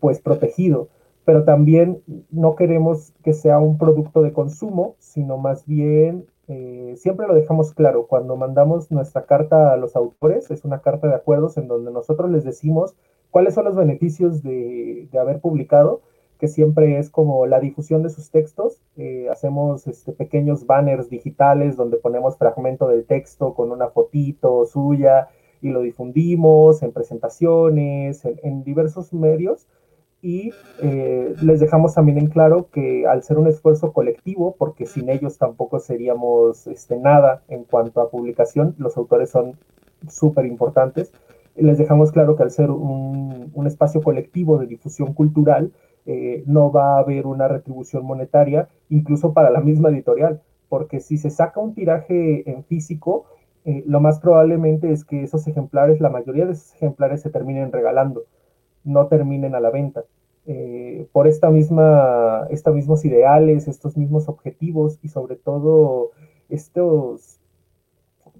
pues 0.00 0.20
protegido. 0.20 0.88
Pero 1.26 1.44
también 1.44 2.02
no 2.30 2.56
queremos 2.56 3.12
que 3.22 3.34
sea 3.34 3.58
un 3.58 3.76
producto 3.76 4.22
de 4.22 4.32
consumo, 4.32 4.96
sino 4.98 5.36
más 5.36 5.66
bien 5.66 6.24
Eh, 6.48 6.94
siempre 6.96 7.26
lo 7.26 7.34
dejamos 7.34 7.74
claro, 7.74 8.06
cuando 8.06 8.36
mandamos 8.36 8.90
nuestra 8.92 9.26
carta 9.26 9.72
a 9.72 9.76
los 9.76 9.96
autores, 9.96 10.50
es 10.50 10.64
una 10.64 10.80
carta 10.80 11.08
de 11.08 11.14
acuerdos 11.14 11.56
en 11.56 11.66
donde 11.66 11.90
nosotros 11.90 12.30
les 12.30 12.44
decimos 12.44 12.94
cuáles 13.30 13.54
son 13.54 13.64
los 13.64 13.74
beneficios 13.74 14.42
de, 14.42 15.08
haber 15.20 15.40
publicado, 15.40 16.02
que 16.38 16.48
siempre 16.48 16.98
es 16.98 17.10
como 17.10 17.46
la 17.46 17.58
difusión 17.60 18.02
de 18.02 18.10
sus 18.10 18.30
textos. 18.30 18.80
Eh, 18.96 19.28
hacemos 19.30 19.86
este, 19.86 20.12
pequeños 20.12 20.66
banners 20.66 21.08
digitales 21.10 21.76
donde 21.76 21.96
ponemos 21.96 22.36
fragmento 22.36 22.86
del 22.88 23.06
texto 23.06 23.54
con 23.54 23.72
una 23.72 23.88
fotito 23.88 24.66
suya 24.66 25.28
y 25.62 25.70
lo 25.70 25.80
difundimos 25.80 26.82
en 26.82 26.92
presentaciones, 26.92 28.24
en 28.24 28.62
diversos 28.62 29.12
medios 29.12 29.66
y 30.22 30.50
eh, 30.82 31.34
les 31.42 31.60
dejamos 31.60 31.94
también 31.94 32.18
en 32.18 32.26
claro 32.26 32.68
que 32.70 33.06
al 33.06 33.22
ser 33.22 33.38
un 33.38 33.46
esfuerzo 33.46 33.92
colectivo, 33.92 34.56
porque 34.58 34.86
sin 34.86 35.08
ellos 35.08 35.38
tampoco 35.38 35.78
seríamos 35.78 36.66
este, 36.66 36.98
nada 36.98 37.42
en 37.48 37.64
cuanto 37.64 38.00
a 38.00 38.10
publicación, 38.10 38.74
los 38.78 38.96
autores 38.96 39.30
son 39.30 39.56
súper 40.08 40.46
importantes, 40.46 41.12
les 41.54 41.78
dejamos 41.78 42.12
claro 42.12 42.36
que 42.36 42.42
al 42.42 42.50
ser 42.50 42.70
un, 42.70 43.50
un 43.54 43.66
espacio 43.66 44.02
colectivo 44.02 44.58
de 44.58 44.66
difusión 44.66 45.14
cultural, 45.14 45.72
eh, 46.06 46.44
no 46.46 46.70
va 46.70 46.96
a 46.96 46.98
haber 47.00 47.26
una 47.26 47.48
retribución 47.48 48.04
monetaria, 48.04 48.68
incluso 48.88 49.32
para 49.32 49.50
la 49.50 49.60
misma 49.60 49.88
editorial, 49.88 50.40
porque 50.68 51.00
si 51.00 51.18
se 51.18 51.30
saca 51.30 51.60
un 51.60 51.74
tiraje 51.74 52.48
en 52.48 52.64
físico, 52.64 53.26
eh, 53.64 53.82
lo 53.86 54.00
más 54.00 54.20
probablemente 54.20 54.92
es 54.92 55.04
que 55.04 55.24
esos 55.24 55.46
ejemplares, 55.48 56.00
la 56.00 56.10
mayoría 56.10 56.46
de 56.46 56.52
esos 56.52 56.74
ejemplares 56.74 57.22
se 57.22 57.30
terminen 57.30 57.72
regalando 57.72 58.24
no 58.86 59.08
terminen 59.08 59.54
a 59.54 59.60
la 59.60 59.70
venta. 59.70 60.04
Eh, 60.46 61.08
por 61.12 61.26
esta 61.26 61.50
misma, 61.50 62.46
estos 62.50 62.74
mismos 62.74 63.04
ideales, 63.04 63.66
estos 63.66 63.96
mismos 63.96 64.28
objetivos 64.28 64.98
y 65.02 65.08
sobre 65.08 65.34
todo 65.34 66.12
estos, 66.48 67.40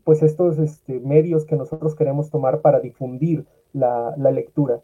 pues 0.05 0.23
estos 0.23 0.59
este, 0.59 1.01
medios 1.01 1.45
que 1.45 1.57
nosotros 1.57 1.97
queremos 1.97 2.31
tomar 2.31 2.61
para 2.61 2.79
difundir 2.79 3.45
la, 3.73 4.15
lectura. 4.33 4.81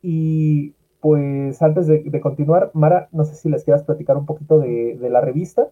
Y 0.00 0.74
pues 1.00 1.60
antes 1.60 1.86
de, 1.86 2.20
continuar, 2.22 2.70
Mara, 2.72 3.08
no 3.12 3.24
sé 3.24 3.34
si 3.34 3.50
les 3.50 3.62
quieras 3.62 3.82
platicar 3.82 4.16
un 4.16 4.24
poquito 4.24 4.58
de, 4.58 4.96
de 4.98 5.10
la 5.10 5.20
revista. 5.20 5.68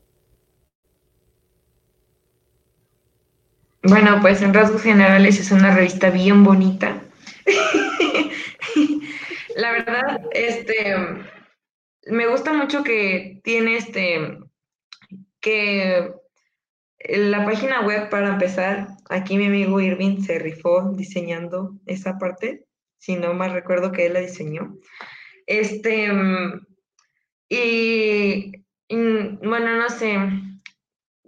Bueno, 3.83 4.19
pues 4.21 4.43
en 4.43 4.53
rasgos 4.53 4.83
generales 4.83 5.41
es 5.41 5.51
una 5.53 5.75
revista 5.75 6.11
bien 6.11 6.45
bonita. 6.45 7.01
La 9.57 9.73
verdad, 9.73 10.21
este, 10.33 10.97
me 12.07 12.27
gusta 12.27 12.53
mucho 12.53 12.83
que 12.83 13.41
tiene 13.45 13.77
este, 13.77 14.39
que 15.41 16.13
la 17.09 17.45
página 17.45 17.83
web 17.83 18.09
para 18.11 18.29
empezar, 18.29 18.89
aquí 19.09 19.37
mi 19.37 19.47
amigo 19.47 19.81
Irving 19.81 20.23
se 20.23 20.39
rifó 20.39 20.93
diseñando 20.95 21.79
esa 21.87 22.19
parte, 22.19 22.67
si 22.99 23.17
no 23.17 23.35
más 23.35 23.53
recuerdo 23.53 23.93
que 23.93 24.07
él 24.07 24.15
la 24.15 24.21
diseñó. 24.21 24.79
Este, 25.47 26.09
y, 27.49 28.53
bueno, 28.89 29.77
no 29.77 29.91
sé, 29.91 30.17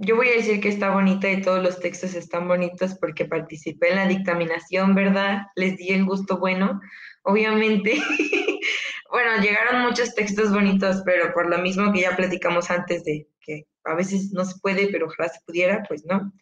yo 0.04 0.16
voy 0.16 0.28
a 0.28 0.36
decir 0.36 0.60
que 0.60 0.68
está 0.68 0.90
bonita 0.90 1.30
y 1.30 1.40
todos 1.40 1.62
los 1.62 1.80
textos 1.80 2.14
están 2.14 2.48
bonitos 2.48 2.94
porque 2.98 3.24
participé 3.24 3.90
en 3.90 3.96
la 3.96 4.06
dictaminación, 4.06 4.94
¿verdad? 4.94 5.46
Les 5.56 5.76
di 5.76 5.90
el 5.90 6.04
gusto 6.04 6.38
bueno, 6.38 6.80
obviamente. 7.22 7.94
bueno, 9.10 9.42
llegaron 9.42 9.82
muchos 9.82 10.14
textos 10.14 10.52
bonitos, 10.52 11.02
pero 11.04 11.32
por 11.32 11.48
lo 11.48 11.58
mismo 11.58 11.92
que 11.92 12.02
ya 12.02 12.16
platicamos 12.16 12.70
antes 12.70 13.04
de 13.04 13.28
que 13.40 13.66
a 13.84 13.94
veces 13.94 14.32
no 14.32 14.44
se 14.44 14.58
puede, 14.60 14.88
pero 14.88 15.06
ojalá 15.06 15.28
se 15.28 15.40
pudiera, 15.46 15.82
pues 15.88 16.04
no. 16.06 16.32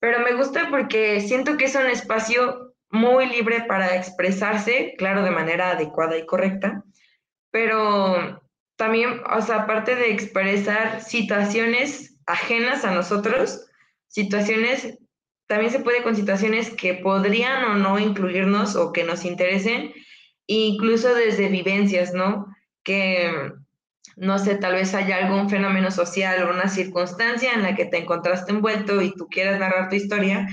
Pero 0.00 0.20
me 0.20 0.34
gusta 0.34 0.68
porque 0.70 1.20
siento 1.20 1.56
que 1.56 1.66
es 1.66 1.74
un 1.74 1.86
espacio 1.86 2.74
muy 2.90 3.26
libre 3.26 3.64
para 3.66 3.96
expresarse, 3.96 4.94
claro, 4.98 5.22
de 5.22 5.30
manera 5.30 5.70
adecuada 5.70 6.16
y 6.16 6.26
correcta, 6.26 6.84
pero 7.50 8.42
también, 8.76 9.20
o 9.34 9.40
sea, 9.40 9.62
aparte 9.62 9.96
de 9.96 10.12
expresar 10.12 11.02
situaciones 11.02 12.15
ajenas 12.26 12.84
a 12.84 12.92
nosotros, 12.92 13.66
situaciones 14.08 14.98
también 15.46 15.70
se 15.70 15.80
puede 15.80 16.02
con 16.02 16.16
situaciones 16.16 16.70
que 16.70 16.94
podrían 16.94 17.64
o 17.64 17.74
no 17.74 17.98
incluirnos 17.98 18.74
o 18.76 18.92
que 18.92 19.04
nos 19.04 19.24
interesen, 19.24 19.92
incluso 20.46 21.14
desde 21.14 21.48
vivencias, 21.48 22.12
¿no? 22.12 22.46
Que, 22.82 23.52
no 24.16 24.38
sé, 24.38 24.56
tal 24.56 24.74
vez 24.74 24.94
haya 24.94 25.18
algún 25.18 25.48
fenómeno 25.48 25.90
social 25.90 26.42
o 26.42 26.50
una 26.50 26.68
circunstancia 26.68 27.52
en 27.52 27.62
la 27.62 27.74
que 27.76 27.84
te 27.84 27.98
encontraste 27.98 28.52
envuelto 28.52 29.00
y 29.02 29.14
tú 29.14 29.28
quieras 29.28 29.60
narrar 29.60 29.88
tu 29.88 29.96
historia. 29.96 30.48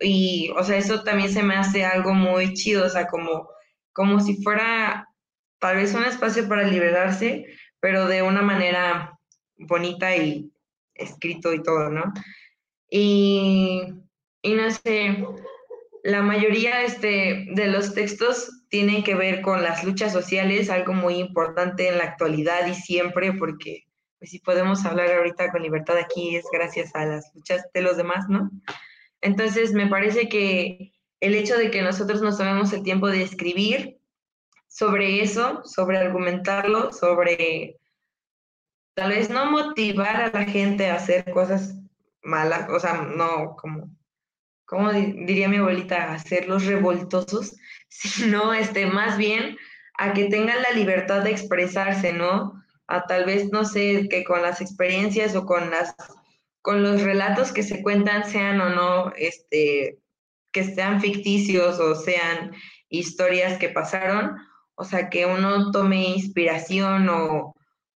Y, 0.00 0.50
o 0.56 0.64
sea, 0.64 0.76
eso 0.76 1.02
también 1.02 1.30
se 1.30 1.42
me 1.42 1.54
hace 1.54 1.84
algo 1.84 2.14
muy 2.14 2.54
chido, 2.54 2.86
o 2.86 2.88
sea, 2.88 3.06
como, 3.06 3.48
como 3.92 4.20
si 4.20 4.42
fuera 4.42 5.08
tal 5.58 5.76
vez 5.76 5.92
un 5.94 6.04
espacio 6.04 6.48
para 6.48 6.62
liberarse, 6.62 7.46
pero 7.80 8.06
de 8.06 8.22
una 8.22 8.42
manera 8.42 9.18
bonita 9.56 10.14
y 10.16 10.52
escrito 10.98 11.54
y 11.54 11.62
todo, 11.62 11.88
¿no? 11.88 12.12
Y 12.90 13.94
y 14.42 14.54
no 14.54 14.70
sé, 14.70 15.26
la 16.04 16.22
mayoría 16.22 16.82
este, 16.82 17.48
de 17.50 17.66
los 17.66 17.94
textos 17.94 18.50
tienen 18.68 19.02
que 19.02 19.14
ver 19.14 19.40
con 19.40 19.62
las 19.62 19.82
luchas 19.84 20.12
sociales, 20.12 20.70
algo 20.70 20.92
muy 20.92 21.16
importante 21.16 21.88
en 21.88 21.98
la 21.98 22.04
actualidad 22.04 22.66
y 22.66 22.74
siempre, 22.74 23.32
porque 23.32 23.84
pues, 24.18 24.30
si 24.30 24.38
podemos 24.38 24.84
hablar 24.84 25.10
ahorita 25.10 25.50
con 25.50 25.62
libertad 25.62 25.96
aquí 25.96 26.36
es 26.36 26.44
gracias 26.52 26.94
a 26.94 27.04
las 27.04 27.30
luchas 27.34 27.66
de 27.74 27.82
los 27.82 27.96
demás, 27.96 28.26
¿no? 28.28 28.50
Entonces, 29.20 29.72
me 29.72 29.88
parece 29.88 30.28
que 30.28 30.92
el 31.20 31.34
hecho 31.34 31.56
de 31.56 31.70
que 31.70 31.82
nosotros 31.82 32.22
nos 32.22 32.38
tomemos 32.38 32.72
el 32.72 32.84
tiempo 32.84 33.08
de 33.08 33.22
escribir 33.22 33.98
sobre 34.68 35.20
eso, 35.20 35.62
sobre 35.64 35.98
argumentarlo, 35.98 36.92
sobre 36.92 37.77
tal 38.98 39.10
vez 39.10 39.30
no 39.30 39.48
motivar 39.48 40.16
a 40.16 40.30
la 40.30 40.44
gente 40.44 40.90
a 40.90 40.96
hacer 40.96 41.30
cosas 41.30 41.76
malas, 42.20 42.68
o 42.68 42.80
sea, 42.80 43.02
no 43.02 43.54
como 43.56 43.96
como 44.64 44.92
diría 44.92 45.48
mi 45.48 45.56
abuelita, 45.56 46.12
hacerlos 46.12 46.66
revoltosos, 46.66 47.56
sino 47.88 48.52
este, 48.52 48.86
más 48.86 49.16
bien 49.16 49.56
a 49.96 50.12
que 50.12 50.24
tengan 50.26 50.60
la 50.62 50.76
libertad 50.76 51.22
de 51.22 51.30
expresarse, 51.30 52.12
¿no? 52.12 52.52
A 52.88 53.06
tal 53.06 53.24
vez, 53.24 53.50
no 53.50 53.64
sé, 53.64 54.08
que 54.10 54.24
con 54.24 54.42
las 54.42 54.60
experiencias 54.60 55.36
o 55.36 55.46
con 55.46 55.70
las 55.70 55.94
con 56.60 56.82
los 56.82 57.02
relatos 57.02 57.52
que 57.52 57.62
se 57.62 57.82
cuentan 57.82 58.28
sean 58.28 58.60
o 58.60 58.68
no, 58.68 59.12
este, 59.16 60.00
que 60.52 60.64
sean 60.64 61.00
ficticios 61.00 61.78
o 61.78 61.94
sean 61.94 62.52
historias 62.90 63.58
que 63.58 63.68
pasaron, 63.68 64.36
o 64.74 64.84
sea, 64.84 65.08
que 65.08 65.24
uno 65.24 65.70
tome 65.70 66.08
inspiración 66.08 67.08
o, 67.08 67.54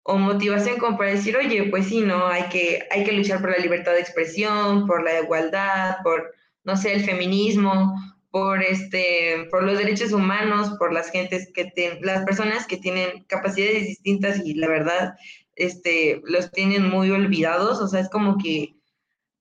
o 0.10 0.18
motivación 0.18 0.80
como 0.80 0.98
para 0.98 1.12
decir, 1.12 1.38
oye, 1.38 1.66
pues 1.66 1.86
sí, 1.88 2.02
no, 2.02 2.28
hay 2.28 2.50
que, 2.50 2.88
hay 2.90 3.04
que 3.04 3.12
luchar 3.12 3.42
por 3.42 3.52
la 3.52 3.60
libertad 3.60 3.94
de 3.94 4.00
expresión, 4.00 4.88
por 4.88 5.04
la 5.04 5.20
igualdad, 5.20 5.98
por, 6.04 6.34
no 6.64 6.76
sé, 6.76 6.96
el 6.96 7.04
feminismo, 7.04 7.94
por 8.32 8.64
este, 8.64 9.48
por 9.52 9.62
los 9.64 9.78
derechos 9.78 10.12
humanos, 10.12 10.76
por 10.80 10.92
las 10.94 11.12
gentes 11.12 11.52
que 11.54 11.66
tienen, 11.66 12.00
las 12.02 12.26
personas 12.26 12.66
que 12.66 12.78
tienen 12.78 13.24
capacidades 13.26 13.86
distintas 13.86 14.42
y 14.44 14.56
la 14.56 14.68
verdad, 14.68 15.14
este, 15.56 16.22
los 16.24 16.52
tienen 16.52 16.90
muy 16.90 17.12
olvidados, 17.12 17.80
o 17.80 17.88
sea, 17.88 18.00
es 18.00 18.10
como 18.10 18.40
que, 18.40 18.74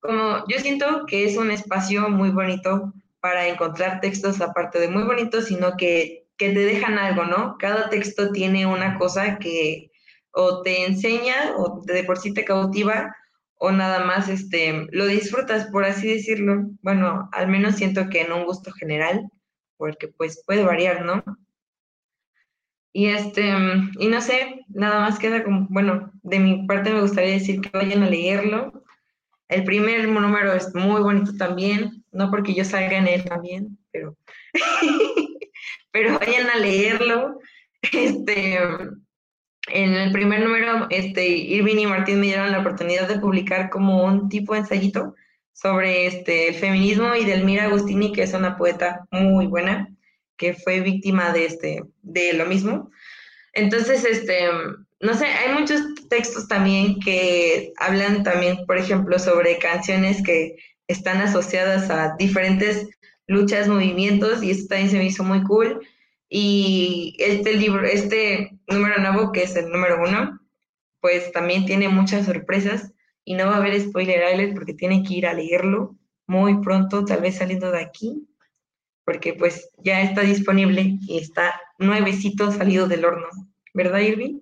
como, 0.01 0.45
yo 0.49 0.59
siento 0.59 1.07
que 1.07 1.25
es 1.25 1.39
un 1.39 1.51
espacio 1.51 2.11
muy 2.11 2.29
bonito 2.29 2.93
para 3.21 3.49
encontrar 3.49 4.01
textos 4.03 4.43
aparte 4.43 4.79
de 4.79 4.89
muy 4.89 5.05
bonitos, 5.05 5.47
sino 5.47 5.79
que, 5.79 6.27
que 6.37 6.51
te 6.51 6.61
dejan 6.61 6.99
algo, 6.99 7.25
¿no? 7.25 7.57
Cada 7.59 7.89
texto 7.89 8.33
tiene 8.33 8.67
una 8.67 8.99
cosa 8.99 9.39
que 9.39 9.88
o 10.41 10.63
te 10.63 10.85
enseña 10.85 11.57
o 11.57 11.83
de 11.85 12.05
por 12.05 12.19
sí 12.19 12.33
te 12.33 12.45
cautiva 12.45 13.13
o 13.57 13.73
nada 13.73 14.05
más 14.05 14.29
este, 14.29 14.87
lo 14.93 15.07
disfrutas, 15.07 15.67
por 15.67 15.85
así 15.85 16.07
decirlo. 16.07 16.71
Bueno, 16.81 17.29
al 17.33 17.49
menos 17.49 17.75
siento 17.75 18.09
que 18.09 18.21
en 18.23 18.33
un 18.33 18.45
gusto 18.45 18.71
general, 18.71 19.29
porque 19.77 20.07
pues 20.07 20.45
puede 20.47 20.63
variar, 20.63 21.05
¿no? 21.05 21.25
Y 22.93 23.07
este, 23.07 23.53
y 23.99 24.07
no 24.07 24.21
sé, 24.21 24.65
nada 24.69 25.01
más 25.01 25.19
queda 25.19 25.43
como, 25.43 25.67
bueno, 25.71 26.13
de 26.23 26.39
mi 26.39 26.67
parte 26.69 26.93
me 26.93 27.01
gustaría 27.01 27.33
decir 27.33 27.61
que 27.61 27.77
vayan 27.77 28.05
a 28.05 28.11
leerlo. 28.11 28.85
El 29.49 29.65
primer 29.65 30.07
número 30.07 30.53
es 30.53 30.73
muy 30.73 31.01
bonito 31.01 31.37
también, 31.37 32.05
no 32.13 32.31
porque 32.31 32.55
yo 32.55 32.65
salga 32.65 32.97
en 32.97 33.09
él 33.09 33.25
también, 33.25 33.77
pero, 33.91 34.17
pero 35.91 36.17
vayan 36.21 36.49
a 36.49 36.59
leerlo. 36.59 37.41
Este, 37.93 38.61
en 39.71 39.95
el 39.95 40.13
primer 40.13 40.41
número, 40.41 40.87
este, 40.91 41.27
Irving 41.27 41.79
y 41.79 41.87
Martín 41.87 42.21
me 42.21 42.27
dieron 42.27 42.53
la 42.53 42.61
oportunidad 42.61 43.09
de 43.09 43.19
publicar 43.19 43.71
como 43.71 44.05
un 44.05 44.29
tipo 44.29 44.55
de 44.55 44.61
ensayito 44.61 45.15
sobre 45.53 46.07
este, 46.07 46.49
el 46.49 46.55
feminismo 46.55 47.15
y 47.15 47.25
Delmira 47.25 47.65
Agustini, 47.65 48.13
que 48.13 48.23
es 48.23 48.33
una 48.33 48.57
poeta 48.57 49.07
muy 49.11 49.47
buena, 49.47 49.89
que 50.37 50.55
fue 50.55 50.81
víctima 50.81 51.33
de, 51.33 51.47
este, 51.47 51.83
de 52.03 52.33
lo 52.33 52.47
mismo. 52.47 52.91
Entonces, 53.53 54.05
este, 54.05 54.49
no 55.01 55.15
sé, 55.15 55.27
hay 55.27 55.59
muchos 55.59 55.81
textos 56.09 56.47
también 56.49 57.01
que 57.01 57.73
hablan 57.77 58.23
también, 58.23 58.65
por 58.67 58.79
ejemplo, 58.79 59.19
sobre 59.19 59.59
canciones 59.59 60.23
que 60.23 60.57
están 60.87 61.21
asociadas 61.21 61.91
a 61.91 62.15
diferentes 62.17 62.89
luchas, 63.27 63.69
movimientos, 63.69 64.43
y 64.43 64.51
esto 64.51 64.69
también 64.69 64.91
se 64.91 64.99
me 64.99 65.05
hizo 65.07 65.25
muy 65.25 65.43
cool. 65.43 65.81
Y 66.29 67.17
este 67.19 67.55
libro, 67.55 67.87
este 67.87 68.59
número 68.69 68.99
nuevo, 69.01 69.33
que 69.33 69.43
es 69.45 69.57
el 69.57 69.71
número 69.71 70.03
uno, 70.03 70.41
pues 71.01 71.33
también 71.33 71.65
tiene 71.65 71.89
muchas 71.89 72.27
sorpresas 72.27 72.93
y 73.25 73.35
no 73.35 73.47
va 73.47 73.55
a 73.55 73.57
haber 73.59 73.81
spoiler 73.81 74.23
alert 74.23 74.55
porque 74.55 74.75
tiene 74.75 75.03
que 75.03 75.15
ir 75.15 75.27
a 75.27 75.35
leerlo 75.35 75.97
muy 76.27 76.61
pronto, 76.61 77.05
tal 77.05 77.23
vez 77.23 77.37
saliendo 77.37 77.71
de 77.71 77.81
aquí, 77.81 78.29
porque 79.05 79.33
pues 79.33 79.71
ya 79.79 80.03
está 80.03 80.21
disponible 80.21 80.99
y 81.01 81.19
está 81.19 81.59
nuevecito 81.79 82.51
salido 82.53 82.87
del 82.87 83.07
horno, 83.07 83.29
¿verdad 83.73 84.01
Irving? 84.01 84.41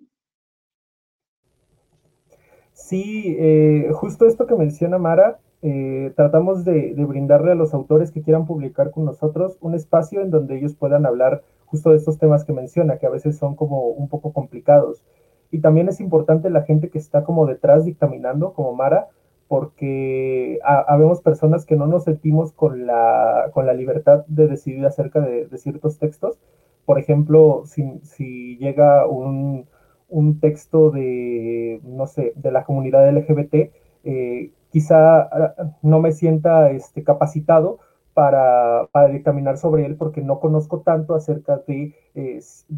Sí, 2.72 3.36
eh, 3.38 3.90
justo 3.92 4.26
esto 4.26 4.46
que 4.46 4.54
menciona 4.54 4.98
Mara, 4.98 5.40
eh, 5.62 6.12
tratamos 6.16 6.64
de, 6.64 6.92
brindarle 6.96 7.52
a 7.52 7.54
los 7.54 7.72
autores 7.74 8.10
que 8.10 8.22
quieran 8.22 8.46
publicar 8.46 8.90
con 8.90 9.04
nosotros 9.04 9.56
un 9.60 9.74
espacio 9.74 10.20
en 10.20 10.30
donde 10.30 10.56
ellos 10.56 10.74
puedan 10.74 11.06
hablar 11.06 11.42
justo 11.64 11.90
de 11.90 11.96
estos 11.96 12.18
temas 12.18 12.44
que 12.44 12.52
menciona, 12.52 12.98
que 12.98 13.06
a 13.06 13.10
veces 13.10 13.36
son 13.36 13.56
como 13.56 13.88
un 13.88 14.08
poco 14.08 14.32
complicados. 14.32 15.02
Y 15.50 15.60
también 15.60 15.88
es 15.88 16.00
importante 16.00 16.50
la 16.50 16.62
gente 16.62 16.90
que 16.90 16.98
está 16.98 17.24
como 17.24 17.46
detrás 17.46 17.84
dictaminando, 17.84 18.52
como 18.52 18.74
Mara, 18.74 19.08
porque 19.48 20.58
habemos 20.64 21.20
personas 21.20 21.64
que 21.66 21.76
no 21.76 21.86
nos 21.86 22.04
sentimos 22.04 22.52
con 22.52 22.86
la, 22.86 23.50
con 23.52 23.66
la 23.66 23.74
libertad 23.74 24.24
de 24.26 24.48
decidir 24.48 24.84
acerca 24.84 25.20
de, 25.20 25.48
ciertos 25.58 25.98
textos. 25.98 26.38
Por 26.84 26.98
ejemplo, 26.98 27.62
si, 27.64 28.56
llega 28.58 29.06
un, 29.06 29.66
un, 30.08 30.40
texto 30.40 30.90
de, 30.90 31.80
no 31.84 32.06
sé, 32.06 32.32
de 32.36 32.50
la 32.50 32.64
comunidad 32.64 33.08
LGBT, 33.08 33.70
eh, 34.04 34.50
quizá 34.76 35.22
ah, 35.22 35.54
no 35.80 36.00
me 36.00 36.12
sienta 36.12 36.70
este, 36.70 37.02
capacitado 37.02 37.78
para, 38.12 38.86
dictaminar 39.10 39.56
sobre 39.56 39.86
él 39.86 39.96
porque 39.96 40.20
no 40.20 40.38
conozco 40.38 40.80
tanto 40.80 41.14
acerca 41.14 41.62
de 41.66 41.94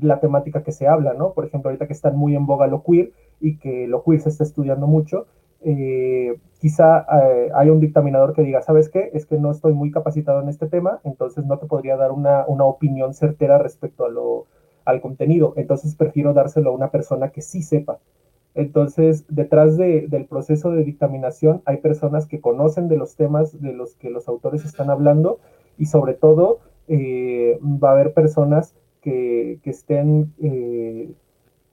la 0.00 0.20
temática 0.20 0.62
que 0.62 0.70
se 0.70 0.86
habla, 0.86 1.14
¿no? 1.14 1.32
Por 1.32 1.44
ejemplo, 1.44 1.70
ahorita 1.70 1.88
que 1.88 1.94
están 1.94 2.16
muy 2.16 2.36
en 2.36 2.46
boga 2.46 2.68
lo 2.68 2.84
queer 2.84 3.10
y 3.40 3.58
que 3.58 3.88
lo 3.88 4.04
queer 4.04 4.20
se 4.20 4.28
está 4.28 4.44
estudiando 4.44 4.86
mucho, 4.86 5.26
eh, 5.62 6.38
quizá 6.60 7.04
eh, 7.20 7.50
haya 7.52 7.72
un 7.72 7.80
dictaminador 7.80 8.32
que 8.32 8.42
diga, 8.42 8.62
¿sabes 8.62 8.88
qué? 8.88 9.10
Es 9.12 9.26
que 9.26 9.36
no 9.36 9.50
estoy 9.50 9.72
muy 9.74 9.90
capacitado 9.90 10.40
en 10.40 10.48
este 10.48 10.68
tema, 10.68 11.00
entonces 11.02 11.46
no 11.46 11.58
te 11.58 11.66
podría 11.66 11.96
dar 11.96 12.12
una, 12.12 12.44
opinión 12.46 13.12
certera 13.12 13.58
respecto 13.58 14.06
al 14.84 15.00
contenido, 15.00 15.52
entonces 15.56 15.96
prefiero 15.96 16.32
dárselo 16.32 16.70
a 16.70 16.74
una 16.74 16.92
persona 16.92 17.30
que 17.30 17.42
sí 17.42 17.62
sepa. 17.62 17.98
Entonces, 18.54 19.24
detrás 19.28 19.76
de, 19.76 20.08
del 20.08 20.26
proceso 20.26 20.70
de 20.72 20.84
dictaminación 20.84 21.62
hay 21.64 21.78
personas 21.78 22.26
que 22.26 22.40
conocen 22.40 22.88
de 22.88 22.96
los 22.96 23.14
temas 23.14 23.60
de 23.60 23.72
los 23.72 23.94
que 23.96 24.10
los 24.10 24.28
autores 24.28 24.64
están 24.64 24.90
hablando 24.90 25.38
y 25.78 25.86
sobre 25.86 26.14
todo 26.14 26.60
eh, 26.88 27.58
va 27.62 27.90
a 27.90 27.92
haber 27.92 28.14
personas 28.14 28.74
que, 29.00 29.60
que 29.62 29.70
estén 29.70 30.32
eh, 30.42 31.12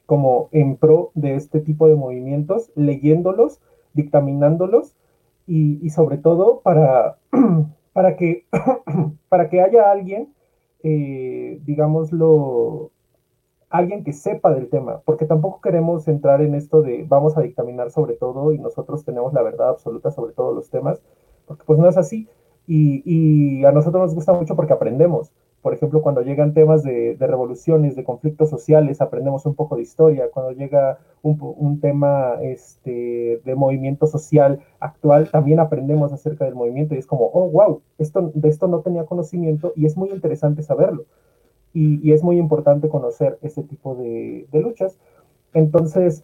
como 0.05 0.49
en 0.51 0.75
pro 0.75 1.11
de 1.15 1.35
este 1.35 1.59
tipo 1.59 1.87
de 1.87 1.95
movimientos, 1.95 2.71
leyéndolos, 2.75 3.59
dictaminándolos 3.93 4.95
y, 5.47 5.79
y 5.85 5.89
sobre 5.89 6.17
todo 6.17 6.61
para, 6.61 7.17
para, 7.93 8.15
que, 8.15 8.45
para 9.29 9.49
que 9.49 9.61
haya 9.61 9.91
alguien, 9.91 10.33
eh, 10.83 11.59
digámoslo, 11.65 12.91
alguien 13.77 14.03
que 14.03 14.13
sepa 14.13 14.53
del 14.53 14.69
tema, 14.69 15.01
porque 15.05 15.25
tampoco 15.25 15.61
queremos 15.61 16.07
entrar 16.07 16.41
en 16.41 16.55
esto 16.55 16.81
de 16.81 17.05
vamos 17.07 17.37
a 17.37 17.41
dictaminar 17.41 17.91
sobre 17.91 18.13
todo 18.15 18.51
y 18.51 18.59
nosotros 18.59 19.03
tenemos 19.03 19.33
la 19.33 19.41
verdad 19.41 19.69
absoluta 19.69 20.11
sobre 20.11 20.33
todos 20.33 20.55
los 20.55 20.69
temas, 20.69 21.01
porque 21.45 21.63
pues 21.65 21.79
no 21.79 21.87
es 21.87 21.97
así. 21.97 22.27
Y, 22.67 23.03
y 23.05 23.63
a 23.65 23.71
nosotros 23.71 24.01
nos 24.01 24.15
gusta 24.15 24.33
mucho 24.33 24.55
porque 24.55 24.73
aprendemos. 24.73 25.31
Por 25.61 25.73
ejemplo, 25.73 26.03
cuando 26.03 26.21
llegan 26.21 26.53
temas 26.53 26.83
de, 26.83 27.17
revoluciones, 27.19 27.95
de 27.95 28.03
conflictos 28.03 28.51
sociales, 28.51 29.01
aprendemos 29.01 29.47
un 29.47 29.55
poco 29.55 29.75
de 29.75 29.81
historia. 29.81 30.29
Cuando 30.31 30.51
llega 30.51 30.99
un, 31.23 31.37
un, 31.41 31.79
tema 31.79 32.35
este, 32.41 33.41
de 33.43 33.55
movimiento 33.55 34.05
social 34.05 34.59
actual, 34.79 35.31
también 35.31 35.59
aprendemos 35.59 36.13
acerca 36.13 36.45
del 36.45 36.53
movimiento 36.53 36.93
y 36.93 36.99
es 36.99 37.07
como, 37.07 37.31
oh, 37.33 37.49
wow, 37.49 37.81
esto, 37.97 38.31
de 38.35 38.47
esto 38.47 38.67
no 38.67 38.81
tenía 38.81 39.05
conocimiento 39.05 39.73
y 39.75 39.87
es 39.87 39.97
muy 39.97 40.09
interesante 40.11 40.61
saberlo 40.61 41.05
y, 41.75 42.13
es 42.13 42.23
muy 42.23 42.37
importante 42.37 42.87
conocer 42.87 43.37
ese 43.41 43.61
tipo 43.61 43.95
de, 43.95 44.47
luchas. 44.53 44.97
Entonces, 45.53 46.23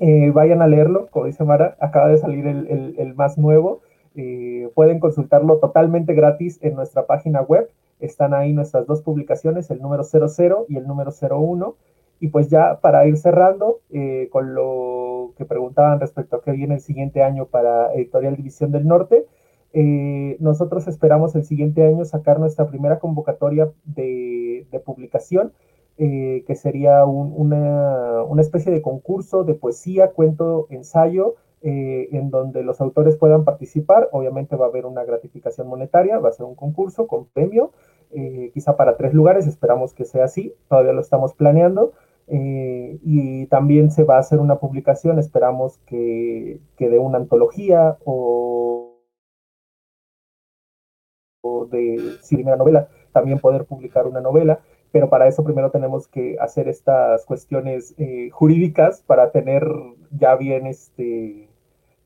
eh, 0.00 0.30
vayan 0.30 0.62
a 0.62 0.66
leerlo, 0.66 1.08
como 1.10 1.26
dice 1.26 1.44
Mara, 1.44 1.76
acaba 1.78 2.08
de 2.08 2.16
salir 2.16 2.46
el, 2.46 3.14
más 3.14 3.36
nuevo. 3.36 3.82
Eh, 4.16 4.70
pueden 4.74 4.98
consultarlo 4.98 5.58
totalmente 5.58 6.14
gratis 6.14 6.58
en 6.62 6.74
nuestra 6.74 7.06
página 7.06 7.42
web. 7.42 7.68
Están 8.00 8.32
ahí 8.32 8.54
nuestras 8.54 8.86
dos 8.86 9.02
publicaciones, 9.02 9.70
el 9.70 9.80
número 9.80 10.04
00 10.04 10.66
y 10.68 10.76
el 10.78 10.86
número 10.86 11.12
01. 11.12 11.76
Y 12.20 12.28
pues 12.28 12.48
ya 12.48 12.78
para 12.80 13.06
ir 13.06 13.18
cerrando 13.18 13.80
eh, 13.90 14.28
con 14.32 14.54
lo 14.54 15.32
que 15.36 15.44
preguntaban 15.44 16.00
respecto 16.00 16.36
a 16.36 16.42
qué 16.42 16.52
viene 16.52 16.76
el 16.76 16.80
siguiente 16.80 17.22
año 17.22 17.44
para 17.46 17.92
Editorial 17.92 18.36
División 18.36 18.72
del 18.72 18.86
Norte, 18.86 19.26
eh, 19.72 20.36
nosotros 20.38 20.86
esperamos 20.86 21.34
el 21.34 21.44
siguiente 21.44 21.84
año 21.84 22.04
sacar 22.04 22.38
nuestra 22.38 22.68
primera 22.68 22.98
convocatoria 22.98 23.70
de, 23.84 24.66
publicación, 24.84 25.52
eh, 25.98 26.44
que 26.46 26.56
sería 26.56 27.04
una, 27.04 28.40
especie 28.40 28.72
de 28.72 28.82
concurso 28.82 29.44
de 29.44 29.54
poesía, 29.54 30.10
cuento, 30.10 30.66
ensayo, 30.70 31.36
eh, 31.62 32.08
en 32.12 32.30
donde 32.30 32.64
los 32.64 32.80
autores 32.80 33.16
puedan 33.16 33.44
participar. 33.44 34.08
Obviamente 34.12 34.56
va 34.56 34.66
a 34.66 34.68
haber 34.68 34.84
una 34.84 35.04
gratificación 35.04 35.68
monetaria, 35.68 36.18
va 36.18 36.30
a 36.30 36.32
ser 36.32 36.46
un 36.46 36.54
concurso 36.54 37.06
con 37.06 37.26
premio, 37.26 37.72
quizá 38.52 38.76
para 38.76 38.98
tres 38.98 39.14
lugares, 39.14 39.46
esperamos 39.46 39.94
que 39.94 40.04
sea 40.04 40.24
así, 40.24 40.54
todavía 40.68 40.92
lo 40.92 41.00
estamos 41.00 41.32
planeando. 41.34 41.92
y 42.28 43.46
también 43.46 43.90
se 43.90 44.04
va 44.04 44.16
a 44.16 44.20
hacer 44.20 44.38
una 44.38 44.56
publicación, 44.58 45.18
esperamos 45.18 45.78
que, 45.86 46.60
que 46.76 46.90
de 46.90 46.98
una 46.98 47.18
antología 47.18 47.96
o 48.04 48.91
de 51.42 52.18
si 52.22 52.36
una 52.36 52.56
novela, 52.56 52.88
también 53.12 53.38
poder 53.38 53.64
publicar 53.64 54.06
una 54.06 54.20
novela, 54.20 54.60
pero 54.92 55.08
para 55.08 55.26
eso 55.26 55.42
primero 55.42 55.70
tenemos 55.70 56.06
que 56.06 56.36
hacer 56.40 56.68
estas 56.68 57.24
cuestiones 57.26 57.94
eh, 57.98 58.30
jurídicas 58.30 59.02
para 59.02 59.32
tener 59.32 59.66
ya 60.10 60.36
bien 60.36 60.66
este 60.66 61.48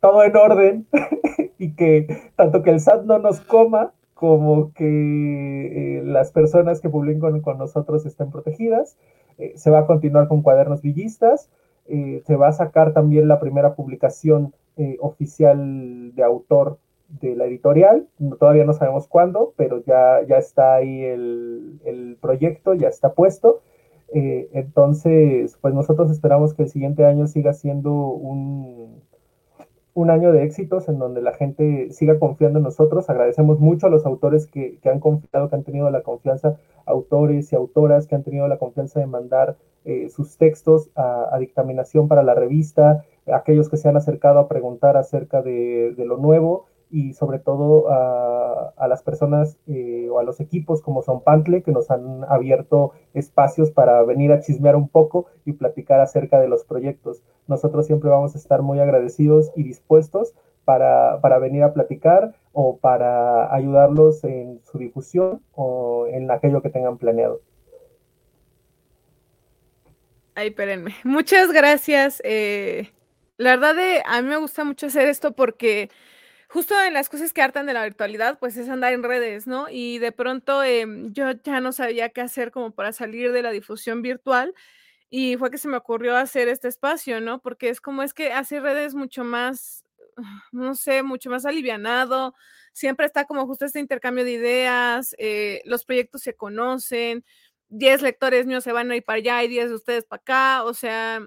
todo 0.01 0.23
en 0.23 0.37
orden 0.37 0.87
y 1.59 1.75
que 1.75 2.07
tanto 2.37 2.63
que 2.63 2.71
el 2.71 2.81
SAT 2.81 3.05
no 3.05 3.19
nos 3.19 3.41
coma 3.41 3.93
como 4.15 4.73
que 4.73 5.99
eh, 5.99 6.03
las 6.03 6.33
personas 6.33 6.81
que 6.81 6.89
publican 6.89 7.41
con, 7.43 7.59
nosotros 7.59 8.07
estén 8.07 8.31
protegidas. 8.31 8.97
Eh, 9.37 9.53
se 9.57 9.71
va 9.71 9.81
a 9.81 9.87
continuar 9.87 10.29
con 10.29 10.41
cuadernos 10.41 10.81
villistas. 10.81 11.51
se 11.87 12.37
va 12.37 12.49
a 12.49 12.53
sacar 12.53 12.95
también 12.95 13.29
la 13.29 13.39
primera 13.39 13.75
publicación 13.75 14.55
oficial 15.01 16.15
de 16.15 16.23
autor 16.23 16.79
de 17.09 17.37
la 17.37 17.47
editorial, 17.47 18.09
todavía 18.39 18.65
no 18.65 18.73
sabemos 18.73 19.07
cuándo, 19.07 19.55
pero 19.57 19.83
ya, 19.85 20.23
ya 20.27 20.39
está 20.39 20.75
ahí 20.75 21.05
el, 21.05 22.19
proyecto, 22.21 22.75
ya 22.75 22.89
está 22.89 23.13
puesto. 23.13 23.61
Eh, 24.15 24.49
entonces, 24.53 25.57
pues 25.61 25.75
nosotros 25.75 26.11
esperamos 26.11 26.55
que 26.55 26.63
el 26.63 26.69
siguiente 26.69 27.05
año 27.05 27.27
siga 27.27 27.53
siendo 27.53 27.93
un, 27.93 29.03
un 29.95 30.11
año 30.11 30.33
de 30.33 30.45
éxitos 30.45 30.89
en 30.89 30.99
donde 30.99 31.23
la 31.23 31.35
gente 31.35 31.91
siga 31.91 32.19
confiando 32.19 32.59
en 32.59 32.65
nosotros. 32.65 33.09
Agradecemos 33.09 33.61
mucho 33.61 33.87
a 33.87 33.91
los 33.91 34.05
autores 34.07 34.47
que, 34.47 34.79
han 34.85 35.01
confiado, 35.01 35.49
que 35.49 35.57
han 35.57 35.65
tenido 35.65 35.91
la 35.91 36.03
confianza, 36.03 36.57
autores 36.85 37.53
y 37.53 37.57
autoras 37.57 38.07
que 38.07 38.15
han 38.15 38.23
tenido 38.23 38.49
la 38.49 38.59
confianza 38.59 39.01
de 39.01 39.07
mandar 39.07 39.57
eh, 39.85 40.09
sus 40.09 40.37
textos 40.37 40.91
a, 40.97 41.37
dictaminación 41.39 42.09
para 42.09 42.23
la 42.23 42.35
revista, 42.35 43.05
aquellos 43.33 43.69
que 43.69 43.77
se 43.77 43.89
han 43.89 43.97
acercado 43.97 44.39
a 44.39 44.49
preguntar 44.49 44.97
acerca 44.97 45.43
de 45.43 45.95
lo 45.99 46.17
nuevo 46.17 46.67
y 46.91 47.15
sobre 47.15 47.39
todo 47.39 47.89
a, 47.89 48.87
las 48.89 49.03
personas 49.03 49.59
eh, 49.67 50.09
o 50.11 50.21
a 50.21 50.23
los 50.23 50.41
equipos 50.41 50.81
como 50.81 51.03
Son 51.03 51.23
Pantle 51.23 51.63
que 51.63 51.73
nos 51.73 51.91
han 51.91 52.25
abierto 52.29 52.93
espacios 53.15 53.71
para 53.71 54.03
venir 54.05 54.33
a 54.33 54.41
chismear 54.41 54.77
un 54.77 54.89
poco 54.89 55.27
y 55.45 55.53
platicar 55.53 56.01
acerca 56.01 56.39
de 56.41 56.49
los 56.49 56.65
proyectos. 56.65 57.23
Nosotros 57.49 57.87
siempre 57.87 58.11
vamos 58.11 58.35
a 58.35 58.39
estar 58.39 58.63
muy 58.63 58.79
agradecidos 58.79 59.51
y 59.57 59.65
dispuestos 59.65 60.35
para, 60.65 61.21
para 61.21 61.39
venir 61.39 61.63
a 61.63 61.73
platicar 61.73 62.35
o 62.53 62.79
para 62.79 63.55
ayudarlos 63.55 64.25
en 64.25 64.61
su 64.65 64.79
difusión 64.79 65.43
o 65.55 66.07
en 66.09 66.31
aquello 66.31 66.63
que 66.63 66.71
tengan 66.71 66.99
planeado. 66.99 67.41
Ay, 70.35 70.49
espérenme. 70.49 70.95
Muchas 71.03 71.51
gracias. 71.51 72.21
Eh, 72.23 72.91
la 73.39 73.57
verdad, 73.57 73.75
de, 73.75 74.03
a 74.05 74.21
mí 74.21 74.29
me 74.29 74.37
gusta 74.37 74.65
mucho 74.65 74.87
hacer 74.87 75.09
esto 75.09 75.33
porque 75.33 75.89
justo 76.57 76.75
en 76.83 76.95
las 76.95 77.11
cosas 77.11 77.35
que 77.35 77.43
hartan 77.43 77.67
de 77.67 77.75
la 77.75 77.85
virtualidad, 77.85 78.39
pues 78.39 78.57
es 78.57 78.71
andar 78.71 78.95
en 78.95 79.03
redes, 79.03 79.47
¿no? 79.47 79.67
Y 79.69 79.99
de 79.99 80.11
pronto 80.11 80.65
em, 80.65 81.13
yo 81.13 81.33
ya 81.33 81.61
no 81.61 81.71
sabía 81.71 82.09
qué 82.09 82.23
hacer 82.23 82.51
como 82.51 82.71
para 82.71 82.93
salir 82.95 83.31
de 83.33 83.43
la 83.43 83.51
difusión 83.51 84.01
virtual 84.01 84.55
y 85.11 85.37
fue 85.37 85.51
que 85.51 85.59
se 85.59 85.69
me 85.69 85.77
ocurrió 85.77 86.17
hacer 86.17 86.49
este 86.49 86.69
espacio, 86.69 87.21
¿no? 87.21 87.43
Porque 87.43 87.69
es 87.69 87.83
como 87.83 88.03
es 88.03 88.15
que 88.15 88.33
hacer 88.33 88.63
redes 88.63 88.95
mucho 88.95 89.23
más, 89.23 89.85
no 90.51 90.75
sé, 90.75 91.03
mucho 91.03 91.29
más 91.29 91.45
alivianado, 91.45 92.35
siempre 92.73 93.05
está 93.05 93.27
como 93.27 93.47
justo 93.47 93.67
este 93.67 93.81
intercambio 93.81 94.25
de 94.25 94.33
ideas, 94.33 95.15
eh, 95.19 95.61
los 95.67 95.85
proyectos 95.85 96.23
se 96.23 96.37
conocen, 96.37 97.23
10 97.69 98.01
lectores 98.01 98.47
míos 98.47 98.65
se 98.65 98.73
van 98.73 98.91
a 98.91 98.97
ir 98.97 99.05
para 99.05 99.19
allá 99.19 99.43
y 99.45 99.49
10 99.49 99.69
de 99.69 99.75
ustedes 99.75 100.07
para 100.07 100.21
acá, 100.23 100.65
o 100.65 100.73
sea, 100.73 101.21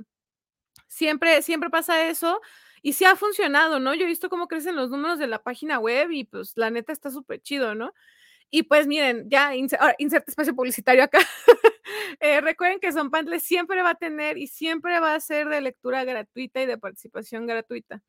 siempre, 0.88 1.43
siempre 1.43 1.69
pasa 1.69 2.07
eso. 2.10 2.41
Y 2.81 2.93
sí 2.93 3.06
ha 3.06 3.15
funcionado, 3.15 3.80
¿no? 3.80 3.93
Yo 3.93 4.03
he 4.06 4.07
visto 4.07 4.30
cómo 4.30 4.47
crecen 4.47 4.76
los 4.76 4.89
números 4.89 5.19
de 5.19 5.27
la 5.27 5.41
página 5.41 5.80
web 5.80 6.11
y 6.11 6.23
pues 6.26 6.53
la 6.56 6.69
neta 6.69 6.93
está 6.93 7.11
súper 7.11 7.41
chido, 7.41 7.76
¿no? 7.76 7.93
Y 8.51 8.64
pues 8.64 8.88
miren, 8.88 9.30
ya 9.30 9.56
inserte 9.56 10.31
espacio 10.31 10.56
publicitario 10.56 11.03
acá. 11.03 11.19
Eh, 12.22 12.41
recuerden 12.41 12.80
que 12.80 12.91
Son 12.91 13.10
Pantle 13.11 13.39
siempre 13.39 13.81
va 13.81 13.91
a 13.91 13.95
tener 13.95 14.38
y 14.38 14.47
siempre 14.47 14.99
va 14.99 15.15
a 15.15 15.19
ser 15.19 15.47
de 15.49 15.61
lectura 15.61 16.03
gratuita 16.03 16.61
y 16.61 16.65
de 16.65 16.77
participación 16.77 17.47
gratuita. 17.47 18.01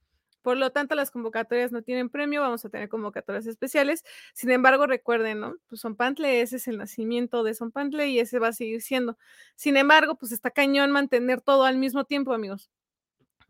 Por 0.43 0.57
lo 0.57 0.71
tanto, 0.71 0.95
las 0.95 1.11
convocatorias 1.11 1.71
no 1.73 1.83
tienen 1.83 2.09
premio, 2.09 2.41
vamos 2.41 2.65
a 2.65 2.71
tener 2.71 2.89
convocatorias 2.89 3.47
especiales. 3.47 4.05
Sin 4.35 4.51
embargo, 4.51 4.87
recuerden, 4.87 5.41
¿no? 5.41 5.57
Pues 5.69 5.83
Son 5.83 5.97
Pantle, 5.97 6.41
ese 6.41 6.57
es 6.57 6.69
el 6.69 6.79
nacimiento 6.79 7.43
de 7.43 7.55
Son 7.55 7.71
Pantle 7.73 8.09
y 8.09 8.19
ese 8.21 8.39
va 8.39 8.49
a 8.49 8.53
seguir 8.53 8.81
siendo. 8.83 9.19
Sin 9.55 9.77
embargo, 9.77 10.17
pues 10.17 10.33
está 10.33 10.51
cañón 10.51 10.91
mantener 10.93 11.41
todo 11.43 11.65
al 11.65 11.77
mismo 11.79 12.05
tiempo, 12.05 12.33
amigos. 12.33 12.71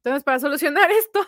Entonces, 0.03 0.25
para 0.25 0.39
solucionar 0.41 0.91
esto, 0.93 1.21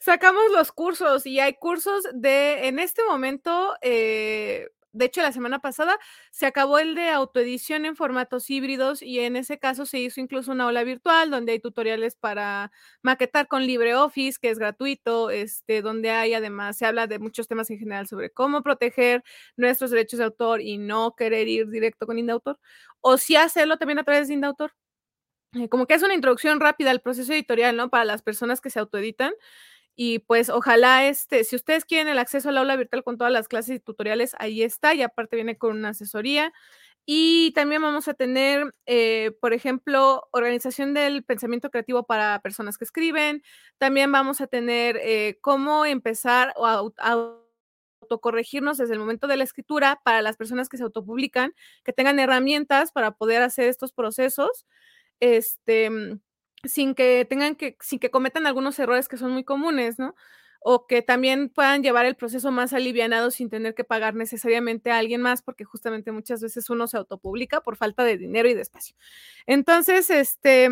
sacamos 0.00 0.44
los 0.52 0.72
cursos 0.72 1.26
y 1.26 1.40
hay 1.40 1.54
cursos 1.54 2.04
de, 2.14 2.68
en 2.68 2.78
este 2.78 3.02
momento, 3.04 3.74
eh, 3.82 4.68
de 4.92 5.06
hecho, 5.06 5.22
la 5.22 5.32
semana 5.32 5.58
pasada 5.58 5.98
se 6.30 6.46
acabó 6.46 6.78
el 6.78 6.94
de 6.94 7.08
autoedición 7.10 7.84
en 7.84 7.96
formatos 7.96 8.48
híbridos 8.48 9.02
y 9.02 9.18
en 9.20 9.34
ese 9.36 9.58
caso 9.58 9.86
se 9.86 9.98
hizo 9.98 10.20
incluso 10.20 10.52
una 10.52 10.68
ola 10.68 10.84
virtual 10.84 11.30
donde 11.32 11.50
hay 11.52 11.58
tutoriales 11.60 12.14
para 12.14 12.70
maquetar 13.02 13.48
con 13.48 13.62
LibreOffice, 13.64 14.38
que 14.40 14.50
es 14.50 14.58
gratuito, 14.60 15.30
este, 15.30 15.82
donde 15.82 16.10
hay 16.10 16.34
además, 16.34 16.78
se 16.78 16.86
habla 16.86 17.08
de 17.08 17.18
muchos 17.18 17.48
temas 17.48 17.70
en 17.70 17.78
general 17.80 18.06
sobre 18.06 18.30
cómo 18.30 18.62
proteger 18.62 19.24
nuestros 19.56 19.90
derechos 19.90 20.18
de 20.20 20.26
autor 20.26 20.60
y 20.60 20.78
no 20.78 21.14
querer 21.16 21.48
ir 21.48 21.68
directo 21.70 22.06
con 22.06 22.18
Indautor, 22.18 22.58
o 23.00 23.18
si 23.18 23.34
hacerlo 23.36 23.76
también 23.78 23.98
a 23.98 24.04
través 24.04 24.28
de 24.28 24.34
Indautor. 24.34 24.72
Eh, 25.54 25.68
como 25.68 25.86
que 25.86 25.94
es 25.94 26.02
una 26.02 26.14
introducción 26.14 26.60
rápida 26.60 26.90
al 26.90 27.00
proceso 27.00 27.32
editorial, 27.32 27.76
¿no? 27.76 27.88
Para 27.90 28.04
las 28.04 28.22
personas 28.22 28.60
que 28.60 28.70
se 28.70 28.80
autoeditan. 28.80 29.32
Y 29.96 30.20
pues 30.20 30.50
ojalá, 30.50 31.06
este, 31.08 31.44
si 31.44 31.56
ustedes 31.56 31.84
quieren 31.84 32.08
el 32.08 32.18
acceso 32.18 32.48
al 32.50 32.58
aula 32.58 32.76
virtual 32.76 33.04
con 33.04 33.18
todas 33.18 33.32
las 33.32 33.48
clases 33.48 33.76
y 33.76 33.80
tutoriales, 33.80 34.34
ahí 34.38 34.62
está, 34.62 34.94
y 34.94 35.02
aparte 35.02 35.36
viene 35.36 35.58
con 35.58 35.76
una 35.76 35.90
asesoría. 35.90 36.52
Y 37.06 37.52
también 37.54 37.82
vamos 37.82 38.08
a 38.08 38.14
tener, 38.14 38.74
eh, 38.86 39.32
por 39.40 39.52
ejemplo, 39.54 40.28
organización 40.32 40.94
del 40.94 41.24
pensamiento 41.24 41.70
creativo 41.70 42.04
para 42.04 42.40
personas 42.42 42.78
que 42.78 42.84
escriben. 42.84 43.42
También 43.78 44.12
vamos 44.12 44.40
a 44.40 44.46
tener 44.48 44.98
eh, 45.02 45.38
cómo 45.42 45.86
empezar 45.86 46.54
a, 46.62 46.82
a 46.98 47.36
autocorregirnos 48.02 48.78
desde 48.78 48.94
el 48.94 49.00
momento 49.00 49.26
de 49.26 49.36
la 49.36 49.44
escritura 49.44 50.00
para 50.04 50.22
las 50.22 50.36
personas 50.36 50.68
que 50.68 50.76
se 50.78 50.84
autopublican, 50.84 51.54
que 51.84 51.92
tengan 51.92 52.18
herramientas 52.18 52.92
para 52.92 53.12
poder 53.12 53.42
hacer 53.42 53.68
estos 53.68 53.92
procesos. 53.92 54.66
Este, 55.20 55.90
sin 56.64 56.94
que 56.94 57.26
tengan 57.28 57.56
que, 57.56 57.76
sin 57.80 57.98
que 57.98 58.10
cometan 58.10 58.46
algunos 58.46 58.78
errores 58.78 59.08
que 59.08 59.16
son 59.16 59.32
muy 59.32 59.44
comunes, 59.44 59.98
¿no? 59.98 60.14
O 60.60 60.86
que 60.86 61.02
también 61.02 61.50
puedan 61.50 61.82
llevar 61.82 62.06
el 62.06 62.16
proceso 62.16 62.50
más 62.50 62.72
alivianado 62.72 63.30
sin 63.30 63.50
tener 63.50 63.74
que 63.74 63.84
pagar 63.84 64.14
necesariamente 64.14 64.90
a 64.90 64.98
alguien 64.98 65.20
más, 65.20 65.42
porque 65.42 65.64
justamente 65.64 66.10
muchas 66.12 66.40
veces 66.40 66.70
uno 66.70 66.86
se 66.86 66.96
autopublica 66.96 67.60
por 67.60 67.76
falta 67.76 68.02
de 68.04 68.16
dinero 68.18 68.48
y 68.48 68.54
de 68.54 68.62
espacio. 68.62 68.96
Entonces, 69.46 70.08
este, 70.10 70.70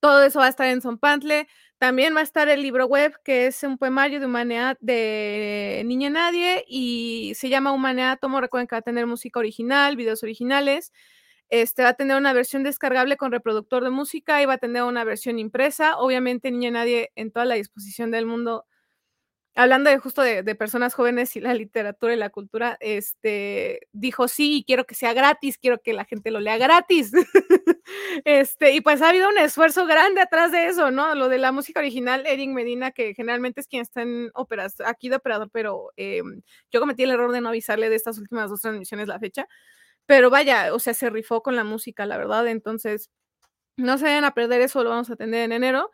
todo 0.00 0.22
eso 0.22 0.40
va 0.40 0.46
a 0.46 0.48
estar 0.48 0.66
en 0.68 0.80
Pantle. 0.98 1.46
También 1.78 2.14
va 2.16 2.20
a 2.20 2.22
estar 2.22 2.48
el 2.48 2.62
libro 2.62 2.86
web, 2.86 3.14
que 3.22 3.46
es 3.46 3.62
un 3.62 3.76
poemario 3.76 4.18
de 4.18 4.26
humanidad 4.26 4.78
de 4.80 5.82
Niña 5.84 6.08
Nadie 6.08 6.64
y 6.66 7.34
se 7.34 7.50
llama 7.50 7.72
Humanidad 7.72 8.18
Tomo. 8.18 8.40
Recuerden 8.40 8.66
que 8.66 8.74
va 8.76 8.78
a 8.78 8.82
tener 8.82 9.06
música 9.06 9.38
original, 9.38 9.94
videos 9.96 10.22
originales. 10.22 10.92
Este 11.48 11.82
va 11.82 11.90
a 11.90 11.94
tener 11.94 12.16
una 12.16 12.32
versión 12.32 12.62
descargable 12.62 13.16
con 13.16 13.30
reproductor 13.32 13.84
de 13.84 13.90
música 13.90 14.42
y 14.42 14.46
va 14.46 14.54
a 14.54 14.58
tener 14.58 14.82
una 14.82 15.04
versión 15.04 15.38
impresa. 15.38 15.96
Obviamente, 15.98 16.50
Niña 16.50 16.70
Nadie 16.72 17.12
en 17.14 17.30
toda 17.30 17.44
la 17.44 17.54
disposición 17.54 18.10
del 18.10 18.26
mundo. 18.26 18.66
Hablando 19.58 19.88
de 19.88 19.96
justo 19.96 20.20
de, 20.20 20.54
personas 20.54 20.92
jóvenes 20.92 21.34
y 21.34 21.40
la 21.40 21.54
literatura 21.54 22.12
y 22.12 22.18
la 22.18 22.28
cultura, 22.28 22.76
este 22.78 23.80
dijo 23.92 24.28
sí, 24.28 24.64
quiero 24.66 24.84
que 24.84 24.94
sea 24.94 25.14
gratis, 25.14 25.56
quiero 25.56 25.80
que 25.80 25.94
la 25.94 26.04
gente 26.04 26.30
lo 26.30 26.40
lea 26.40 26.58
gratis. 26.58 27.10
este, 28.26 28.72
y 28.72 28.82
pues 28.82 29.00
ha 29.00 29.08
habido 29.08 29.30
un 29.30 29.38
esfuerzo 29.38 29.86
grande 29.86 30.20
atrás 30.20 30.52
de 30.52 30.66
eso, 30.66 30.90
¿no? 30.90 31.14
Lo 31.14 31.30
de 31.30 31.38
la 31.38 31.52
música 31.52 31.80
original, 31.80 32.26
Eric 32.26 32.50
Medina, 32.50 32.90
que 32.90 33.14
generalmente 33.14 33.62
es 33.62 33.66
quien 33.66 33.80
está 33.80 34.02
en 34.02 34.30
óperas, 34.34 34.74
aquí 34.84 35.08
de 35.08 35.16
operador, 35.16 35.48
pero 35.50 35.90
em, 35.96 36.42
yo 36.70 36.78
cometí 36.78 37.04
el 37.04 37.12
error 37.12 37.32
de 37.32 37.40
no 37.40 37.48
avisarle 37.48 37.88
de 37.88 37.96
estas 37.96 38.18
últimas 38.18 38.50
dos 38.50 38.60
transmisiones 38.60 39.08
la 39.08 39.18
fecha. 39.18 39.48
Pero 40.06 40.30
vaya, 40.30 40.74
o 40.74 40.78
sea, 40.78 40.94
se 40.94 41.10
rifó 41.10 41.42
con 41.42 41.56
la 41.56 41.64
música, 41.64 42.06
la 42.06 42.16
verdad. 42.18 42.46
Entonces, 42.48 43.10
no 43.76 43.98
se 43.98 44.04
vayan 44.04 44.24
a 44.24 44.34
perder 44.34 44.62
eso, 44.62 44.82
lo 44.84 44.90
vamos 44.90 45.10
a 45.10 45.16
tener 45.16 45.42
en 45.44 45.52
enero. 45.52 45.90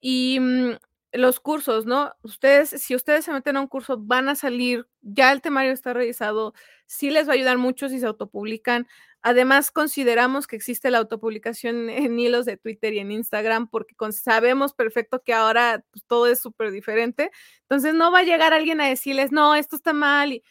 Y 0.00 0.38
mm, 0.40 0.76
los 1.12 1.40
cursos, 1.40 1.86
¿no? 1.86 2.14
Ustedes, 2.22 2.70
si 2.70 2.94
ustedes 2.94 3.24
se 3.24 3.32
meten 3.32 3.56
a 3.56 3.60
un 3.60 3.68
curso, 3.68 3.98
van 3.98 4.28
a 4.28 4.34
salir, 4.34 4.86
ya 5.02 5.32
el 5.32 5.40
temario 5.42 5.72
está 5.72 5.92
revisado, 5.92 6.54
sí 6.86 7.10
les 7.10 7.26
va 7.28 7.32
a 7.32 7.34
ayudar 7.34 7.58
mucho 7.58 7.88
si 7.88 8.00
se 8.00 8.06
autopublican. 8.06 8.86
Además, 9.22 9.70
consideramos 9.72 10.46
que 10.46 10.56
existe 10.56 10.90
la 10.90 10.98
autopublicación 10.98 11.90
en 11.90 12.18
hilos 12.18 12.46
de 12.46 12.56
Twitter 12.56 12.92
y 12.94 13.00
en 13.00 13.10
Instagram 13.10 13.68
porque 13.68 13.94
sabemos 14.12 14.72
perfecto 14.72 15.22
que 15.22 15.34
ahora 15.34 15.84
pues, 15.90 16.04
todo 16.06 16.26
es 16.28 16.40
súper 16.40 16.70
diferente. 16.70 17.30
Entonces, 17.62 17.94
no 17.94 18.12
va 18.12 18.20
a 18.20 18.22
llegar 18.24 18.52
alguien 18.52 18.80
a 18.80 18.88
decirles, 18.88 19.32
no, 19.32 19.54
esto 19.54 19.76
está 19.76 19.92
mal. 19.92 20.32
Y, 20.32 20.44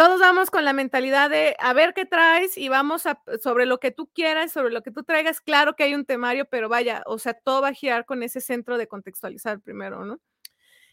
todos 0.00 0.18
vamos 0.18 0.50
con 0.50 0.64
la 0.64 0.72
mentalidad 0.72 1.28
de 1.28 1.54
a 1.58 1.74
ver 1.74 1.92
qué 1.92 2.06
traes 2.06 2.56
y 2.56 2.70
vamos 2.70 3.02
sobre 3.42 3.66
lo 3.66 3.80
que 3.80 3.90
tú 3.90 4.08
quieras, 4.14 4.50
sobre 4.50 4.72
lo 4.72 4.82
que 4.82 4.90
tú 4.90 5.02
traigas. 5.02 5.42
Claro 5.42 5.76
que 5.76 5.84
hay 5.84 5.94
un 5.94 6.06
temario, 6.06 6.46
pero 6.46 6.70
vaya, 6.70 7.02
o 7.04 7.18
sea, 7.18 7.34
todo 7.34 7.60
va 7.60 7.68
a 7.68 7.74
girar 7.74 8.06
con 8.06 8.22
ese 8.22 8.40
centro 8.40 8.78
de 8.78 8.88
contextualizar 8.88 9.60
primero, 9.60 10.06
¿no? 10.06 10.18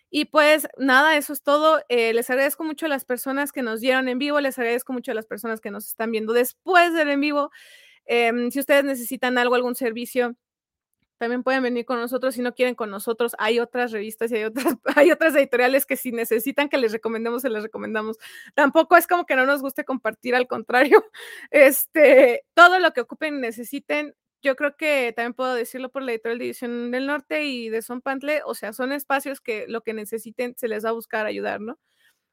Y 0.09 0.25
pues 0.25 0.67
nada, 0.77 1.15
eso 1.15 1.31
es 1.31 1.41
todo. 1.41 1.81
Eh, 1.87 2.11
les 2.13 2.29
agradezco 2.29 2.65
mucho 2.65 2.87
a 2.87 2.89
las 2.89 3.05
personas 3.05 3.53
que 3.53 3.61
nos 3.61 3.79
dieron 3.79 4.09
en 4.09 4.19
vivo, 4.19 4.41
les 4.41 4.59
agradezco 4.59 4.91
mucho 4.91 5.13
a 5.13 5.15
las 5.15 5.25
personas 5.25 5.61
que 5.61 5.71
nos 5.71 5.87
están 5.87 6.11
viendo 6.11 6.33
después 6.33 6.93
del 6.93 7.09
en 7.09 7.21
vivo. 7.21 7.49
Em, 8.07 8.51
si 8.51 8.59
ustedes 8.59 8.83
necesitan 8.83 9.37
algo, 9.37 9.55
algún 9.55 9.75
servicio, 9.75 10.35
también 11.17 11.43
pueden 11.43 11.63
venir 11.63 11.85
con 11.85 11.99
nosotros 11.99 12.35
si 12.35 12.41
no 12.41 12.53
quieren 12.53 12.75
con 12.75 12.89
nosotros. 12.91 13.35
Hay 13.39 13.59
otras 13.59 13.91
revistas 13.91 14.31
y 14.31 14.35
hay 14.35 14.43
otras, 14.45 14.65
hay 14.95 15.11
otras 15.11 15.35
editoriales 15.35 15.85
que 15.85 15.97
si 15.97 16.11
necesitan 16.11 16.69
que 16.69 16.77
les 16.77 16.91
recomendemos, 16.91 17.41
se 17.41 17.49
les 17.49 17.63
recomendamos. 17.63 18.17
Tampoco 18.55 18.95
es 18.97 19.07
como 19.07 19.25
que 19.25 19.35
no 19.35 19.45
nos 19.45 19.61
guste 19.61 19.85
compartir, 19.85 20.35
al 20.35 20.47
contrario. 20.47 21.03
Este, 21.51 22.43
todo 22.53 22.79
lo 22.79 22.91
que 22.91 23.01
ocupen 23.01 23.35
y 23.37 23.39
necesiten, 23.39 24.15
yo 24.41 24.55
creo 24.55 24.75
que 24.77 25.13
también 25.15 25.33
puedo 25.33 25.53
decirlo 25.55 25.89
por 25.89 26.03
la 26.03 26.11
editorial 26.11 26.39
División 26.39 26.91
del 26.91 27.07
Norte 27.07 27.45
y 27.45 27.69
de 27.69 27.81
Son 27.81 28.01
Pantle, 28.01 28.41
o 28.45 28.53
sea, 28.53 28.73
son 28.73 28.91
espacios 28.91 29.41
que 29.41 29.65
lo 29.67 29.81
que 29.81 29.93
necesiten 29.93 30.55
se 30.57 30.67
les 30.67 30.85
va 30.85 30.89
a 30.89 30.93
buscar 30.93 31.25
ayudar, 31.25 31.61
¿no? 31.61 31.79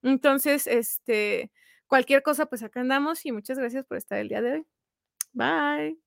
Entonces, 0.02 0.66
este, 0.66 1.50
cualquier 1.86 2.22
cosa, 2.22 2.46
pues 2.46 2.62
acá 2.62 2.80
andamos 2.80 3.24
y 3.26 3.32
muchas 3.32 3.58
gracias 3.58 3.86
por 3.86 3.96
estar 3.96 4.18
el 4.18 4.28
día 4.28 4.42
de 4.42 4.52
hoy. 4.52 4.66
Bye. 5.32 6.03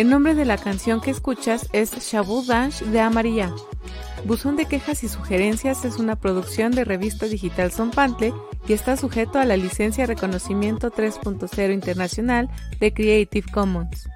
El 0.00 0.08
nombre 0.08 0.34
de 0.34 0.46
la 0.46 0.56
canción 0.56 1.02
que 1.02 1.10
escuchas 1.10 1.68
es 1.74 1.90
Shabu 1.90 2.42
Dash 2.46 2.80
de 2.84 3.00
Amarilla. 3.00 3.52
Buzón 4.24 4.56
de 4.56 4.64
quejas 4.64 5.04
y 5.04 5.10
sugerencias 5.10 5.84
es 5.84 5.98
una 5.98 6.16
producción 6.16 6.72
de 6.72 6.86
revista 6.86 7.26
digital 7.26 7.70
Son 7.70 7.90
Pantle 7.90 8.32
y 8.66 8.72
está 8.72 8.96
sujeto 8.96 9.38
a 9.38 9.44
la 9.44 9.58
licencia 9.58 10.06
Reconocimiento 10.06 10.90
3.0 10.90 11.74
Internacional 11.74 12.48
de 12.80 12.94
Creative 12.94 13.46
Commons. 13.52 14.08